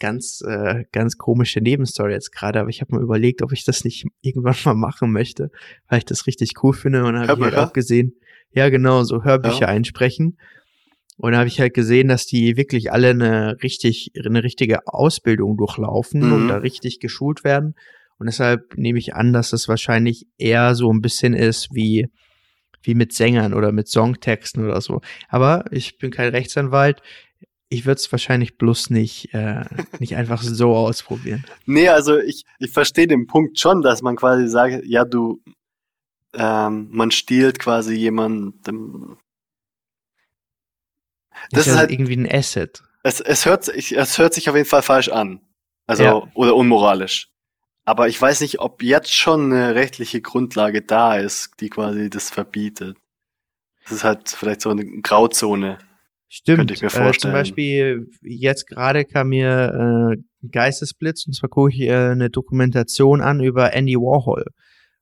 ganz, 0.00 0.42
äh, 0.44 0.84
ganz 0.90 1.16
komische 1.16 1.60
Nebenstory 1.60 2.12
jetzt 2.12 2.32
gerade, 2.32 2.60
aber 2.60 2.70
ich 2.70 2.80
habe 2.80 2.96
mal 2.96 3.02
überlegt, 3.02 3.42
ob 3.42 3.52
ich 3.52 3.64
das 3.64 3.84
nicht 3.84 4.06
irgendwann 4.20 4.56
mal 4.64 4.74
machen 4.74 5.12
möchte, 5.12 5.50
weil 5.88 5.98
ich 5.98 6.04
das 6.04 6.26
richtig 6.26 6.54
cool 6.62 6.72
finde 6.72 7.04
und 7.04 7.16
habe 7.18 7.32
ich 7.38 7.44
halt 7.44 7.54
auch 7.54 7.72
gesehen, 7.72 8.14
ja 8.50 8.68
genau, 8.68 9.04
so 9.04 9.22
Hörbücher 9.24 9.66
Ja. 9.66 9.68
einsprechen. 9.68 10.38
Und 11.18 11.32
da 11.32 11.38
habe 11.38 11.48
ich 11.48 11.60
halt 11.60 11.74
gesehen, 11.74 12.08
dass 12.08 12.26
die 12.26 12.56
wirklich 12.56 12.92
alle 12.92 13.10
eine 13.10 13.56
richtig, 13.62 14.12
eine 14.24 14.42
richtige 14.42 14.86
Ausbildung 14.86 15.56
durchlaufen 15.56 16.20
Mhm. 16.26 16.32
und 16.32 16.48
da 16.48 16.56
richtig 16.58 17.00
geschult 17.00 17.44
werden. 17.44 17.74
Und 18.18 18.26
deshalb 18.26 18.76
nehme 18.76 18.98
ich 18.98 19.14
an, 19.14 19.32
dass 19.32 19.50
das 19.50 19.68
wahrscheinlich 19.68 20.26
eher 20.38 20.74
so 20.74 20.92
ein 20.92 21.00
bisschen 21.00 21.34
ist 21.34 21.68
wie, 21.72 22.06
wie 22.82 22.94
mit 22.94 23.12
Sängern 23.12 23.52
oder 23.54 23.72
mit 23.72 23.88
Songtexten 23.88 24.64
oder 24.64 24.80
so. 24.80 25.00
Aber 25.28 25.64
ich 25.72 25.98
bin 25.98 26.10
kein 26.10 26.30
Rechtsanwalt. 26.30 27.02
Ich 27.68 27.84
würde 27.84 27.98
es 27.98 28.10
wahrscheinlich 28.10 28.56
bloß 28.56 28.90
nicht, 28.90 29.34
äh, 29.34 29.64
nicht 30.00 30.16
einfach 30.16 30.40
so 30.42 30.74
ausprobieren. 30.74 31.44
Nee, 31.66 31.88
also 31.88 32.16
ich, 32.18 32.44
ich 32.60 32.70
verstehe 32.70 33.06
den 33.08 33.26
Punkt 33.26 33.58
schon, 33.58 33.82
dass 33.82 34.02
man 34.02 34.16
quasi 34.16 34.48
sagt, 34.48 34.84
ja, 34.86 35.04
du, 35.04 35.40
ähm, 36.34 36.88
man 36.90 37.10
stiehlt 37.10 37.58
quasi 37.58 37.94
jemandem. 37.94 39.16
Das 41.50 41.66
ist 41.66 41.72
ja 41.74 41.78
halt- 41.78 41.90
irgendwie 41.90 42.16
ein 42.16 42.30
Asset. 42.30 42.82
Es, 43.02 43.20
es, 43.20 43.46
hört, 43.46 43.64
sich- 43.64 43.96
es 43.96 44.18
hört 44.18 44.34
sich 44.34 44.48
auf 44.50 44.56
jeden 44.56 44.68
Fall 44.68 44.82
falsch 44.82 45.08
an. 45.08 45.40
Also, 45.86 46.02
Ja. 46.02 46.22
oder 46.34 46.54
unmoralisch. 46.54 47.28
Aber 47.84 48.08
ich 48.08 48.20
weiß 48.20 48.42
nicht, 48.42 48.60
ob 48.60 48.82
jetzt 48.82 49.14
schon 49.14 49.50
eine 49.52 49.74
rechtliche 49.74 50.20
Grundlage 50.20 50.82
da 50.82 51.16
ist, 51.16 51.52
die 51.60 51.70
quasi 51.70 52.10
das 52.10 52.28
verbietet. 52.28 52.96
Das 53.84 53.92
ist 53.92 54.04
halt 54.04 54.28
vielleicht 54.28 54.60
so 54.60 54.68
eine 54.70 54.84
Grauzone. 55.00 55.78
Stimmt. 56.28 56.58
Könnte 56.58 56.74
ich 56.74 56.82
mir 56.82 56.88
Äh, 56.88 56.90
zum 56.90 57.02
vorstellen. 57.04 57.32
Beispiel, 57.32 58.10
jetzt 58.20 58.66
gerade 58.66 59.06
kam 59.06 59.28
mir 59.30 60.12
äh, 60.42 60.46
Geistesblitz 60.50 61.26
und 61.26 61.32
zwar 61.32 61.48
gucke 61.48 61.70
ich 61.72 61.80
äh, 61.80 61.94
eine 62.10 62.28
Dokumentation 62.28 63.22
an 63.22 63.40
über 63.40 63.72
Andy 63.72 63.96
Warhol. 63.96 64.44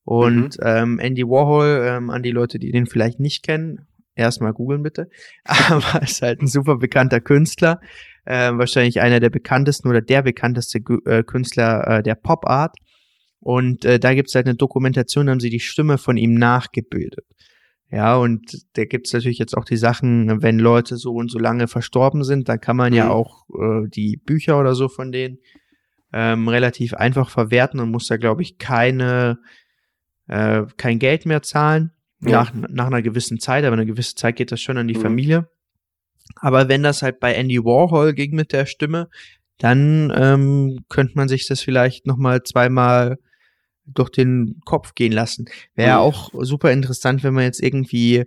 Und 0.04 0.56
ähm, 0.62 1.00
Andy 1.00 1.24
Warhol, 1.24 1.82
ähm, 1.84 2.10
an 2.10 2.22
die 2.22 2.30
Leute, 2.30 2.60
die 2.60 2.70
den 2.70 2.86
vielleicht 2.86 3.18
nicht 3.18 3.42
kennen, 3.42 3.88
erstmal 4.16 4.52
googeln 4.52 4.82
bitte. 4.82 5.08
Aber 5.44 6.02
ist 6.02 6.22
halt 6.22 6.42
ein 6.42 6.48
super 6.48 6.76
bekannter 6.76 7.20
Künstler. 7.20 7.80
Ähm, 8.26 8.58
wahrscheinlich 8.58 9.00
einer 9.00 9.20
der 9.20 9.30
bekanntesten 9.30 9.88
oder 9.88 10.00
der 10.00 10.22
bekannteste 10.22 10.78
Gü- 10.80 11.08
äh, 11.08 11.22
Künstler 11.22 11.86
äh, 11.86 12.02
der 12.02 12.16
Pop 12.16 12.44
Art. 12.48 12.74
Und 13.38 13.84
äh, 13.84 14.00
da 14.00 14.14
gibt's 14.14 14.34
halt 14.34 14.46
eine 14.46 14.56
Dokumentation, 14.56 15.26
da 15.26 15.32
haben 15.32 15.40
sie 15.40 15.50
die 15.50 15.60
Stimme 15.60 15.98
von 15.98 16.16
ihm 16.16 16.34
nachgebildet. 16.34 17.24
Ja, 17.92 18.16
und 18.16 18.64
da 18.72 18.84
gibt's 18.84 19.12
natürlich 19.12 19.38
jetzt 19.38 19.56
auch 19.56 19.64
die 19.64 19.76
Sachen, 19.76 20.42
wenn 20.42 20.58
Leute 20.58 20.96
so 20.96 21.12
und 21.12 21.30
so 21.30 21.38
lange 21.38 21.68
verstorben 21.68 22.24
sind, 22.24 22.48
dann 22.48 22.60
kann 22.60 22.76
man 22.76 22.92
ja 22.92 23.04
Mhm. 23.04 23.10
auch 23.12 23.44
äh, 23.50 23.88
die 23.88 24.16
Bücher 24.16 24.58
oder 24.58 24.74
so 24.74 24.88
von 24.88 25.12
denen 25.12 25.38
ähm, 26.12 26.48
relativ 26.48 26.94
einfach 26.94 27.30
verwerten 27.30 27.78
und 27.78 27.92
muss 27.92 28.08
da, 28.08 28.16
glaube 28.16 28.42
ich, 28.42 28.58
keine, 28.58 29.38
äh, 30.26 30.62
kein 30.76 30.98
Geld 30.98 31.26
mehr 31.26 31.42
zahlen 31.42 31.92
Ja. 32.30 32.44
nach, 32.44 32.52
nach 32.54 32.86
einer 32.86 33.02
gewissen 33.02 33.38
Zeit, 33.40 33.64
aber 33.64 33.74
eine 33.74 33.86
gewisse 33.86 34.14
Zeit 34.14 34.36
geht 34.36 34.52
das 34.52 34.60
schon 34.60 34.78
an 34.78 34.88
die 34.88 34.94
Mhm. 34.94 35.00
Familie. 35.02 35.48
Aber 36.36 36.68
wenn 36.68 36.82
das 36.82 37.02
halt 37.02 37.20
bei 37.20 37.34
Andy 37.34 37.64
Warhol 37.64 38.12
ging 38.12 38.34
mit 38.34 38.52
der 38.52 38.66
Stimme, 38.66 39.08
dann 39.58 40.12
ähm, 40.14 40.84
könnte 40.88 41.14
man 41.14 41.28
sich 41.28 41.46
das 41.46 41.60
vielleicht 41.60 42.06
noch 42.06 42.16
mal 42.16 42.42
zweimal 42.42 43.18
durch 43.86 44.10
den 44.10 44.60
Kopf 44.64 44.94
gehen 44.94 45.12
lassen. 45.12 45.46
Wäre 45.74 45.94
Mhm. 45.96 46.00
auch 46.02 46.30
super 46.40 46.72
interessant, 46.72 47.22
wenn 47.22 47.34
man 47.34 47.44
jetzt 47.44 47.62
irgendwie 47.62 48.24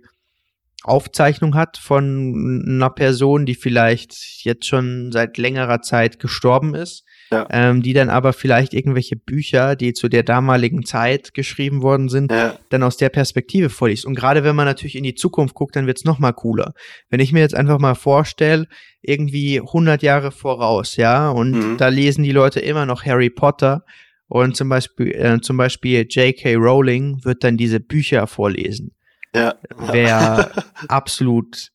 Aufzeichnung 0.82 1.54
hat 1.54 1.76
von 1.76 2.64
einer 2.66 2.88
Person, 2.90 3.44
die 3.44 3.54
vielleicht 3.54 4.44
jetzt 4.44 4.66
schon 4.66 5.12
seit 5.12 5.36
längerer 5.36 5.82
Zeit 5.82 6.18
gestorben 6.18 6.74
ist, 6.74 7.04
Ja. 7.32 7.46
ähm, 7.50 7.80
die 7.82 7.92
dann 7.92 8.10
aber 8.10 8.32
vielleicht 8.32 8.74
irgendwelche 8.74 9.14
Bücher, 9.14 9.76
die 9.76 9.92
zu 9.92 10.08
der 10.08 10.24
damaligen 10.24 10.84
Zeit 10.84 11.32
geschrieben 11.32 11.80
worden 11.80 12.08
sind, 12.08 12.32
Ja, 12.32 12.58
dann 12.70 12.82
aus 12.82 12.96
der 12.96 13.08
Perspektive 13.08 13.70
vorliest. 13.70 14.04
Und 14.04 14.16
gerade 14.16 14.42
wenn 14.42 14.56
man 14.56 14.64
natürlich 14.66 14.96
in 14.96 15.04
die 15.04 15.14
Zukunft 15.14 15.54
guckt, 15.54 15.76
dann 15.76 15.86
wird's 15.86 16.04
noch 16.04 16.18
mal 16.18 16.32
cooler. 16.32 16.72
Wenn 17.08 17.20
ich 17.20 17.32
mir 17.32 17.38
jetzt 17.40 17.54
einfach 17.54 17.78
mal 17.78 17.94
vorstelle, 17.94 18.66
irgendwie 19.00 19.60
100 19.60 20.02
Jahre 20.02 20.32
voraus, 20.32 20.96
ja, 20.96 21.30
und 21.30 21.52
Mhm. 21.52 21.76
da 21.76 21.86
lesen 21.88 22.24
die 22.24 22.32
Leute 22.32 22.58
immer 22.60 22.84
noch 22.84 23.04
Harry 23.04 23.30
Potter 23.30 23.84
und 24.26 24.56
zum 24.56 24.68
Beispiel, 24.68 25.12
äh, 25.12 25.40
zum 25.40 25.56
Beispiel 25.56 26.06
J.K. 26.10 26.56
Rowling 26.56 27.24
wird 27.24 27.44
dann 27.44 27.56
diese 27.56 27.78
Bücher 27.80 28.26
vorlesen. 28.26 28.90
ja. 29.34 29.54
Wäre 29.78 30.50
absolut, 30.88 31.68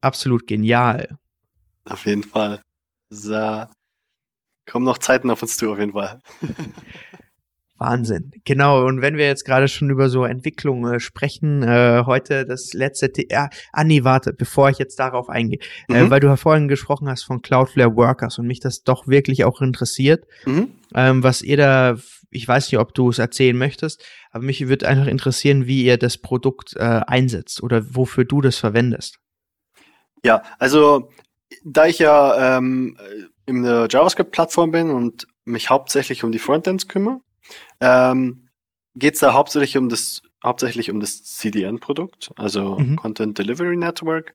absolut 0.00 0.46
genial. 0.46 1.18
Auf 1.84 2.06
jeden 2.06 2.22
Fall. 2.22 2.60
So. 3.10 3.64
Kommen 4.72 4.86
noch 4.86 4.96
Zeiten 4.96 5.28
auf 5.28 5.42
uns 5.42 5.58
zu, 5.58 5.70
auf 5.70 5.78
jeden 5.78 5.92
Fall. 5.92 6.18
Wahnsinn. 7.76 8.30
Genau, 8.46 8.86
und 8.86 9.02
wenn 9.02 9.18
wir 9.18 9.26
jetzt 9.26 9.44
gerade 9.44 9.68
schon 9.68 9.90
über 9.90 10.08
so 10.08 10.24
Entwicklung 10.24 10.86
äh, 10.86 10.98
sprechen, 10.98 11.62
äh, 11.62 12.04
heute 12.06 12.46
das 12.46 12.72
letzte 12.72 13.10
The 13.14 13.26
ah, 13.34 13.50
ah 13.72 13.84
nee, 13.84 14.02
warte, 14.02 14.32
bevor 14.32 14.70
ich 14.70 14.78
jetzt 14.78 14.98
darauf 14.98 15.28
eingehe, 15.28 15.58
äh, 15.90 16.04
Mhm. 16.04 16.10
weil 16.10 16.20
du 16.20 16.28
ja 16.28 16.36
vorhin 16.36 16.68
gesprochen 16.68 17.06
hast 17.10 17.24
von 17.24 17.42
Cloudflare 17.42 17.94
Workers 17.94 18.38
und 18.38 18.46
mich 18.46 18.60
das 18.60 18.82
doch 18.82 19.08
wirklich 19.08 19.44
auch 19.44 19.60
interessiert, 19.60 20.24
Mhm. 20.46 20.70
ähm, 20.94 21.22
was 21.22 21.42
ihr 21.42 21.58
da, 21.58 21.96
ich 22.30 22.48
weiß 22.48 22.72
nicht, 22.72 22.78
ob 22.80 22.94
du 22.94 23.10
es 23.10 23.18
erzählen 23.18 23.58
möchtest, 23.58 24.02
aber 24.30 24.44
mich 24.44 24.68
würde 24.68 24.88
einfach 24.88 25.06
interessieren, 25.06 25.66
wie 25.66 25.84
ihr 25.84 25.98
das 25.98 26.16
Produkt 26.16 26.74
äh, 26.76 26.78
einsetzt 27.06 27.62
oder 27.62 27.82
wofür 27.94 28.24
du 28.24 28.40
das 28.40 28.56
verwendest. 28.56 29.18
Ja, 30.24 30.42
also 30.58 31.10
da 31.64 31.86
ich 31.86 31.98
ja 31.98 32.56
ähm, 32.58 32.96
in 33.46 33.62
der 33.62 33.88
JavaScript-Plattform 33.90 34.70
bin 34.70 34.90
und 34.90 35.26
mich 35.44 35.70
hauptsächlich 35.70 36.24
um 36.24 36.32
die 36.32 36.38
Frontends 36.38 36.88
kümmere, 36.88 37.20
ähm, 37.80 38.48
geht 38.94 39.14
es 39.14 39.20
da 39.20 39.32
hauptsächlich 39.32 39.76
um 39.76 39.88
das 39.88 40.22
hauptsächlich 40.44 40.90
um 40.90 41.00
das 41.00 41.22
CDN-Produkt, 41.22 42.32
also 42.36 42.76
Mhm. 42.78 42.96
Content 42.96 43.38
Delivery 43.38 43.76
Network, 43.76 44.34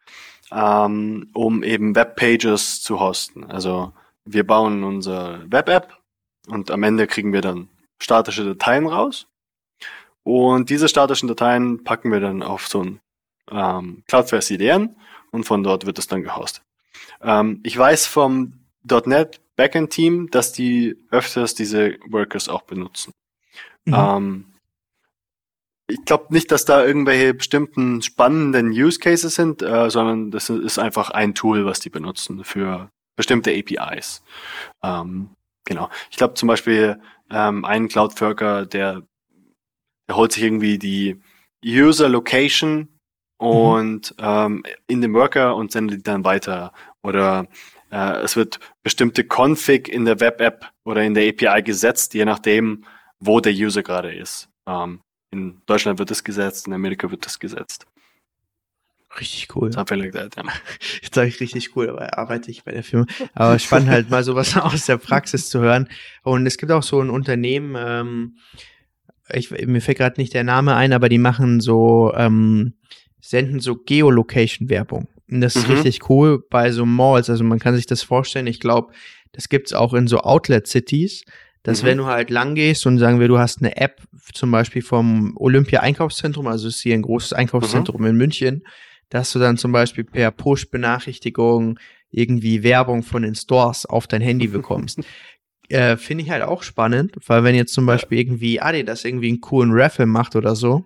ähm, 0.52 1.30
um 1.34 1.64
eben 1.64 1.96
Webpages 1.96 2.82
zu 2.82 3.00
hosten. 3.00 3.44
Also 3.44 3.92
wir 4.24 4.46
bauen 4.48 4.84
unsere 4.84 5.44
Web-App 5.52 5.98
und 6.48 6.72
am 6.72 6.84
Ende 6.84 7.08
kriegen 7.08 7.34
wir 7.34 7.42
dann 7.42 7.68
statische 8.00 8.46
Dateien 8.46 8.88
raus. 8.88 9.28
Und 10.24 10.70
diese 10.70 10.88
statischen 10.88 11.28
Dateien 11.28 11.84
packen 11.84 12.12
wir 12.12 12.20
dann 12.20 12.44
auf 12.44 12.68
so 12.68 12.84
ein 12.84 13.00
ähm, 13.50 14.04
Cloudflare 14.08 14.44
CDN 14.44 14.96
und 15.32 15.46
von 15.46 15.64
dort 15.64 15.86
wird 15.86 16.00
es 16.00 16.08
dann 16.08 16.24
gehostet. 16.24 16.64
Ähm, 17.22 17.62
ich 17.64 17.78
weiß 17.78 18.08
vom 18.08 18.57
.NET 18.88 19.40
Backend 19.56 19.90
Team, 19.90 20.30
dass 20.30 20.54
die 20.54 20.96
öfters 21.10 21.56
diese 21.56 21.98
Workers 22.10 22.48
auch 22.48 22.62
benutzen. 22.62 23.12
Mhm. 23.86 23.94
Ähm, 23.94 24.46
ich 25.88 26.04
glaube 26.06 26.34
nicht, 26.34 26.52
dass 26.52 26.66
da 26.66 26.86
irgendwelche 26.86 27.34
bestimmten 27.34 28.02
spannenden 28.02 28.72
Use 28.72 29.00
Cases 29.00 29.34
sind, 29.34 29.62
äh, 29.62 29.90
sondern 29.90 30.32
das 30.32 30.50
ist 30.50 30.80
einfach 30.80 31.10
ein 31.10 31.34
Tool, 31.34 31.66
was 31.66 31.80
die 31.80 31.90
benutzen 31.90 32.44
für 32.44 32.90
bestimmte 33.16 33.52
APIs. 33.52 34.22
Ähm, 34.84 35.30
genau. 35.66 35.90
Ich 36.12 36.18
glaube 36.18 36.36
zum 36.36 36.48
Beispiel 36.48 37.02
ähm, 37.32 37.66
ein 37.66 37.88
Cloud-Worker, 37.88 38.66
der, 38.66 39.04
der 40.08 40.16
holt 40.16 40.34
sich 40.34 40.44
irgendwie 40.44 40.78
die 40.78 41.22
User 41.66 42.10
Location 42.10 42.90
und 43.38 44.14
ähm, 44.20 44.64
in 44.88 45.02
dem 45.02 45.14
Worker 45.14 45.56
und 45.56 45.72
sendet 45.72 46.00
die 46.00 46.04
dann 46.04 46.26
weiter. 46.26 46.74
Oder 47.02 47.48
äh, 47.92 48.22
es 48.22 48.36
wird 48.36 48.60
bestimmte 48.84 49.24
Config 49.24 49.88
in 49.88 50.06
der 50.06 50.20
Web-App 50.20 50.70
oder 50.84 51.04
in 51.04 51.14
der 51.14 51.30
API 51.30 51.62
gesetzt, 51.64 52.14
je 52.14 52.26
nachdem, 52.26 52.86
wo 53.20 53.40
der 53.40 53.54
User 53.54 53.84
gerade 53.84 54.14
ist. 54.14 54.50
Ähm, 54.68 55.02
in 55.32 55.62
Deutschland 55.66 56.00
wird 56.00 56.12
es 56.12 56.24
gesetzt, 56.24 56.68
in 56.68 56.74
Amerika 56.74 57.10
wird 57.12 57.26
es 57.26 57.40
gesetzt. 57.40 57.86
Richtig 59.20 59.56
cool. 59.56 59.72
Like 59.72 60.12
that, 60.12 60.36
ja. 60.36 60.44
Jetzt 61.02 61.16
sage 61.16 61.30
ich 61.30 61.40
richtig 61.40 61.76
cool, 61.76 61.90
aber 61.90 62.18
arbeite 62.18 62.52
ich 62.52 62.64
bei 62.64 62.72
der 62.72 62.84
Firma. 62.84 63.06
Aber 63.34 63.58
spannend 63.58 63.90
halt 63.90 64.10
mal 64.10 64.24
sowas 64.24 64.56
aus 64.58 64.86
der 64.86 64.98
Praxis 64.98 65.50
zu 65.50 65.60
hören. 65.60 65.90
Und 66.24 66.46
es 66.46 66.58
gibt 66.58 66.72
auch 66.72 66.84
so 66.84 67.02
ein 67.02 67.10
Unternehmen, 67.10 67.76
ähm, 67.78 68.38
ich, 69.34 69.52
mir 69.52 69.82
fällt 69.82 69.98
gerade 69.98 70.22
nicht 70.22 70.34
der 70.34 70.44
Name 70.44 70.76
ein, 70.76 70.94
aber 70.94 71.10
die 71.10 71.18
machen 71.18 71.60
so, 71.60 72.14
ähm, 72.16 72.76
senden 73.20 73.60
so 73.60 73.76
Geolocation-Werbung. 73.76 75.08
Das 75.30 75.56
ist 75.56 75.68
Mhm. 75.68 75.74
richtig 75.76 76.10
cool 76.10 76.44
bei 76.50 76.72
so 76.72 76.86
Malls. 76.86 77.30
Also 77.30 77.44
man 77.44 77.60
kann 77.60 77.76
sich 77.76 77.86
das 77.86 78.02
vorstellen. 78.04 78.48
Ich 78.48 78.60
glaube, 78.60 78.94
das 79.34 79.50
gibt's 79.50 79.74
auch 79.74 79.94
in 79.94 80.08
so 80.08 80.20
Outlet-Cities, 80.20 81.24
dass 81.64 81.82
Mhm. 81.84 81.88
wenn 81.88 81.98
du 81.98 82.06
halt 82.06 82.30
lang 82.30 82.56
gehst 82.56 82.86
und 82.86 82.98
sagen 82.98 83.20
wir, 83.20 83.28
du 83.28 83.38
hast 83.38 83.60
eine 83.62 83.76
App 83.78 84.02
zum 84.34 84.52
Beispiel 84.52 84.82
vom 84.82 85.36
Olympia-Einkaufszentrum, 85.38 86.48
also 86.48 86.68
ist 86.70 86.80
hier 86.82 86.94
ein 86.94 87.02
großes 87.02 87.34
Einkaufszentrum 87.34 88.06
in 88.06 88.16
München, 88.16 88.64
dass 89.10 89.32
du 89.34 89.40
dann 89.40 89.58
zum 89.58 89.72
Beispiel 89.72 90.04
per 90.06 90.32
Push-Benachrichtigung 90.92 91.80
irgendwie 92.10 92.64
Werbung 92.64 93.04
von 93.04 93.22
den 93.24 93.36
Stores 93.36 93.86
auf 93.86 94.08
dein 94.08 94.22
Handy 94.22 94.48
bekommst. 94.88 95.00
äh, 95.70 95.98
Finde 95.98 96.24
ich 96.24 96.30
halt 96.30 96.44
auch 96.44 96.64
spannend, 96.64 97.16
weil 97.28 97.44
wenn 97.44 97.54
jetzt 97.56 97.74
zum. 97.74 97.86
Beispiel 97.86 98.20
irgendwie 98.20 98.62
Adidas 98.62 99.04
irgendwie 99.04 99.28
einen 99.28 99.42
coolen 99.42 99.72
Raffle 99.74 100.06
macht 100.06 100.36
oder 100.38 100.56
so, 100.56 100.86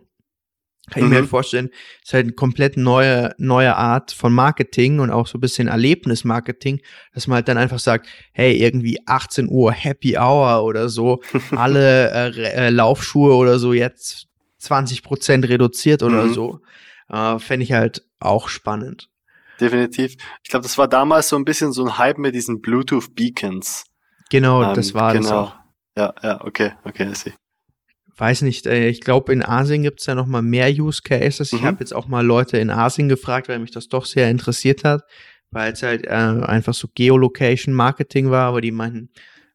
kann 0.92 1.04
ich 1.04 1.10
mir 1.10 1.16
halt 1.16 1.30
vorstellen, 1.30 1.70
ist 2.04 2.14
halt 2.14 2.26
eine 2.26 2.34
komplett 2.34 2.78
neue, 2.78 3.34
neue 3.38 3.76
Art 3.76 4.12
von 4.12 4.34
Marketing 4.34 5.00
und 5.00 5.10
auch 5.10 5.26
so 5.26 5.38
ein 5.38 5.42
bisschen 5.42 5.68
Erlebnismarketing, 5.68 6.82
dass 7.14 7.28
man 7.28 7.36
halt 7.36 7.48
dann 7.48 7.58
einfach 7.58 7.80
sagt, 7.80 8.08
hey, 8.34 8.56
irgendwie 8.62 9.00
18 9.06 9.48
Uhr 9.50 9.72
Happy 9.72 10.18
Hour 10.18 10.64
oder 10.64 10.90
so, 10.90 11.22
alle 11.52 12.12
äh, 12.12 12.68
äh, 12.68 12.70
Laufschuhe 12.70 13.36
oder 13.36 13.58
so 13.58 13.74
jetzt 13.74 14.28
20 14.60 15.02
Prozent 15.02 15.48
reduziert 15.48 16.04
oder 16.04 16.26
mhm. 16.26 16.34
so. 16.34 16.60
Äh, 17.10 17.40
Fände 17.40 17.64
ich 17.64 17.72
halt 17.72 18.06
auch 18.20 18.50
spannend. 18.50 19.10
Definitiv. 19.60 20.16
Ich 20.44 20.50
glaube, 20.50 20.64
das 20.64 20.78
war 20.78 20.88
damals 20.88 21.30
so 21.30 21.36
ein 21.36 21.46
bisschen 21.46 21.72
so 21.72 21.86
ein 21.86 21.98
Hype 21.98 22.18
mit 22.18 22.36
diesen 22.36 22.62
Bluetooth 22.62 23.16
Beacons. 23.16 23.86
Genau, 24.30 24.64
ähm, 24.64 24.74
das 24.76 24.94
war 24.94 25.14
genau. 25.14 25.24
das 25.24 25.32
auch. 25.32 25.56
Ja, 25.98 26.14
ja, 26.24 26.42
okay, 26.46 26.72
okay, 26.84 27.10
I 27.10 27.16
see 27.16 27.34
weiß 28.22 28.44
nicht, 28.44 28.68
äh, 28.68 28.88
ich 28.88 29.02
glaube, 29.02 29.34
in 29.34 29.44
Asien 29.44 29.82
gibt 29.82 30.00
es 30.00 30.06
ja 30.06 30.14
noch 30.14 30.28
mal 30.28 30.44
mehr 30.44 30.70
Use 30.70 31.02
Cases. 31.04 31.52
Ich 31.52 31.62
mhm. 31.62 31.66
habe 31.66 31.78
jetzt 31.80 31.92
auch 31.92 32.08
mal 32.08 32.24
Leute 32.24 32.60
in 32.60 32.70
Asien 32.70 33.10
gefragt, 33.10 33.50
weil 33.50 33.58
mich 33.58 33.72
das 33.72 33.88
doch 33.88 34.06
sehr 34.06 34.30
interessiert 34.30 34.84
hat, 34.84 35.02
weil 35.50 35.74
es 35.74 35.82
halt 35.82 36.06
äh, 36.06 36.10
einfach 36.10 36.76
so 36.76 36.88
Geolocation 36.94 37.74
Marketing 37.74 38.30
war, 38.30 38.46
aber 38.46 38.62
die 38.62 38.70
meinten, 38.70 39.10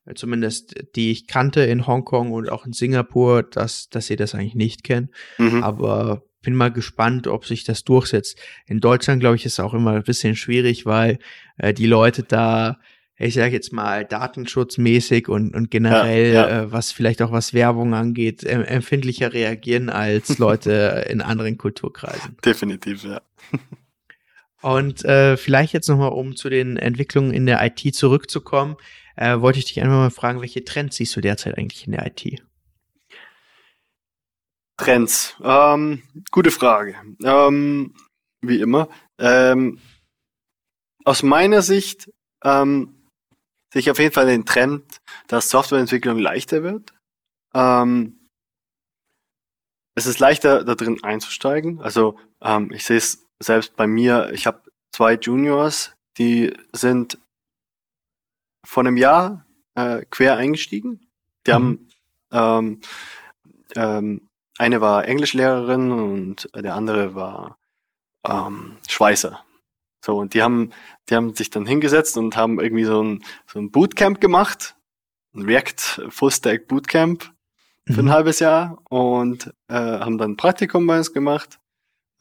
äh, 0.04 0.14
zumindest 0.14 0.74
die 0.96 1.12
ich 1.12 1.28
kannte 1.28 1.60
in 1.60 1.86
Hongkong 1.86 2.32
und 2.32 2.50
auch 2.50 2.66
in 2.66 2.72
Singapur, 2.72 3.44
dass, 3.44 3.88
dass 3.88 4.08
sie 4.08 4.16
das 4.16 4.34
eigentlich 4.34 4.56
nicht 4.56 4.82
kennen. 4.82 5.10
Mhm. 5.38 5.62
Aber 5.62 6.24
bin 6.42 6.56
mal 6.56 6.72
gespannt, 6.72 7.28
ob 7.28 7.46
sich 7.46 7.62
das 7.62 7.84
durchsetzt. 7.84 8.36
In 8.66 8.80
Deutschland, 8.80 9.20
glaube 9.20 9.36
ich, 9.36 9.46
ist 9.46 9.54
es 9.54 9.60
auch 9.60 9.74
immer 9.74 9.92
ein 9.92 10.02
bisschen 10.02 10.34
schwierig, 10.34 10.86
weil 10.86 11.20
äh, 11.56 11.72
die 11.72 11.86
Leute 11.86 12.24
da 12.24 12.80
ich 13.18 13.34
sage 13.34 13.52
jetzt 13.52 13.72
mal, 13.72 14.04
datenschutzmäßig 14.04 15.28
und, 15.28 15.54
und 15.54 15.70
generell, 15.70 16.32
ja, 16.32 16.48
ja. 16.48 16.62
Äh, 16.62 16.72
was 16.72 16.92
vielleicht 16.92 17.22
auch 17.22 17.32
was 17.32 17.54
Werbung 17.54 17.94
angeht, 17.94 18.44
äh, 18.44 18.62
empfindlicher 18.62 19.32
reagieren 19.32 19.88
als 19.88 20.38
Leute 20.38 21.06
in 21.08 21.22
anderen 21.22 21.56
Kulturkreisen. 21.56 22.36
Definitiv, 22.44 23.04
ja. 23.04 23.22
Und 24.60 25.04
äh, 25.04 25.36
vielleicht 25.36 25.72
jetzt 25.72 25.88
nochmal, 25.88 26.12
um 26.12 26.36
zu 26.36 26.50
den 26.50 26.76
Entwicklungen 26.76 27.32
in 27.32 27.46
der 27.46 27.64
IT 27.64 27.94
zurückzukommen, 27.94 28.76
äh, 29.16 29.40
wollte 29.40 29.58
ich 29.58 29.66
dich 29.66 29.80
einfach 29.80 29.96
mal 29.96 30.10
fragen, 30.10 30.40
welche 30.40 30.64
Trends 30.64 30.96
siehst 30.96 31.16
du 31.16 31.20
derzeit 31.20 31.56
eigentlich 31.56 31.86
in 31.86 31.92
der 31.92 32.06
IT? 32.06 32.42
Trends, 34.76 35.36
ähm, 35.42 36.02
gute 36.30 36.50
Frage. 36.50 36.96
Ähm, 37.24 37.94
wie 38.42 38.60
immer. 38.60 38.88
Ähm, 39.18 39.78
aus 41.04 41.22
meiner 41.22 41.62
Sicht 41.62 42.10
ähm, 42.44 42.95
sehe 43.76 43.80
ich 43.80 43.90
auf 43.90 43.98
jeden 43.98 44.14
Fall 44.14 44.24
den 44.24 44.46
Trend, 44.46 45.02
dass 45.26 45.50
Softwareentwicklung 45.50 46.16
leichter 46.18 46.62
wird. 46.62 46.94
Ähm, 47.52 48.26
es 49.94 50.06
ist 50.06 50.18
leichter, 50.18 50.64
da 50.64 50.74
drin 50.74 51.04
einzusteigen. 51.04 51.82
Also 51.82 52.18
ähm, 52.40 52.72
ich 52.72 52.86
sehe 52.86 52.96
es 52.96 53.26
selbst 53.38 53.76
bei 53.76 53.86
mir. 53.86 54.30
Ich 54.32 54.46
habe 54.46 54.62
zwei 54.92 55.16
Juniors, 55.16 55.92
die 56.16 56.56
sind 56.72 57.18
vor 58.64 58.82
einem 58.82 58.96
Jahr 58.96 59.44
äh, 59.74 60.06
quer 60.08 60.38
eingestiegen. 60.38 61.06
Die 61.46 61.50
mhm. 61.50 61.54
haben 61.54 61.88
ähm, 62.32 62.80
ähm, 63.74 64.28
eine 64.56 64.80
war 64.80 65.04
Englischlehrerin 65.04 65.92
und 65.92 66.48
der 66.54 66.74
andere 66.74 67.14
war 67.14 67.58
ähm, 68.26 68.78
Schweißer. 68.88 69.44
So, 70.06 70.18
und 70.18 70.34
die 70.34 70.42
haben, 70.42 70.70
die 71.08 71.16
haben 71.16 71.34
sich 71.34 71.50
dann 71.50 71.66
hingesetzt 71.66 72.16
und 72.16 72.36
haben 72.36 72.60
irgendwie 72.60 72.84
so 72.84 73.02
ein, 73.02 73.24
so 73.48 73.58
ein 73.58 73.72
Bootcamp 73.72 74.20
gemacht. 74.20 74.76
Ein 75.34 75.42
React 75.42 76.10
Fullstack 76.10 76.68
Bootcamp 76.68 77.34
für 77.88 78.02
mhm. 78.02 78.08
ein 78.08 78.12
halbes 78.12 78.38
Jahr 78.38 78.78
und 78.88 79.52
äh, 79.66 79.74
haben 79.74 80.16
dann 80.16 80.32
ein 80.32 80.36
Praktikum 80.36 80.86
bei 80.86 80.98
uns 80.98 81.12
gemacht 81.12 81.58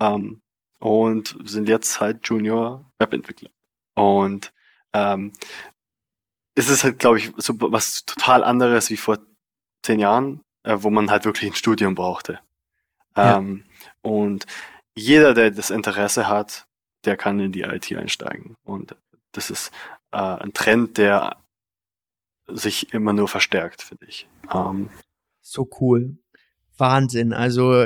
ähm, 0.01 0.41
und 0.79 1.37
sind 1.43 1.69
jetzt 1.69 2.01
halt 2.01 2.27
Junior 2.27 2.91
Webentwickler. 2.97 3.51
Und 3.93 4.51
ähm, 4.93 5.31
es 6.55 6.69
ist 6.69 6.83
halt, 6.83 6.97
glaube 6.97 7.19
ich, 7.19 7.33
so 7.37 7.53
was 7.59 8.03
total 8.05 8.43
anderes 8.43 8.89
wie 8.89 8.97
vor 8.97 9.19
zehn 9.83 9.99
Jahren, 9.99 10.41
äh, 10.63 10.75
wo 10.79 10.89
man 10.89 11.11
halt 11.11 11.25
wirklich 11.25 11.51
ein 11.51 11.55
Studium 11.55 11.93
brauchte. 11.93 12.39
Ja. 13.15 13.37
Ähm, 13.37 13.63
und 14.01 14.47
jeder, 14.95 15.35
der 15.35 15.51
das 15.51 15.69
Interesse 15.69 16.27
hat, 16.27 16.65
der 17.05 17.17
kann 17.17 17.39
in 17.39 17.51
die 17.51 17.61
IT 17.61 17.95
einsteigen. 17.95 18.55
Und 18.63 18.95
das 19.31 19.49
ist 19.49 19.71
äh, 20.11 20.17
ein 20.17 20.53
Trend, 20.53 20.97
der 20.97 21.37
sich 22.47 22.93
immer 22.93 23.13
nur 23.13 23.27
verstärkt, 23.27 23.81
finde 23.81 24.05
ich. 24.07 24.27
Ähm, 24.53 24.89
so 25.41 25.67
cool. 25.79 26.17
Wahnsinn. 26.77 27.33
Also 27.33 27.85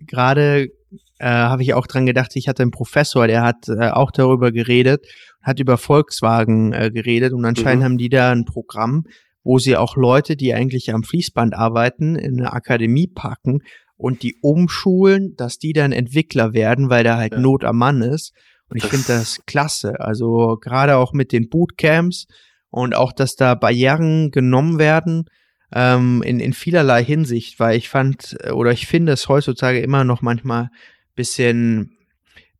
gerade 0.00 0.70
äh, 1.18 1.26
habe 1.26 1.62
ich 1.62 1.74
auch 1.74 1.86
dran 1.86 2.06
gedacht, 2.06 2.36
ich 2.36 2.48
hatte 2.48 2.62
einen 2.62 2.70
Professor, 2.70 3.26
der 3.26 3.42
hat 3.42 3.68
äh, 3.68 3.90
auch 3.90 4.10
darüber 4.10 4.52
geredet, 4.52 5.06
hat 5.42 5.60
über 5.60 5.76
Volkswagen 5.76 6.72
äh, 6.72 6.90
geredet 6.90 7.32
und 7.32 7.44
anscheinend 7.44 7.80
mhm. 7.80 7.84
haben 7.84 7.98
die 7.98 8.08
da 8.08 8.30
ein 8.30 8.44
Programm, 8.44 9.04
wo 9.42 9.58
sie 9.58 9.76
auch 9.76 9.96
Leute, 9.96 10.36
die 10.36 10.54
eigentlich 10.54 10.92
am 10.92 11.02
Fließband 11.02 11.54
arbeiten, 11.54 12.16
in 12.16 12.38
eine 12.38 12.52
Akademie 12.52 13.08
packen 13.08 13.62
und 13.96 14.22
die 14.22 14.36
umschulen, 14.42 15.34
dass 15.36 15.58
die 15.58 15.72
dann 15.72 15.92
Entwickler 15.92 16.52
werden, 16.52 16.88
weil 16.88 17.04
da 17.04 17.16
halt 17.16 17.32
ja. 17.32 17.40
Not 17.40 17.64
am 17.64 17.78
Mann 17.78 18.02
ist. 18.02 18.32
Und 18.70 18.76
ich 18.76 18.84
finde 18.84 19.06
das 19.06 19.40
klasse. 19.46 20.00
Also 20.00 20.58
gerade 20.60 20.96
auch 20.96 21.12
mit 21.12 21.32
den 21.32 21.48
Bootcamps 21.48 22.26
und 22.70 22.94
auch, 22.94 23.12
dass 23.12 23.36
da 23.36 23.54
Barrieren 23.54 24.30
genommen 24.30 24.78
werden 24.78 25.24
ähm, 25.72 26.22
in, 26.22 26.40
in 26.40 26.52
vielerlei 26.52 27.04
Hinsicht, 27.04 27.60
weil 27.60 27.76
ich 27.76 27.88
fand 27.88 28.36
oder 28.52 28.72
ich 28.72 28.86
finde 28.86 29.12
es 29.12 29.28
heutzutage 29.28 29.80
immer 29.80 30.04
noch 30.04 30.22
manchmal 30.22 30.70
bisschen 31.14 31.96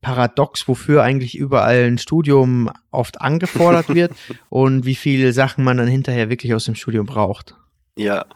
paradox, 0.00 0.68
wofür 0.68 1.02
eigentlich 1.02 1.36
überall 1.36 1.84
ein 1.84 1.98
Studium 1.98 2.70
oft 2.90 3.20
angefordert 3.20 3.94
wird 3.94 4.12
und 4.48 4.84
wie 4.84 4.94
viele 4.94 5.32
Sachen 5.32 5.64
man 5.64 5.76
dann 5.76 5.88
hinterher 5.88 6.30
wirklich 6.30 6.54
aus 6.54 6.64
dem 6.64 6.74
Studium 6.74 7.06
braucht. 7.06 7.56
Ja, 7.96 8.26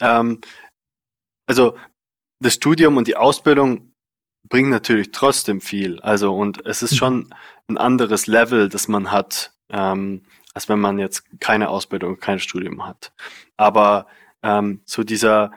ähm, 0.00 0.40
also 1.46 1.76
das 2.40 2.54
Studium 2.54 2.96
und 2.96 3.08
die 3.08 3.16
Ausbildung 3.16 3.92
bringt 4.48 4.70
natürlich 4.70 5.12
trotzdem 5.12 5.60
viel. 5.60 6.00
Also 6.00 6.34
und 6.34 6.64
es 6.66 6.82
ist 6.82 6.92
mhm. 6.92 6.96
schon 6.96 7.34
ein 7.68 7.78
anderes 7.78 8.26
Level, 8.26 8.68
das 8.68 8.88
man 8.88 9.10
hat, 9.10 9.52
ähm, 9.70 10.22
als 10.54 10.68
wenn 10.68 10.80
man 10.80 10.98
jetzt 10.98 11.24
keine 11.40 11.68
Ausbildung, 11.68 12.18
kein 12.18 12.38
Studium 12.38 12.86
hat. 12.86 13.12
Aber 13.56 14.06
ähm, 14.42 14.80
so 14.84 15.02
dieser 15.02 15.52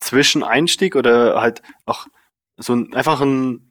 Zwischeneinstieg 0.00 0.96
oder 0.96 1.40
halt 1.40 1.62
auch 1.86 2.06
so 2.56 2.74
ein, 2.74 2.94
einfach 2.94 3.20
ein 3.20 3.70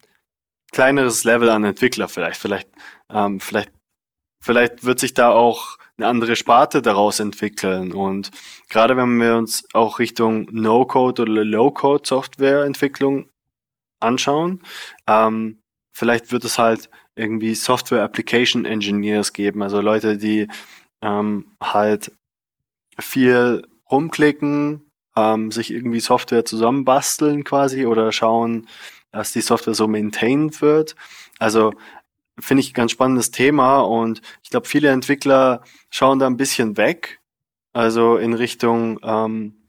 kleineres 0.71 1.23
Level 1.23 1.49
an 1.49 1.63
Entwickler 1.63 2.07
vielleicht, 2.07 2.39
vielleicht, 2.39 2.69
ähm, 3.09 3.39
vielleicht, 3.39 3.71
vielleicht 4.43 4.83
wird 4.83 4.99
sich 4.99 5.13
da 5.13 5.31
auch 5.31 5.77
eine 5.97 6.07
andere 6.07 6.35
Sparte 6.35 6.81
daraus 6.81 7.19
entwickeln. 7.19 7.93
Und 7.93 8.31
gerade 8.69 8.97
wenn 8.97 9.19
wir 9.19 9.37
uns 9.37 9.65
auch 9.73 9.99
Richtung 9.99 10.47
No-Code 10.51 11.21
oder 11.21 11.45
Low-Code-Softwareentwicklung 11.45 13.29
anschauen. 13.99 14.61
Ähm, 15.07 15.59
vielleicht 15.91 16.31
wird 16.31 16.43
es 16.43 16.57
halt 16.57 16.89
irgendwie 17.15 17.55
Software 17.55 18.03
Application 18.03 18.65
Engineers 18.65 19.33
geben, 19.33 19.63
also 19.63 19.81
Leute, 19.81 20.17
die 20.17 20.47
ähm, 21.01 21.45
halt 21.61 22.11
viel 22.99 23.67
rumklicken, 23.89 24.91
ähm, 25.15 25.51
sich 25.51 25.71
irgendwie 25.71 25.99
Software 25.99 26.45
zusammenbasteln 26.45 27.43
quasi 27.43 27.85
oder 27.85 28.11
schauen, 28.11 28.67
dass 29.11 29.31
die 29.31 29.41
Software 29.41 29.75
so 29.75 29.87
maintained 29.87 30.61
wird. 30.61 30.95
Also 31.39 31.73
finde 32.39 32.61
ich 32.61 32.71
ein 32.71 32.73
ganz 32.73 32.91
spannendes 32.91 33.31
Thema 33.31 33.79
und 33.79 34.21
ich 34.43 34.49
glaube, 34.49 34.67
viele 34.67 34.89
Entwickler 34.89 35.63
schauen 35.89 36.19
da 36.19 36.27
ein 36.27 36.37
bisschen 36.37 36.75
weg, 36.77 37.21
also 37.73 38.17
in 38.17 38.33
Richtung 38.33 38.99
ähm, 39.03 39.64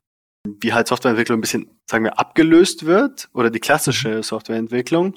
wie 0.60 0.72
halt 0.72 0.88
Softwareentwicklung 0.88 1.38
ein 1.38 1.40
bisschen, 1.40 1.78
sagen 1.86 2.04
wir, 2.04 2.18
abgelöst 2.18 2.86
wird 2.86 3.28
oder 3.32 3.50
die 3.50 3.60
klassische 3.60 4.16
mhm. 4.16 4.22
Softwareentwicklung 4.22 5.14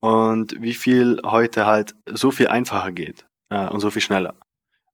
und 0.00 0.60
wie 0.60 0.74
viel 0.74 1.20
heute 1.24 1.66
halt 1.66 1.94
so 2.06 2.30
viel 2.30 2.48
einfacher 2.48 2.92
geht 2.92 3.26
äh, 3.50 3.68
und 3.68 3.80
so 3.80 3.90
viel 3.90 4.02
schneller. 4.02 4.34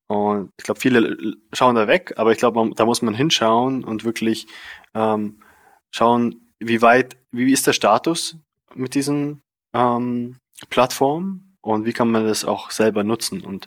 Und 0.06 0.50
ich 0.59 0.64
glaube, 0.64 0.80
viele 0.80 1.36
schauen 1.52 1.74
da 1.74 1.86
weg, 1.86 2.14
aber 2.16 2.32
ich 2.32 2.38
glaube, 2.38 2.70
da 2.74 2.84
muss 2.86 3.02
man 3.02 3.14
hinschauen 3.14 3.84
und 3.84 4.05
wirklich 4.05 4.46
ähm, 4.94 5.42
schauen, 5.90 6.48
wie 6.59 6.82
weit, 6.82 7.16
wie 7.30 7.52
ist 7.52 7.66
der 7.66 7.74
Status 7.74 8.36
mit 8.74 8.94
diesen 8.94 9.42
ähm, 9.74 10.36
Plattformen 10.70 11.56
und 11.60 11.84
wie 11.84 11.92
kann 11.92 12.10
man 12.10 12.26
das 12.26 12.44
auch 12.44 12.70
selber 12.70 13.05
nutzen. 13.05 13.42
Und 13.42 13.66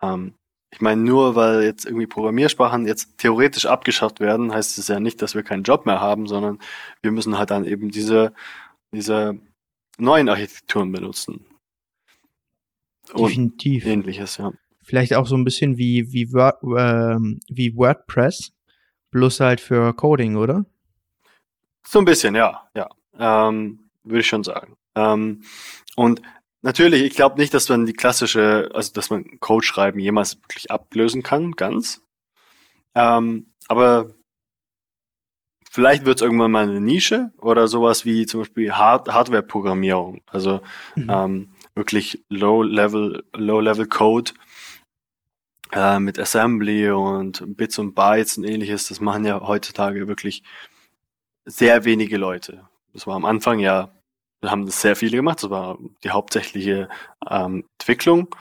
ähm, 0.00 0.34
ich 0.72 0.80
meine, 0.80 1.02
nur 1.02 1.34
weil 1.34 1.62
jetzt 1.62 1.84
irgendwie 1.84 2.06
Programmiersprachen 2.06 2.86
jetzt 2.86 3.18
theoretisch 3.18 3.66
abgeschafft 3.66 4.20
werden, 4.20 4.52
heißt 4.52 4.78
es 4.78 4.88
ja 4.88 5.00
nicht, 5.00 5.20
dass 5.20 5.34
wir 5.34 5.42
keinen 5.42 5.64
Job 5.64 5.84
mehr 5.84 6.00
haben, 6.00 6.26
sondern 6.26 6.58
wir 7.02 7.10
müssen 7.10 7.38
halt 7.38 7.50
dann 7.50 7.64
eben 7.64 7.90
diese, 7.90 8.32
diese 8.92 9.38
neuen 9.98 10.28
Architekturen 10.28 10.92
benutzen. 10.92 11.44
Definitiv. 13.16 13.84
Und 13.84 13.90
ähnliches, 13.90 14.36
ja. 14.36 14.52
Vielleicht 14.82 15.14
auch 15.14 15.26
so 15.26 15.36
ein 15.36 15.44
bisschen 15.44 15.76
wie, 15.76 16.12
wie, 16.12 16.32
Word, 16.32 16.62
äh, 16.62 17.18
wie 17.48 17.76
WordPress, 17.76 18.52
bloß 19.10 19.40
halt 19.40 19.60
für 19.60 19.92
Coding, 19.94 20.36
oder? 20.36 20.64
So 21.86 21.98
ein 21.98 22.04
bisschen, 22.04 22.34
ja, 22.34 22.68
ja. 22.74 22.88
Ähm, 23.18 23.90
würde 24.04 24.20
ich 24.20 24.26
schon 24.26 24.44
sagen. 24.44 24.76
Ähm, 24.94 25.42
und 25.96 26.22
natürlich, 26.62 27.02
ich 27.02 27.14
glaube 27.14 27.38
nicht, 27.38 27.54
dass 27.54 27.68
man 27.68 27.86
die 27.86 27.92
klassische, 27.92 28.70
also 28.74 28.92
dass 28.92 29.10
man 29.10 29.40
Code 29.40 29.64
schreiben 29.64 29.98
jemals 29.98 30.40
wirklich 30.42 30.70
ablösen 30.70 31.22
kann, 31.22 31.52
ganz. 31.52 32.02
Ähm, 32.94 33.52
aber 33.68 34.14
vielleicht 35.70 36.04
wird 36.04 36.16
es 36.16 36.22
irgendwann 36.22 36.50
mal 36.50 36.68
eine 36.68 36.80
Nische 36.80 37.32
oder 37.38 37.68
sowas 37.68 38.04
wie 38.04 38.26
zum 38.26 38.40
Beispiel 38.40 38.72
Hard 38.72 39.08
Hardware-Programmierung. 39.08 40.22
Also 40.26 40.60
mhm. 40.96 41.10
ähm, 41.10 41.52
wirklich 41.74 42.24
Low-Level, 42.28 43.24
Low-Level-Code 43.32 44.32
äh, 45.72 46.00
mit 46.00 46.18
Assembly 46.18 46.90
und 46.90 47.56
Bits 47.56 47.78
und 47.78 47.94
Bytes 47.94 48.36
und 48.38 48.44
ähnliches. 48.44 48.88
Das 48.88 49.00
machen 49.00 49.24
ja 49.24 49.40
heutzutage 49.40 50.08
wirklich 50.08 50.42
sehr 51.44 51.84
wenige 51.84 52.16
Leute. 52.16 52.68
Das 52.92 53.06
war 53.06 53.14
am 53.14 53.24
Anfang 53.24 53.60
ja, 53.60 53.92
haben 54.44 54.66
das 54.66 54.80
sehr 54.80 54.96
viele 54.96 55.16
gemacht. 55.16 55.42
Das 55.42 55.50
war 55.50 55.78
die 56.02 56.10
hauptsächliche 56.10 56.88
ähm, 57.28 57.64
Entwicklung 57.78 58.34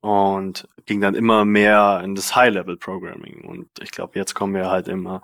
und 0.00 0.68
ging 0.86 1.00
dann 1.00 1.14
immer 1.14 1.44
mehr 1.44 2.00
in 2.04 2.14
das 2.14 2.34
High-Level-Programming. 2.36 3.44
Und 3.44 3.68
ich 3.80 3.90
glaube, 3.90 4.18
jetzt 4.18 4.34
kommen 4.34 4.54
wir 4.54 4.70
halt 4.70 4.88
immer 4.88 5.22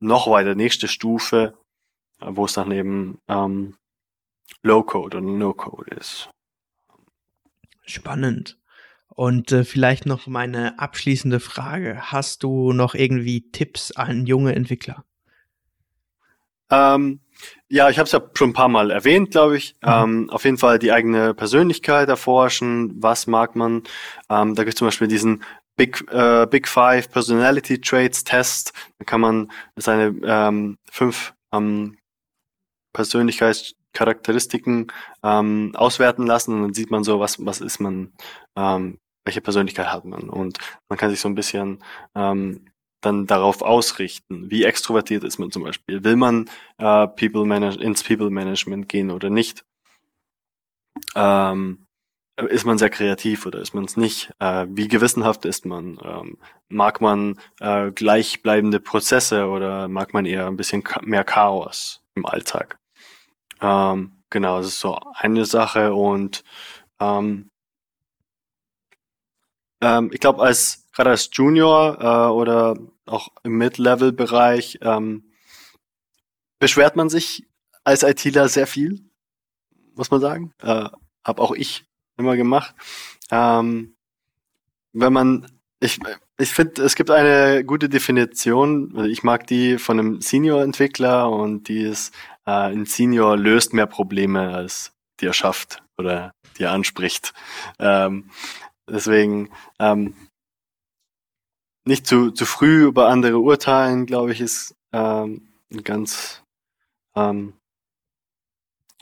noch 0.00 0.28
weiter, 0.28 0.54
nächste 0.54 0.88
Stufe, 0.88 1.54
wo 2.20 2.44
es 2.44 2.52
dann 2.52 2.70
eben 2.72 3.18
ähm, 3.28 3.76
Low-Code 4.62 5.18
und 5.18 5.38
No-Code 5.38 5.94
ist. 5.96 6.30
Spannend. 7.84 8.58
Und 9.08 9.52
äh, 9.52 9.64
vielleicht 9.64 10.06
noch 10.06 10.26
meine 10.26 10.78
abschließende 10.78 11.40
Frage. 11.40 12.12
Hast 12.12 12.42
du 12.42 12.72
noch 12.72 12.94
irgendwie 12.94 13.50
Tipps 13.50 13.92
an 13.92 14.26
junge 14.26 14.54
Entwickler? 14.54 15.04
Ähm, 16.70 17.20
ja, 17.68 17.88
ich 17.88 17.98
habe 17.98 18.06
es 18.06 18.12
ja 18.12 18.20
schon 18.34 18.50
ein 18.50 18.54
paar 18.54 18.68
Mal 18.68 18.90
erwähnt, 18.90 19.30
glaube 19.30 19.56
ich. 19.56 19.76
Mhm. 19.82 19.90
Ähm, 19.90 20.30
auf 20.30 20.44
jeden 20.44 20.58
Fall 20.58 20.78
die 20.78 20.92
eigene 20.92 21.34
Persönlichkeit 21.34 22.08
erforschen. 22.08 23.02
Was 23.02 23.26
mag 23.26 23.56
man? 23.56 23.82
Ähm, 24.28 24.54
da 24.54 24.64
gibt 24.64 24.74
es 24.74 24.78
zum 24.78 24.88
Beispiel 24.88 25.08
diesen 25.08 25.42
Big, 25.76 26.04
äh, 26.10 26.46
Big 26.46 26.68
Five 26.68 27.10
Personality 27.10 27.80
Traits 27.80 28.24
Test. 28.24 28.72
Da 28.98 29.04
kann 29.04 29.20
man 29.20 29.50
seine 29.76 30.14
ähm, 30.24 30.78
fünf 30.90 31.34
ähm, 31.52 31.98
Persönlichkeitscharakteristiken 32.92 34.92
ähm, 35.22 35.72
auswerten 35.74 36.26
lassen 36.26 36.54
und 36.54 36.62
dann 36.62 36.74
sieht 36.74 36.90
man 36.90 37.04
so, 37.04 37.20
was, 37.20 37.44
was 37.44 37.60
ist 37.60 37.80
man, 37.80 38.12
ähm, 38.56 38.98
welche 39.24 39.40
Persönlichkeit 39.40 39.92
hat 39.92 40.04
man. 40.04 40.28
Und 40.28 40.58
man 40.88 40.98
kann 40.98 41.10
sich 41.10 41.20
so 41.20 41.28
ein 41.28 41.34
bisschen 41.34 41.82
ähm, 42.14 42.66
dann 43.02 43.26
darauf 43.26 43.62
ausrichten. 43.62 44.50
Wie 44.50 44.64
extrovertiert 44.64 45.24
ist 45.24 45.38
man 45.38 45.50
zum 45.50 45.64
Beispiel? 45.64 46.02
Will 46.04 46.16
man 46.16 46.48
äh, 46.78 47.06
People 47.08 47.44
Manage 47.44 47.78
ins 47.80 48.02
People 48.02 48.30
Management 48.30 48.88
gehen 48.88 49.10
oder 49.10 49.30
nicht? 49.30 49.64
Ähm, 51.14 51.86
ist 52.36 52.64
man 52.64 52.78
sehr 52.78 52.90
kreativ 52.90 53.44
oder 53.46 53.60
ist 53.60 53.74
man 53.74 53.84
es 53.84 53.96
nicht? 53.96 54.32
Äh, 54.38 54.66
wie 54.70 54.88
gewissenhaft 54.88 55.44
ist 55.44 55.66
man? 55.66 55.98
Ähm, 56.02 56.38
mag 56.68 57.00
man 57.00 57.38
äh, 57.60 57.90
gleichbleibende 57.90 58.80
Prozesse 58.80 59.46
oder 59.48 59.88
mag 59.88 60.14
man 60.14 60.24
eher 60.24 60.46
ein 60.46 60.56
bisschen 60.56 60.82
mehr 61.02 61.24
Chaos 61.24 62.02
im 62.14 62.24
Alltag? 62.24 62.78
Ähm, 63.60 64.22
genau, 64.30 64.58
das 64.58 64.68
ist 64.68 64.80
so 64.80 64.98
eine 65.14 65.44
Sache 65.44 65.94
und 65.94 66.42
ähm, 67.00 67.50
ähm, 69.82 70.10
ich 70.12 70.20
glaube, 70.20 70.42
als 70.42 70.81
gerade 70.92 71.10
als 71.10 71.30
Junior 71.32 71.98
äh, 72.00 72.30
oder 72.32 72.76
auch 73.06 73.28
im 73.42 73.58
Mid-Level-Bereich 73.58 74.78
ähm, 74.82 75.32
beschwert 76.58 76.96
man 76.96 77.08
sich 77.08 77.46
als 77.84 78.02
ITler 78.02 78.48
sehr 78.48 78.66
viel, 78.66 79.00
muss 79.94 80.10
man 80.10 80.20
sagen. 80.20 80.54
Äh, 80.62 80.88
hab 81.24 81.40
auch 81.40 81.52
ich 81.52 81.84
immer 82.16 82.36
gemacht. 82.36 82.74
Ähm, 83.30 83.96
wenn 84.92 85.12
man, 85.12 85.46
ich, 85.80 85.98
ich 86.38 86.50
finde, 86.50 86.82
es 86.82 86.94
gibt 86.94 87.10
eine 87.10 87.64
gute 87.64 87.88
Definition. 87.88 89.06
Ich 89.06 89.22
mag 89.22 89.46
die 89.46 89.78
von 89.78 89.98
einem 89.98 90.20
Senior-Entwickler 90.20 91.30
und 91.30 91.68
die 91.68 91.82
ist, 91.82 92.14
äh, 92.46 92.50
ein 92.50 92.86
Senior 92.86 93.36
löst 93.36 93.72
mehr 93.72 93.86
Probleme, 93.86 94.54
als 94.54 94.92
die 95.20 95.26
er 95.26 95.32
schafft 95.32 95.82
oder 95.96 96.32
die 96.58 96.64
er 96.64 96.72
anspricht. 96.72 97.32
Ähm, 97.78 98.30
deswegen 98.88 99.50
ähm, 99.78 100.14
nicht 101.84 102.06
zu, 102.06 102.30
zu 102.30 102.44
früh 102.44 102.84
über 102.86 103.08
andere 103.08 103.38
urteilen, 103.38 104.06
glaube 104.06 104.32
ich, 104.32 104.40
ist 104.40 104.74
ähm, 104.92 105.48
ein 105.72 105.82
ganz 105.82 106.42
ähm, 107.14 107.54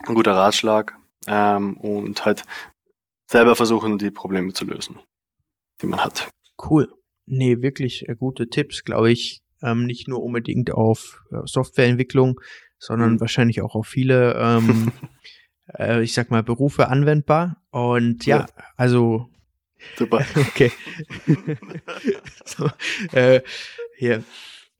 ein 0.07 0.15
guter 0.15 0.33
Ratschlag. 0.33 0.97
Ähm, 1.27 1.77
und 1.77 2.25
halt 2.25 2.43
selber 3.27 3.55
versuchen, 3.55 3.99
die 3.99 4.09
Probleme 4.09 4.53
zu 4.53 4.65
lösen, 4.65 4.99
die 5.81 5.85
man 5.87 6.03
hat. 6.03 6.29
Cool. 6.69 6.91
Nee, 7.27 7.61
wirklich 7.61 8.09
äh, 8.09 8.15
gute 8.15 8.49
Tipps, 8.49 8.83
glaube 8.83 9.11
ich. 9.11 9.41
Ähm, 9.61 9.85
nicht 9.85 10.07
nur 10.07 10.23
unbedingt 10.23 10.71
auf 10.71 11.21
äh, 11.31 11.37
Softwareentwicklung, 11.45 12.39
sondern 12.79 13.13
mhm. 13.13 13.19
wahrscheinlich 13.19 13.61
auch 13.61 13.75
auf 13.75 13.85
viele, 13.85 14.33
ähm, 14.33 14.91
äh, 15.77 16.01
ich 16.01 16.13
sag 16.13 16.31
mal, 16.31 16.41
Berufe 16.41 16.87
anwendbar. 16.87 17.61
Und 17.69 18.25
ja, 18.25 18.39
ja. 18.39 18.45
also. 18.75 19.27
Super. 19.97 20.25
Okay. 20.35 20.71
so, 22.45 22.69
äh, 23.13 23.41
hier. 23.97 24.23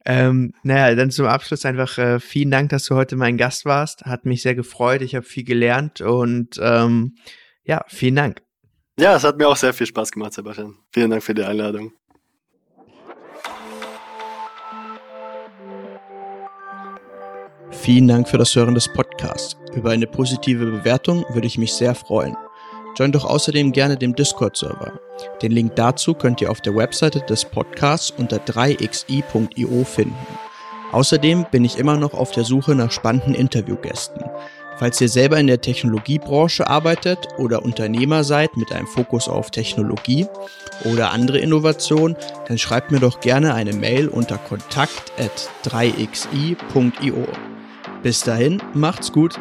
Ähm, 0.04 0.54
naja, 0.64 0.96
dann 0.96 1.12
zum 1.12 1.28
Abschluss 1.28 1.66
einfach 1.66 1.98
äh, 1.98 2.20
vielen 2.20 2.50
Dank, 2.50 2.70
dass 2.70 2.86
du 2.86 2.96
heute 2.96 3.16
mein 3.16 3.38
Gast 3.38 3.66
warst. 3.66 4.06
Hat 4.06 4.26
mich 4.26 4.42
sehr 4.42 4.56
gefreut. 4.56 5.02
Ich 5.02 5.16
habe 5.16 5.26
viel 5.26 5.44
gelernt 5.44 6.02
und 6.02 6.60
ähm, 6.62 7.16
ja, 7.64 7.86
vielen 7.88 8.16
Dank. 8.16 8.42
Ja, 9.00 9.16
es 9.16 9.24
hat 9.24 9.38
mir 9.38 9.48
auch 9.48 9.56
sehr 9.56 9.74
viel 9.74 9.88
Spaß 9.88 10.12
gemacht, 10.12 10.34
Sebastian. 10.34 10.76
Vielen 10.92 11.12
Dank 11.12 11.24
für 11.24 11.34
die 11.34 11.44
Einladung. 11.44 11.94
Vielen 17.72 18.08
Dank 18.08 18.28
für 18.28 18.38
das 18.38 18.56
Hören 18.56 18.76
des 18.76 18.92
Podcasts. 18.92 19.58
Über 19.74 19.92
eine 19.92 20.06
positive 20.06 20.66
Bewertung 20.66 21.26
würde 21.30 21.48
ich 21.48 21.58
mich 21.58 21.74
sehr 21.74 21.96
freuen. 21.96 22.36
Join 22.98 23.12
doch 23.12 23.26
außerdem 23.26 23.72
gerne 23.72 23.98
dem 23.98 24.16
Discord-Server. 24.16 24.94
Den 25.42 25.52
Link 25.52 25.76
dazu 25.76 26.14
könnt 26.14 26.42
ihr 26.42 26.52
auf 26.52 26.62
der 26.62 26.76
Webseite 26.76 27.22
des 27.22 27.46
Podcasts 27.46 28.12
unter 28.12 28.38
3xi.io 28.38 29.84
finden. 29.84 30.16
Außerdem 30.92 31.46
bin 31.52 31.64
ich 31.64 31.78
immer 31.78 31.98
noch 31.98 32.14
auf 32.14 32.32
der 32.32 32.44
Suche 32.44 32.76
nach 32.76 32.92
spannenden 32.92 33.34
Interviewgästen. 33.34 34.24
Falls 34.78 35.00
ihr 35.00 35.10
selber 35.10 35.40
in 35.40 35.48
der 35.48 35.62
Technologiebranche 35.62 36.68
arbeitet 36.68 37.28
oder 37.38 37.64
Unternehmer 37.64 38.24
seid 38.24 38.58
mit 38.58 38.74
einem 38.74 38.88
Fokus 38.88 39.30
auf 39.30 39.52
Technologie 39.52 40.26
oder 40.92 41.12
andere 41.12 41.38
Innovationen, 41.38 42.18
dann 42.48 42.58
schreibt 42.58 42.92
mir 42.92 43.00
doch 43.00 43.20
gerne 43.20 43.54
eine 43.54 43.74
Mail 43.74 44.08
unter 44.08 44.38
kontakt@3xi.io. 44.38 47.28
Bis 48.02 48.24
dahin, 48.24 48.62
macht's 48.74 49.12
gut. 49.12 49.40